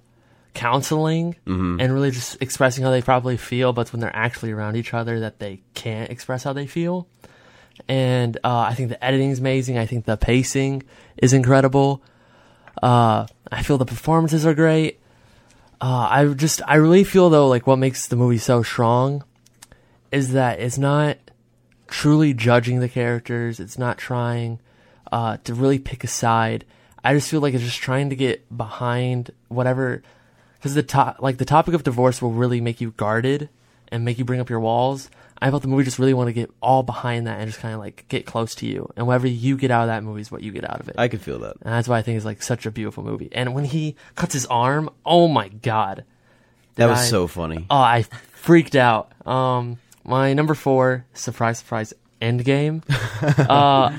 counseling 0.55 1.35
Mm-hmm. 1.47 1.81
and 1.81 1.93
really 1.93 2.11
just 2.11 2.41
expressing 2.41 2.85
how 2.85 2.91
they 2.91 3.03
probably 3.03 3.37
feel, 3.37 3.73
but 3.73 3.93
when 3.93 4.01
they're 4.01 4.15
actually 4.15 4.53
around 4.53 4.77
each 4.77 4.95
other, 4.95 5.21
that 5.21 5.39
they 5.41 5.61
can't 5.75 6.11
express 6.11 6.45
how 6.45 6.53
they 6.53 6.67
feel. 6.67 7.07
And 7.87 8.37
uh, 8.43 8.61
I 8.61 8.75
think 8.75 8.89
the 8.89 9.05
editing 9.05 9.31
is 9.31 9.39
amazing. 9.39 9.79
I 9.79 9.87
think 9.87 10.05
the 10.05 10.17
pacing 10.17 10.83
is 11.17 11.33
incredible. 11.33 12.03
Uh, 12.83 13.27
I 13.51 13.63
feel 13.63 13.79
the 13.79 13.85
performances 13.85 14.45
are 14.45 14.55
great. 14.55 15.01
Uh, 15.81 16.09
I 16.11 16.27
just, 16.35 16.61
I 16.67 16.77
really 16.77 17.05
feel 17.05 17.31
though, 17.31 17.49
like 17.49 17.67
what 17.67 17.77
makes 17.77 18.09
the 18.09 18.17
movie 18.17 18.39
so 18.39 18.63
strong 18.63 19.23
is 20.11 20.33
that 20.33 20.59
it's 20.59 20.79
not 20.79 21.19
truly 21.87 22.35
judging 22.35 22.81
the 22.81 22.89
characters. 22.89 23.61
It's 23.61 23.79
not 23.79 23.97
trying 23.97 24.59
uh, 25.13 25.39
to 25.45 25.55
really 25.55 25.79
pick 25.79 26.05
a 26.05 26.09
side. 26.09 26.65
I 27.05 27.15
just 27.15 27.31
feel 27.31 27.41
like 27.41 27.55
it's 27.55 27.65
just 27.65 27.81
trying 27.81 28.11
to 28.11 28.17
get 28.17 28.55
behind 28.55 29.31
whatever, 29.49 30.03
because 30.57 30.75
the 30.75 30.83
top, 30.83 31.23
like 31.23 31.39
the 31.39 31.45
topic 31.45 31.75
of 31.75 31.85
divorce, 31.85 32.21
will 32.21 32.33
really 32.33 32.61
make 32.61 32.81
you 32.81 32.91
guarded 32.97 33.49
and 33.91 34.05
make 34.05 34.19
you 34.19 34.25
bring 34.25 34.41
up 34.41 34.51
your 34.51 34.61
walls. 34.61 35.09
I 35.41 35.51
felt 35.51 35.63
the 35.63 35.69
movie 35.69 35.85
just 35.85 35.99
really 35.99 36.15
want 36.15 36.29
to 36.29 36.33
get 36.33 36.51
all 36.61 36.83
behind 36.83 37.27
that 37.27 37.39
and 37.41 37.49
just 37.49 37.61
kind 37.61 37.73
of 37.75 37.81
like 37.81 38.05
get 38.09 38.27
close 38.27 38.55
to 38.57 38.67
you, 38.67 38.91
and 38.97 39.07
whatever 39.07 39.27
you 39.29 39.57
get 39.57 39.71
out 39.71 39.83
of 39.83 39.89
that 39.89 40.03
movie 40.03 40.21
is 40.21 40.31
what 40.33 40.43
you 40.43 40.51
get 40.53 40.69
out 40.69 40.81
of 40.81 40.89
it. 40.89 40.97
I 40.99 41.09
could 41.09 41.21
feel 41.23 41.39
that. 41.41 41.57
and 41.63 41.73
that's 41.73 41.87
why 41.89 41.99
I 41.99 42.03
think 42.03 42.17
it's 42.17 42.25
like 42.27 42.43
such 42.43 42.67
a 42.67 42.71
beautiful 42.71 43.05
movie. 43.05 43.29
And 43.33 43.55
when 43.55 43.65
he 43.65 43.95
cuts 44.17 44.33
his 44.35 44.47
arm, 44.47 44.91
oh 45.07 45.29
my 45.29 45.49
god, 45.49 46.05
That 46.77 46.87
was 46.89 46.99
I- 47.01 47.05
so 47.05 47.27
funny. 47.29 47.67
Oh, 47.71 47.77
I 47.77 48.03
freaked 48.33 48.75
out. 48.77 49.13
Um, 49.27 49.79
my 50.05 50.33
number 50.35 50.55
four, 50.55 51.05
surprise, 51.15 51.59
surprise, 51.59 51.93
Endgame. 52.21 52.83
uh, 53.49 53.97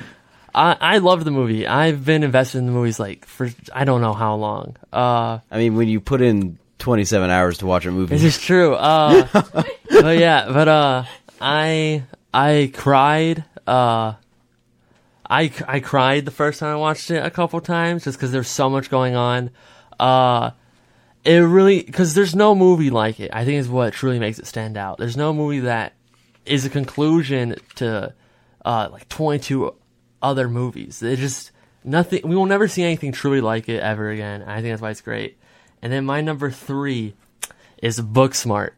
I 0.54 0.76
I 0.80 0.98
loved 0.98 1.24
the 1.24 1.30
movie. 1.30 1.66
I've 1.66 2.04
been 2.04 2.22
invested 2.24 2.58
in 2.58 2.66
the 2.66 2.72
movies 2.72 2.98
like 3.00 3.24
for 3.24 3.48
I 3.72 3.84
don't 3.84 4.00
know 4.00 4.12
how 4.12 4.34
long. 4.34 4.76
Uh, 4.92 5.38
I 5.50 5.56
mean, 5.58 5.76
when 5.76 5.88
you 5.88 6.00
put 6.00 6.20
in 6.20 6.58
27 6.80 7.30
hours 7.30 7.58
to 7.58 7.66
watch 7.66 7.86
a 7.86 7.90
movie, 7.90 8.14
this 8.16 8.24
is 8.24 8.38
true. 8.42 8.74
Uh, 8.74 9.26
but 9.90 10.18
yeah, 10.18 10.50
but 10.52 10.66
uh, 10.68 11.04
I 11.40 12.04
I 12.32 12.70
cried. 12.74 13.44
Uh, 13.66 14.14
I 15.28 15.52
I 15.66 15.80
cried 15.80 16.24
the 16.24 16.30
first 16.30 16.60
time 16.60 16.72
I 16.74 16.76
watched 16.76 17.10
it 17.10 17.24
a 17.24 17.30
couple 17.30 17.60
times 17.60 18.04
just 18.04 18.18
because 18.18 18.32
there's 18.32 18.48
so 18.48 18.68
much 18.68 18.90
going 18.90 19.16
on. 19.16 19.50
Uh, 19.98 20.50
it 21.24 21.38
really 21.38 21.82
because 21.82 22.14
there's 22.14 22.34
no 22.34 22.54
movie 22.54 22.90
like 22.90 23.20
it. 23.20 23.30
I 23.32 23.44
think 23.44 23.58
is 23.58 23.68
what 23.68 23.92
truly 23.92 24.18
makes 24.18 24.38
it 24.38 24.46
stand 24.46 24.76
out. 24.76 24.98
There's 24.98 25.16
no 25.16 25.32
movie 25.32 25.60
that 25.60 25.94
is 26.46 26.64
a 26.64 26.70
conclusion 26.70 27.56
to 27.76 28.14
uh, 28.64 28.88
like 28.90 29.08
22 29.08 29.74
other 30.22 30.48
movies. 30.48 31.02
It 31.02 31.18
just 31.18 31.52
nothing. 31.84 32.26
We 32.26 32.36
will 32.36 32.46
never 32.46 32.68
see 32.68 32.82
anything 32.82 33.12
truly 33.12 33.40
like 33.40 33.68
it 33.68 33.80
ever 33.80 34.10
again. 34.10 34.42
I 34.42 34.56
think 34.56 34.72
that's 34.72 34.82
why 34.82 34.90
it's 34.90 35.00
great. 35.00 35.38
And 35.82 35.92
then 35.92 36.04
my 36.04 36.20
number 36.20 36.50
three 36.50 37.14
is 37.82 38.00
Booksmart. 38.00 38.72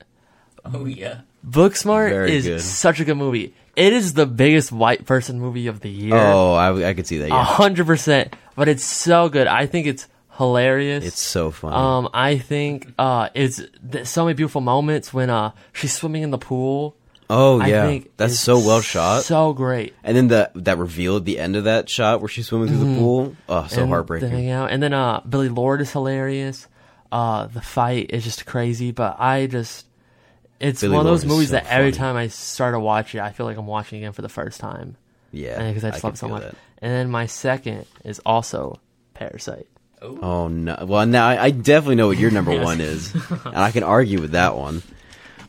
Oh 0.64 0.84
yeah. 0.84 1.22
Booksmart 1.46 2.10
Very 2.10 2.36
is 2.36 2.44
good. 2.46 2.60
such 2.60 3.00
a 3.00 3.04
good 3.04 3.16
movie. 3.16 3.54
It 3.74 3.92
is 3.92 4.14
the 4.14 4.26
biggest 4.26 4.70
white 4.70 5.06
person 5.06 5.40
movie 5.40 5.66
of 5.66 5.80
the 5.80 5.88
year. 5.90 6.14
oh, 6.16 6.52
I, 6.54 6.90
I 6.90 6.94
could 6.94 7.06
see 7.06 7.18
that. 7.18 7.26
A 7.26 7.28
Yeah, 7.28 7.44
hundred 7.44 7.86
percent. 7.86 8.36
But 8.54 8.68
it's 8.68 8.84
so 8.84 9.28
good. 9.28 9.46
I 9.46 9.66
think 9.66 9.86
it's 9.86 10.06
hilarious. 10.36 11.04
it's 11.04 11.20
so 11.20 11.50
funny. 11.50 11.74
Um, 11.74 12.08
I 12.12 12.38
think 12.38 12.92
uh, 12.98 13.30
it's 13.34 13.62
th- 13.90 14.06
so 14.06 14.24
many 14.24 14.34
beautiful 14.34 14.60
moments 14.60 15.12
when 15.12 15.30
uh 15.30 15.52
she's 15.72 15.92
swimming 15.94 16.22
in 16.22 16.30
the 16.30 16.38
pool. 16.38 16.96
oh 17.30 17.60
I 17.60 17.68
yeah, 17.68 17.86
think 17.86 18.10
that's 18.18 18.38
so 18.38 18.58
well 18.58 18.80
shot. 18.82 19.22
So 19.24 19.52
great. 19.54 19.94
and 20.04 20.14
then 20.16 20.28
the 20.28 20.50
that 20.54 20.76
reveal 20.78 21.16
at 21.16 21.24
the 21.24 21.38
end 21.38 21.56
of 21.56 21.64
that 21.64 21.88
shot 21.88 22.20
where 22.20 22.28
she's 22.28 22.46
swimming 22.48 22.68
through 22.68 22.78
the 22.92 22.98
pool. 22.98 23.36
Oh, 23.48 23.66
so 23.66 23.68
Mm-hmm. 23.68 23.80
And 23.80 23.88
heartbreaking. 23.90 24.28
hangout. 24.30 24.70
And 24.70 24.82
then 24.82 24.92
uh, 24.92 25.20
Billie 25.28 25.48
Lourd 25.48 25.80
is 25.80 25.90
hilarious. 25.92 26.66
Uh, 27.10 27.46
the 27.46 27.60
fight 27.62 28.10
is 28.10 28.24
just 28.24 28.44
crazy, 28.46 28.90
but 28.92 29.16
I 29.18 29.46
just 29.46 29.86
it's 30.62 30.80
Billie 30.80 30.94
one 30.94 31.04
of 31.04 31.10
those 31.10 31.24
is 31.24 31.28
movies 31.28 31.48
so 31.48 31.54
that 31.54 31.66
every 31.66 31.90
funny. 31.90 31.98
time 31.98 32.16
I 32.16 32.28
start 32.28 32.74
to 32.74 32.80
watch 32.80 33.14
it, 33.14 33.20
I 33.20 33.32
feel 33.32 33.46
like 33.46 33.56
I'm 33.56 33.66
watching 33.66 33.98
it 33.98 34.02
again 34.02 34.12
for 34.12 34.22
the 34.22 34.28
first 34.28 34.60
time. 34.60 34.96
Yeah, 35.32 35.66
because 35.68 35.84
I 35.84 35.90
just 35.90 36.02
could 36.02 36.06
love 36.06 36.14
it 36.14 36.18
so 36.18 36.28
much. 36.28 36.42
that. 36.42 36.54
And 36.78 36.92
then 36.92 37.10
my 37.10 37.26
second 37.26 37.86
is 38.04 38.20
also 38.24 38.80
Parasite. 39.14 39.66
Oh 40.00 40.48
no! 40.48 40.84
Well, 40.86 41.06
now 41.06 41.26
I, 41.26 41.44
I 41.44 41.50
definitely 41.50 41.96
know 41.96 42.06
what 42.06 42.18
your 42.18 42.30
number 42.30 42.58
one 42.62 42.80
is, 42.80 43.12
and 43.14 43.56
I 43.56 43.72
can 43.72 43.82
argue 43.82 44.20
with 44.20 44.32
that 44.32 44.56
one. 44.56 44.82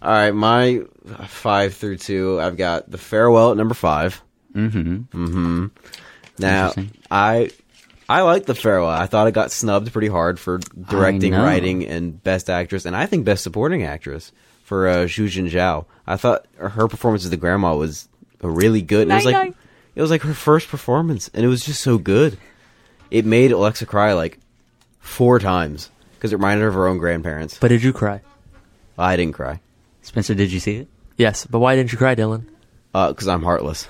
All 0.02 0.12
right, 0.12 0.32
my 0.32 0.82
five 1.28 1.76
through 1.76 1.98
two, 1.98 2.40
I've 2.42 2.58
got 2.58 2.90
the 2.90 2.98
farewell 2.98 3.52
at 3.52 3.58
number 3.58 3.74
five. 3.74 4.22
Mm-hmm. 4.54 5.68
Now, 6.40 6.74
I 7.10 7.52
I 8.10 8.22
like 8.22 8.46
the 8.46 8.56
farewell. 8.56 8.90
I 8.90 9.06
thought 9.06 9.28
it 9.28 9.34
got 9.34 9.52
snubbed 9.52 9.92
pretty 9.94 10.08
hard 10.08 10.40
for 10.40 10.58
directing, 10.58 11.34
writing, 11.34 11.86
and 11.86 12.22
best 12.22 12.50
actress, 12.50 12.86
and 12.86 12.96
I 12.96 13.06
think 13.06 13.26
best 13.26 13.44
supporting 13.44 13.84
actress 13.84 14.32
for 14.74 14.88
uh, 14.88 14.96
Zhu 15.06 15.28
Zhao. 15.28 15.86
I 16.08 16.18
thought 16.18 16.48
her 16.58 16.88
performance 16.88 17.26
as 17.26 17.30
the 17.30 17.38
grandma 17.38 17.76
was 17.76 18.10
really 18.42 18.82
good. 18.82 19.04
And 19.04 19.12
it 19.12 19.16
was 19.18 19.26
like 19.26 19.54
it 19.94 20.02
was 20.02 20.10
like 20.10 20.24
her 20.24 20.34
first 20.34 20.68
performance, 20.68 21.30
and 21.32 21.46
it 21.46 21.48
was 21.48 21.64
just 21.64 21.82
so 21.82 22.00
good. 22.00 22.40
It 23.12 23.24
made 23.24 23.52
Alexa 23.52 23.86
cry 23.86 24.14
like 24.14 24.40
four 25.00 25.38
times 25.38 25.92
because 26.16 26.34
it 26.34 26.38
reminded 26.38 26.64
her 26.64 26.70
of 26.70 26.74
her 26.74 26.88
own 26.88 26.98
grandparents. 26.98 27.60
But 27.60 27.68
did 27.68 27.84
you 27.84 27.94
cry? 27.94 28.22
I 28.98 29.16
didn't 29.16 29.36
cry 29.36 29.60
Spencer, 30.02 30.34
did 30.34 30.52
you 30.52 30.60
see 30.60 30.78
it? 30.78 30.88
Yes, 31.18 31.46
but 31.46 31.60
why 31.60 31.76
didn't 31.76 31.92
you 31.92 32.00
cry, 32.00 32.16
Dylan? 32.16 32.46
because 32.94 33.28
I'm 33.28 33.44
heartless. 33.44 33.88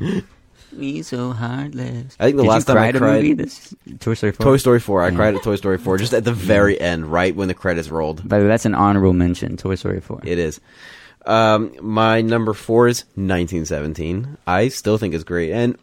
Me 0.76 1.02
so 1.02 1.32
heartless. 1.32 2.16
I 2.18 2.24
think 2.26 2.36
the 2.36 2.42
Did 2.42 2.48
last 2.48 2.64
time 2.66 2.76
I 2.78 2.92
cried- 2.92 3.22
movie, 3.22 3.34
this 3.34 3.74
Toy 4.00 4.14
Story 4.14 4.32
4. 4.32 4.44
Toy 4.44 4.56
Story 4.56 4.80
4. 4.80 5.02
I 5.02 5.08
Yeah. 5.08 5.16
cried 5.16 5.34
at 5.36 5.42
Toy 5.42 5.56
Story 5.56 5.78
4 5.78 5.98
just 5.98 6.12
at 6.14 6.24
the 6.24 6.32
very 6.52 6.80
end, 6.80 7.06
right 7.10 7.34
when 7.34 7.48
the 7.48 7.54
credits 7.54 7.88
rolled. 7.90 8.28
By 8.28 8.38
the 8.38 8.44
way, 8.44 8.48
that's 8.48 8.64
an 8.66 8.74
honorable 8.74 9.12
mention. 9.12 9.56
Toy 9.56 9.74
Story 9.76 10.00
4. 10.00 10.20
It 10.24 10.38
is. 10.38 10.60
Um, 11.26 11.72
my 11.80 12.20
number 12.20 12.52
four 12.52 12.86
is 12.88 13.04
1917. 13.14 14.36
I 14.46 14.68
still 14.68 14.98
think 14.98 15.14
it's 15.14 15.24
great. 15.24 15.52
And 15.52 15.78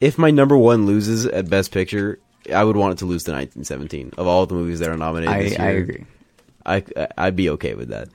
if 0.00 0.18
my 0.18 0.30
number 0.30 0.56
one 0.56 0.84
loses 0.86 1.24
at 1.26 1.48
Best 1.48 1.72
Picture, 1.72 2.18
I 2.54 2.62
would 2.64 2.76
want 2.76 2.92
it 2.92 2.98
to 2.98 3.06
lose 3.06 3.22
to 3.24 3.32
1917. 3.32 4.12
Of 4.18 4.26
all 4.26 4.44
the 4.46 4.54
movies 4.54 4.80
that 4.80 4.90
are 4.90 4.96
nominated 4.98 5.34
I, 5.34 5.42
this 5.44 5.52
year, 5.52 5.60
I 5.62 5.70
agree. 5.70 6.04
I, 6.66 6.84
I'd 7.16 7.36
be 7.36 7.48
okay 7.50 7.74
with 7.74 7.88
that. 7.88 8.08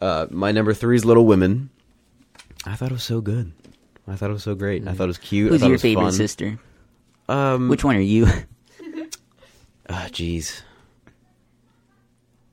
Uh, 0.00 0.26
my 0.30 0.52
number 0.52 0.74
three 0.74 0.94
is 0.96 1.04
Little 1.04 1.26
Women. 1.26 1.70
I 2.64 2.76
thought 2.76 2.90
it 2.90 2.94
was 2.94 3.02
so 3.02 3.20
good. 3.20 3.52
I 4.10 4.16
thought 4.16 4.30
it 4.30 4.34
was 4.34 4.42
so 4.42 4.54
great. 4.54 4.86
I 4.86 4.92
thought 4.92 5.04
it 5.04 5.06
was 5.06 5.18
cute. 5.18 5.50
Who's 5.50 5.62
I 5.62 5.64
thought 5.64 5.66
your 5.68 5.72
it 5.72 5.76
was 5.76 5.82
favorite 5.82 6.02
fun. 6.04 6.12
sister? 6.12 6.58
Um, 7.28 7.68
Which 7.68 7.84
one 7.84 7.96
are 7.96 8.00
you? 8.00 8.26
Ah, 9.92 10.06
jeez. 10.12 10.62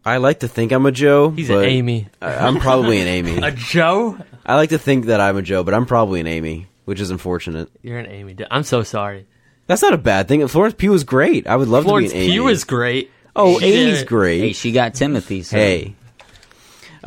I 0.04 0.18
like 0.18 0.40
to 0.40 0.48
think 0.48 0.72
I'm 0.72 0.86
a 0.86 0.92
Jo. 0.92 1.30
He's 1.32 1.50
but 1.50 1.60
an 1.60 1.70
Amy. 1.70 2.08
I- 2.22 2.36
I'm 2.48 2.60
probably 2.60 3.00
an 3.00 3.08
Amy. 3.08 3.38
A 3.44 3.52
Jo? 3.52 4.18
I 4.46 4.56
like 4.56 4.70
to 4.70 4.80
think 4.80 5.06
that 5.06 5.20
I'm 5.20 5.36
a 5.38 5.42
Jo, 5.42 5.64
but 5.64 5.74
I'm 5.74 5.86
probably 5.86 6.20
an 6.22 6.28
Amy, 6.28 6.68
which 6.86 7.00
is 7.02 7.12
unfortunate. 7.12 7.70
You're 7.84 8.00
an 8.00 8.08
Amy. 8.08 8.36
I'm 8.50 8.64
so 8.64 8.82
sorry. 8.84 9.28
That's 9.68 9.82
not 9.82 9.94
a 9.94 9.98
bad 9.98 10.28
thing. 10.30 10.48
Florence 10.48 10.76
Pugh 10.78 10.94
is 10.94 11.04
great. 11.04 11.46
I 11.46 11.58
would 11.58 11.68
love 11.68 11.84
Florence 11.84 12.10
to 12.12 12.16
be 12.16 12.20
an 12.22 12.24
Amy. 12.26 12.34
Pugh 12.34 12.48
is 12.48 12.64
great. 12.64 13.12
oh, 13.36 13.60
She 13.60 13.66
Amy's 13.66 14.00
did- 14.00 14.08
great. 14.08 14.40
hey, 14.40 14.54
she 14.54 14.72
got 14.72 14.94
Timothy. 14.96 15.44
So. 15.44 15.58
Hey. 15.58 15.96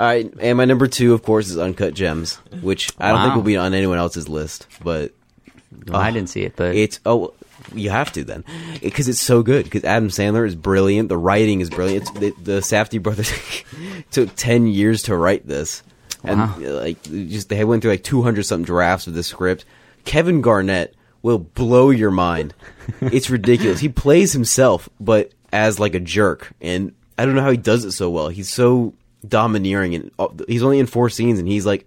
All 0.00 0.06
right, 0.06 0.32
and 0.40 0.56
my 0.56 0.64
number 0.64 0.86
two, 0.86 1.12
of 1.12 1.22
course, 1.22 1.50
is 1.50 1.58
Uncut 1.58 1.92
Gems, 1.92 2.36
which 2.62 2.90
I 2.98 3.12
don't 3.12 3.20
think 3.22 3.34
will 3.34 3.42
be 3.42 3.58
on 3.58 3.74
anyone 3.74 3.98
else's 3.98 4.30
list, 4.30 4.66
but 4.82 5.12
Well, 5.86 6.00
I 6.00 6.10
didn't 6.10 6.30
see 6.30 6.40
it, 6.42 6.56
but 6.56 6.74
it's 6.74 7.00
oh, 7.04 7.34
you 7.74 7.90
have 7.90 8.10
to 8.12 8.24
then, 8.24 8.42
because 8.80 9.08
it's 9.08 9.20
so 9.20 9.42
good. 9.42 9.64
Because 9.64 9.84
Adam 9.84 10.08
Sandler 10.08 10.46
is 10.46 10.54
brilliant, 10.54 11.10
the 11.10 11.18
writing 11.18 11.60
is 11.60 11.68
brilliant. 11.68 12.04
It's, 12.08 12.10
the, 12.12 12.30
the 12.42 12.60
Safdie 12.60 13.02
brothers 13.02 13.30
took 14.10 14.34
ten 14.36 14.66
years 14.66 15.02
to 15.02 15.14
write 15.14 15.46
this, 15.46 15.82
and 16.24 16.40
Wow. 16.40 16.54
uh, 16.58 16.80
like 16.80 17.02
just 17.02 17.50
they 17.50 17.62
went 17.66 17.82
through 17.82 17.90
like 17.90 18.02
two 18.02 18.22
hundred 18.22 18.44
something 18.44 18.64
drafts 18.64 19.06
of 19.06 19.12
the 19.12 19.22
script. 19.22 19.66
Kevin 20.06 20.40
Garnett 20.40 20.94
will 21.20 21.38
blow 21.38 21.90
your 21.90 22.10
mind. 22.10 22.54
it's 23.02 23.28
ridiculous. 23.28 23.80
He 23.80 23.90
plays 23.90 24.32
himself, 24.32 24.88
but 24.98 25.30
as 25.52 25.78
like 25.78 25.94
a 25.94 26.00
jerk, 26.00 26.52
and 26.62 26.94
I 27.18 27.26
don't 27.26 27.34
know 27.34 27.42
how 27.42 27.50
he 27.50 27.58
does 27.58 27.84
it 27.84 27.92
so 27.92 28.08
well. 28.08 28.28
He's 28.30 28.48
so 28.48 28.94
domineering, 29.26 29.94
and 29.94 30.10
uh, 30.18 30.28
he's 30.48 30.62
only 30.62 30.78
in 30.78 30.86
four 30.86 31.10
scenes, 31.10 31.38
and 31.38 31.48
he's 31.48 31.66
like 31.66 31.86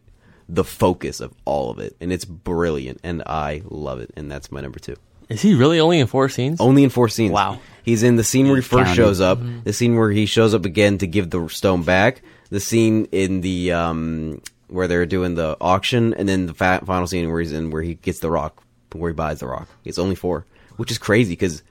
the 0.50 0.64
focus 0.64 1.20
of 1.20 1.34
all 1.46 1.70
of 1.72 1.80
it, 1.80 1.96
and 2.00 2.12
it's 2.12 2.26
brilliant, 2.26 3.00
and 3.04 3.24
I 3.26 3.64
love 3.66 4.00
it, 4.00 4.12
and 4.16 4.32
that's 4.32 4.52
my 4.52 4.62
number 4.62 4.80
two. 4.80 4.96
Is 5.30 5.42
he 5.42 5.56
really 5.56 5.80
only 5.80 6.00
in 6.00 6.08
four 6.08 6.28
scenes? 6.30 6.60
Only 6.60 6.84
in 6.84 6.90
four 6.90 7.08
scenes. 7.10 7.32
Wow. 7.32 7.60
He's 7.84 8.04
in 8.04 8.18
the 8.18 8.24
scene 8.24 8.48
where 8.48 8.58
he 8.58 8.62
first 8.62 8.86
Counted. 8.86 8.96
shows 8.96 9.22
up, 9.22 9.40
the 9.64 9.74
scene 9.74 9.96
where 9.96 10.12
he 10.12 10.26
shows 10.26 10.54
up 10.54 10.66
again 10.66 10.98
to 11.00 11.08
give 11.08 11.30
the 11.30 11.48
stone 11.48 11.84
back, 11.84 12.22
the 12.50 12.60
scene 12.60 13.06
in 13.12 13.42
the 13.42 13.72
um 13.72 14.42
where 14.68 14.88
they're 14.88 15.06
doing 15.06 15.36
the 15.36 15.56
auction, 15.62 16.14
and 16.16 16.28
then 16.28 16.46
the 16.48 16.54
fa- 16.54 16.82
final 16.86 17.08
scene 17.08 17.30
where 17.32 17.40
he's 17.40 17.52
in 17.52 17.72
where 17.72 17.82
he 17.82 17.96
gets 17.96 18.20
the 18.20 18.30
rock, 18.30 18.62
where 18.94 19.12
he 19.12 19.16
buys 19.16 19.40
the 19.40 19.48
rock. 19.48 19.68
It's 19.86 19.98
only 20.00 20.16
four, 20.16 20.46
which 20.78 20.92
is 20.92 20.98
crazy 20.98 21.32
because 21.34 21.64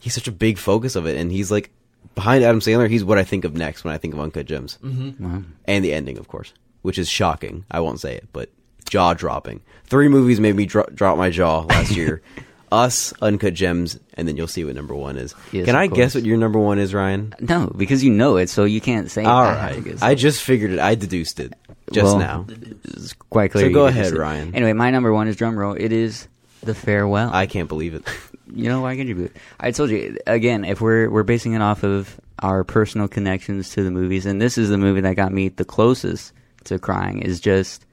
he's 0.00 0.14
such 0.14 0.28
a 0.28 0.32
big 0.32 0.58
focus 0.58 0.96
of 0.96 1.06
it, 1.06 1.16
and 1.16 1.30
he's 1.30 1.50
like 1.50 1.70
behind 2.14 2.44
Adam 2.44 2.60
Sandler. 2.60 2.88
He's 2.88 3.04
what 3.04 3.18
I 3.18 3.24
think 3.24 3.44
of 3.44 3.54
next 3.54 3.84
when 3.84 3.94
I 3.94 3.98
think 3.98 4.14
of 4.14 4.20
Uncut 4.20 4.46
Gems, 4.46 4.78
mm-hmm. 4.82 5.42
and 5.66 5.84
the 5.84 5.92
ending, 5.92 6.18
of 6.18 6.28
course, 6.28 6.52
which 6.82 6.98
is 6.98 7.08
shocking. 7.08 7.64
I 7.70 7.80
won't 7.80 8.00
say 8.00 8.16
it, 8.16 8.28
but 8.32 8.50
jaw 8.88 9.14
dropping. 9.14 9.60
Three 9.84 10.08
movies 10.08 10.40
made 10.40 10.56
me 10.56 10.66
dro- 10.66 10.88
drop 10.94 11.18
my 11.18 11.30
jaw 11.30 11.60
last 11.60 11.96
year. 11.96 12.22
Us, 12.70 13.14
Uncut 13.22 13.54
Gems, 13.54 13.98
and 14.12 14.28
then 14.28 14.36
you'll 14.36 14.46
see 14.46 14.62
what 14.62 14.74
number 14.74 14.94
one 14.94 15.16
is. 15.16 15.34
Yes, 15.52 15.64
Can 15.64 15.74
of 15.74 15.80
I 15.80 15.86
guess 15.86 16.14
what 16.14 16.26
your 16.26 16.36
number 16.36 16.58
one 16.58 16.78
is, 16.78 16.92
Ryan? 16.92 17.34
no, 17.40 17.72
because 17.74 18.04
you 18.04 18.10
know 18.10 18.36
it, 18.36 18.50
so 18.50 18.64
you 18.64 18.82
can't 18.82 19.10
say. 19.10 19.24
All 19.24 19.42
I 19.42 19.54
right, 19.54 19.84
guess. 19.84 20.02
I 20.02 20.14
just 20.14 20.42
figured 20.42 20.72
it. 20.72 20.78
I 20.78 20.94
deduced 20.94 21.40
it 21.40 21.54
just 21.92 22.04
Well, 22.04 22.18
now. 22.18 22.46
It's 22.84 23.14
quite 23.14 23.52
clear. 23.52 23.68
So 23.68 23.72
go 23.72 23.86
ahead, 23.86 24.12
this. 24.12 24.12
Ryan. 24.12 24.54
Anyway, 24.54 24.72
my 24.72 24.90
number 24.90 25.12
one 25.12 25.28
is 25.28 25.36
drum 25.36 25.58
roll. 25.58 25.74
It 25.74 25.92
is 25.92 26.28
the 26.62 26.74
farewell. 26.74 27.30
I 27.32 27.46
can't 27.46 27.68
believe 27.68 27.94
it. 27.94 28.04
you 28.54 28.68
know 28.68 28.80
why 28.80 28.96
can 28.96 29.08
you 29.08 29.14
do 29.14 29.24
it? 29.24 29.36
I 29.60 29.70
told 29.70 29.90
you 29.90 30.16
again. 30.26 30.64
If 30.64 30.80
we're 30.80 31.10
we're 31.10 31.22
basing 31.22 31.52
it 31.52 31.62
off 31.62 31.82
of 31.82 32.20
our 32.40 32.64
personal 32.64 33.08
connections 33.08 33.70
to 33.70 33.82
the 33.82 33.90
movies, 33.90 34.26
and 34.26 34.40
this 34.40 34.58
is 34.58 34.68
the 34.68 34.78
movie 34.78 35.00
that 35.00 35.16
got 35.16 35.32
me 35.32 35.48
the 35.48 35.64
closest 35.64 36.32
to 36.64 36.78
crying. 36.78 37.22
Is 37.22 37.40
just, 37.40 37.84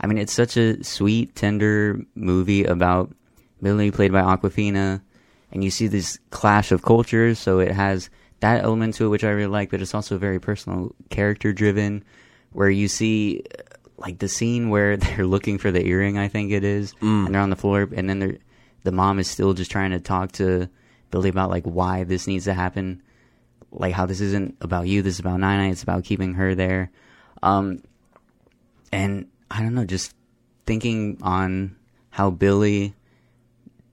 I 0.00 0.06
mean, 0.06 0.18
it's 0.18 0.32
such 0.32 0.56
a 0.56 0.82
sweet, 0.84 1.34
tender 1.34 2.00
movie 2.14 2.64
about 2.64 3.14
Billi, 3.62 3.90
played 3.90 4.12
by 4.12 4.22
Awkwafina, 4.22 5.00
and 5.52 5.64
you 5.64 5.70
see 5.70 5.86
this 5.86 6.18
clash 6.30 6.72
of 6.72 6.82
cultures. 6.82 7.38
So 7.38 7.60
it 7.60 7.72
has 7.72 8.10
that 8.40 8.62
element 8.62 8.94
to 8.96 9.06
it, 9.06 9.08
which 9.08 9.24
I 9.24 9.30
really 9.30 9.46
like, 9.46 9.70
but 9.70 9.80
it's 9.80 9.94
also 9.94 10.18
very 10.18 10.38
personal, 10.38 10.94
character 11.10 11.52
driven, 11.52 12.04
where 12.52 12.70
you 12.70 12.88
see 12.88 13.42
like 13.96 14.18
the 14.18 14.28
scene 14.28 14.68
where 14.68 14.96
they're 14.98 15.26
looking 15.26 15.58
for 15.58 15.70
the 15.70 15.84
earring, 15.84 16.18
I 16.18 16.28
think 16.28 16.52
it 16.52 16.64
is, 16.64 16.94
mm. 16.94 17.26
and 17.26 17.34
they're 17.34 17.42
on 17.42 17.50
the 17.50 17.56
floor, 17.56 17.88
and 17.94 18.08
then 18.08 18.18
they're 18.18 18.38
the 18.84 18.92
mom 18.92 19.18
is 19.18 19.28
still 19.28 19.54
just 19.54 19.70
trying 19.70 19.90
to 19.90 20.00
talk 20.00 20.32
to 20.32 20.68
Billi 21.10 21.28
about 21.28 21.50
like 21.50 21.64
why 21.64 22.04
this 22.04 22.26
needs 22.26 22.44
to 22.44 22.54
happen, 22.54 23.02
like 23.72 23.92
how 23.92 24.06
this 24.06 24.20
isn't 24.20 24.56
about 24.60 24.86
you, 24.86 25.02
this 25.02 25.14
is 25.14 25.20
about 25.20 25.40
Nine 25.40 25.70
it's 25.70 25.82
about 25.82 26.04
keeping 26.04 26.34
her 26.34 26.54
there, 26.54 26.90
um, 27.42 27.82
and 28.92 29.26
I 29.50 29.60
don't 29.60 29.74
know, 29.74 29.84
just 29.84 30.14
thinking 30.66 31.18
on 31.22 31.76
how 32.10 32.30
Billi 32.30 32.94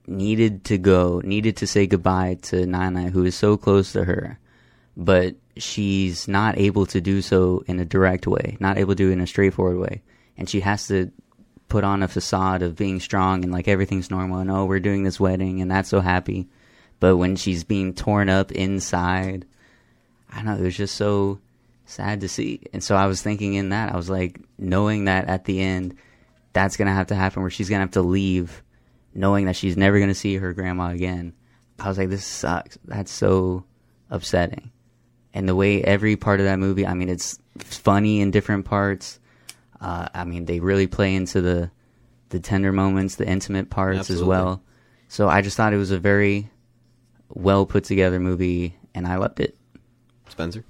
needed 0.06 0.64
to 0.64 0.78
go, 0.78 1.20
needed 1.24 1.56
to 1.58 1.66
say 1.66 1.86
goodbye 1.86 2.38
to 2.42 2.66
Nana, 2.66 3.10
who 3.10 3.24
is 3.24 3.34
so 3.34 3.56
close 3.56 3.92
to 3.92 4.04
her, 4.04 4.38
but 4.96 5.34
she's 5.56 6.28
not 6.28 6.58
able 6.58 6.86
to 6.86 7.00
do 7.00 7.22
so 7.22 7.62
in 7.66 7.78
a 7.78 7.84
direct 7.84 8.26
way, 8.26 8.56
not 8.60 8.78
able 8.78 8.94
to 8.94 8.96
do 8.96 9.10
it 9.10 9.14
in 9.14 9.20
a 9.20 9.26
straightforward 9.26 9.78
way. 9.78 10.02
And 10.36 10.48
she 10.48 10.60
has 10.60 10.86
to 10.88 11.12
put 11.72 11.84
on 11.84 12.02
a 12.02 12.08
facade 12.08 12.60
of 12.60 12.76
being 12.76 13.00
strong 13.00 13.42
and 13.42 13.50
like 13.50 13.66
everything's 13.66 14.10
normal 14.10 14.40
and 14.40 14.50
oh, 14.50 14.66
we're 14.66 14.78
doing 14.78 15.04
this 15.04 15.18
wedding 15.18 15.62
and 15.62 15.70
that's 15.70 15.88
so 15.88 16.00
happy. 16.00 16.46
But 17.00 17.16
when 17.16 17.34
she's 17.34 17.64
being 17.64 17.94
torn 17.94 18.28
up 18.28 18.52
inside, 18.52 19.46
I 20.30 20.36
don't 20.36 20.44
know, 20.44 20.56
it 20.56 20.60
was 20.60 20.76
just 20.76 20.96
so 20.96 21.40
sad 21.86 22.20
to 22.20 22.28
see. 22.28 22.60
And 22.74 22.84
so 22.84 22.94
I 22.94 23.06
was 23.06 23.22
thinking 23.22 23.54
in 23.54 23.70
that, 23.70 23.90
I 23.90 23.96
was 23.96 24.10
like, 24.10 24.38
knowing 24.58 25.06
that 25.06 25.28
at 25.28 25.46
the 25.46 25.62
end, 25.62 25.96
that's 26.52 26.76
to 26.88 26.92
have 26.92 27.06
to 27.06 27.14
happen 27.14 27.40
where 27.40 27.50
she's 27.50 27.70
to 27.78 27.84
have 27.84 27.92
to 27.92 28.02
leave, 28.02 28.62
knowing 29.14 29.46
that 29.46 29.56
she's 29.56 29.78
never 29.78 29.98
to 30.10 30.14
see 30.14 30.36
her 30.36 30.52
grandma 30.52 30.90
again. 30.90 31.32
I 31.78 31.88
was 31.88 31.96
like, 31.96 32.10
this 32.10 32.26
sucks. 32.26 32.76
That's 32.84 33.10
so 33.10 33.64
upsetting. 34.10 34.70
And 35.32 35.48
the 35.48 35.56
way 35.56 35.82
every 35.82 36.16
part 36.16 36.38
of 36.38 36.44
that 36.44 36.58
movie, 36.58 36.86
I 36.86 36.92
mean, 36.92 37.08
it's 37.08 37.38
funny 37.56 38.20
in 38.20 38.30
different 38.30 38.66
parts. 38.66 39.18
Uh, 39.82 40.08
I 40.14 40.24
mean, 40.24 40.44
they 40.44 40.60
really 40.60 40.86
play 40.86 41.14
into 41.14 41.40
the 41.42 41.70
the 42.28 42.40
tender 42.40 42.72
moments, 42.72 43.16
the 43.16 43.28
intimate 43.28 43.68
parts 43.68 43.98
Absolutely. 43.98 44.22
as 44.22 44.26
well. 44.26 44.62
So 45.08 45.28
I 45.28 45.42
just 45.42 45.56
thought 45.56 45.74
it 45.74 45.76
was 45.76 45.90
a 45.90 45.98
very 45.98 46.50
well 47.28 47.66
put 47.66 47.84
together 47.84 48.20
movie, 48.20 48.76
and 48.94 49.06
I 49.06 49.16
loved 49.16 49.40
it. 49.40 49.56
Spencer, 50.28 50.64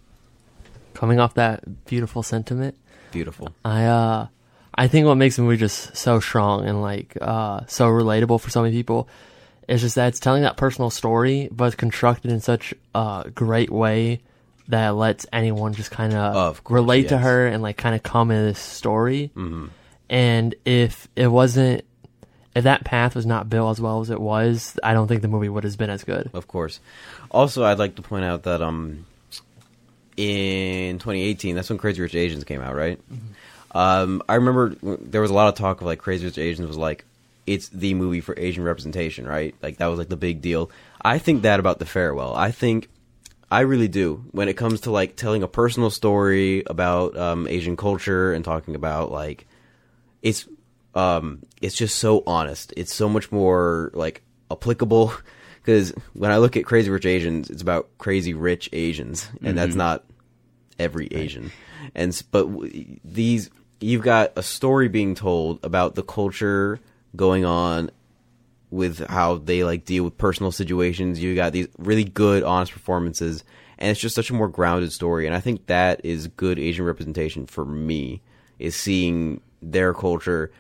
Coming 0.95 1.21
off 1.21 1.35
that 1.35 1.85
beautiful 1.85 2.23
sentiment, 2.23 2.77
beautiful. 3.13 3.55
I 3.65 3.85
uh 3.85 4.27
I 4.75 4.89
think 4.89 5.07
what 5.07 5.17
makes 5.17 5.37
the 5.37 5.43
movie 5.43 5.59
just 5.59 5.95
so 5.97 6.19
strong 6.19 6.65
and 6.65 6.81
like 6.81 7.17
uh 7.21 7.61
so 7.67 7.87
relatable 7.89 8.41
for 8.41 8.51
so 8.51 8.63
many 8.63 8.75
people 8.75 9.09
is 9.69 9.83
just 9.83 9.95
that 9.95 10.09
it's 10.09 10.21
telling 10.21 10.43
that 10.43 10.57
personal 10.57 10.91
story, 10.91 11.49
but 11.53 11.67
it's 11.67 11.77
constructed 11.77 12.31
in 12.31 12.41
such 12.41 12.75
a 12.95 13.31
great 13.35 13.71
way 13.71 14.23
that 14.69 14.91
lets 14.91 15.27
anyone 15.33 15.75
just 15.75 15.91
kind 15.91 16.15
Of 16.15 16.65
course, 16.65 16.75
relate 16.75 17.09
to 17.09 17.19
her 17.19 17.47
and 17.47 17.63
like 17.63 17.77
kind 17.77 17.95
of 17.95 18.03
come 18.03 18.31
into 18.31 18.45
this 18.45 18.59
story. 18.59 19.31
Mm-hmm. 19.37 19.67
And 20.09 20.55
if 20.65 21.09
it 21.17 21.29
wasn't, 21.29 21.85
if 22.55 22.65
that 22.65 22.85
path 22.85 23.15
was 23.15 23.27
not 23.27 23.49
built 23.49 23.71
as 23.71 23.81
well 23.81 24.01
as 24.01 24.11
it 24.11 24.21
was, 24.21 24.79
I 24.83 24.93
don't 24.93 25.09
think 25.09 25.23
the 25.23 25.29
movie 25.29 25.49
would 25.49 25.65
have 25.65 25.79
been 25.79 25.91
as 25.91 26.05
good. 26.05 26.31
Of 26.35 26.49
course. 26.49 26.81
Also, 27.31 27.65
I'd 27.65 27.79
like 27.79 27.97
to 27.97 28.03
point 28.03 28.25
out 28.25 28.43
that 28.43 28.61
um, 28.61 29.07
in 30.17 30.99
2018, 30.99 31.55
that's 31.55 31.71
when 31.71 31.79
Crazy 31.79 32.03
Rich 32.03 32.15
Asians 32.15 32.45
came 32.45 32.61
out, 32.61 32.75
right? 32.75 33.01
Um, 33.75 34.23
I 34.29 34.35
remember 34.35 34.75
there 34.81 35.23
was 35.23 35.31
a 35.31 35.35
lot 35.35 35.49
of 35.49 35.55
talk 35.55 35.81
of 35.81 35.87
like 35.87 35.99
Crazy 35.99 36.27
Rich 36.27 36.39
Asians 36.39 36.69
was 36.69 36.77
like 36.77 37.05
it's 37.47 37.69
the 37.71 37.95
movie 37.95 38.21
for 38.21 38.35
Asian 38.39 38.65
representation, 38.65 39.27
right? 39.27 39.55
Like 39.63 39.79
that 39.79 39.87
was 39.87 39.99
like 39.99 40.09
the 40.09 40.17
big 40.17 40.43
deal. 40.43 40.71
I 41.01 41.19
think 41.19 41.43
that 41.43 41.59
about 41.59 41.79
The 41.79 41.87
Farewell. 41.87 42.35
I 42.35 42.51
think 42.51 42.89
I 43.53 43.61
really 43.61 43.89
do 43.89 44.25
when 44.31 44.49
it 44.49 44.55
comes 44.55 44.81
to 44.83 44.91
like 44.91 45.15
telling 45.15 45.43
a 45.43 45.49
personal 45.49 45.91
story 45.91 46.63
about 46.65 47.15
um, 47.19 47.47
Asian 47.47 47.77
culture 47.77 48.33
and 48.33 48.43
talking 48.43 48.75
about 48.75 49.13
like 49.13 49.47
it's 50.23 50.49
um, 50.95 51.43
it's 51.61 51.77
just 51.77 51.99
so 51.99 52.23
honest. 52.27 52.73
It's 52.79 52.95
so 52.95 53.11
much 53.11 53.31
more 53.31 53.91
like 53.95 54.23
applicable. 54.51 55.13
Because 55.63 55.93
when 56.13 56.33
I 56.33 56.39
look 56.39 56.57
at 56.57 56.65
Crazy 56.65 56.91
Rich 56.91 57.07
Asians, 57.07 57.49
it's 57.49 57.63
about 57.63 57.89
crazy 57.97 58.35
rich 58.35 58.69
Asians, 58.73 59.29
and 59.45 59.57
that's 59.57 59.77
not 59.77 60.05
every 60.77 61.07
Asian. 61.13 61.53
And 61.95 62.21
but 62.33 62.47
w- 62.53 62.99
these, 63.05 63.49
you've 63.79 64.03
got 64.03 64.33
a 64.35 64.43
story 64.43 64.89
being 64.89 65.15
told 65.15 65.61
about 65.65 65.95
the 65.95 66.03
culture 66.03 66.81
going 67.15 67.45
on 67.45 67.93
with 68.73 69.07
how 69.07 69.37
they 69.37 69.63
like 69.63 69.85
deal 69.85 70.03
with 70.03 70.17
personal 70.19 70.51
situations. 70.51 71.23
You 71.23 71.35
got 71.37 71.53
these 71.53 71.69
really 71.79 72.05
good, 72.05 72.43
honest 72.43 72.73
performances, 72.73 73.45
and 73.79 73.91
it's 73.91 74.01
just 74.01 74.15
such 74.17 74.31
a 74.31 74.35
more 74.35 74.49
grounded 74.49 74.91
story. 74.93 75.27
And 75.27 75.37
I 75.37 75.41
think 75.41 75.67
that 75.67 76.01
is 76.05 76.27
good 76.29 76.59
Asian 76.59 76.85
representation 76.87 77.47
for 77.47 77.65
me, 77.65 78.23
is 78.59 78.75
seeing 78.75 79.41
their 79.61 79.93
culture, 79.95 80.51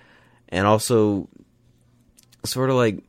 and 0.50 0.66
also 0.66 1.28
sort 2.44 2.68
of 2.70 2.76
like 2.76 3.02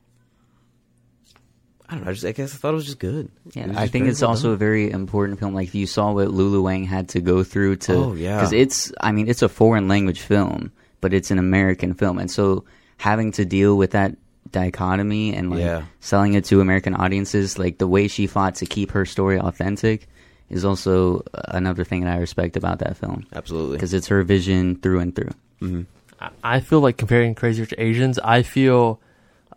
I 1.89 1.95
don't 1.95 2.05
know. 2.05 2.09
I 2.11 2.13
just 2.13 2.25
I 2.25 2.31
guess 2.31 2.53
I 2.55 2.57
thought 2.57 2.71
it 2.71 2.75
was 2.75 2.85
just 2.85 2.99
good. 2.99 3.29
Yeah, 3.53 3.67
was 3.67 3.77
I 3.77 3.87
think 3.87 4.07
it's 4.07 4.21
well 4.21 4.29
also 4.31 4.43
done. 4.47 4.53
a 4.53 4.57
very 4.57 4.89
important 4.89 5.37
film. 5.39 5.53
Like 5.53 5.73
you 5.73 5.85
saw 5.85 6.13
what 6.13 6.29
Lulu 6.31 6.61
Wang 6.61 6.85
had 6.85 7.09
to 7.09 7.19
go 7.19 7.43
through 7.43 7.75
to, 7.77 7.93
Oh, 7.93 8.13
yeah. 8.13 8.37
because 8.37 8.53
it's, 8.53 8.91
I 9.01 9.11
mean, 9.11 9.27
it's 9.27 9.41
a 9.41 9.49
foreign 9.49 9.87
language 9.89 10.21
film, 10.21 10.71
but 11.01 11.13
it's 11.13 11.29
an 11.29 11.37
American 11.39 11.93
film, 11.93 12.19
and 12.19 12.31
so 12.31 12.63
having 12.97 13.33
to 13.33 13.43
deal 13.43 13.75
with 13.77 13.91
that 13.91 14.15
dichotomy 14.53 15.35
and 15.35 15.49
like 15.51 15.59
Yeah. 15.59 15.83
selling 15.99 16.33
it 16.35 16.45
to 16.45 16.61
American 16.61 16.95
audiences, 16.95 17.59
like 17.59 17.77
the 17.79 17.87
way 17.87 18.07
she 18.07 18.25
fought 18.27 18.55
to 18.55 18.65
keep 18.65 18.91
her 18.91 19.05
story 19.05 19.37
authentic, 19.39 20.07
is 20.49 20.63
also 20.63 21.23
another 21.33 21.83
thing 21.83 22.01
that 22.05 22.13
I 22.15 22.19
respect 22.19 22.55
about 22.55 22.79
that 22.79 22.95
film 22.95 23.25
absolutely. 23.33 23.75
because 23.75 23.93
it's 23.93 24.07
her 24.07 24.23
vision 24.23 24.77
through 24.77 24.99
and 24.99 25.13
through. 25.15 25.85
I- 26.21 26.29
I 26.43 26.59
feel 26.61 26.79
like 26.79 26.95
comparing 26.97 27.35
Crazy 27.35 27.61
Rich 27.61 27.73
Asians, 27.77 28.17
I 28.19 28.43
feel 28.43 29.01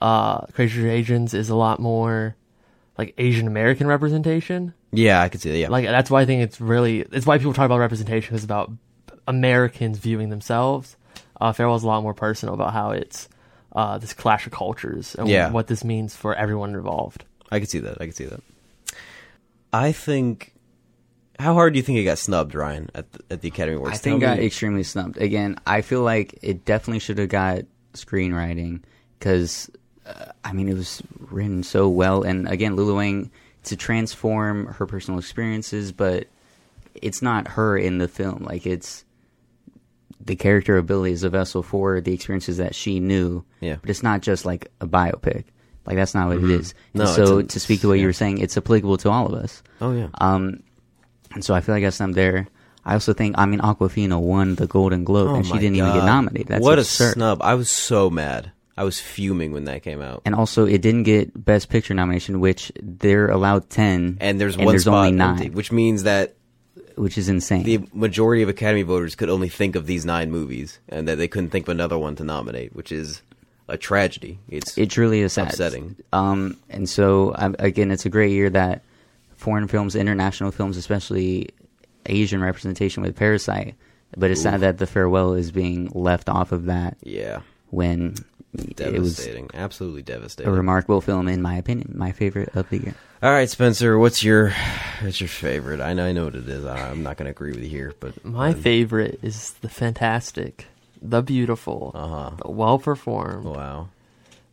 uh, 0.01 0.41
Crazy 0.53 0.83
Rich 0.83 0.93
Asians 0.93 1.33
is 1.35 1.49
a 1.49 1.55
lot 1.57 1.79
more 1.81 2.35
like 2.99 3.15
Asian 3.19 3.47
American 3.47 3.87
representation. 3.87 4.73
Yeah, 4.93 5.21
I 5.23 5.29
could 5.29 5.41
see 5.41 5.51
that. 5.53 5.59
Yeah, 5.59 5.69
Like 5.69 5.85
that's 5.85 6.11
why 6.11 6.23
I 6.23 6.27
think 6.27 6.43
it's 6.43 6.61
really 6.61 7.01
it's 7.13 7.27
why 7.27 7.39
people 7.39 7.53
talk 7.55 7.67
about 7.67 7.79
representation 7.79 8.35
is 8.35 8.43
about 8.45 8.71
Americans 9.29 9.99
viewing 9.99 10.29
themselves. 10.31 10.97
Uh, 11.41 11.53
Farewell's 11.53 11.85
a 11.85 11.87
lot 11.87 12.03
more 12.03 12.15
personal 12.15 12.55
about 12.55 12.73
how 12.73 12.91
it's 12.93 13.29
uh, 13.77 13.99
this 13.99 14.13
clash 14.13 14.47
of 14.47 14.53
cultures 14.53 15.15
and 15.15 15.29
Yeah. 15.29 15.51
what 15.51 15.69
this 15.69 15.85
means 15.85 16.17
for 16.17 16.35
everyone 16.35 16.75
involved. 16.75 17.25
I 17.53 17.61
could 17.61 17.69
see 17.69 17.79
that. 17.81 18.01
I 18.01 18.07
could 18.07 18.17
see 18.17 18.25
that. 18.25 18.41
I 19.73 19.93
think. 19.93 20.53
How 21.39 21.53
hard 21.53 21.75
do 21.75 21.79
you 21.79 21.83
think 21.83 21.99
it 21.99 22.05
got 22.05 22.17
snubbed, 22.17 22.55
Ryan, 22.55 22.89
at 22.95 23.13
the, 23.13 23.21
at 23.31 23.41
the 23.43 23.49
Academy 23.49 23.77
Awards? 23.77 23.93
I 23.93 23.99
think 23.99 24.21
Tell 24.23 24.31
got 24.31 24.39
me- 24.39 24.47
extremely 24.47 24.83
snubbed. 24.83 25.19
Again, 25.19 25.59
I 25.67 25.83
feel 25.83 26.01
like 26.03 26.39
it 26.41 26.65
definitely 26.65 27.01
should 27.01 27.19
have 27.19 27.29
got 27.29 27.61
screenwriting 27.93 28.81
because, 29.19 29.71
uh, 30.07 30.33
I 30.43 30.55
mean, 30.55 30.71
it 30.71 30.75
was 30.75 31.03
written 31.19 31.63
so 31.63 31.91
well. 31.91 32.23
And 32.23 32.49
again, 32.49 32.75
Lulu 32.75 32.97
Wang 32.97 33.31
to 33.65 33.77
transform 33.77 34.67
her 34.67 34.87
personal 34.87 35.19
experiences, 35.21 35.93
but 35.93 36.27
it's 36.95 37.21
not 37.21 37.49
her 37.49 37.77
in 37.77 37.99
the 37.99 38.09
film. 38.09 38.43
Like 38.45 38.65
it's 38.67 39.05
the 40.27 40.37
character 40.37 40.77
ability 40.77 41.13
is 41.13 41.23
a 41.23 41.31
vessel 41.31 41.63
for 41.63 42.01
the 42.01 42.13
experiences 42.13 42.59
that 42.59 42.75
she 42.75 43.01
knew. 43.01 43.45
Yeah. 43.61 43.77
But 43.81 43.91
it's 43.91 44.03
not 44.03 44.21
just 44.23 44.45
like 44.45 44.71
a 44.81 44.87
biopic. 44.87 45.45
Like 45.87 45.97
that's 45.97 46.15
not 46.15 46.29
what 46.29 46.39
it 46.39 46.51
is. 46.51 46.73
Mm-hmm. 46.73 46.99
No, 46.99 47.05
And 47.05 47.15
so 47.15 47.39
a- 47.39 47.43
to 47.45 47.61
speak 47.61 47.81
to 47.83 47.89
what 47.89 47.99
you 47.99 48.07
were 48.07 48.13
saying, 48.13 48.39
it's 48.39 48.57
applicable 48.57 48.97
to 48.99 49.11
all 49.11 49.27
of 49.27 49.35
us. 49.35 49.63
Oh 49.81 49.93
yeah. 49.93 50.09
Um, 50.15 50.63
and 51.33 51.45
so 51.45 51.55
I 51.55 51.61
feel 51.61 51.75
like 51.75 51.85
I 51.85 51.91
snubbed 51.91 52.15
there. 52.15 52.49
I 52.85 52.95
also 52.95 53.13
think, 53.13 53.35
I 53.37 53.47
mean, 53.47 53.61
Awkwafina 53.61 54.21
won 54.21 54.55
the 54.55 54.67
Golden 54.69 55.03
Globe, 55.05 55.29
oh 55.31 55.35
and 55.37 55.47
she 55.47 55.55
didn't 55.55 55.75
even 55.77 55.93
get 55.93 56.05
nominated. 56.05 56.49
That's 56.49 56.63
what 56.63 56.79
absurd. 56.79 57.11
a 57.11 57.13
snub! 57.15 57.43
I 57.43 57.55
was 57.55 57.69
so 57.69 58.11
mad. 58.11 58.53
I 58.77 58.85
was 58.85 59.01
fuming 59.01 59.53
when 59.53 59.65
that 59.65 59.83
came 59.83 60.01
out. 60.01 60.23
And 60.25 60.35
also, 60.37 60.67
it 60.67 60.83
didn't 60.83 61.03
get 61.03 61.33
Best 61.45 61.69
Picture 61.69 61.95
nomination, 61.95 62.39
which 62.41 62.71
they're 62.81 63.29
allowed 63.29 63.71
ten, 63.71 64.19
And 64.21 64.41
there's 64.41 64.55
and 64.55 64.67
one 64.67 64.73
there's 64.75 64.83
spot 64.83 64.95
only 65.07 65.13
nine, 65.13 65.31
empty, 65.31 65.51
which 65.51 65.73
means 65.73 66.05
that 66.05 66.37
which 66.97 67.17
is 67.19 67.29
insane. 67.29 67.63
the 67.63 67.87
majority 67.93 68.43
of 68.43 68.49
Academy 68.49 68.83
voters 68.83 69.15
could 69.15 69.31
only 69.31 69.49
think 69.49 69.77
of 69.77 69.87
these 69.87 70.05
nine 70.05 70.31
movies, 70.31 70.79
and 70.89 71.07
that 71.09 71.17
they 71.19 71.29
couldn't 71.29 71.51
think 71.51 71.67
of 71.67 71.71
another 71.71 71.99
one 71.99 72.17
to 72.17 72.25
nominate, 72.25 72.75
which 72.75 72.91
is 72.91 73.23
a 73.69 73.77
tragedy. 73.77 74.39
It's 74.49 74.77
it 74.79 74.91
truly 74.91 75.21
is 75.21 75.35
sad. 75.35 75.49
upsetting. 75.49 75.97
Um, 76.13 76.57
and 76.71 76.89
so 76.89 77.35
again, 77.59 77.91
it's 77.91 78.07
a 78.07 78.09
great 78.09 78.33
year 78.33 78.51
that 78.51 78.83
foreign 79.37 79.69
films, 79.69 79.95
international 79.95 80.51
films, 80.51 80.77
especially 80.77 81.51
Asian 82.07 82.41
representation 82.41 83.03
with 83.03 83.17
Parasite. 83.17 83.75
But 84.17 84.31
it's 84.31 84.43
sad 84.43 84.61
that 84.61 84.79
The 84.79 84.87
Farewell 84.87 85.35
is 85.35 85.51
being 85.51 85.91
left 85.93 86.29
off 86.29 86.53
of 86.53 86.67
that 86.67 86.97
yeah, 87.03 87.41
when 87.71 88.15
it 88.55 88.99
was 88.99 89.17
devastating. 89.17 89.51
Absolutely 89.53 90.03
devastating. 90.03 90.51
a 90.51 90.57
remarkable 90.57 91.01
film, 91.01 91.29
in 91.29 91.43
my 91.43 91.57
opinion, 91.57 91.93
my 91.95 92.13
favorite 92.13 92.55
of 92.55 92.71
the 92.71 92.79
year. 92.79 92.95
All 93.23 93.31
right, 93.33 93.49
Spencer, 93.49 93.99
what's 93.99 94.23
your 94.23 94.53
what's 95.01 95.21
your 95.21 95.29
favorite? 95.29 95.81
I 95.81 95.95
know 95.95 96.05
I 96.07 96.13
know 96.13 96.27
what 96.27 96.35
it 96.35 96.49
is. 96.49 96.65
I- 96.67 96.91
I'm 96.91 97.03
not 97.03 97.17
going 97.17 97.25
to 97.27 97.31
agree 97.31 97.53
with 97.53 97.63
you 97.63 97.69
here, 97.69 97.95
but 97.99 98.23
My 98.25 98.53
favorite 98.53 99.19
is 99.23 99.53
the 99.63 99.69
fantastic, 99.71 100.67
the 101.01 101.23
beautiful, 101.23 101.93
Uh-huh. 101.95 102.31
the 102.45 102.51
well 102.51 102.79
performed, 102.79 103.45
wow, 103.47 103.89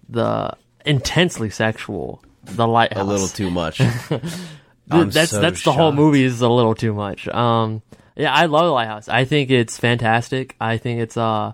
the 0.08 0.54
intensely 0.86 1.50
sexual, 1.50 2.24
the 2.46 2.66
lighthouse. 2.68 3.02
a 3.02 3.04
little 3.04 3.28
too 3.28 3.50
much. 3.52 3.82
I'm 4.90 5.10
that's 5.10 5.32
so 5.32 5.42
that's 5.42 5.64
the 5.64 5.72
whole 5.74 5.92
movie 5.92 6.24
is 6.24 6.40
a 6.42 6.50
little 6.50 6.76
too 6.76 6.94
much. 6.94 7.28
Um, 7.28 7.82
yeah, 8.16 8.34
I 8.34 8.46
love 8.46 8.64
the 8.66 8.72
lighthouse. 8.72 9.10
I 9.10 9.26
think 9.26 9.50
it's 9.50 9.78
fantastic. 9.78 10.56
I 10.62 10.78
think 10.78 11.02
it's 11.02 11.18
uh, 11.18 11.52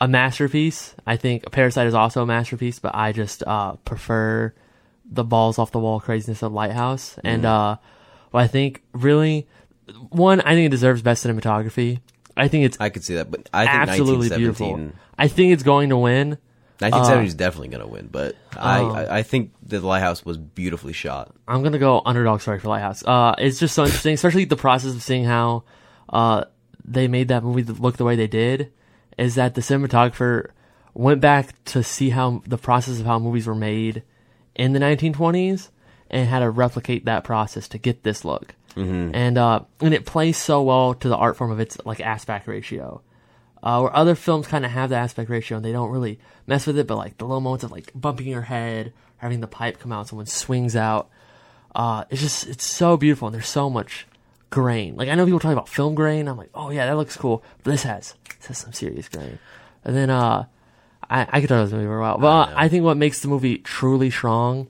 a 0.00 0.08
masterpiece. 0.08 0.94
I 1.06 1.16
think 1.16 1.50
Parasite 1.52 1.86
is 1.86 1.94
also 1.94 2.22
a 2.22 2.26
masterpiece, 2.26 2.78
but 2.80 2.94
I 2.94 3.12
just 3.12 3.42
uh, 3.46 3.74
prefer 3.84 4.52
the 5.10 5.24
balls 5.24 5.58
off 5.58 5.72
the 5.72 5.78
wall 5.78 6.00
craziness 6.00 6.42
of 6.42 6.52
Lighthouse. 6.52 7.16
And 7.24 7.44
Mm. 7.44 7.46
uh, 7.46 7.76
well, 8.32 8.44
I 8.44 8.46
think 8.46 8.82
really 8.92 9.46
one, 10.10 10.40
I 10.42 10.54
think 10.54 10.66
it 10.66 10.70
deserves 10.70 11.00
best 11.02 11.24
cinematography. 11.26 12.00
I 12.36 12.48
think 12.48 12.66
it's 12.66 12.76
I 12.78 12.88
could 12.90 13.02
see 13.04 13.14
that, 13.14 13.30
but 13.30 13.48
I 13.52 13.66
think 13.66 13.88
absolutely 13.90 14.28
beautiful. 14.28 14.90
I 15.18 15.28
think 15.28 15.52
it's 15.52 15.62
going 15.62 15.88
to 15.88 15.96
win. 15.96 16.38
1917 16.80 17.26
is 17.26 17.34
definitely 17.34 17.68
going 17.68 17.82
to 17.82 17.88
win, 17.88 18.08
but 18.12 18.36
I, 18.56 18.80
Um, 18.80 18.92
I 18.96 19.16
I 19.18 19.22
think 19.24 19.50
the 19.66 19.80
Lighthouse 19.80 20.24
was 20.24 20.36
beautifully 20.38 20.92
shot. 20.92 21.34
I'm 21.48 21.64
gonna 21.64 21.78
go 21.80 22.00
underdog 22.06 22.40
story 22.40 22.60
for 22.60 22.68
Lighthouse. 22.68 23.02
Uh, 23.04 23.34
it's 23.38 23.58
just 23.58 23.74
so 23.74 23.82
interesting, 23.84 24.14
especially 24.14 24.44
the 24.44 24.54
process 24.56 24.94
of 24.94 25.02
seeing 25.02 25.24
how 25.24 25.64
uh, 26.10 26.44
they 26.84 27.08
made 27.08 27.28
that 27.28 27.42
movie 27.42 27.64
look 27.64 27.96
the 27.96 28.04
way 28.04 28.14
they 28.14 28.28
did. 28.28 28.70
Is 29.18 29.34
that 29.34 29.56
the 29.56 29.60
cinematographer 29.60 30.50
went 30.94 31.20
back 31.20 31.52
to 31.64 31.82
see 31.82 32.10
how 32.10 32.42
the 32.46 32.58
process 32.58 33.00
of 33.00 33.06
how 33.06 33.18
movies 33.18 33.48
were 33.48 33.56
made 33.56 34.04
in 34.58 34.72
the 34.72 34.80
1920s 34.80 35.70
and 36.10 36.28
how 36.28 36.40
to 36.40 36.50
replicate 36.50 37.04
that 37.06 37.24
process 37.24 37.68
to 37.68 37.78
get 37.78 38.02
this 38.02 38.24
look. 38.24 38.54
Mm-hmm. 38.74 39.14
And 39.14 39.38
uh, 39.38 39.60
and 39.80 39.94
it 39.94 40.04
plays 40.04 40.36
so 40.36 40.62
well 40.62 40.94
to 40.94 41.08
the 41.08 41.16
art 41.16 41.36
form 41.36 41.50
of 41.50 41.60
its 41.60 41.78
like 41.84 42.00
aspect 42.00 42.46
ratio. 42.46 43.02
Uh, 43.60 43.80
where 43.80 43.96
other 43.96 44.14
films 44.14 44.46
kind 44.46 44.64
of 44.64 44.70
have 44.70 44.90
the 44.90 44.96
aspect 44.96 45.28
ratio 45.28 45.56
and 45.56 45.64
they 45.64 45.72
don't 45.72 45.90
really 45.90 46.20
mess 46.46 46.64
with 46.64 46.78
it, 46.78 46.86
but 46.86 46.96
like 46.96 47.18
the 47.18 47.24
little 47.24 47.40
moments 47.40 47.64
of 47.64 47.72
like 47.72 47.90
bumping 47.92 48.28
your 48.28 48.42
head, 48.42 48.92
having 49.16 49.40
the 49.40 49.48
pipe 49.48 49.80
come 49.80 49.90
out, 49.90 50.06
someone 50.06 50.26
swings 50.26 50.76
out. 50.76 51.10
Uh, 51.74 52.04
it's 52.08 52.20
just 52.20 52.46
it's 52.46 52.64
so 52.64 52.96
beautiful 52.96 53.26
and 53.26 53.34
there's 53.34 53.48
so 53.48 53.68
much 53.68 54.06
grain. 54.50 54.96
Like 54.96 55.08
I 55.08 55.16
know 55.16 55.24
people 55.24 55.40
talk 55.40 55.52
about 55.52 55.68
film 55.68 55.96
grain. 55.96 56.28
I'm 56.28 56.36
like, 56.36 56.50
oh 56.54 56.70
yeah, 56.70 56.86
that 56.86 56.96
looks 56.96 57.16
cool. 57.16 57.42
But 57.64 57.72
this 57.72 57.82
has 57.82 58.14
this 58.38 58.46
has 58.46 58.58
some 58.58 58.72
serious 58.72 59.08
grain. 59.08 59.40
And 59.84 59.96
then 59.96 60.10
uh, 60.10 60.46
I 61.10 61.26
I 61.30 61.40
could 61.40 61.48
tell 61.48 61.62
this 61.64 61.72
movie 61.72 61.86
very 61.86 62.00
well. 62.00 62.18
But 62.18 62.50
uh, 62.50 62.54
I 62.56 62.68
think 62.68 62.84
what 62.84 62.96
makes 62.96 63.20
the 63.20 63.28
movie 63.28 63.58
truly 63.58 64.10
strong 64.10 64.68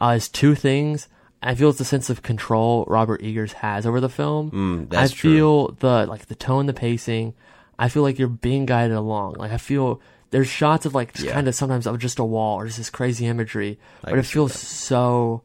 uh, 0.00 0.14
is 0.16 0.28
two 0.28 0.54
things. 0.54 1.08
I 1.42 1.54
feel 1.54 1.68
it's 1.68 1.78
the 1.78 1.84
sense 1.84 2.08
of 2.08 2.22
control 2.22 2.84
Robert 2.88 3.20
Eggers 3.22 3.52
has 3.54 3.84
over 3.86 4.00
the 4.00 4.08
film. 4.08 4.50
Mm, 4.50 4.88
that's 4.90 5.12
I 5.12 5.14
true. 5.14 5.34
feel 5.36 5.68
the 5.80 6.06
like 6.06 6.26
the 6.26 6.34
tone, 6.34 6.66
the 6.66 6.72
pacing. 6.72 7.34
I 7.78 7.88
feel 7.88 8.02
like 8.02 8.18
you're 8.18 8.28
being 8.28 8.64
guided 8.66 8.96
along. 8.96 9.34
Like 9.34 9.52
I 9.52 9.58
feel 9.58 10.00
there's 10.30 10.48
shots 10.48 10.86
of 10.86 10.94
like 10.94 11.12
just 11.12 11.26
Yeah. 11.26 11.32
kind 11.34 11.46
of 11.48 11.54
sometimes 11.54 11.86
of 11.86 11.98
just 11.98 12.18
a 12.18 12.24
wall 12.24 12.56
or 12.56 12.66
just 12.66 12.78
this 12.78 12.88
crazy 12.90 13.26
imagery, 13.26 13.78
but 14.02 14.18
it 14.18 14.22
feels 14.24 14.52
that. 14.52 14.58
so 14.58 15.42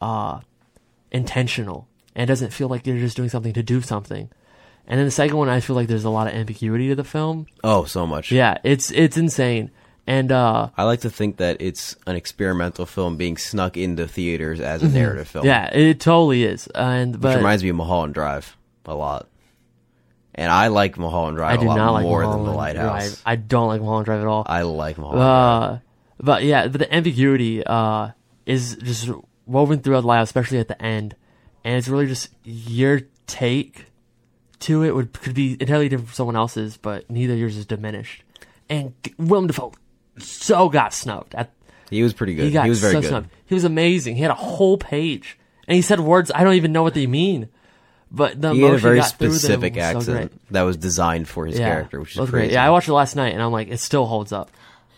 uh 0.00 0.40
intentional 1.10 1.88
and 2.14 2.24
it 2.24 2.26
doesn't 2.26 2.52
feel 2.52 2.68
like 2.68 2.86
you're 2.86 2.98
just 2.98 3.16
doing 3.16 3.28
something 3.28 3.52
to 3.52 3.62
do 3.62 3.80
something. 3.80 4.28
And 4.90 4.98
then 4.98 5.06
the 5.06 5.12
second 5.12 5.36
one, 5.36 5.48
I 5.48 5.60
feel 5.60 5.76
like 5.76 5.86
there's 5.86 6.04
a 6.04 6.10
lot 6.10 6.26
of 6.26 6.34
ambiguity 6.34 6.88
to 6.88 6.96
the 6.96 7.04
film. 7.04 7.46
Oh, 7.62 7.84
so 7.84 8.08
much. 8.08 8.32
Yeah, 8.32 8.58
it's 8.64 8.90
it's 8.90 9.16
insane. 9.16 9.70
And 10.04 10.32
uh 10.32 10.70
I 10.76 10.82
like 10.82 11.02
to 11.02 11.10
think 11.10 11.36
that 11.36 11.58
it's 11.60 11.94
an 12.08 12.16
experimental 12.16 12.86
film 12.86 13.16
being 13.16 13.36
snuck 13.36 13.76
into 13.76 14.08
theaters 14.08 14.58
as 14.60 14.82
a 14.82 14.88
narrative 14.88 15.28
film. 15.28 15.44
Mm-hmm. 15.44 15.48
yeah, 15.48 15.90
it 15.90 16.00
totally 16.00 16.42
is. 16.42 16.66
And 16.74 17.14
which 17.22 17.36
reminds 17.36 17.62
me 17.62 17.68
of 17.68 17.76
Mulholland 17.76 18.14
Drive 18.14 18.56
a 18.84 18.94
lot. 18.96 19.28
And 20.34 20.50
I 20.50 20.66
like 20.68 20.98
Mulholland 20.98 21.36
I 21.36 21.54
Drive 21.54 21.60
do 21.60 21.66
a 21.66 21.68
lot 21.68 21.76
not 21.76 21.92
like 21.92 22.02
more 22.02 22.22
than 22.22 22.30
Mulholland 22.30 22.52
the 22.52 22.56
Lighthouse. 22.56 23.08
Drive. 23.08 23.22
I 23.24 23.36
don't 23.36 23.68
like 23.68 23.80
Mulholland 23.80 24.06
Drive 24.06 24.20
at 24.22 24.26
all. 24.26 24.42
I 24.44 24.62
like 24.62 24.98
Mulholland 24.98 25.20
Drive. 25.20 25.72
Uh, 25.72 25.78
but 26.18 26.42
yeah, 26.42 26.66
but 26.66 26.78
the 26.80 26.92
ambiguity 26.92 27.62
uh, 27.64 28.08
is 28.44 28.74
just 28.76 29.08
woven 29.46 29.78
throughout 29.80 30.00
the 30.00 30.06
Lighthouse, 30.08 30.28
especially 30.28 30.58
at 30.58 30.66
the 30.66 30.82
end, 30.82 31.14
and 31.62 31.76
it's 31.76 31.86
really 31.86 32.06
just 32.08 32.30
your 32.42 33.02
take 33.28 33.86
to 34.60 34.82
it 34.84 34.94
would 34.94 35.12
could 35.12 35.34
be 35.34 35.56
entirely 35.60 35.88
different 35.88 36.08
from 36.08 36.14
someone 36.14 36.36
else's, 36.36 36.76
but 36.76 37.08
neither 37.10 37.32
of 37.34 37.38
yours 37.38 37.56
is 37.56 37.66
diminished. 37.66 38.22
and 38.68 38.92
Willem 39.18 39.46
Dafoe 39.48 39.72
so 40.18 40.68
got 40.68 40.92
snubbed. 40.94 41.34
At, 41.34 41.50
He 41.90 42.02
was 42.02 42.12
pretty 42.12 42.34
good. 42.34 42.44
he 42.44 42.50
got 42.52 42.68
was 42.68 42.80
very 42.80 42.92
so 42.94 43.00
good. 43.00 43.08
snubbed. 43.08 43.30
He 43.46 43.54
was 43.54 43.64
amazing. 43.64 44.16
He 44.16 44.22
had 44.22 44.30
a 44.30 44.34
whole 44.34 44.76
page, 44.78 45.38
and 45.66 45.74
he 45.76 45.82
said 45.82 45.98
words 46.00 46.30
I 46.34 46.44
don't 46.44 46.54
even 46.54 46.72
know 46.72 46.82
what 46.82 46.94
they 46.94 47.06
mean. 47.06 47.48
But 48.12 48.40
the 48.40 48.52
He 48.52 48.62
had 48.62 48.74
a 48.74 48.78
very 48.78 49.02
specific 49.02 49.74
was 49.76 49.82
so 49.84 49.98
accent 49.98 50.40
that 50.50 50.62
was 50.62 50.76
designed 50.76 51.28
for 51.28 51.46
his 51.46 51.58
Yeah, 51.58 51.66
character, 51.68 52.00
which 52.00 52.12
is 52.12 52.16
was 52.18 52.30
crazy. 52.30 52.48
great. 52.48 52.52
Yeah, 52.54 52.66
I 52.66 52.70
watched 52.70 52.88
it 52.88 52.92
last 52.92 53.14
night, 53.16 53.32
and 53.34 53.42
I'm 53.42 53.52
like, 53.52 53.68
it 53.68 53.78
still 53.78 54.04
holds 54.06 54.32
up. 54.32 54.50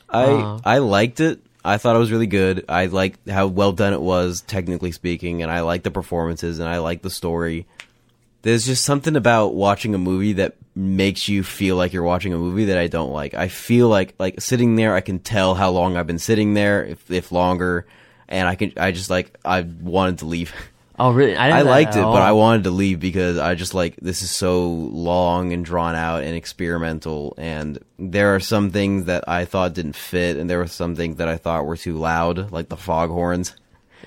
I 0.09 0.25
Uh, 0.25 0.59
I 0.65 0.79
liked 0.79 1.21
it. 1.21 1.41
I 1.65 1.77
thought 1.79 1.95
it 1.95 1.99
was 2.01 2.11
really 2.11 2.27
good. 2.27 2.65
I 2.69 2.87
liked 2.87 3.29
how 3.29 3.47
well 3.49 3.73
done 3.73 3.93
it 3.93 4.01
was, 4.01 4.41
technically 4.41 4.93
speaking, 4.93 5.43
and 5.43 5.53
I 5.53 5.61
liked 5.61 5.85
the 5.85 5.91
performances 5.91 6.59
and 6.59 6.69
I 6.69 6.79
liked 6.79 7.03
the 7.03 7.11
story. 7.11 7.67
There's 8.43 8.67
just 8.67 8.85
something 8.85 9.17
about 9.17 9.55
watching 9.55 9.95
a 9.95 9.99
movie 9.99 10.35
that 10.35 10.57
makes 10.75 11.29
you 11.29 11.43
feel 11.43 11.77
like 11.77 11.93
you're 11.93 12.03
watching 12.03 12.33
a 12.33 12.39
movie 12.39 12.67
that 12.67 12.79
I 12.79 12.89
don't 12.89 13.13
like. 13.13 13.35
I 13.35 13.49
feel 13.49 13.89
like 13.89 14.15
like 14.19 14.41
sitting 14.41 14.77
there, 14.77 14.95
I 14.95 15.01
can 15.01 15.19
tell 15.19 15.55
how 15.55 15.71
long 15.71 15.97
I've 15.97 16.07
been 16.07 16.19
sitting 16.19 16.55
there, 16.55 16.85
if 16.85 17.11
if 17.11 17.33
longer, 17.33 17.87
and 18.29 18.49
I 18.49 18.55
can 18.55 18.73
I 18.77 18.93
just 18.93 19.11
like 19.11 19.39
I 19.45 19.63
wanted 19.63 20.19
to 20.19 20.27
leave. 20.27 20.53
Oh, 20.99 21.11
really? 21.11 21.35
I, 21.35 21.61
I 21.61 21.63
liked 21.63 21.97
it, 21.97 22.01
at 22.01 22.05
but 22.05 22.21
I 22.21 22.33
wanted 22.33 22.65
to 22.65 22.71
leave 22.71 23.01
because 23.01 23.39
I 23.39 23.55
just 23.55 23.73
like 23.73 23.97
this 23.97 24.23
is 24.23 24.31
so 24.31 24.69
long 24.69 25.53
and 25.53 25.65
drawn 25.65 25.95
out 25.95 26.23
and 26.23 26.37
experimental, 26.37 27.35
and 27.39 27.79
there 27.99 28.35
are 28.35 28.41
some 28.41 28.71
things 28.71 29.07
that 29.07 29.25
I 29.27 29.47
thought 29.47 29.73
didn't 29.73 29.97
fit, 29.97 30.37
and 30.37 30.51
there 30.51 30.59
were 30.59 30.67
some 30.67 30.95
things 30.95 31.17
that 31.17 31.29
I 31.29 31.39
thought 31.39 31.65
were 31.65 31.79
too 31.79 31.97
loud, 31.97 32.53
like 32.53 32.69
the 32.69 32.77
foghorns, 32.77 33.57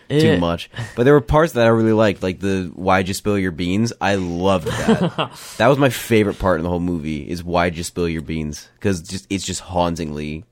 too 0.10 0.38
much. 0.38 0.70
But 0.96 1.04
there 1.04 1.14
were 1.14 1.22
parts 1.22 1.54
that 1.54 1.66
I 1.66 1.70
really 1.70 1.94
liked, 1.94 2.24
like 2.24 2.40
the 2.40 2.72
"Why'd 2.76 3.08
you 3.08 3.14
spill 3.14 3.38
your 3.38 3.52
beans?" 3.52 3.94
I 4.00 4.16
loved 4.16 4.68
that. 4.68 5.32
that 5.58 5.68
was 5.68 5.78
my 5.78 5.90
favorite 5.90 6.40
part 6.40 6.60
in 6.60 6.64
the 6.64 6.70
whole 6.70 6.80
movie. 6.80 7.30
Is 7.30 7.44
"Why'd 7.44 7.78
you 7.78 7.84
spill 7.84 8.10
your 8.10 8.22
beans?" 8.22 8.70
Because 8.76 9.02
just 9.02 9.28
it's 9.30 9.46
just 9.46 9.62
hauntingly 9.62 10.46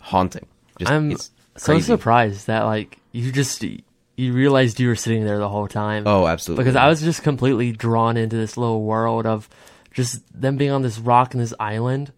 haunting. 0.00 0.46
Just, 0.78 0.90
I'm 0.90 1.12
it's 1.12 1.30
so 1.56 1.78
surprised 1.80 2.46
that 2.46 2.62
like 2.62 2.98
you 3.12 3.32
just 3.32 3.62
you 3.62 4.32
realized 4.32 4.80
you 4.80 4.88
were 4.88 4.96
sitting 4.96 5.24
there 5.24 5.38
the 5.38 5.48
whole 5.48 5.68
time. 5.68 6.04
Oh, 6.06 6.26
absolutely. 6.26 6.64
because 6.64 6.76
I 6.76 6.88
was 6.88 7.00
just 7.00 7.22
completely 7.22 7.72
drawn 7.72 8.16
into 8.16 8.36
this 8.36 8.56
little 8.56 8.82
world 8.82 9.26
of 9.26 9.48
just 9.92 10.22
them 10.38 10.56
being 10.56 10.70
on 10.70 10.82
this 10.82 10.98
rock 10.98 11.34
and 11.34 11.42
this 11.42 11.54
island, 11.60 12.12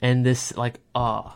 and 0.00 0.24
this 0.24 0.56
like 0.56 0.80
uh 0.94 1.30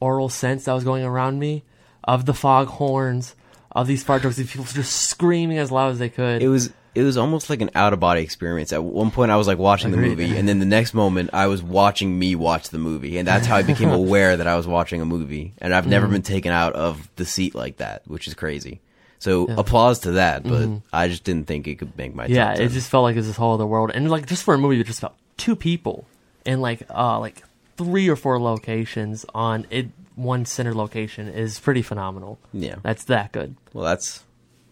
oral 0.00 0.28
sense 0.28 0.64
that 0.64 0.72
was 0.72 0.84
going 0.84 1.04
around 1.04 1.38
me 1.38 1.64
of 2.04 2.26
the 2.26 2.34
foghorns 2.34 3.34
of 3.76 3.86
these 3.86 4.02
fart 4.02 4.22
trucks, 4.22 4.36
these 4.36 4.50
people 4.50 4.64
just 4.64 4.92
screaming 4.92 5.58
as 5.58 5.70
loud 5.70 5.92
as 5.92 5.98
they 5.98 6.08
could. 6.08 6.42
it 6.42 6.48
was 6.48 6.72
it 6.94 7.02
was 7.02 7.18
almost 7.18 7.50
like 7.50 7.60
an 7.60 7.70
out 7.74 7.92
of 7.92 8.00
body 8.00 8.22
experience. 8.22 8.72
At 8.72 8.82
one 8.82 9.10
point, 9.10 9.30
I 9.30 9.36
was 9.36 9.46
like 9.46 9.58
watching 9.58 9.90
the 9.90 9.98
Agreed. 9.98 10.18
movie, 10.18 10.36
and 10.38 10.48
then 10.48 10.60
the 10.60 10.64
next 10.66 10.94
moment, 10.94 11.30
I 11.34 11.46
was 11.46 11.62
watching 11.62 12.18
me 12.18 12.34
watch 12.34 12.70
the 12.70 12.78
movie, 12.78 13.18
and 13.18 13.28
that's 13.28 13.46
how 13.46 13.56
I 13.56 13.62
became 13.62 13.90
aware 14.02 14.34
that 14.38 14.46
I 14.46 14.56
was 14.56 14.66
watching 14.66 15.02
a 15.02 15.04
movie. 15.04 15.52
And 15.58 15.74
I've 15.74 15.86
never 15.86 16.08
been 16.08 16.22
taken 16.22 16.52
out 16.52 16.72
of 16.72 17.06
the 17.16 17.26
seat 17.26 17.54
like 17.54 17.76
that, 17.76 18.08
which 18.08 18.26
is 18.26 18.32
crazy. 18.32 18.80
So 19.18 19.44
applause 19.58 20.00
to 20.00 20.12
that, 20.12 20.42
but 20.44 20.68
I 20.92 21.08
just 21.08 21.24
didn't 21.24 21.46
think 21.46 21.66
it 21.68 21.78
could 21.78 21.96
make 21.98 22.14
my 22.14 22.26
yeah, 22.26 22.54
it 22.54 22.68
just 22.68 22.88
felt 22.88 23.02
like 23.02 23.14
it 23.14 23.18
was 23.18 23.26
this 23.26 23.36
whole 23.36 23.52
other 23.54 23.66
world, 23.66 23.90
and 23.94 24.10
like 24.10 24.26
just 24.26 24.42
for 24.42 24.54
a 24.54 24.58
movie 24.58 24.78
with 24.78 24.86
just 24.86 25.00
about 25.00 25.16
two 25.36 25.54
people 25.54 26.06
and 26.46 26.62
like 26.62 26.82
uh 26.88 27.18
like 27.18 27.42
three 27.76 28.08
or 28.08 28.16
four 28.16 28.40
locations 28.40 29.24
on 29.34 29.66
it 29.70 29.88
one 30.14 30.46
center 30.46 30.74
location 30.74 31.28
is 31.28 31.58
pretty 31.60 31.82
phenomenal. 31.82 32.38
yeah. 32.52 32.76
That's 32.82 33.04
that 33.04 33.32
good. 33.32 33.54
Well, 33.72 33.84
that's 33.84 34.24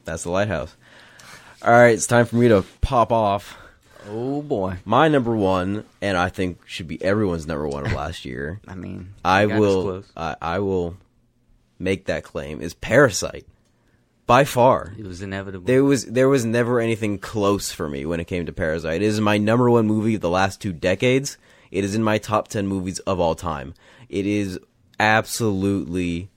that's 0.05 0.25
the 0.25 0.31
lighthouse. 0.31 0.75
All 1.63 1.71
right, 1.73 1.95
it's 1.95 2.07
time 2.07 2.27
for 2.27 2.37
me 2.37 2.49
to 2.49 2.65
pop 2.81 3.13
off. 3.13 3.57
Oh 4.09 4.43
boy. 4.43 4.79
My 4.85 5.09
number 5.09 5.35
one, 5.35 5.85
and 6.03 6.17
I 6.17 6.29
think 6.29 6.67
should 6.67 6.89
be 6.89 7.03
everyone's 7.03 7.47
number 7.47 7.67
one 7.69 7.87
of 7.87 7.93
last 7.95 8.25
year. 8.25 8.61
I 8.67 8.75
mean, 8.75 9.15
I 9.25 9.47
will. 9.47 9.83
disclose. 9.83 10.13
I, 10.17 10.37
I 10.43 10.59
will 10.59 10.97
make 11.79 12.07
that 12.07 12.25
claim. 12.25 12.61
Is 12.61 12.75
Parasite 12.75 13.47
by 14.27 14.45
far? 14.45 14.95
It 14.99 15.07
was 15.07 15.23
inevitable. 15.23 15.67
There 15.67 15.85
was 15.85 16.05
there 16.07 16.29
was 16.29 16.45
never 16.45 16.81
anything 16.81 17.19
close 17.19 17.71
for 17.73 17.89
me 17.89 18.05
when 18.05 18.21
it 18.21 18.27
came 18.27 18.47
to 18.47 18.53
Parasite. 18.53 18.97
It 18.97 19.03
is 19.03 19.21
my 19.21 19.39
number 19.39 19.71
one 19.71 19.87
movie 19.87 20.17
of 20.17 20.21
the 20.21 20.31
last 20.31 20.61
two 20.61 20.73
decades. 20.73 21.39
It 21.75 21.83
is 21.83 21.97
in 21.97 22.05
my 22.05 22.19
top 22.19 22.47
ten 22.47 22.69
movies 22.69 23.01
of 23.01 23.19
all 23.19 23.35
time. 23.35 23.75
It 24.09 24.27
is 24.27 24.61
absolutely 25.01 26.31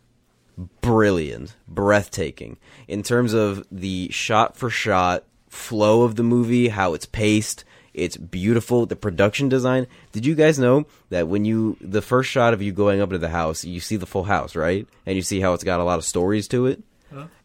brilliant, 0.81 1.55
breathtaking 1.67 2.57
in 2.87 3.03
terms 3.03 3.33
of 3.33 3.63
the 3.71 4.09
shot 4.09 4.57
for 4.57 4.71
shot 4.71 5.25
flow 5.47 6.01
of 6.01 6.15
the 6.15 6.23
movie, 6.23 6.69
how 6.69 6.95
it's 6.95 7.05
paced. 7.05 7.63
It's 7.93 8.17
beautiful. 8.17 8.87
The 8.87 8.95
production 8.95 9.47
design. 9.47 9.85
Did 10.11 10.25
you 10.25 10.33
guys 10.33 10.57
know 10.57 10.87
that 11.09 11.27
when 11.27 11.45
you 11.45 11.77
the 11.81 12.01
first 12.01 12.31
shot 12.31 12.55
of 12.55 12.63
you 12.63 12.71
going 12.71 12.99
up 12.99 13.11
to 13.11 13.19
the 13.19 13.29
house, 13.29 13.63
you 13.63 13.79
see 13.79 13.95
the 13.95 14.07
full 14.07 14.23
house, 14.23 14.55
right? 14.55 14.87
And 15.05 15.15
you 15.15 15.21
see 15.21 15.39
how 15.39 15.53
it's 15.53 15.63
got 15.63 15.79
a 15.79 15.83
lot 15.83 15.99
of 15.99 16.05
stories 16.05 16.47
to 16.47 16.65
it. 16.65 16.81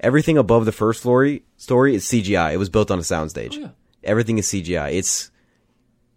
Everything 0.01 0.39
above 0.39 0.65
the 0.65 0.73
first 0.73 1.01
story 1.01 1.43
story 1.59 1.95
is 1.95 2.07
CGI. 2.07 2.55
It 2.55 2.57
was 2.57 2.71
built 2.71 2.91
on 2.91 2.99
a 2.99 3.03
soundstage. 3.03 3.63
Oh, 3.63 3.71
Everything 4.03 4.39
is 4.39 4.49
CGI. 4.49 4.95
It's 4.95 5.31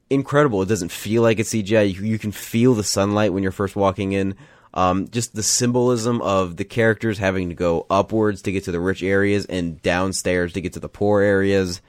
incredible. 0.10 0.62
It 0.62 0.70
doesn't 0.70 0.92
feel 0.92 1.22
like 1.22 1.40
it's 1.40 1.54
CGI. 1.54 1.94
You, 1.94 2.04
you 2.04 2.20
can 2.20 2.32
feel 2.32 2.74
the 2.74 2.84
sunlight 2.84 3.34
when 3.34 3.44
you're 3.44 3.52
first 3.52 3.76
walking 3.76 4.12
in. 4.12 4.36
Um, 4.74 5.08
just 5.08 5.34
the 5.34 5.44
symbolism 5.44 6.22
of 6.22 6.58
the 6.58 6.66
characters 6.66 7.18
having 7.18 7.48
to 7.50 7.56
go 7.56 7.86
upwards 7.90 8.42
to 8.42 8.52
get 8.52 8.66
to 8.66 8.72
the 8.72 8.80
rich 8.80 9.02
areas 9.02 9.46
and 9.46 9.82
downstairs 9.82 10.52
to 10.54 10.62
get 10.62 10.74
to 10.74 10.82
the 10.82 10.90
poor 10.90 11.22
areas. 11.22 11.82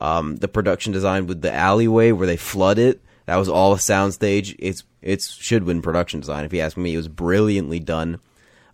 Um, 0.00 0.36
the 0.36 0.48
production 0.48 0.92
design 0.92 1.26
with 1.26 1.42
the 1.42 1.52
alleyway 1.52 2.12
where 2.12 2.26
they 2.26 2.38
flood 2.38 2.78
it. 2.78 3.02
That 3.26 3.36
was 3.36 3.50
all 3.50 3.74
a 3.74 3.76
soundstage. 3.76 4.56
It's 4.58 4.84
it's 5.02 5.30
should 5.30 5.64
win 5.64 5.82
production 5.82 6.20
design 6.20 6.44
if 6.46 6.52
you 6.54 6.60
ask 6.60 6.76
me. 6.76 6.94
It 6.94 6.96
was 6.96 7.08
brilliantly 7.08 7.78
done. 7.78 8.20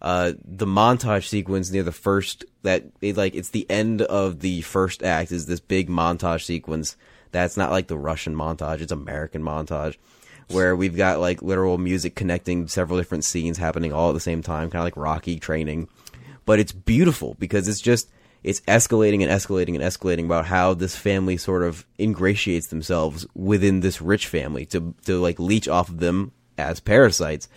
Uh, 0.01 0.33
the 0.45 0.67
montage 0.67 1.27
sequence 1.27 1.71
near 1.71 1.83
the 1.83 1.91
first 1.91 2.45
that 2.63 2.85
it, 3.01 3.17
like 3.17 3.35
it's 3.35 3.49
the 3.49 3.69
end 3.69 4.03
of 4.03 4.41
the 4.41 4.61
first 4.61 5.03
act 5.03 5.33
is 5.33 5.47
this 5.47 5.59
big 5.59 5.89
montage 5.89 6.45
sequence 6.45 6.97
that's 7.37 7.57
not 7.57 7.71
like 7.71 7.87
the 7.89 7.99
Russian 7.99 8.35
montage, 8.35 8.81
it's 8.81 8.93
American 8.93 9.43
montage 9.43 9.97
where 10.49 10.77
we've 10.77 10.97
got 10.97 11.19
like 11.21 11.43
literal 11.43 11.77
music 11.77 12.15
connecting 12.15 12.69
several 12.69 12.99
different 12.99 13.25
scenes 13.25 13.59
happening 13.59 13.93
all 13.93 14.11
at 14.11 14.15
the 14.15 14.21
same 14.21 14.43
time, 14.43 14.71
kind 14.71 14.81
of 14.81 14.85
like 14.85 14.97
Rocky 14.97 15.39
training. 15.41 15.89
But 16.45 16.61
it's 16.61 16.71
beautiful 16.73 17.35
because 17.41 17.67
it's 17.67 17.81
just 17.81 18.09
it's 18.45 18.61
escalating 18.63 19.23
and 19.23 19.31
escalating 19.31 19.75
and 19.75 19.83
escalating 19.83 20.25
about 20.27 20.47
how 20.47 20.73
this 20.75 20.95
family 20.95 21.37
sort 21.37 21.65
of 21.65 21.85
ingratiates 21.99 22.69
themselves 22.69 23.27
within 23.35 23.81
this 23.81 24.01
rich 24.01 24.29
family 24.29 24.65
to 24.67 24.95
to 25.07 25.19
like 25.21 25.41
leech 25.41 25.67
off 25.67 25.89
of 25.89 25.99
them 25.99 26.31
as 26.57 26.79
parasites. 26.81 27.49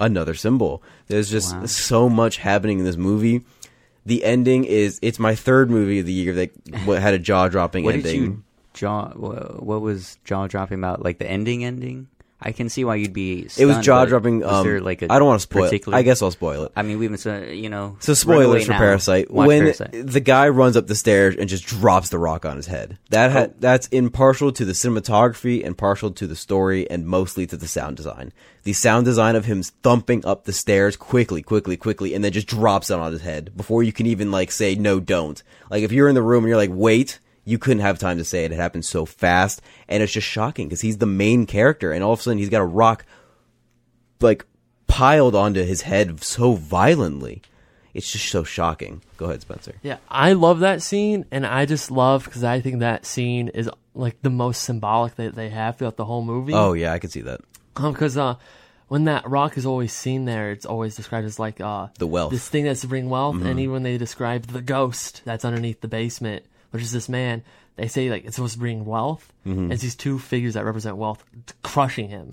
Another 0.00 0.34
symbol. 0.34 0.82
There's 1.06 1.30
just 1.30 1.54
Wow. 1.54 1.66
so 1.66 2.08
much 2.08 2.38
happening 2.38 2.80
in 2.80 2.84
this 2.84 2.96
movie. 2.96 3.42
The 4.04 4.24
ending 4.24 4.64
is 4.64 4.98
it's 5.02 5.20
my 5.20 5.36
third 5.36 5.70
movie 5.70 6.00
of 6.00 6.06
the 6.06 6.12
year 6.12 6.34
that 6.34 6.50
had 7.00 7.14
a 7.14 7.18
jaw 7.20 7.46
dropping 7.48 7.88
ending. 7.88 8.42
Jaw? 8.74 9.08
What 9.10 9.80
was 9.80 10.18
jaw 10.24 10.46
dropping 10.46 10.78
about? 10.78 11.02
Like 11.02 11.18
the 11.18 11.30
ending? 11.30 11.64
Ending? 11.64 12.08
I 12.46 12.52
can 12.52 12.68
see 12.68 12.84
why 12.84 12.96
you'd 12.96 13.14
be. 13.14 13.48
it 13.56 13.64
was 13.64 13.78
jaw 13.78 14.04
dropping. 14.04 14.44
Um, 14.44 14.64
there 14.66 14.78
like 14.78 15.00
a 15.00 15.10
I 15.10 15.18
don't 15.18 15.26
want 15.28 15.38
to 15.40 15.42
spoil. 15.44 15.64
it. 15.72 15.88
I 15.88 16.02
guess 16.02 16.20
I'll 16.20 16.30
spoil 16.30 16.64
it. 16.64 16.72
I 16.76 16.82
mean, 16.82 16.98
we've 16.98 17.08
been, 17.08 17.16
so- 17.16 17.38
you 17.40 17.70
know. 17.70 17.96
So 18.00 18.12
spoilers 18.12 18.66
for 18.66 18.72
now. 18.72 18.78
Parasite. 18.78 19.30
Watch 19.30 19.46
when 19.46 19.60
Parasite. 19.62 20.06
the 20.06 20.20
guy 20.20 20.50
runs 20.50 20.76
up 20.76 20.86
the 20.86 20.94
stairs 20.94 21.36
and 21.38 21.48
just 21.48 21.64
drops 21.64 22.10
the 22.10 22.18
rock 22.18 22.44
on 22.44 22.56
his 22.58 22.66
head. 22.66 22.98
That 23.08 23.32
ha- 23.32 23.46
Oh. 23.48 23.54
that's 23.60 23.86
impartial 23.86 24.52
to 24.52 24.64
the 24.66 24.72
cinematography 24.74 25.64
and 25.64 25.78
partial 25.78 26.10
to 26.10 26.26
the 26.26 26.36
story 26.36 26.90
and 26.90 27.06
mostly 27.06 27.46
to 27.46 27.56
the 27.56 27.68
sound 27.68 27.96
design. 27.96 28.30
The 28.64 28.74
sound 28.74 29.06
design 29.06 29.36
of 29.36 29.46
him 29.46 29.62
thumping 29.62 30.26
up 30.26 30.44
the 30.44 30.52
stairs 30.52 30.96
quickly, 30.96 31.40
quickly, 31.40 31.78
quickly, 31.78 32.14
and 32.14 32.22
then 32.22 32.32
just 32.32 32.46
drops 32.48 32.90
it 32.90 32.98
on 32.98 33.12
his 33.12 33.22
head 33.22 33.56
before 33.56 33.82
you 33.82 33.92
can 33.92 34.04
even 34.06 34.30
like 34.30 34.50
say 34.50 34.74
no, 34.74 35.00
don't. 35.00 35.42
Like 35.70 35.82
if 35.82 35.92
you're 35.92 36.08
in 36.10 36.14
the 36.14 36.20
room 36.22 36.44
and 36.44 36.48
you're 36.48 36.58
like 36.58 36.70
wait. 36.72 37.20
You 37.44 37.58
couldn't 37.58 37.82
have 37.82 37.98
time 37.98 38.16
to 38.18 38.24
say 38.24 38.44
it. 38.44 38.52
It 38.52 38.56
happened 38.56 38.84
so 38.84 39.04
fast, 39.04 39.60
and 39.88 40.02
it's 40.02 40.12
just 40.12 40.26
shocking 40.26 40.66
because 40.68 40.80
he's 40.80 40.98
the 40.98 41.06
main 41.06 41.44
character, 41.46 41.92
and 41.92 42.02
all 42.02 42.12
of 42.12 42.20
a 42.20 42.22
sudden 42.22 42.38
he's 42.38 42.48
got 42.48 42.62
a 42.62 42.66
rock 42.66 43.04
like 44.20 44.46
piled 44.86 45.34
onto 45.34 45.62
his 45.64 45.82
head 45.82 46.22
so 46.22 46.52
violently. 46.54 47.42
It's 47.92 48.10
just 48.10 48.28
so 48.28 48.42
shocking. 48.42 49.02
Go 49.16 49.26
ahead, 49.26 49.42
Spencer. 49.42 49.74
Yeah, 49.82 49.98
I 50.08 50.32
love 50.32 50.60
that 50.60 50.82
scene, 50.82 51.26
and 51.30 51.46
I 51.46 51.64
just 51.66 51.90
love 51.90 52.24
because 52.24 52.42
I 52.42 52.60
think 52.60 52.80
that 52.80 53.06
scene 53.06 53.48
is 53.48 53.70
like 53.94 54.20
the 54.22 54.30
most 54.30 54.62
symbolic 54.62 55.14
that 55.16 55.34
they 55.36 55.50
have 55.50 55.76
throughout 55.76 55.96
the 55.96 56.04
whole 56.04 56.22
movie. 56.24 56.54
Oh 56.54 56.72
yeah, 56.72 56.92
I 56.92 56.98
can 56.98 57.10
see 57.10 57.20
that. 57.20 57.40
because 57.74 58.16
uh, 58.16 58.34
when 58.88 59.04
that 59.04 59.28
rock 59.28 59.56
is 59.56 59.64
always 59.66 59.92
seen 59.92 60.24
there, 60.24 60.50
it's 60.50 60.66
always 60.66 60.96
described 60.96 61.26
as 61.26 61.38
like 61.38 61.60
uh 61.60 61.88
The 61.98 62.06
wealth. 62.06 62.32
this 62.32 62.48
thing 62.48 62.64
that's 62.64 62.80
to 62.80 62.88
bring 62.88 63.08
wealth. 63.10 63.36
Mm-hmm. 63.36 63.46
And 63.46 63.60
even 63.60 63.72
when 63.74 63.82
they 63.84 63.96
describe 63.98 64.46
the 64.46 64.62
ghost 64.62 65.22
that's 65.24 65.44
underneath 65.44 65.80
the 65.80 65.88
basement, 65.88 66.44
which 66.74 66.82
is 66.82 66.90
this 66.90 67.08
man, 67.08 67.44
they 67.76 67.86
say 67.86 68.10
like 68.10 68.24
it's 68.24 68.34
supposed 68.34 68.54
to 68.54 68.58
bring 68.58 68.84
wealth. 68.84 69.32
Mm-hmm. 69.46 69.70
It's 69.70 69.80
these 69.80 69.94
two 69.94 70.18
figures 70.18 70.54
that 70.54 70.64
represent 70.64 70.96
wealth 70.96 71.24
crushing 71.62 72.08
him. 72.08 72.32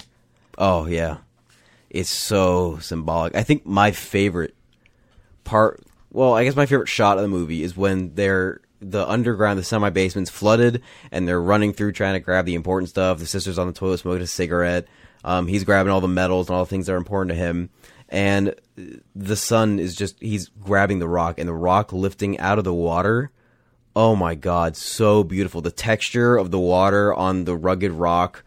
Oh 0.57 0.87
yeah, 0.87 1.17
it's 1.91 2.09
so 2.09 2.79
symbolic. 2.79 3.35
I 3.35 3.43
think 3.43 3.67
my 3.67 3.91
favorite 3.91 4.55
part, 5.43 5.83
well, 6.11 6.33
I 6.33 6.43
guess 6.43 6.55
my 6.55 6.65
favorite 6.65 6.89
shot 6.89 7.17
of 7.17 7.21
the 7.21 7.29
movie 7.29 7.61
is 7.61 7.77
when 7.77 8.15
they're 8.15 8.61
the 8.79 9.07
underground, 9.07 9.59
the 9.59 9.63
semi 9.63 9.91
basement's 9.91 10.31
flooded, 10.31 10.81
and 11.11 11.27
they're 11.27 11.39
running 11.39 11.71
through 11.71 11.91
trying 11.91 12.15
to 12.15 12.19
grab 12.19 12.47
the 12.47 12.55
important 12.55 12.89
stuff. 12.89 13.19
The 13.19 13.27
sister's 13.27 13.59
on 13.59 13.67
the 13.67 13.73
toilet 13.73 13.99
smoking 13.99 14.23
a 14.23 14.27
cigarette. 14.27 14.87
Um, 15.23 15.45
he's 15.45 15.63
grabbing 15.63 15.91
all 15.91 16.01
the 16.01 16.07
medals 16.07 16.49
and 16.49 16.55
all 16.55 16.65
the 16.65 16.69
things 16.69 16.87
that 16.87 16.93
are 16.93 16.97
important 16.97 17.29
to 17.29 17.35
him. 17.35 17.69
And 18.09 18.55
the 19.15 19.35
son 19.35 19.77
is 19.77 19.95
just, 19.95 20.19
he's 20.19 20.49
grabbing 20.49 20.97
the 20.97 21.07
rock 21.07 21.37
and 21.37 21.47
the 21.47 21.53
rock 21.53 21.93
lifting 21.93 22.39
out 22.39 22.57
of 22.57 22.63
the 22.63 22.73
water. 22.73 23.29
Oh 23.95 24.15
my 24.15 24.35
God, 24.35 24.77
so 24.77 25.23
beautiful. 25.23 25.61
The 25.61 25.71
texture 25.71 26.37
of 26.37 26.51
the 26.51 26.59
water 26.59 27.13
on 27.13 27.45
the 27.45 27.55
rugged 27.55 27.91
rock 27.91 28.43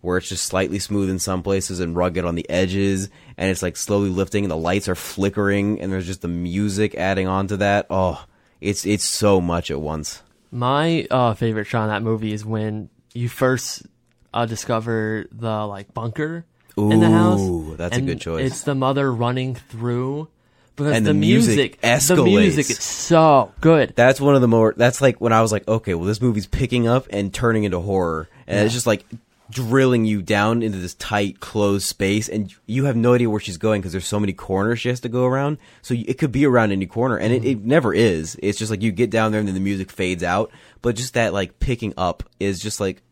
where 0.00 0.18
it's 0.18 0.28
just 0.28 0.44
slightly 0.44 0.78
smooth 0.78 1.08
in 1.08 1.18
some 1.18 1.42
places 1.42 1.80
and 1.80 1.96
rugged 1.96 2.26
on 2.26 2.34
the 2.34 2.48
edges 2.50 3.08
and 3.38 3.50
it's 3.50 3.62
like 3.62 3.76
slowly 3.76 4.10
lifting 4.10 4.44
and 4.44 4.50
the 4.50 4.56
lights 4.56 4.86
are 4.86 4.94
flickering 4.94 5.80
and 5.80 5.90
there's 5.90 6.06
just 6.06 6.20
the 6.20 6.28
music 6.28 6.94
adding 6.94 7.26
on 7.26 7.46
to 7.46 7.56
that. 7.56 7.86
Oh, 7.88 8.24
it's 8.60 8.84
it's 8.86 9.04
so 9.04 9.40
much 9.40 9.70
at 9.70 9.80
once. 9.80 10.22
My 10.50 11.06
uh, 11.10 11.34
favorite 11.34 11.64
shot 11.64 11.84
in 11.84 11.88
that 11.88 12.02
movie 12.02 12.32
is 12.32 12.44
when 12.44 12.90
you 13.14 13.28
first 13.28 13.84
uh, 14.32 14.46
discover 14.46 15.26
the 15.32 15.66
like 15.66 15.92
bunker 15.94 16.44
in 16.76 17.00
the 17.00 17.10
house. 17.10 17.40
Ooh, 17.40 17.74
that's 17.76 17.96
a 17.96 18.00
good 18.00 18.20
choice. 18.20 18.46
It's 18.46 18.62
the 18.62 18.74
mother 18.74 19.12
running 19.12 19.54
through 19.54 20.28
because 20.76 20.96
And 20.96 21.06
the, 21.06 21.12
the 21.12 21.18
music 21.18 21.78
music, 21.82 22.06
the 22.06 22.24
music 22.24 22.70
is 22.70 22.82
so 22.82 23.52
good. 23.60 23.94
That's 23.94 24.20
one 24.20 24.34
of 24.34 24.40
the 24.40 24.48
more. 24.48 24.74
That's 24.76 25.00
like 25.00 25.20
when 25.20 25.32
I 25.32 25.40
was 25.42 25.52
like, 25.52 25.66
okay, 25.68 25.94
well, 25.94 26.06
this 26.06 26.20
movie's 26.20 26.46
picking 26.46 26.88
up 26.88 27.06
and 27.10 27.32
turning 27.32 27.64
into 27.64 27.80
horror, 27.80 28.28
and 28.46 28.64
it's 28.64 28.74
just 28.74 28.86
like 28.86 29.04
drilling 29.50 30.04
you 30.04 30.22
down 30.22 30.62
into 30.62 30.78
this 30.78 30.94
tight, 30.94 31.38
closed 31.40 31.86
space, 31.86 32.28
and 32.28 32.52
you 32.66 32.86
have 32.86 32.96
no 32.96 33.14
idea 33.14 33.30
where 33.30 33.40
she's 33.40 33.56
going 33.56 33.80
because 33.80 33.92
there's 33.92 34.06
so 34.06 34.18
many 34.18 34.32
corners 34.32 34.80
she 34.80 34.88
has 34.88 35.00
to 35.00 35.08
go 35.08 35.24
around. 35.24 35.58
So 35.82 35.94
it 35.94 36.18
could 36.18 36.32
be 36.32 36.46
around 36.46 36.72
any 36.72 36.86
corner, 36.86 37.16
and 37.16 37.32
it, 37.32 37.42
mm-hmm. 37.42 37.50
it 37.50 37.64
never 37.64 37.94
is. 37.94 38.36
It's 38.42 38.58
just 38.58 38.70
like 38.70 38.82
you 38.82 38.92
get 38.92 39.10
down 39.10 39.32
there 39.32 39.38
and 39.38 39.48
then 39.48 39.54
the 39.54 39.60
music 39.60 39.90
fades 39.90 40.22
out. 40.22 40.50
But 40.82 40.96
just 40.96 41.14
that 41.14 41.32
like 41.32 41.60
picking 41.60 41.94
up 41.96 42.24
is 42.40 42.58
just 42.60 42.80
like 42.80 43.02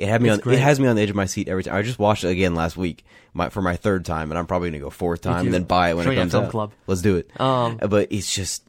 it 0.00 0.08
had 0.08 0.22
me 0.22 0.28
It's 0.28 0.38
on. 0.38 0.42
great. 0.42 0.58
It 0.58 0.62
has 0.62 0.80
me 0.80 0.88
on 0.88 0.96
the 0.96 1.02
edge 1.02 1.10
of 1.10 1.16
my 1.16 1.26
seat 1.26 1.48
every 1.48 1.62
time. 1.64 1.74
I 1.76 1.82
just 1.82 1.98
watched 1.98 2.24
it 2.24 2.28
again 2.28 2.54
last 2.54 2.76
week, 2.76 3.04
my, 3.34 3.48
for 3.50 3.62
my 3.62 3.76
third 3.76 4.04
time, 4.04 4.30
and 4.30 4.38
I'm 4.38 4.46
probably 4.46 4.70
gonna 4.70 4.80
go 4.82 4.90
fourth 4.90 5.20
time 5.20 5.44
and 5.46 5.54
then 5.54 5.64
buy 5.64 5.90
it 5.90 5.94
when 5.96 6.04
Showing 6.04 6.16
it 6.18 6.20
comes 6.20 6.32
Film 6.32 6.44
out. 6.44 6.50
Club. 6.50 6.72
Let's 6.86 7.02
do 7.02 7.16
it. 7.16 7.30
Um, 7.40 7.76
but 7.88 8.08
it's 8.10 8.34
just 8.34 8.64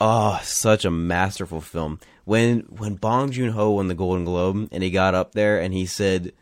oh, 0.00 0.38
such 0.42 0.84
a 0.84 0.90
masterful 0.90 1.60
film. 1.60 2.00
When 2.24 2.60
when 2.70 2.94
Bong 2.94 3.30
Joon 3.32 3.50
Ho 3.52 3.70
won 3.72 3.88
the 3.88 3.94
Golden 3.94 4.24
Globe 4.24 4.68
and 4.72 4.82
he 4.82 4.90
got 4.90 5.14
up 5.14 5.32
there 5.32 5.60
and 5.60 5.74
he 5.74 5.86
said, 5.86 6.32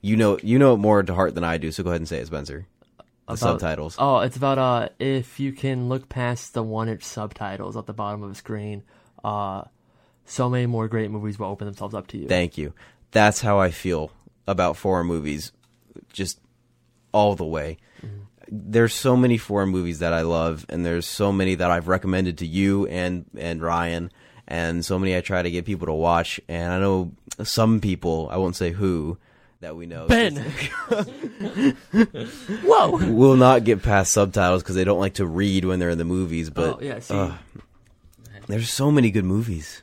"You 0.00 0.16
know, 0.16 0.38
you 0.42 0.58
know 0.58 0.74
it 0.74 0.78
more 0.78 1.02
to 1.02 1.14
heart 1.14 1.34
than 1.34 1.44
I 1.44 1.58
do." 1.58 1.70
So 1.72 1.82
go 1.82 1.90
ahead 1.90 2.00
and 2.00 2.08
say 2.08 2.18
it, 2.18 2.26
Spencer. 2.26 2.66
The 3.26 3.34
About- 3.34 3.38
subtitles. 3.38 3.96
Oh, 3.98 4.20
it's 4.20 4.36
about 4.36 4.58
uh 4.58 4.88
if 4.98 5.38
you 5.38 5.52
can 5.52 5.88
look 5.88 6.08
past 6.08 6.54
the 6.54 6.62
one 6.62 6.88
inch 6.88 7.02
subtitles 7.04 7.76
at 7.76 7.86
the 7.86 7.92
bottom 7.92 8.22
of 8.22 8.30
the 8.30 8.34
screen, 8.34 8.82
uh 9.22 9.64
so 10.24 10.48
many 10.50 10.66
more 10.66 10.88
great 10.88 11.10
movies 11.10 11.38
will 11.38 11.46
open 11.48 11.66
themselves 11.66 11.94
up 11.94 12.06
to 12.08 12.18
you. 12.18 12.26
Thank 12.28 12.58
you. 12.58 12.72
That's 13.10 13.40
how 13.40 13.58
I 13.58 13.70
feel 13.70 14.10
about 14.46 14.76
foreign 14.76 15.06
movies, 15.06 15.52
just 16.12 16.40
all 17.12 17.34
the 17.34 17.44
way. 17.44 17.78
There's 18.50 18.94
so 18.94 19.14
many 19.16 19.36
foreign 19.36 19.68
movies 19.68 19.98
that 19.98 20.14
I 20.14 20.22
love, 20.22 20.64
and 20.70 20.84
there's 20.84 21.06
so 21.06 21.32
many 21.32 21.54
that 21.56 21.70
I've 21.70 21.88
recommended 21.88 22.38
to 22.38 22.46
you 22.46 22.86
and 22.86 23.26
and 23.36 23.60
Ryan, 23.60 24.10
and 24.46 24.84
so 24.84 24.98
many 24.98 25.14
I 25.14 25.20
try 25.20 25.42
to 25.42 25.50
get 25.50 25.66
people 25.66 25.86
to 25.86 25.92
watch. 25.92 26.40
And 26.48 26.72
I 26.72 26.78
know 26.78 27.12
some 27.44 27.80
people, 27.80 28.28
I 28.30 28.38
won't 28.38 28.56
say 28.56 28.70
who, 28.70 29.18
that 29.60 29.76
we 29.76 29.86
know 29.86 30.06
Ben. 30.06 30.36
Whoa. 32.64 33.12
will 33.12 33.36
not 33.36 33.64
get 33.64 33.82
past 33.82 34.12
subtitles 34.12 34.62
because 34.62 34.76
they 34.76 34.84
don't 34.84 35.00
like 35.00 35.14
to 35.14 35.26
read 35.26 35.64
when 35.64 35.78
they're 35.78 35.90
in 35.90 35.98
the 35.98 36.04
movies. 36.04 36.48
But 36.48 36.76
oh 36.76 36.80
yeah, 36.80 37.00
uh, 37.10 37.36
there's 38.46 38.70
so 38.70 38.90
many 38.90 39.10
good 39.10 39.24
movies. 39.24 39.82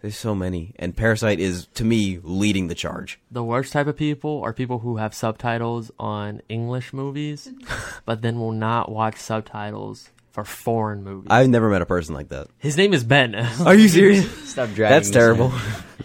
There's 0.00 0.16
so 0.16 0.34
many, 0.34 0.74
and 0.78 0.96
Parasite 0.96 1.40
is 1.40 1.66
to 1.74 1.84
me 1.84 2.20
leading 2.22 2.68
the 2.68 2.74
charge. 2.74 3.18
the 3.30 3.42
worst 3.42 3.72
type 3.72 3.88
of 3.88 3.96
people 3.96 4.40
are 4.44 4.52
people 4.52 4.78
who 4.78 4.98
have 4.98 5.12
subtitles 5.12 5.90
on 5.98 6.40
English 6.48 6.92
movies, 6.92 7.50
but 8.04 8.22
then 8.22 8.38
will 8.38 8.52
not 8.52 8.90
watch 8.92 9.16
subtitles 9.16 10.10
for 10.30 10.44
foreign 10.44 11.02
movies. 11.02 11.26
I've 11.30 11.48
never 11.48 11.68
met 11.68 11.82
a 11.82 11.86
person 11.86 12.14
like 12.14 12.28
that. 12.28 12.46
His 12.58 12.76
name 12.76 12.94
is 12.94 13.02
Ben. 13.02 13.34
Are 13.66 13.74
you 13.74 13.88
serious? 13.88 14.30
Stop 14.50 14.70
dragging. 14.70 14.94
That's 14.96 15.10
terrible. 15.10 15.52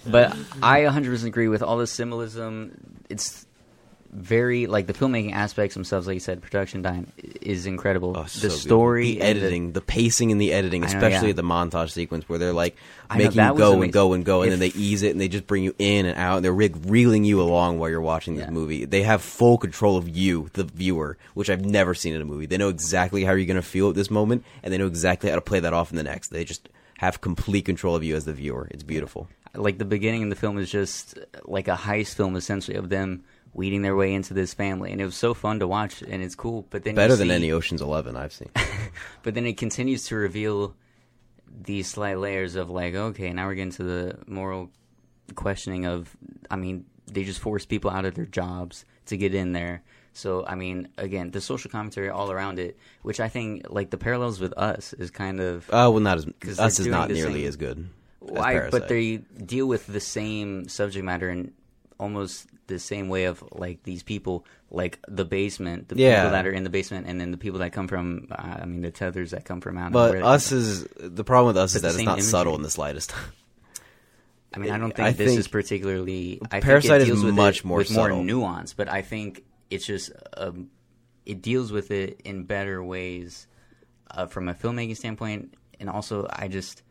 But 0.07 0.35
I 0.61 0.81
100% 0.81 1.23
agree 1.25 1.47
with 1.47 1.61
all 1.61 1.77
the 1.77 1.85
symbolism. 1.87 3.03
It's 3.09 3.42
very 4.13 4.67
like 4.67 4.87
the 4.87 4.93
filmmaking 4.93 5.33
aspects 5.33 5.73
themselves. 5.73 6.07
Like 6.07 6.13
you 6.15 6.19
said, 6.19 6.41
production 6.41 6.83
time 6.83 7.11
is 7.17 7.65
incredible. 7.65 8.13
Oh, 8.17 8.23
the 8.23 8.47
good. 8.47 8.51
story, 8.51 9.13
the 9.15 9.21
and 9.21 9.21
the- 9.21 9.41
editing, 9.43 9.71
the, 9.73 9.81
pacing, 9.81 10.31
and 10.31 10.39
the 10.39 10.53
editing, 10.53 10.81
know, 10.81 10.87
especially 10.87 11.27
yeah. 11.29 11.33
the 11.33 11.43
montage 11.43 11.91
sequence 11.91 12.27
where 12.29 12.39
they're 12.39 12.53
like 12.53 12.75
I 13.09 13.17
know, 13.17 13.23
making 13.25 13.37
that 13.37 13.53
you 13.53 13.57
go 13.59 13.81
and 13.81 13.91
go 13.93 14.13
and 14.13 14.23
go, 14.25 14.41
and 14.43 14.51
then 14.51 14.59
they 14.59 14.67
ease 14.67 15.03
it 15.03 15.11
and 15.11 15.19
they 15.21 15.27
just 15.27 15.47
bring 15.47 15.63
you 15.63 15.75
in 15.79 16.05
and 16.05 16.17
out. 16.17 16.37
And 16.37 16.45
they're 16.45 16.53
rig- 16.53 16.77
reeling 16.85 17.23
you 17.23 17.41
along 17.41 17.79
while 17.79 17.89
you're 17.89 18.01
watching 18.01 18.35
this 18.35 18.45
Yeah. 18.45 18.51
movie. 18.51 18.85
They 18.85 19.03
have 19.03 19.21
full 19.21 19.57
control 19.57 19.97
of 19.97 20.07
you, 20.09 20.49
the 20.53 20.63
viewer, 20.63 21.17
which 21.33 21.49
I've 21.49 21.65
never 21.65 21.93
seen 21.93 22.13
in 22.13 22.21
a 22.21 22.25
movie. 22.25 22.45
They 22.45 22.57
know 22.57 22.69
exactly 22.69 23.23
how 23.23 23.33
you're 23.33 23.45
going 23.45 23.55
to 23.55 23.61
feel 23.61 23.89
at 23.89 23.95
this 23.95 24.11
moment, 24.11 24.43
and 24.63 24.73
they 24.73 24.77
know 24.77 24.87
exactly 24.87 25.29
how 25.29 25.35
to 25.35 25.41
play 25.41 25.59
that 25.59 25.73
off 25.73 25.91
in 25.91 25.97
the 25.97 26.03
next. 26.03 26.29
They 26.29 26.45
just 26.45 26.69
have 26.99 27.19
complete 27.21 27.65
control 27.65 27.95
of 27.95 28.03
you 28.03 28.15
as 28.15 28.25
the 28.25 28.33
viewer. 28.33 28.67
It's 28.71 28.83
beautiful. 28.83 29.27
like 29.55 29.77
the 29.77 29.85
beginning 29.85 30.23
of 30.23 30.29
the 30.29 30.35
film 30.35 30.57
is 30.57 30.71
just 30.71 31.17
like 31.45 31.67
a 31.67 31.75
heist 31.75 32.15
film 32.15 32.35
essentially 32.35 32.75
of 32.75 32.89
them 32.89 33.23
weeding 33.53 33.81
their 33.81 33.95
way 33.95 34.13
into 34.13 34.33
this 34.33 34.53
family, 34.53 34.91
and 34.91 34.99
it 34.99 35.05
was 35.05 35.15
so 35.15 35.33
fun 35.33 35.59
to 35.59 35.67
watch, 35.67 36.01
and 36.01 36.23
it's 36.23 36.35
cool. 36.35 36.65
But 36.69 36.83
then 36.83 36.95
Better 36.95 37.15
than 37.15 37.27
see- 37.29 37.33
any 37.35 37.51
Ocean's 37.51 37.81
Eleven 37.81 38.15
I've 38.15 38.33
seen. 38.33 38.49
but 39.23 39.33
then 39.33 39.45
it 39.45 39.57
continues 39.57 40.05
to 40.05 40.15
reveal 40.15 40.75
these 41.47 41.87
slight 41.87 42.17
layers 42.17 42.55
of 42.55 42.69
like, 42.69 42.95
okay, 42.95 43.31
now 43.31 43.45
we're 43.45 43.53
getting 43.55 43.71
to 43.73 43.83
the 43.83 44.17
moral 44.27 44.71
questioning 45.35 45.85
of, 45.85 46.15
I 46.49 46.55
mean, 46.55 46.85
they 47.05 47.23
just 47.23 47.39
force 47.39 47.65
people 47.65 47.91
out 47.91 48.05
of 48.05 48.15
their 48.15 48.25
jobs 48.25 48.85
to 49.07 49.17
get 49.17 49.35
in 49.35 49.51
there. 49.53 49.83
So, 50.13 50.45
I 50.45 50.55
mean, 50.55 50.89
again, 50.97 51.31
the 51.31 51.41
social 51.41 51.71
commentary 51.71 52.09
all 52.09 52.31
around 52.31 52.59
it, 52.59 52.77
which 53.01 53.19
I 53.19 53.29
think, 53.29 53.65
like, 53.69 53.89
the 53.89 53.97
parallels 53.97 54.39
with 54.39 54.53
us 54.53 54.93
is 54.93 55.09
kind 55.09 55.39
of. 55.39 55.67
Oh 55.71 55.91
well, 55.91 55.99
not 56.01 56.17
as 56.43 56.59
us 56.59 56.79
is 56.79 56.87
not 56.87 57.09
nearly 57.09 57.41
same- 57.41 57.47
as 57.47 57.55
good. 57.55 57.89
as 58.21 58.29
Why, 58.31 58.69
but 58.69 58.87
they 58.87 59.17
deal 59.17 59.67
with 59.67 59.87
the 59.87 59.99
same 59.99 60.67
subject 60.69 61.03
matter 61.03 61.29
in 61.29 61.51
almost 61.99 62.47
the 62.67 62.79
same 62.79 63.09
way 63.09 63.25
of 63.25 63.43
like 63.51 63.83
these 63.83 64.03
people, 64.03 64.45
like 64.71 64.99
the 65.07 65.25
basement, 65.25 65.89
the 65.89 65.95
Yeah. 65.95 66.15
people 66.21 66.31
that 66.31 66.45
are 66.47 66.51
in 66.51 66.63
the 66.63 66.69
basement, 66.69 67.07
and 67.07 67.19
then 67.19 67.31
the 67.31 67.37
people 67.37 67.59
that 67.59 67.71
come 67.73 67.87
from, 67.87 68.27
uh, 68.31 68.57
I 68.61 68.65
mean, 68.65 68.81
the 68.81 68.91
tethers 68.91 69.31
that 69.31 69.45
come 69.45 69.61
from 69.61 69.77
out. 69.77 69.91
But 69.91 70.15
us 70.21 70.51
is 70.51 70.83
the 70.97 71.23
problem 71.23 71.47
with 71.47 71.57
us 71.57 71.75
is 71.75 71.81
that 71.83 71.93
it's 71.95 72.03
not 72.03 72.21
subtle 72.21 72.55
in 72.55 72.61
the 72.61 72.69
slightest. 72.69 73.13
I 74.55 74.59
mean, 74.59 74.71
I 74.71 74.77
don't 74.77 74.91
I 74.99 75.05
think 75.07 75.17
this 75.17 75.27
think 75.29 75.39
is 75.39 75.47
particularly. 75.47 76.39
I 76.51 76.59
Parasite 76.59 77.01
think 77.01 77.01
is 77.01 77.07
it 77.09 77.11
deals 77.13 77.23
with 77.25 77.33
much 77.35 77.59
it 77.59 77.65
more 77.65 77.77
with 77.79 77.91
more 77.91 78.09
subtle. 78.09 78.23
nuance, 78.23 78.73
but 78.73 78.87
I 78.87 79.01
think 79.01 79.43
it's 79.71 79.85
just 79.85 80.11
um, 80.37 80.69
it 81.25 81.41
deals 81.41 81.71
with 81.71 81.89
it 81.91 82.21
in 82.23 82.43
better 82.43 82.83
ways 82.83 83.47
uh, 84.11 84.27
from 84.27 84.47
a 84.49 84.53
filmmaking 84.53 84.95
standpoint, 84.95 85.55
and 85.79 85.89
also 85.89 86.27
I 86.31 86.47
just 86.49 86.83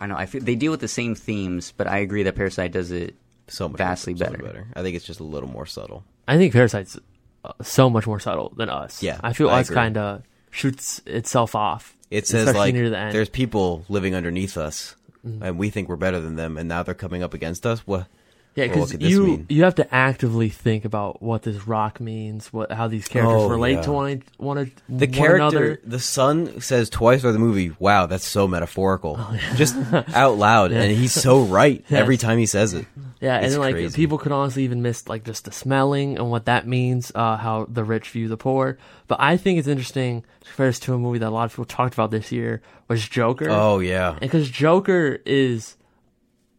I 0.00 0.06
know 0.06 0.14
I 0.16 0.26
feel 0.26 0.40
they 0.40 0.54
deal 0.54 0.70
with 0.70 0.80
the 0.80 0.86
same 0.88 1.16
themes, 1.16 1.72
but 1.76 1.88
I 1.88 1.98
agree 1.98 2.22
that 2.22 2.36
Parasite 2.36 2.70
does 2.70 2.92
it 2.92 3.16
so 3.48 3.68
much 3.68 3.78
Vastly 3.78 4.16
so 4.16 4.24
much 4.24 4.32
better. 4.32 4.42
better. 4.44 4.66
I 4.74 4.82
think 4.82 4.96
it's 4.96 5.04
just 5.04 5.20
a 5.20 5.24
little 5.24 5.48
more 5.48 5.66
subtle. 5.66 6.04
I 6.26 6.36
think 6.36 6.52
Parasite's 6.52 6.98
uh, 7.44 7.52
so 7.62 7.88
much 7.90 8.06
more 8.06 8.20
subtle 8.20 8.52
than 8.56 8.68
us. 8.68 9.02
Yeah, 9.02 9.20
I 9.22 9.32
feel 9.32 9.48
I 9.48 9.60
us 9.60 9.70
kind 9.70 9.96
of 9.96 10.22
shoots 10.50 11.00
itself 11.06 11.54
off. 11.54 11.96
It 12.10 12.26
says 12.26 12.54
like 12.54 12.72
near 12.74 12.88
the 12.90 12.96
end. 12.96 13.08
Mm-hmm. 13.08 13.12
there's 13.16 13.28
people 13.28 13.84
living 13.88 14.14
underneath 14.14 14.56
us, 14.56 14.96
and 15.22 15.58
we 15.58 15.70
think 15.70 15.88
we're 15.88 15.96
better 15.96 16.20
than 16.20 16.36
them, 16.36 16.56
and 16.56 16.68
now 16.68 16.82
they're 16.82 16.94
coming 16.94 17.22
up 17.22 17.34
against 17.34 17.66
us. 17.66 17.80
What? 17.86 18.06
Yeah, 18.54 18.64
what 18.64 18.72
because 18.74 18.90
could 18.92 19.00
this 19.00 19.10
you 19.10 19.24
mean? 19.24 19.46
you 19.50 19.62
have 19.64 19.76
to 19.76 19.94
actively 19.94 20.48
think 20.48 20.84
about 20.84 21.22
what 21.22 21.42
this 21.42 21.68
rock 21.68 22.00
means, 22.00 22.52
what 22.52 22.72
how 22.72 22.88
these 22.88 23.06
characters 23.06 23.42
Oh, 23.42 23.48
relate 23.48 23.74
yeah. 23.74 23.82
to 23.82 23.92
one 23.92 24.22
one, 24.38 24.72
The 24.88 25.06
one 25.06 25.12
character, 25.14 25.58
another. 25.58 25.80
the 25.84 26.00
son 26.00 26.60
says 26.60 26.90
twice 26.90 27.20
through 27.20 27.34
the 27.34 27.38
movie, 27.38 27.72
"Wow, 27.78 28.06
that's 28.06 28.26
so 28.26 28.48
metaphorical," 28.48 29.20
just 29.54 29.76
out 29.92 30.38
loud, 30.38 30.72
and 30.72 30.90
he's 30.90 31.12
so 31.12 31.42
right 31.42 31.84
Yes. 31.88 32.00
every 32.00 32.16
time 32.16 32.38
he 32.38 32.46
says 32.46 32.72
it. 32.74 32.86
Yeah, 33.20 33.36
and 33.36 33.44
It's 33.46 33.54
then 33.54 33.60
like 33.60 33.74
crazy. 33.74 33.96
people 33.96 34.16
could 34.18 34.30
honestly 34.32 34.62
even 34.64 34.80
miss 34.80 35.08
like 35.08 35.24
just 35.24 35.44
the 35.44 35.52
smelling 35.52 36.16
and 36.18 36.30
what 36.30 36.44
that 36.46 36.66
means, 36.68 37.10
uh, 37.14 37.36
how 37.36 37.66
the 37.68 37.82
rich 37.82 38.10
view 38.10 38.28
the 38.28 38.36
poor. 38.36 38.78
But 39.08 39.18
I 39.20 39.36
think 39.36 39.58
it's 39.58 39.66
interesting 39.68 40.24
compared 40.44 40.74
to 40.76 40.94
a 40.94 40.98
movie 40.98 41.18
that 41.18 41.28
a 41.28 41.30
lot 41.30 41.44
of 41.46 41.50
people 41.52 41.64
talked 41.64 41.94
about 41.94 42.10
this 42.12 42.30
year 42.30 42.62
was 42.86 43.06
Joker. 43.08 43.48
Oh 43.50 43.80
yeah, 43.80 44.10
And 44.12 44.20
because 44.20 44.48
Joker 44.48 45.18
is, 45.26 45.76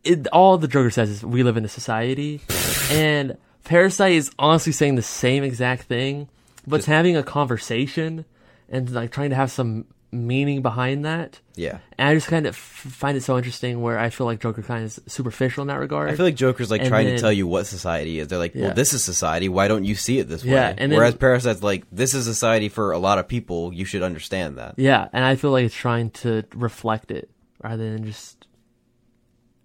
it, 0.04 0.28
all 0.28 0.58
the 0.58 0.68
Joker 0.68 0.90
says 0.92 1.10
is 1.10 1.24
we 1.24 1.44
live 1.44 1.56
in 1.58 1.64
a 1.64 1.70
society, 1.70 2.42
and 2.92 3.38
Parasite 3.64 4.14
is 4.14 4.32
honestly 4.40 4.74
saying 4.74 4.96
the 4.96 5.02
same 5.02 5.44
exact 5.44 5.84
thing, 5.84 6.28
but 6.68 6.78
it's 6.78 6.88
having 6.88 7.16
a 7.16 7.24
conversation 7.24 8.26
and 8.68 8.90
like 8.92 9.12
trying 9.12 9.30
to 9.30 9.36
have 9.36 9.52
some 9.52 9.86
meaning 10.12 10.62
behind 10.64 11.06
that. 11.06 11.40
yeah. 11.56 11.80
And 11.98 12.10
I 12.10 12.16
just 12.16 12.28
kind 12.28 12.48
of 12.48 12.56
f- 12.56 12.58
find 12.58 13.16
it 13.16 13.22
so 13.22 13.38
interesting 13.38 13.80
where 13.82 14.00
I 14.00 14.10
feel 14.10 14.26
like 14.26 14.40
Joker 14.40 14.64
kind 14.64 14.84
of 14.84 14.88
is 14.88 15.00
superficial 15.08 15.62
in 15.62 15.68
that 15.68 15.76
regard. 15.80 16.10
I 16.10 16.16
feel 16.16 16.26
like 16.26 16.36
Joker's 16.36 16.72
like 16.72 16.82
And 16.82 16.90
trying 16.90 17.06
then- 17.08 17.16
to 17.18 17.22
tell 17.22 17.32
you 17.32 17.46
what 17.46 17.68
society 17.68 18.18
is. 18.20 18.28
They're 18.28 18.40
like, 18.40 18.56
Yeah. 18.56 18.68
well, 18.68 18.74
this 18.74 18.94
is 18.94 19.04
society. 19.04 19.50
Why 19.50 19.68
don't 19.68 19.84
you 19.84 19.94
see 19.96 20.18
it 20.18 20.28
this 20.28 20.44
way? 20.44 20.52
Yeah, 20.54 20.74
and 20.78 20.92
then- 20.92 20.98
Whereas 20.98 21.14
Parasite's 21.16 21.62
like, 21.62 21.84
this 21.92 22.14
is 22.16 22.26
society 22.26 22.70
for 22.70 22.92
a 22.92 22.98
lot 22.98 23.20
of 23.20 23.28
people. 23.28 23.72
You 23.74 23.86
should 23.86 24.02
understand 24.02 24.58
that. 24.58 24.76
yeah, 24.78 25.10
and 25.14 25.24
I 25.24 25.36
feel 25.36 25.52
like 25.52 25.66
it's 25.66 25.76
trying 25.76 26.10
to 26.12 26.44
reflect 26.56 27.12
it 27.12 27.30
rather 27.64 27.92
than 27.92 28.04
just 28.06 28.48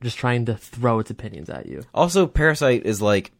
just 0.02 0.18
trying 0.18 0.44
to 0.44 0.54
throw 0.56 0.98
its 0.98 1.10
opinions 1.10 1.48
at 1.48 1.64
you. 1.66 1.82
Also, 1.94 2.26
Parasite 2.26 2.84
is 2.84 3.00
like 3.00 3.32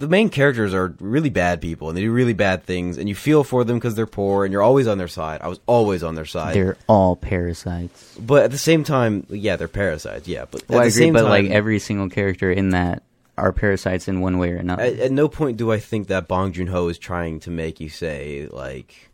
the 0.00 0.08
main 0.08 0.28
characters 0.30 0.74
are 0.74 0.94
really 0.98 1.30
bad 1.30 1.60
people 1.60 1.88
and 1.88 1.96
they 1.96 2.02
do 2.02 2.10
really 2.10 2.32
bad 2.32 2.64
things, 2.64 2.98
and 2.98 3.08
you 3.08 3.14
feel 3.14 3.44
for 3.44 3.62
them 3.64 3.76
because 3.78 3.94
they're 3.94 4.06
poor, 4.06 4.44
and 4.44 4.52
you're 4.52 4.62
always 4.62 4.86
on 4.88 4.98
their 4.98 5.08
side. 5.08 5.40
I 5.42 5.48
was 5.48 5.60
always 5.66 6.02
on 6.02 6.14
their 6.16 6.24
side. 6.24 6.54
They're 6.54 6.76
all 6.88 7.14
parasites. 7.16 8.16
but 8.18 8.42
at 8.44 8.50
the 8.50 8.58
same 8.58 8.82
time, 8.84 9.26
yeah, 9.28 9.56
they're 9.56 9.68
parasites. 9.68 10.26
Yeah, 10.26 10.46
but 10.50 10.64
Well, 10.68 10.78
at 10.80 10.82
I 10.82 10.84
the 10.86 10.88
agree, 10.94 11.04
same 11.06 11.12
but 11.12 11.22
time, 11.22 11.30
like 11.30 11.50
every 11.50 11.78
single 11.78 12.08
character 12.08 12.50
in 12.50 12.70
that 12.70 13.02
are 13.38 13.52
parasites 13.52 14.08
in 14.08 14.20
one 14.20 14.38
way 14.38 14.50
or 14.52 14.56
another. 14.56 14.82
at, 14.82 14.98
at 14.98 15.12
no 15.12 15.28
point 15.28 15.56
do 15.56 15.70
I 15.72 15.78
think 15.78 16.08
that 16.08 16.28
Bong 16.28 16.52
Joon 16.52 16.66
Ho 16.66 16.88
is 16.88 16.98
trying 16.98 17.40
to 17.40 17.50
make 17.50 17.80
you 17.80 17.88
say 17.88 18.48
like, 18.50 19.10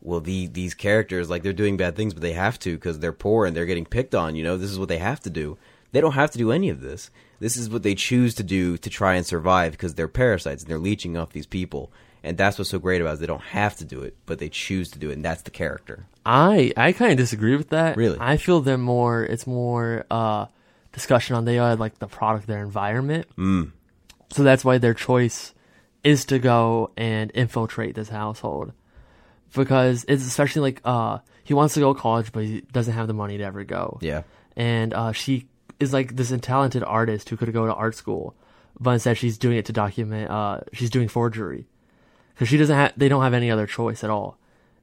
well, 0.00 0.20
the 0.20 0.46
these 0.46 0.74
characters 0.74 1.28
like 1.30 1.42
they're 1.42 1.52
doing 1.52 1.76
bad 1.76 1.96
things, 1.96 2.14
but 2.14 2.22
they 2.22 2.32
have 2.32 2.58
to 2.60 2.74
because 2.74 2.98
they're 2.98 3.12
poor 3.12 3.46
and 3.46 3.54
they're 3.56 3.66
getting 3.66 3.84
picked 3.86 4.14
on. 4.14 4.34
You 4.36 4.44
know, 4.44 4.56
this 4.56 4.70
is 4.70 4.78
what 4.78 4.88
they 4.88 4.98
have 4.98 5.20
to 5.20 5.30
do. 5.30 5.58
They 5.92 6.00
don't 6.00 6.12
have 6.12 6.30
to 6.32 6.38
do 6.38 6.52
any 6.52 6.68
of 6.68 6.80
this. 6.80 7.10
This 7.40 7.56
is 7.56 7.70
what 7.70 7.82
they 7.82 7.94
choose 7.94 8.34
to 8.36 8.42
do 8.42 8.76
to 8.78 8.90
try 8.90 9.14
and 9.14 9.24
survive 9.24 9.72
because 9.72 9.94
they're 9.94 10.08
parasites 10.08 10.62
and 10.62 10.70
they're 10.70 10.78
leeching 10.78 11.16
off 11.16 11.30
these 11.30 11.46
people. 11.46 11.92
And 12.24 12.36
that's 12.36 12.58
what's 12.58 12.70
so 12.70 12.80
great 12.80 13.00
about 13.00 13.14
it. 13.14 13.20
They 13.20 13.26
don't 13.26 13.40
have 13.40 13.76
to 13.76 13.84
do 13.84 14.02
it, 14.02 14.16
but 14.26 14.40
they 14.40 14.48
choose 14.48 14.90
to 14.90 14.98
do 14.98 15.10
it, 15.10 15.12
and 15.14 15.24
that's 15.24 15.42
the 15.42 15.52
character. 15.52 16.06
I 16.26 16.72
I 16.76 16.92
kind 16.92 17.12
of 17.12 17.16
disagree 17.18 17.56
with 17.56 17.68
that. 17.70 17.96
Really? 17.96 18.18
I 18.20 18.36
feel 18.38 18.60
they're 18.60 18.76
more. 18.76 19.22
It's 19.24 19.46
more 19.46 20.04
uh, 20.10 20.46
discussion 20.92 21.36
on 21.36 21.44
they 21.44 21.58
are 21.60 21.76
like 21.76 22.00
the 22.00 22.08
product, 22.08 22.44
of 22.44 22.48
their 22.48 22.62
environment. 22.62 23.26
Mm. 23.36 23.70
So 24.30 24.42
that's 24.42 24.64
why 24.64 24.78
their 24.78 24.94
choice 24.94 25.54
is 26.02 26.24
to 26.26 26.38
go 26.38 26.90
and 26.96 27.30
infiltrate 27.34 27.94
this 27.94 28.08
household 28.08 28.72
because 29.54 30.04
it's 30.08 30.26
especially 30.26 30.62
like 30.62 30.80
uh 30.84 31.18
he 31.44 31.54
wants 31.54 31.74
to 31.74 31.80
go 31.80 31.94
to 31.94 32.00
college, 32.00 32.30
but 32.32 32.44
he 32.44 32.60
doesn't 32.72 32.92
have 32.94 33.06
the 33.06 33.14
money 33.14 33.38
to 33.38 33.44
ever 33.44 33.64
go. 33.64 33.98
Yeah. 34.02 34.22
and 34.56 34.92
uh, 34.92 35.12
she 35.12 35.46
is 35.80 35.92
like 35.92 36.16
this 36.16 36.32
talented 36.40 36.82
artist 36.82 37.28
who 37.28 37.36
could 37.36 37.52
go 37.52 37.66
to 37.66 37.74
art 37.74 37.94
school, 37.94 38.34
but 38.78 38.90
instead 38.92 39.16
she's 39.18 39.38
doing 39.38 39.56
it 39.56 39.66
to 39.66 39.72
document. 39.72 40.30
Uh, 40.30 40.60
she's 40.72 40.90
doing 40.90 41.08
forgery 41.08 41.66
because 42.34 42.48
she 42.48 42.56
doesn't 42.56 42.76
have. 42.76 42.92
They 42.96 43.08
don't 43.08 43.22
have 43.22 43.34
any 43.34 43.50
other 43.50 43.66
choice 43.66 44.02
at 44.04 44.10
all, 44.10 44.38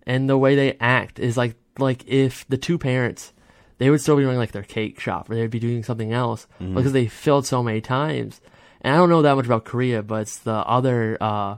and 0.06 0.30
the 0.30 0.38
way 0.38 0.56
they 0.56 0.78
act 0.80 1.20
is 1.20 1.38
like 1.38 1.56
like 1.78 2.08
if 2.08 2.48
the 2.48 2.58
two 2.58 2.78
parents, 2.78 3.34
they 3.78 3.90
would 3.90 4.02
still 4.02 4.18
be 4.18 4.24
running 4.24 4.40
like 4.40 4.52
their 4.52 4.64
cake 4.64 5.00
shop, 5.00 5.30
or 5.30 5.36
they'd 5.36 5.50
be 5.50 5.60
doing 5.60 5.84
something 5.84 6.14
else 6.14 6.48
because 6.60 6.94
they 6.94 7.08
failed 7.08 7.46
so 7.46 7.62
many 7.62 7.82
times. 7.82 8.42
And 8.82 8.94
I 8.94 8.98
don't 8.98 9.10
know 9.10 9.24
that 9.24 9.36
much 9.36 9.46
about 9.46 9.66
Korea, 9.66 10.04
but 10.04 10.22
it's 10.22 10.38
the 10.38 10.52
other, 10.52 11.18
uh, 11.20 11.58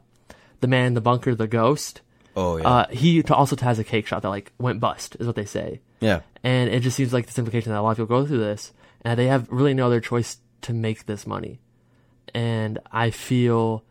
the 0.61 0.67
man 0.67 0.87
in 0.87 0.93
the 0.93 1.01
bunker, 1.01 1.35
the 1.35 1.45
ghost. 1.45 1.99
Oh 2.37 2.55
yeah. 2.55 2.67
Uh, 2.67 2.87
he 2.87 3.21
also 3.23 3.57
has 3.57 3.79
a 3.79 3.83
cake 3.83 4.07
shop 4.07 4.21
that 4.21 4.29
like 4.29 4.53
went 4.57 4.79
bust, 4.79 5.17
is 5.19 5.27
what 5.27 5.35
they 5.35 5.45
say 5.45 5.81
yeah. 5.99 6.21
and 6.43 6.69
it 6.69 6.81
just 6.81 6.95
seems 6.95 7.13
like 7.13 7.25
this 7.25 7.37
implication 7.37 7.71
that 7.71 7.79
a 7.79 7.81
lot 7.81 7.91
of 7.91 7.97
people 7.97 8.21
go 8.21 8.25
through 8.25 8.39
this 8.39 8.73
and 9.01 9.17
they 9.19 9.27
have 9.27 9.47
really 9.49 9.73
no 9.73 9.85
other 9.87 10.01
choice 10.01 10.37
to 10.61 10.73
make 10.73 11.05
this 11.05 11.25
money 11.27 11.59
and 12.33 12.79
i 12.91 13.09
feel 13.09 13.83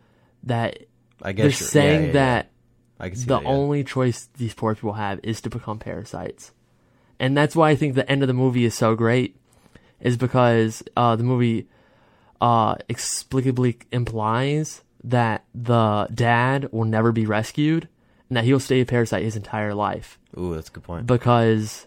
that 0.42 0.78
I 1.22 1.32
they're 1.32 1.48
guess 1.48 1.60
you're- 1.60 1.70
saying 1.70 2.00
yeah, 2.00 2.00
yeah, 2.00 2.06
yeah. 2.06 2.12
that 2.12 3.16
see 3.16 3.24
the 3.24 3.34
that, 3.36 3.42
yeah. 3.42 3.48
only 3.48 3.84
choice 3.84 4.28
these 4.36 4.54
poor 4.54 4.74
people 4.74 4.94
have 4.94 5.20
is 5.22 5.40
to 5.42 5.50
become 5.50 5.78
parasites 5.78 6.52
and 7.18 7.36
that's 7.36 7.54
why 7.56 7.70
i 7.70 7.76
think 7.76 7.94
the 7.94 8.10
end 8.10 8.22
of 8.22 8.26
the 8.28 8.34
movie 8.34 8.64
is 8.64 8.74
so 8.74 8.94
great 8.94 9.36
is 10.00 10.16
because 10.18 10.82
uh, 10.96 11.16
the 11.16 11.24
movie 11.24 11.66
uh, 12.42 12.74
explicably 12.90 13.80
implies 13.92 14.82
that 15.02 15.44
the 15.54 16.06
dad 16.12 16.68
will 16.70 16.84
never 16.84 17.12
be 17.12 17.24
rescued 17.24 17.88
and 18.28 18.36
that 18.36 18.44
he'll 18.44 18.60
stay 18.60 18.80
a 18.80 18.84
parasite 18.86 19.22
his 19.22 19.36
entire 19.36 19.72
life 19.72 20.18
Ooh, 20.36 20.54
that's 20.54 20.68
a 20.68 20.72
good 20.72 20.82
point. 20.82 21.06
because 21.06 21.86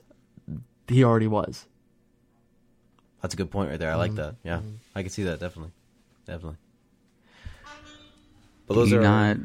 he 0.88 1.04
already 1.04 1.28
was. 1.28 1.68
That's 3.22 3.34
a 3.34 3.38
good 3.38 3.52
point 3.52 3.70
right 3.70 3.80
there. 3.80 3.92
I 3.92 3.96
like 3.96 4.12
Mm-hmm. 4.12 4.18
that. 4.22 4.36
Yeah, 4.44 4.62
I 4.96 5.02
can 5.02 5.10
see 5.12 5.24
that 5.24 5.40
definitely, 5.40 5.72
definitely. 6.26 6.58
But 8.68 8.76
do 8.76 8.80
those 8.82 8.92
you 8.92 9.00
are 9.00 9.02
not 9.02 9.38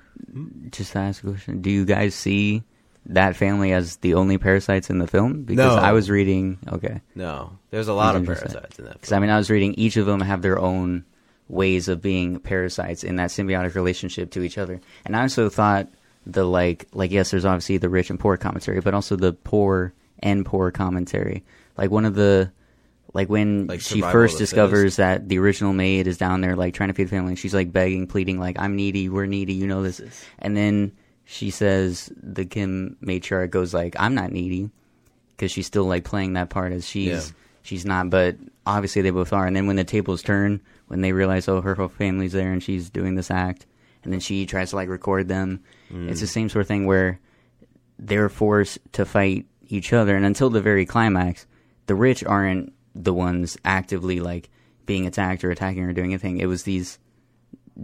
just 0.70 0.92
to 0.92 0.98
ask 0.98 1.24
a 1.24 1.28
question? 1.28 1.60
Do 1.62 1.70
you 1.70 1.84
guys 1.84 2.14
see 2.14 2.62
that 3.06 3.36
family 3.36 3.72
as 3.72 3.96
the 3.96 4.14
only 4.14 4.38
parasites 4.38 4.90
in 4.90 4.98
the 4.98 5.06
film? 5.06 5.42
Because 5.44 5.76
No. 5.76 5.82
I 5.82 5.92
was 5.92 6.10
reading. 6.10 6.58
Okay, 6.70 7.00
no. 7.14 7.58
There's 7.70 7.88
a 7.88 7.94
lot 7.94 8.16
of 8.16 8.24
parasites 8.26 8.78
in 8.78 8.84
that. 8.84 8.94
because 8.94 9.12
I 9.12 9.18
mean, 9.18 9.30
I 9.30 9.38
was 9.38 9.50
reading. 9.50 9.74
Each 9.74 9.96
of 9.96 10.06
them 10.06 10.20
have 10.20 10.42
their 10.42 10.58
own 10.58 11.04
ways 11.48 11.88
of 11.88 12.00
being 12.02 12.38
parasites 12.38 13.02
in 13.04 13.16
that 13.16 13.30
symbiotic 13.30 13.74
relationship 13.74 14.30
to 14.32 14.42
each 14.42 14.56
other. 14.58 14.80
And 15.04 15.16
I 15.16 15.22
also 15.22 15.48
thought 15.48 15.88
the 16.26 16.44
like, 16.44 16.86
like 16.92 17.10
yes, 17.10 17.30
there's 17.30 17.44
obviously 17.44 17.78
the 17.78 17.88
rich 17.88 18.10
and 18.10 18.18
poor 18.20 18.36
commentary, 18.36 18.80
but 18.80 18.94
also 18.94 19.16
the 19.16 19.32
poor 19.32 19.92
and 20.20 20.44
poor 20.44 20.70
commentary. 20.70 21.44
Like 21.76 21.90
one 21.90 22.04
of 22.04 22.14
the 22.14 22.50
like 23.14 23.28
when 23.30 23.66
Like 23.68 23.80
she 23.80 23.94
survival 24.00 24.12
first 24.12 24.34
of 24.34 24.38
the 24.38 24.42
discovers 24.44 24.80
fittest. 24.82 24.96
that 24.98 25.28
the 25.28 25.38
original 25.38 25.72
maid 25.72 26.06
is 26.06 26.18
down 26.18 26.40
there 26.42 26.56
like 26.56 26.74
trying 26.74 26.88
to 26.90 26.94
feed 26.94 27.04
the 27.04 27.10
family 27.10 27.30
and 27.30 27.38
she's 27.38 27.54
like 27.54 27.72
begging 27.72 28.06
pleading 28.06 28.38
like 28.38 28.56
i'm 28.58 28.76
needy 28.76 29.08
we're 29.08 29.26
needy 29.26 29.54
you 29.54 29.66
know 29.66 29.82
this. 29.82 30.00
And 30.40 30.56
then 30.56 30.92
she 31.24 31.50
says 31.50 32.12
the 32.20 32.44
kim 32.44 32.96
matriarch 33.02 33.50
goes 33.50 33.72
like 33.72 33.94
i'm 33.98 34.14
not 34.14 34.30
needy 34.32 34.68
because 35.30 35.50
she's 35.50 35.66
still 35.66 35.84
like 35.86 36.04
playing 36.04 36.34
that 36.34 36.50
part 36.50 36.72
as 36.72 36.86
she's 36.86 37.06
Yeah. 37.08 37.22
she's 37.62 37.86
not 37.86 38.10
but 38.10 38.36
obviously 38.66 39.02
they 39.02 39.10
both 39.10 39.32
are. 39.32 39.46
And 39.46 39.54
then 39.56 39.66
when 39.66 39.76
the 39.76 39.84
tables 39.84 40.22
turn 40.22 40.60
when 40.88 41.00
they 41.00 41.12
realize 41.12 41.48
oh 41.48 41.60
her 41.60 41.74
whole 41.74 41.88
family's 41.88 42.32
there 42.32 42.52
and 42.52 42.62
she's 42.62 42.90
doing 42.90 43.14
this 43.14 43.30
act 43.30 43.64
and 44.02 44.12
then 44.12 44.20
she 44.20 44.44
tries 44.44 44.70
to 44.70 44.76
like 44.76 44.88
record 44.88 45.28
them 45.28 45.62
mm. 45.90 46.10
it's 46.10 46.20
the 46.20 46.26
same 46.26 46.48
sort 46.48 46.62
of 46.62 46.68
thing 46.68 46.84
where 46.86 47.20
they're 47.98 48.28
forced 48.28 48.78
to 48.92 49.04
fight 49.04 49.46
each 49.68 49.92
other. 49.92 50.16
And 50.16 50.26
until 50.26 50.50
the 50.50 50.60
very 50.60 50.84
climax 50.84 51.46
the 51.86 51.94
rich 51.94 52.24
aren't 52.24 52.72
the 52.94 53.14
ones 53.14 53.56
actively 53.64 54.20
like 54.20 54.50
being 54.86 55.06
attacked 55.06 55.44
or 55.44 55.50
attacking 55.50 55.82
or 55.82 55.92
doing 55.92 56.12
anything 56.12 56.38
it 56.38 56.46
was 56.46 56.62
these 56.62 56.98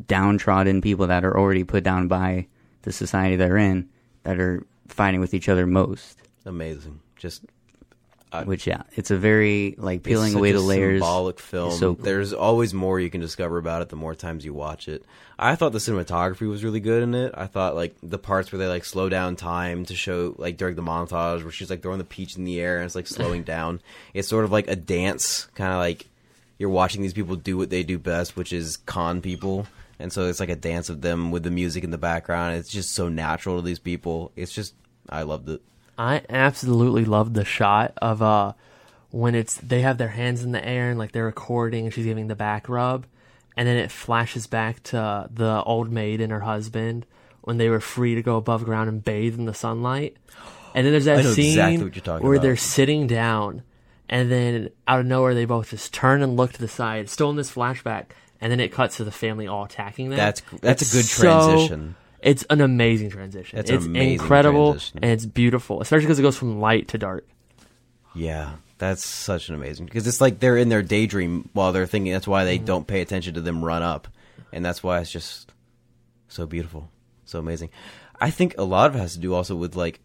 downtrodden 0.07 0.81
people 0.81 1.07
that 1.07 1.25
are 1.25 1.37
already 1.37 1.65
put 1.65 1.83
down 1.83 2.07
by 2.07 2.47
the 2.83 2.93
society 2.93 3.37
they're 3.37 3.57
in 3.57 3.89
that 4.23 4.39
are 4.39 4.65
fighting 4.87 5.21
with 5.21 5.35
each 5.35 5.49
other 5.49 5.67
most 5.67 6.21
Amazing. 6.47 7.01
Just 7.17 7.45
I- 8.33 8.45
which 8.45 8.67
yeah 8.67 8.83
it's 8.93 9.11
a 9.11 9.17
very 9.17 9.75
like 9.77 10.03
peeling 10.05 10.35
away 10.35 10.51
a 10.51 10.53
the 10.55 10.61
layers 10.61 11.01
Symbolic 11.01 11.41
film. 11.41 11.73
so 11.73 11.95
cool. 11.95 12.05
There's 12.05 12.33
always 12.33 12.73
more 12.73 13.01
you 13.01 13.11
can 13.11 13.21
discover 13.21 13.59
about 13.59 13.83
it 13.83 13.89
the 13.89 13.97
more 13.97 14.15
times 14.15 14.45
you 14.45 14.55
watch 14.55 14.87
it. 14.89 15.05
I 15.39 15.57
thought 15.57 15.73
the 15.73 15.79
cinematography 15.79 16.49
was 16.49 16.63
really 16.63 16.81
good 16.81 17.03
in 17.03 17.15
it. 17.15 17.33
I 17.35 17.47
thought 17.47 17.75
like 17.75 17.97
the 18.03 18.19
parts 18.19 18.53
where 18.53 18.59
they 18.59 18.67
like 18.69 18.85
slow 18.85 19.09
down 19.09 19.37
time 19.37 19.85
to 19.87 19.97
show 19.97 20.35
like 20.39 20.57
during 20.59 20.77
the 20.77 20.83
montage 20.83 21.43
where 21.43 21.51
she's 21.51 21.71
like 21.71 21.83
throwing 21.83 21.99
the 21.99 22.05
peach 22.05 22.37
in 22.37 22.45
the 22.45 22.61
air 22.61 22.77
and 22.77 22.85
it's 22.87 22.95
like 22.95 23.07
slowing 23.07 23.43
down. 23.55 23.81
It's 24.15 24.29
sort 24.29 24.45
of 24.45 24.53
like 24.53 24.69
a 24.69 24.77
dance, 24.77 25.47
kind 25.55 25.73
of 25.73 25.79
like 25.79 26.09
you're 26.59 26.69
watching 26.69 27.01
these 27.03 27.15
people 27.15 27.37
do 27.37 27.57
what 27.57 27.71
they 27.71 27.83
do 27.83 27.99
best, 27.99 28.37
which 28.37 28.53
is 28.53 28.77
con 28.77 29.23
people. 29.23 29.67
And 29.99 30.13
so 30.13 30.29
it's 30.29 30.41
like 30.41 30.51
a 30.51 30.57
dance 30.57 30.89
of 30.89 31.01
them 31.01 31.31
with 31.31 31.43
the 31.43 31.51
music 31.51 31.85
in 31.85 31.91
the 31.91 31.99
background. 31.99 32.57
It's 32.57 32.71
just 32.71 32.93
so 32.93 33.09
natural 33.09 33.57
to 33.57 33.63
these 33.63 33.79
people. 33.79 34.31
It's 34.37 34.53
just 34.53 34.75
I 35.09 35.23
loved 35.23 35.49
it. 35.49 35.63
I 36.01 36.23
absolutely 36.31 37.05
love 37.05 37.35
the 37.35 37.45
shot 37.45 37.93
of 38.01 38.23
uh 38.23 38.55
when 39.11 39.35
it's 39.35 39.57
they 39.57 39.83
have 39.83 39.99
their 39.99 40.09
hands 40.09 40.43
in 40.43 40.53
the 40.53 40.65
air 40.67 40.89
and 40.91 40.99
like 40.99 41.13
they're 41.13 41.27
recording 41.27 41.85
and 41.85 41.93
she's 41.95 42.07
giving 42.07 42.29
the 42.29 42.35
back 42.35 42.69
rub 42.71 43.05
and 43.57 43.69
then 43.69 43.77
it 43.77 43.91
flashes 43.91 44.47
back 44.47 44.83
to 44.85 45.29
the 45.33 45.63
old 45.65 45.93
maid 45.93 46.21
and 46.23 46.33
her 46.33 46.41
husband 46.41 47.05
when 47.43 47.59
they 47.59 47.69
were 47.69 47.81
free 47.81 48.15
to 48.15 48.23
go 48.23 48.37
above 48.37 48.65
ground 48.65 48.89
and 48.89 49.05
bathe 49.05 49.39
in 49.39 49.45
the 49.45 49.53
sunlight. 49.55 50.17
And 50.75 50.87
then 50.87 50.93
there's 50.93 51.05
that 51.07 51.25
scene 51.35 51.47
exactly 51.51 51.85
what 51.85 51.97
you're 51.97 52.03
talking 52.03 52.27
where 52.27 52.37
about. 52.37 52.43
they're 52.45 52.57
sitting 52.57 53.07
down 53.07 53.63
and 54.09 54.31
then 54.31 54.71
out 54.89 55.01
of 55.01 55.07
nowhere 55.07 55.35
they 55.35 55.45
both 55.45 55.71
just 55.71 55.93
turn 55.93 56.23
and 56.23 56.37
look 56.37 56.53
to 56.53 56.61
the 56.61 56.69
side, 56.69 57.11
still 57.11 57.29
in 57.31 57.37
this 57.37 57.51
flashback, 57.53 58.07
and 58.41 58.51
then 58.53 58.61
it 58.61 58.73
cuts 58.73 58.97
to 58.99 59.05
the 59.05 59.11
family 59.13 59.47
all 59.49 59.65
attacking 59.65 60.11
them. 60.11 60.17
That's- 60.19 60.43
that's 60.61 60.83
a 60.83 60.85
It's 60.85 60.93
good 60.95 61.05
so- 61.05 61.23
transition. 61.51 61.97
It's 62.23 62.45
an 62.51 62.61
amazing 62.61 63.11
transition. 63.11 63.59
It's 63.59 63.71
amazing 63.71 64.13
incredible 64.13 64.73
transition. 64.73 65.01
and 65.03 65.11
it's 65.13 65.27
beautiful, 65.27 65.81
especially 65.81 66.07
because 66.07 66.19
it 66.19 66.23
goes 66.23 66.37
from 66.37 66.61
light 66.61 66.89
to 66.89 66.99
dark. 66.99 67.27
Yeah, 68.15 68.55
that's 68.79 69.05
such 69.05 69.49
an 69.49 69.55
amazing 69.55 69.87
because 69.87 70.07
it's 70.07 70.21
like 70.21 70.41
they're 70.41 70.57
in 70.57 70.69
their 70.69 70.83
daydream 70.83 71.49
while 71.53 71.73
they're 71.73 71.87
thinking. 71.87 72.13
That's 72.13 72.29
why 72.29 72.45
they 72.45 72.57
mm-hmm. 72.57 72.67
don't 72.67 72.87
pay 72.87 73.01
attention 73.01 73.35
to 73.35 73.41
them 73.41 73.65
run 73.65 73.83
up, 73.83 74.09
and 74.53 74.65
that's 74.65 74.83
why 74.83 75.01
it's 75.01 75.11
just 75.11 75.53
so 76.29 76.47
beautiful, 76.47 76.91
so 77.25 77.39
amazing. 77.39 77.71
I 78.21 78.31
think 78.31 78.55
a 78.59 78.65
lot 78.65 78.89
of 78.89 78.97
it 78.97 79.01
has 79.01 79.15
to 79.15 79.21
do 79.21 79.35
also 79.35 79.57
with 79.57 79.77
like 79.77 80.01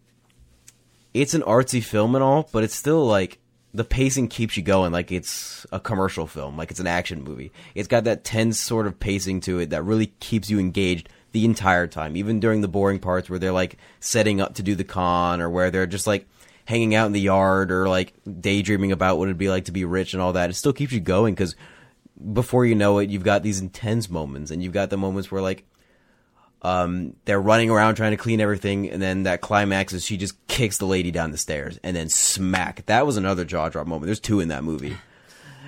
it's 1.14 1.34
an 1.34 1.42
artsy 1.42 1.82
film 1.82 2.14
and 2.14 2.22
all, 2.24 2.48
but 2.52 2.64
it's 2.64 2.74
still 2.74 3.06
like 3.06 3.38
the 3.74 3.84
pacing 3.84 4.28
keeps 4.28 4.56
you 4.56 4.62
going 4.62 4.92
like 4.92 5.12
it's 5.12 5.66
a 5.70 5.78
commercial 5.78 6.26
film, 6.26 6.56
like 6.56 6.70
it's 6.70 6.80
an 6.80 6.86
action 6.86 7.22
movie. 7.22 7.52
It's 7.74 7.88
got 7.88 8.04
that 8.04 8.24
tense 8.24 8.58
sort 8.58 8.86
of 8.86 8.98
pacing 8.98 9.40
to 9.42 9.58
it 9.58 9.70
that 9.70 9.82
really 9.82 10.06
keeps 10.20 10.48
you 10.48 10.58
engaged 10.58 11.08
the 11.36 11.44
entire 11.44 11.86
time, 11.86 12.16
even 12.16 12.40
during 12.40 12.62
the 12.62 12.68
boring 12.68 12.98
parts 12.98 13.28
where 13.28 13.38
they're 13.38 13.52
like 13.52 13.76
setting 14.00 14.40
up 14.40 14.54
to 14.54 14.62
do 14.62 14.74
the 14.74 14.84
con 14.84 15.42
or 15.42 15.50
where 15.50 15.70
they're 15.70 15.86
just 15.86 16.06
like 16.06 16.26
hanging 16.64 16.94
out 16.94 17.04
in 17.04 17.12
the 17.12 17.20
yard 17.20 17.70
or 17.70 17.90
like 17.90 18.14
daydreaming 18.40 18.90
about 18.90 19.18
what 19.18 19.28
it'd 19.28 19.36
be 19.36 19.50
like 19.50 19.66
to 19.66 19.72
be 19.72 19.84
rich 19.84 20.14
and 20.14 20.22
all 20.22 20.32
that. 20.32 20.48
It 20.48 20.54
still 20.54 20.72
keeps 20.72 20.92
you 20.92 21.00
going 21.00 21.34
because 21.34 21.54
before 22.32 22.64
you 22.64 22.74
know 22.74 23.00
it, 23.00 23.10
you've 23.10 23.22
got 23.22 23.42
these 23.42 23.60
intense 23.60 24.08
moments 24.08 24.50
and 24.50 24.62
you've 24.62 24.72
got 24.72 24.88
the 24.88 24.96
moments 24.96 25.30
where 25.30 25.42
like 25.42 25.66
um, 26.62 27.12
they're 27.26 27.38
running 27.38 27.68
around 27.68 27.96
trying 27.96 28.12
to 28.12 28.16
clean 28.16 28.40
everything, 28.40 28.88
and 28.88 29.02
then 29.02 29.24
that 29.24 29.42
climax 29.42 29.92
is 29.92 30.06
she 30.06 30.16
just 30.16 30.34
kicks 30.46 30.78
the 30.78 30.86
lady 30.86 31.10
down 31.10 31.32
the 31.32 31.36
stairs, 31.36 31.78
and 31.82 31.94
then 31.94 32.08
smack. 32.08 32.86
That 32.86 33.04
was 33.04 33.18
another 33.18 33.44
jaw 33.44 33.68
drop 33.68 33.86
moment. 33.86 34.06
There's 34.06 34.20
two 34.20 34.40
in 34.40 34.48
that 34.48 34.64
movie, 34.64 34.96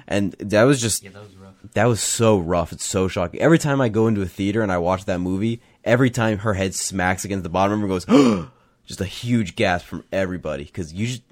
and 0.08 0.32
that 0.40 0.62
was 0.62 0.80
just 0.80 1.04
that 1.04 1.12
was. 1.12 1.34
That 1.74 1.84
was 1.86 2.00
so 2.00 2.38
rough. 2.38 2.72
It's 2.72 2.84
so 2.84 3.08
shocking. 3.08 3.40
Every 3.40 3.58
time 3.58 3.80
I 3.80 3.88
go 3.88 4.06
into 4.06 4.22
a 4.22 4.26
theater 4.26 4.62
and 4.62 4.70
I 4.72 4.78
watch 4.78 5.04
that 5.06 5.18
movie, 5.20 5.60
every 5.84 6.10
time 6.10 6.38
her 6.38 6.54
head 6.54 6.74
smacks 6.74 7.24
against 7.24 7.42
the 7.42 7.48
bottom, 7.48 7.72
everyone 7.82 7.98
goes, 8.06 8.48
just 8.86 9.00
a 9.00 9.04
huge 9.04 9.56
gasp 9.56 9.86
from 9.86 10.04
everybody 10.12 10.64
because 10.64 10.92
you 10.92 11.06
just, 11.06 11.22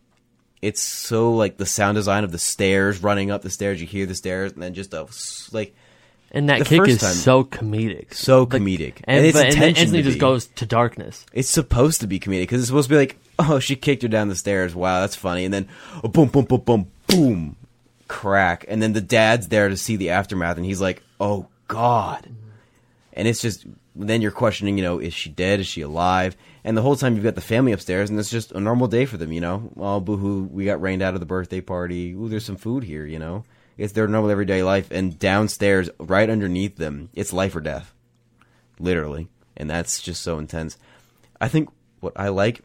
it's 0.62 0.80
so 0.82 1.32
like 1.32 1.56
the 1.58 1.66
sound 1.66 1.94
design 1.96 2.24
of 2.24 2.32
the 2.32 2.38
stairs 2.38 3.02
running 3.02 3.30
up 3.30 3.42
the 3.42 3.50
stairs. 3.50 3.80
You 3.80 3.86
hear 3.86 4.06
the 4.06 4.14
stairs, 4.14 4.52
and 4.52 4.62
then 4.62 4.74
just 4.74 4.92
a 4.94 5.06
like 5.52 5.74
And 6.32 6.48
that 6.48 6.64
kick 6.66 6.88
is 6.88 6.98
time- 6.98 7.14
so 7.14 7.44
comedic. 7.44 8.14
so 8.14 8.40
Like, 8.40 8.62
comedic, 8.62 8.94
And, 9.04 9.24
it's 9.24 9.36
but, 9.38 9.46
and 9.46 9.54
then 9.54 9.68
instantly 9.70 10.02
just 10.02 10.18
goes 10.18 10.46
to 10.46 10.66
darkness. 10.66 11.24
It's 11.32 11.50
supposed 11.50 12.00
to 12.00 12.06
be 12.06 12.18
comedic 12.18 12.42
because 12.44 12.60
it's 12.62 12.68
supposed 12.68 12.88
to 12.88 12.94
be 12.94 12.98
like, 12.98 13.16
oh, 13.38 13.58
she 13.58 13.76
kicked 13.76 14.02
her 14.02 14.08
down 14.08 14.28
the 14.28 14.34
stairs. 14.34 14.74
Wow, 14.74 15.00
that's 15.00 15.14
funny. 15.14 15.44
And 15.44 15.52
then, 15.54 15.68
oh, 16.02 16.08
boom, 16.08 16.28
boom, 16.30 16.46
boom, 16.46 16.60
boom, 16.62 16.90
boom, 17.06 17.56
crack. 18.08 18.64
And 18.68 18.82
then 18.82 18.92
the 18.92 19.00
dad's 19.00 19.48
there 19.48 19.68
to 19.68 19.76
see 19.76 19.96
the 19.96 20.10
aftermath, 20.10 20.56
and 20.56 20.66
he's 20.66 20.80
like, 20.80 21.02
oh 21.20 21.48
God. 21.68 22.28
And 23.12 23.26
it's 23.26 23.40
just 23.40 23.66
then 23.94 24.20
you're 24.20 24.30
questioning, 24.30 24.76
you 24.76 24.84
know, 24.84 24.98
is 24.98 25.14
she 25.14 25.30
dead? 25.30 25.60
Is 25.60 25.66
she 25.66 25.80
alive? 25.80 26.36
And 26.64 26.76
the 26.76 26.82
whole 26.82 26.96
time 26.96 27.14
you've 27.14 27.24
got 27.24 27.34
the 27.34 27.40
family 27.40 27.72
upstairs, 27.72 28.10
and 28.10 28.18
it's 28.18 28.30
just 28.30 28.52
a 28.52 28.60
normal 28.60 28.88
day 28.88 29.06
for 29.06 29.16
them, 29.16 29.32
you 29.32 29.40
know. 29.40 29.70
Oh, 29.76 30.00
boohoo, 30.00 30.44
we 30.44 30.64
got 30.64 30.82
rained 30.82 31.02
out 31.02 31.14
of 31.14 31.20
the 31.20 31.26
birthday 31.26 31.60
party. 31.60 32.12
Ooh, 32.12 32.28
there's 32.28 32.44
some 32.44 32.56
food 32.56 32.84
here, 32.84 33.06
you 33.06 33.18
know. 33.18 33.44
It's 33.78 33.92
their 33.92 34.08
normal 34.08 34.30
everyday 34.30 34.62
life, 34.62 34.90
and 34.90 35.18
downstairs, 35.18 35.90
right 35.98 36.28
underneath 36.28 36.76
them, 36.76 37.10
it's 37.14 37.32
life 37.32 37.54
or 37.54 37.60
death 37.60 37.92
literally, 38.78 39.28
and 39.56 39.68
that's 39.68 40.02
just 40.02 40.22
so 40.22 40.38
intense. 40.38 40.76
I 41.40 41.48
think 41.48 41.70
what 42.00 42.12
I 42.16 42.28
like, 42.28 42.62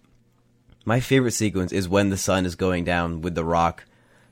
my 0.85 0.99
favorite 0.99 1.31
sequence 1.31 1.71
is 1.71 1.87
when 1.87 2.09
the 2.09 2.17
son 2.17 2.45
is 2.45 2.55
going 2.55 2.83
down 2.83 3.21
with 3.21 3.35
the 3.35 3.45
rock, 3.45 3.85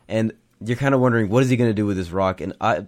and 0.07 0.33
you're 0.63 0.77
kind 0.77 0.95
of 0.95 1.01
wondering 1.01 1.29
what 1.29 1.43
is 1.43 1.49
he 1.49 1.57
going 1.57 1.69
to 1.69 1.73
do 1.73 1.85
with 1.85 1.97
this 1.97 2.11
rock. 2.11 2.41
And 2.41 2.53
I, 2.59 2.85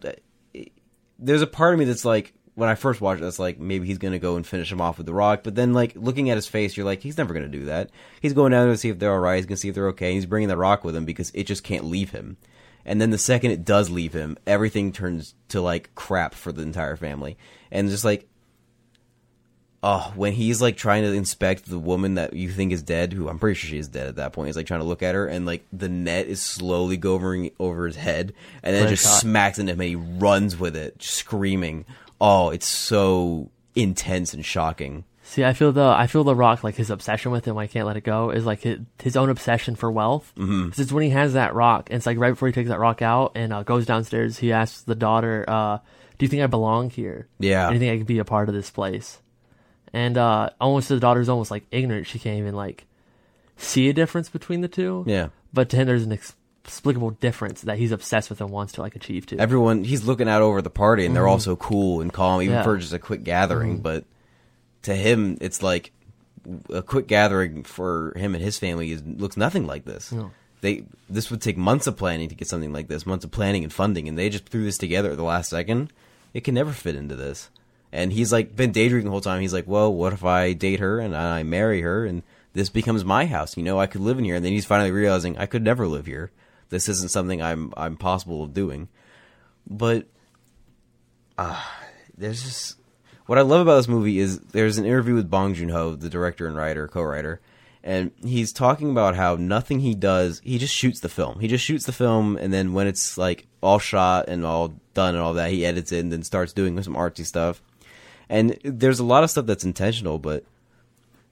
there's 1.19 1.41
a 1.41 1.47
part 1.47 1.73
of 1.73 1.79
me 1.79 1.85
that's 1.85 2.05
like, 2.05 2.33
when 2.55 2.67
I 2.67 2.75
first 2.75 2.99
watched 2.99 3.21
it, 3.21 3.23
that's 3.23 3.39
like 3.39 3.59
maybe 3.59 3.87
he's 3.87 3.97
going 3.97 4.11
to 4.11 4.19
go 4.19 4.35
and 4.35 4.45
finish 4.45 4.71
him 4.71 4.81
off 4.81 4.97
with 4.97 5.05
the 5.05 5.13
rock. 5.13 5.41
But 5.43 5.55
then, 5.55 5.73
like 5.73 5.93
looking 5.95 6.29
at 6.29 6.37
his 6.37 6.47
face, 6.47 6.75
you're 6.75 6.85
like, 6.85 7.01
he's 7.01 7.17
never 7.17 7.33
going 7.33 7.49
to 7.49 7.57
do 7.57 7.65
that. 7.65 7.89
He's 8.21 8.33
going 8.33 8.51
down 8.51 8.67
to 8.67 8.77
see 8.77 8.89
if 8.89 8.99
they're 8.99 9.13
all 9.13 9.19
right. 9.19 9.37
He's 9.37 9.45
going 9.45 9.55
to 9.55 9.61
see 9.61 9.69
if 9.69 9.75
they're 9.75 9.87
okay. 9.89 10.07
And 10.07 10.15
he's 10.15 10.25
bringing 10.25 10.49
the 10.49 10.57
rock 10.57 10.83
with 10.83 10.95
him 10.95 11.05
because 11.05 11.31
it 11.33 11.45
just 11.45 11.63
can't 11.63 11.85
leave 11.85 12.11
him. 12.11 12.37
And 12.83 12.99
then 12.99 13.11
the 13.11 13.17
second 13.17 13.51
it 13.51 13.63
does 13.63 13.89
leave 13.89 14.13
him, 14.13 14.37
everything 14.45 14.91
turns 14.91 15.35
to 15.49 15.61
like 15.61 15.93
crap 15.95 16.33
for 16.33 16.51
the 16.51 16.63
entire 16.63 16.95
family. 16.95 17.37
And 17.71 17.89
just 17.89 18.03
like 18.03 18.27
oh, 19.83 20.11
when 20.15 20.33
he's 20.33 20.61
like 20.61 20.77
trying 20.77 21.03
to 21.03 21.11
inspect 21.11 21.65
the 21.65 21.79
woman 21.79 22.15
that 22.15 22.33
you 22.33 22.49
think 22.49 22.71
is 22.71 22.83
dead, 22.83 23.13
who 23.13 23.29
I'm 23.29 23.39
pretty 23.39 23.55
sure 23.55 23.69
she 23.69 23.77
is 23.77 23.87
dead 23.87 24.07
at 24.07 24.15
that 24.17 24.33
point, 24.33 24.47
he's 24.47 24.55
like 24.55 24.67
trying 24.67 24.81
to 24.81 24.85
look 24.85 25.03
at 25.03 25.15
her, 25.15 25.27
and 25.27 25.45
like 25.45 25.65
the 25.73 25.89
net 25.89 26.27
is 26.27 26.41
slowly 26.41 26.97
going 26.97 27.51
over 27.59 27.85
his 27.85 27.95
head, 27.95 28.33
and 28.63 28.75
then 28.75 28.85
it 28.85 28.89
just 28.89 29.03
shot. 29.03 29.21
smacks 29.21 29.59
into 29.59 29.73
him, 29.73 29.81
and 29.81 29.89
he 29.89 29.95
runs 29.95 30.57
with 30.57 30.75
it, 30.75 31.01
screaming. 31.01 31.85
Oh, 32.19 32.49
it's 32.49 32.67
so 32.67 33.49
intense 33.75 34.33
and 34.33 34.45
shocking. 34.45 35.05
See, 35.23 35.45
I 35.45 35.53
feel 35.53 35.71
the 35.71 35.85
I 35.85 36.07
feel 36.07 36.25
the 36.25 36.35
Rock 36.35 36.61
like 36.61 36.75
his 36.75 36.89
obsession 36.89 37.31
with 37.31 37.45
him. 37.45 37.57
I 37.57 37.65
can't 37.65 37.87
let 37.87 37.95
it 37.95 38.03
go. 38.03 38.31
Is 38.31 38.45
like 38.45 38.63
his, 38.63 38.79
his 39.01 39.15
own 39.15 39.29
obsession 39.29 39.75
for 39.75 39.89
wealth. 39.89 40.31
Mm-hmm. 40.37 40.69
This 40.69 40.79
is 40.79 40.93
when 40.93 41.05
he 41.05 41.11
has 41.11 41.33
that 41.33 41.55
rock. 41.55 41.89
And 41.89 41.95
it's 41.95 42.05
like 42.05 42.17
right 42.17 42.31
before 42.31 42.49
he 42.49 42.53
takes 42.53 42.67
that 42.67 42.79
rock 42.79 43.01
out 43.01 43.31
and 43.35 43.53
uh, 43.53 43.63
goes 43.63 43.85
downstairs. 43.85 44.39
He 44.39 44.51
asks 44.51 44.81
the 44.81 44.93
daughter, 44.93 45.45
uh, 45.47 45.77
"Do 46.17 46.25
you 46.25 46.27
think 46.27 46.43
I 46.43 46.47
belong 46.47 46.89
here? 46.89 47.29
Yeah. 47.39 47.69
Do 47.69 47.75
you 47.75 47.79
think 47.79 47.93
I 47.93 47.97
could 47.97 48.07
be 48.07 48.19
a 48.19 48.25
part 48.25 48.49
of 48.49 48.55
this 48.55 48.69
place?" 48.69 49.21
And 49.93 50.17
uh, 50.17 50.51
almost 50.59 50.89
the 50.89 50.99
daughter's 50.99 51.29
almost 51.29 51.51
like 51.51 51.63
ignorant. 51.71 52.07
She 52.07 52.19
can't 52.19 52.37
even 52.39 52.55
like 52.55 52.85
see 53.57 53.89
a 53.89 53.93
difference 53.93 54.29
between 54.29 54.61
the 54.61 54.67
two. 54.67 55.03
Yeah. 55.07 55.29
But 55.53 55.69
to 55.69 55.77
him, 55.77 55.87
there's 55.87 56.03
an 56.03 56.11
explicable 56.13 57.11
difference 57.11 57.61
that 57.61 57.77
he's 57.77 57.91
obsessed 57.91 58.29
with 58.29 58.39
and 58.39 58.49
wants 58.49 58.73
to 58.73 58.81
like 58.81 58.95
achieve 58.95 59.25
too. 59.25 59.37
Everyone, 59.37 59.83
he's 59.83 60.05
looking 60.05 60.29
out 60.29 60.41
over 60.41 60.61
the 60.61 60.69
party, 60.69 61.05
and 61.05 61.15
they're 61.15 61.27
all 61.27 61.39
so 61.39 61.55
cool 61.57 62.01
and 62.01 62.11
calm, 62.13 62.41
even 62.41 62.55
Yeah. 62.55 62.63
for 62.63 62.77
just 62.77 62.93
a 62.93 62.99
quick 62.99 63.23
gathering. 63.23 63.79
But 63.79 64.05
to 64.83 64.95
him, 64.95 65.37
it's 65.41 65.61
like 65.61 65.91
a 66.73 66.81
quick 66.81 67.07
gathering 67.07 67.63
for 67.63 68.13
him 68.17 68.33
and 68.33 68.43
his 68.43 68.57
family 68.57 68.91
is 68.91 69.03
looks 69.05 69.37
nothing 69.37 69.67
like 69.67 69.85
this. 69.85 70.11
No. 70.11 70.31
They 70.61 70.83
this 71.09 71.29
would 71.29 71.41
take 71.41 71.57
months 71.57 71.85
of 71.87 71.97
planning 71.97 72.29
to 72.29 72.35
get 72.35 72.47
something 72.47 72.71
like 72.71 72.87
this, 72.87 73.05
months 73.05 73.25
of 73.25 73.31
planning 73.31 73.63
and 73.63 73.73
funding, 73.73 74.07
and 74.07 74.17
they 74.17 74.29
just 74.29 74.45
threw 74.45 74.63
this 74.63 74.77
together 74.77 75.11
at 75.11 75.17
the 75.17 75.23
last 75.23 75.49
second. 75.49 75.91
It 76.33 76.43
can 76.43 76.55
never 76.55 76.71
fit 76.71 76.95
into 76.95 77.15
this. 77.15 77.49
And 77.91 78.13
he's 78.13 78.31
like 78.31 78.55
been 78.55 78.71
daydreaming 78.71 79.05
the 79.05 79.11
whole 79.11 79.21
time. 79.21 79.41
He's 79.41 79.53
like, 79.53 79.67
well, 79.67 79.93
what 79.93 80.13
if 80.13 80.23
I 80.23 80.53
date 80.53 80.79
her 80.79 80.99
and 80.99 81.15
I 81.15 81.43
marry 81.43 81.81
her 81.81 82.05
and 82.05 82.23
this 82.53 82.69
becomes 82.69 83.03
my 83.03 83.25
house? 83.25 83.57
You 83.57 83.63
know, 83.63 83.79
I 83.79 83.87
could 83.87 84.01
live 84.01 84.17
in 84.17 84.23
here. 84.23 84.35
And 84.35 84.45
then 84.45 84.53
he's 84.53 84.65
finally 84.65 84.91
realizing 84.91 85.37
I 85.37 85.45
could 85.45 85.63
never 85.63 85.87
live 85.87 86.05
here. 86.05 86.31
This 86.69 86.87
isn't 86.87 87.11
something 87.11 87.41
I'm 87.41 87.73
I'm 87.75 87.97
possible 87.97 88.43
of 88.43 88.53
doing. 88.53 88.87
But 89.67 90.07
uh, 91.37 91.61
there's 92.17 92.43
just 92.43 92.77
what 93.25 93.37
I 93.37 93.41
love 93.41 93.61
about 93.61 93.77
this 93.77 93.87
movie 93.87 94.19
is 94.19 94.39
there's 94.39 94.77
an 94.77 94.85
interview 94.85 95.15
with 95.15 95.29
Bong 95.29 95.53
Joon 95.53 95.69
Ho, 95.69 95.95
the 95.95 96.09
director 96.09 96.47
and 96.47 96.55
writer, 96.55 96.87
co-writer, 96.87 97.41
and 97.83 98.11
he's 98.23 98.53
talking 98.53 98.91
about 98.91 99.15
how 99.15 99.35
nothing 99.35 99.79
he 99.79 99.95
does, 99.95 100.41
he 100.43 100.57
just 100.57 100.73
shoots 100.73 100.99
the 100.99 101.09
film. 101.09 101.39
He 101.39 101.47
just 101.47 101.65
shoots 101.65 101.85
the 101.85 101.91
film, 101.91 102.37
and 102.37 102.53
then 102.53 102.73
when 102.73 102.87
it's 102.87 103.17
like 103.17 103.47
all 103.61 103.79
shot 103.79 104.27
and 104.27 104.45
all 104.45 104.75
done 104.93 105.15
and 105.15 105.23
all 105.23 105.33
that, 105.33 105.51
he 105.51 105.65
edits 105.65 105.91
it 105.91 105.99
and 105.99 106.11
then 106.11 106.23
starts 106.23 106.53
doing 106.53 106.81
some 106.83 106.95
artsy 106.95 107.25
stuff. 107.25 107.61
And 108.31 108.57
there's 108.63 108.99
a 108.99 109.03
lot 109.03 109.25
of 109.25 109.29
stuff 109.29 109.45
that's 109.45 109.65
intentional, 109.65 110.17
but 110.17 110.45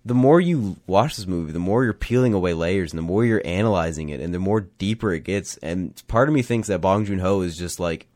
the 0.04 0.14
more 0.14 0.42
you 0.42 0.76
watch 0.86 1.16
this 1.16 1.28
movie, 1.28 1.54
the 1.54 1.58
more 1.58 1.86
you're 1.86 1.94
peeling 1.94 2.34
away 2.34 2.54
layers, 2.54 2.92
and 2.92 2.98
the 2.98 3.04
more 3.04 3.24
you're 3.24 3.42
analyzing 3.46 4.10
it, 4.10 4.20
and 4.20 4.34
the 4.34 4.40
more 4.40 4.62
deeper 4.62 5.14
it 5.14 5.24
gets. 5.24 5.56
And 5.58 6.00
part 6.10 6.28
of 6.28 6.36
me 6.36 6.42
thinks 6.42 6.68
that 6.68 6.82
Bong 6.82 7.06
Joon 7.06 7.20
Ho 7.20 7.40
is 7.40 7.58
just 7.58 7.80
like 7.80 8.08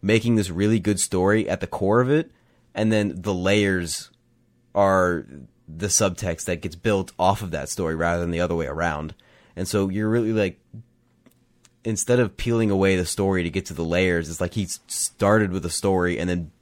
making 0.00 0.36
this 0.36 0.50
really 0.50 0.78
good 0.78 1.00
story 1.00 1.48
at 1.48 1.60
the 1.60 1.66
core 1.66 2.00
of 2.00 2.10
it, 2.10 2.30
and 2.76 2.92
then 2.92 3.20
the 3.20 3.34
layers 3.34 4.12
are 4.72 5.26
the 5.66 5.88
subtext 5.88 6.44
that 6.44 6.62
gets 6.62 6.76
built 6.76 7.10
off 7.18 7.42
of 7.42 7.50
that 7.50 7.68
story 7.70 7.96
rather 7.96 8.20
than 8.20 8.30
the 8.30 8.40
other 8.40 8.54
way 8.54 8.66
around. 8.66 9.16
And 9.56 9.66
so 9.66 9.88
you're 9.88 10.08
really 10.08 10.32
like 10.32 10.60
instead 11.84 12.20
of 12.20 12.36
peeling 12.36 12.70
away 12.70 12.94
the 12.94 13.04
story 13.04 13.42
to 13.42 13.50
get 13.50 13.66
to 13.66 13.74
the 13.74 13.84
layers, 13.84 14.30
it's 14.30 14.40
like 14.40 14.54
he 14.54 14.68
started 14.86 15.50
with 15.50 15.66
a 15.66 15.70
story 15.70 16.20
and 16.20 16.30
then 16.30 16.52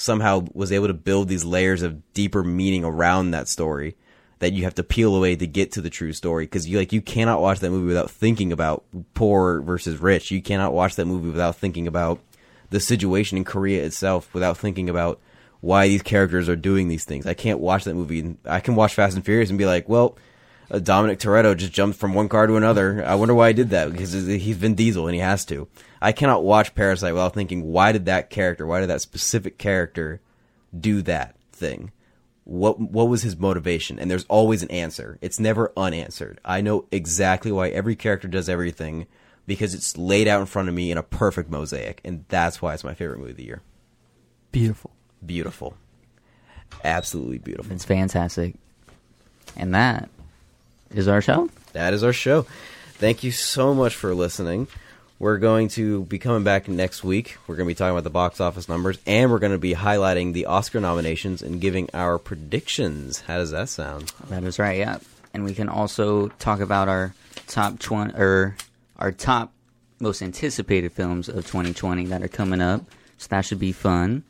somehow 0.00 0.42
was 0.54 0.72
able 0.72 0.86
to 0.86 0.94
build 0.94 1.28
these 1.28 1.44
layers 1.44 1.82
of 1.82 2.14
deeper 2.14 2.42
meaning 2.42 2.84
around 2.84 3.30
that 3.30 3.48
story 3.48 3.94
that 4.38 4.54
you 4.54 4.64
have 4.64 4.74
to 4.74 4.82
peel 4.82 5.14
away 5.14 5.36
to 5.36 5.46
get 5.46 5.72
to 5.72 5.82
the 5.82 5.90
true 5.90 6.14
story 6.14 6.46
because 6.46 6.66
you 6.66 6.78
like 6.78 6.90
you 6.90 7.02
cannot 7.02 7.42
watch 7.42 7.60
that 7.60 7.70
movie 7.70 7.86
without 7.86 8.10
thinking 8.10 8.50
about 8.50 8.82
poor 9.12 9.60
versus 9.60 9.98
rich. 9.98 10.30
You 10.30 10.40
cannot 10.40 10.72
watch 10.72 10.96
that 10.96 11.04
movie 11.04 11.28
without 11.28 11.56
thinking 11.56 11.86
about 11.86 12.18
the 12.70 12.80
situation 12.80 13.36
in 13.36 13.44
Korea 13.44 13.84
itself, 13.84 14.32
without 14.32 14.56
thinking 14.56 14.88
about 14.88 15.20
why 15.60 15.86
these 15.86 16.02
characters 16.02 16.48
are 16.48 16.56
doing 16.56 16.88
these 16.88 17.04
things. 17.04 17.26
I 17.26 17.34
can't 17.34 17.58
watch 17.58 17.84
that 17.84 17.94
movie. 17.94 18.36
I 18.46 18.60
can 18.60 18.76
watch 18.76 18.94
Fast 18.94 19.16
and 19.16 19.24
Furious 19.24 19.50
and 19.50 19.58
be 19.58 19.66
like, 19.66 19.86
well, 19.86 20.16
Uh, 20.70 20.78
Dominic 20.78 21.18
Toretto 21.18 21.56
just 21.56 21.72
jumped 21.72 21.98
from 21.98 22.14
one 22.14 22.28
car 22.28 22.46
to 22.46 22.56
another. 22.56 23.04
I 23.04 23.16
wonder 23.16 23.34
why 23.34 23.48
he 23.48 23.54
did 23.54 23.70
that 23.70 23.90
because 23.90 24.12
he's 24.12 24.56
Vin 24.56 24.74
Diesel 24.74 25.06
and 25.06 25.14
he 25.14 25.20
has 25.20 25.44
to. 25.46 25.68
I 26.00 26.12
cannot 26.12 26.44
watch 26.44 26.74
Parasite 26.74 27.12
without 27.12 27.34
thinking, 27.34 27.64
why 27.64 27.92
did 27.92 28.06
that 28.06 28.30
character, 28.30 28.66
why 28.66 28.80
did 28.80 28.90
that 28.90 29.00
specific 29.00 29.58
character 29.58 30.20
do 30.78 31.02
that 31.02 31.36
thing? 31.52 31.92
What 32.44 32.80
what 32.80 33.08
was 33.08 33.22
his 33.22 33.36
motivation? 33.36 33.98
And 33.98 34.10
there's 34.10 34.24
always 34.24 34.62
an 34.62 34.70
answer. 34.70 35.18
It's 35.20 35.38
never 35.38 35.72
unanswered. 35.76 36.40
I 36.44 36.60
know 36.60 36.86
exactly 36.90 37.52
why 37.52 37.68
every 37.68 37.94
character 37.94 38.28
does 38.28 38.48
everything 38.48 39.06
because 39.46 39.74
it's 39.74 39.96
laid 39.96 40.26
out 40.26 40.40
in 40.40 40.46
front 40.46 40.68
of 40.68 40.74
me 40.74 40.90
in 40.90 40.98
a 40.98 41.02
perfect 41.02 41.50
mosaic, 41.50 42.00
and 42.04 42.24
that's 42.28 42.62
why 42.62 42.74
it's 42.74 42.84
my 42.84 42.94
favorite 42.94 43.18
movie 43.18 43.32
of 43.32 43.36
the 43.36 43.44
year. 43.44 43.62
Beautiful. 44.52 44.92
Beautiful, 45.24 45.76
absolutely 46.82 47.38
beautiful. 47.38 47.72
It's 47.72 47.84
fantastic. 47.84 48.54
And 49.54 49.74
that 49.74 50.08
is 50.94 51.08
our 51.08 51.20
show. 51.22 51.48
that 51.72 51.92
is 51.94 52.02
our 52.02 52.12
show. 52.12 52.42
Thank 52.94 53.24
you 53.24 53.30
so 53.30 53.74
much 53.74 53.94
for 53.94 54.14
listening. 54.14 54.66
We're 55.18 55.38
going 55.38 55.68
to 55.70 56.04
be 56.04 56.18
coming 56.18 56.44
back 56.44 56.66
next 56.66 57.04
week. 57.04 57.36
We're 57.46 57.56
going 57.56 57.66
to 57.68 57.70
be 57.70 57.74
talking 57.74 57.92
about 57.92 58.04
the 58.04 58.10
box 58.10 58.40
office 58.40 58.68
numbers, 58.68 58.98
and 59.06 59.30
we're 59.30 59.38
going 59.38 59.52
to 59.52 59.58
be 59.58 59.74
highlighting 59.74 60.32
the 60.32 60.46
Oscar 60.46 60.80
nominations 60.80 61.42
and 61.42 61.60
giving 61.60 61.90
our 61.92 62.18
predictions. 62.18 63.20
How 63.20 63.36
does 63.36 63.50
that 63.50 63.68
sound? 63.68 64.12
That 64.28 64.44
is 64.44 64.58
right, 64.58 64.78
yeah. 64.78 64.98
And 65.34 65.44
we 65.44 65.54
can 65.54 65.68
also 65.68 66.28
talk 66.38 66.60
about 66.60 66.88
our 66.88 67.14
top 67.46 67.78
20 67.78 68.14
or 68.14 68.56
our 68.98 69.12
top 69.12 69.52
most 70.00 70.22
anticipated 70.22 70.92
films 70.92 71.28
of 71.28 71.46
2020 71.46 72.06
that 72.06 72.22
are 72.22 72.28
coming 72.28 72.62
up. 72.62 72.84
So 73.18 73.28
that 73.28 73.44
should 73.44 73.58
be 73.58 73.72
fun. 73.72 74.24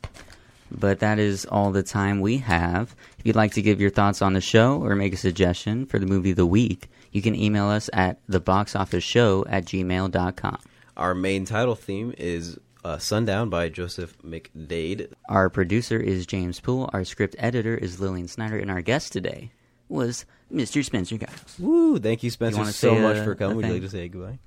But 0.71 1.01
that 1.01 1.19
is 1.19 1.45
all 1.47 1.73
the 1.73 1.83
time 1.83 2.21
we 2.21 2.39
have. 2.39 2.95
If 3.19 3.27
you'd 3.27 3.37
like 3.37 3.53
to 3.55 3.63
give 3.63 3.81
your 3.81 3.91
thoughts 3.91 4.23
on 4.23 4.35
the 4.35 4.41
show 4.41 4.81
or 4.83 4.95
make 4.95 5.13
a 5.13 5.17
suggestion 5.17 5.85
for 5.87 5.99
the 5.99 6.07
movie 6.07 6.31
of 6.31 6.37
the 6.37 6.47
week, 6.47 6.89
you 7.13 7.21
can 7.23 7.35
email 7.35 7.69
us 7.69 7.91
at 7.93 8.25
theboxofficeshow 8.29 9.45
at 9.49 9.65
gmail.com. 9.65 10.59
Our 10.97 11.15
main 11.15 11.45
title 11.45 11.75
theme 11.75 12.15
is 12.17 12.59
uh, 12.85 12.99
Sundown 12.99 13.51
by 13.51 13.69
Joseph 13.69 14.17
McDade. 14.23 15.13
Our 15.29 15.51
producer 15.51 15.99
is 15.99 16.27
James 16.27 16.61
Poole. 16.61 16.89
Our 16.93 17.05
script 17.05 17.35
editor 17.39 17.75
is 17.77 18.01
Lillian 18.01 18.29
Snyder. 18.29 18.59
And 18.59 18.71
our 18.71 18.81
guest 18.83 19.13
today 19.13 19.51
was 19.89 20.25
Mr. 20.53 20.85
Spencer 20.85 21.19
Giles. 21.19 21.57
Woo! 21.59 21.99
Thank 21.99 22.23
you, 22.23 22.31
Spencer, 22.31 22.59
wanna 22.59 22.73
so 22.73 22.95
much 22.95 23.17
a- 23.19 23.25
for 23.25 23.35
coming. 23.35 23.55
a 23.55 23.57
Would 23.57 23.67
you 23.67 23.73
like 23.75 23.83
to 23.83 23.89
say 23.91 24.09
goodbye? 24.09 24.39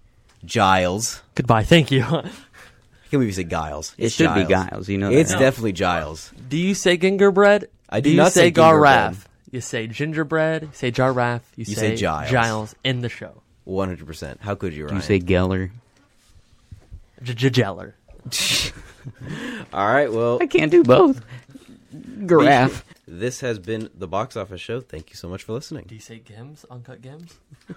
Giles. 0.45 1.21
Goodbye. 1.35 1.63
Thank 1.63 1.91
you. 1.91 2.05
can't 3.13 3.19
believe 3.21 3.29
you 3.37 3.43
say 3.43 3.47
Giles. 3.49 3.93
It 3.97 4.05
It's 4.05 4.15
should 4.15 4.33
be 4.33 4.43
Giles. 4.45 4.69
Giles. 4.69 4.89
You 4.89 4.97
know 4.97 5.11
It's 5.11 5.31
that. 5.31 5.39
definitely 5.39 5.73
Giles. 5.73 6.31
Do 6.49 6.57
you 6.57 6.73
say 6.73 6.97
gingerbread? 6.97 7.69
I 7.89 7.99
do 8.01 8.09
you 8.09 8.17
not 8.17 8.31
say 8.31 8.41
say 8.41 8.51
gingerbread. 8.51 9.11
Garraff? 9.13 9.27
You 9.51 9.61
say 9.61 9.85
gingerbread. 9.87 10.63
You 10.63 10.69
say 10.73 10.91
Jarraff. 10.91 11.41
You, 11.55 11.65
You 11.67 11.75
say 11.75 11.95
Giles. 11.95 12.31
Giles 12.31 12.75
in 12.83 13.01
the 13.01 13.09
show. 13.09 13.43
One 13.65 13.87
hundred 13.87 14.07
percent. 14.07 14.39
How 14.41 14.55
could 14.55 14.73
you, 14.73 14.79
Do 14.83 14.85
Ryan? 14.87 14.95
you 14.97 15.01
say 15.03 15.19
Geller? 15.19 15.69
Jeller. 17.23 17.93
All 19.73 19.87
right. 19.93 20.11
Well, 20.11 20.39
I 20.41 20.47
can't 20.47 20.71
do 20.71 20.83
both. 20.83 21.21
Giraffe. 22.25 22.83
this 23.07 23.41
has 23.41 23.59
been 23.59 23.89
the 23.93 24.07
box 24.07 24.35
office 24.35 24.59
show. 24.61 24.81
Thank 24.81 25.11
you 25.11 25.15
so 25.15 25.29
much 25.29 25.43
for 25.43 25.53
listening. 25.53 25.85
Do 25.87 25.93
you 25.95 26.01
say 26.01 26.19
Gims? 26.19 26.65
Uncut 26.71 27.01
Gims? 27.01 27.33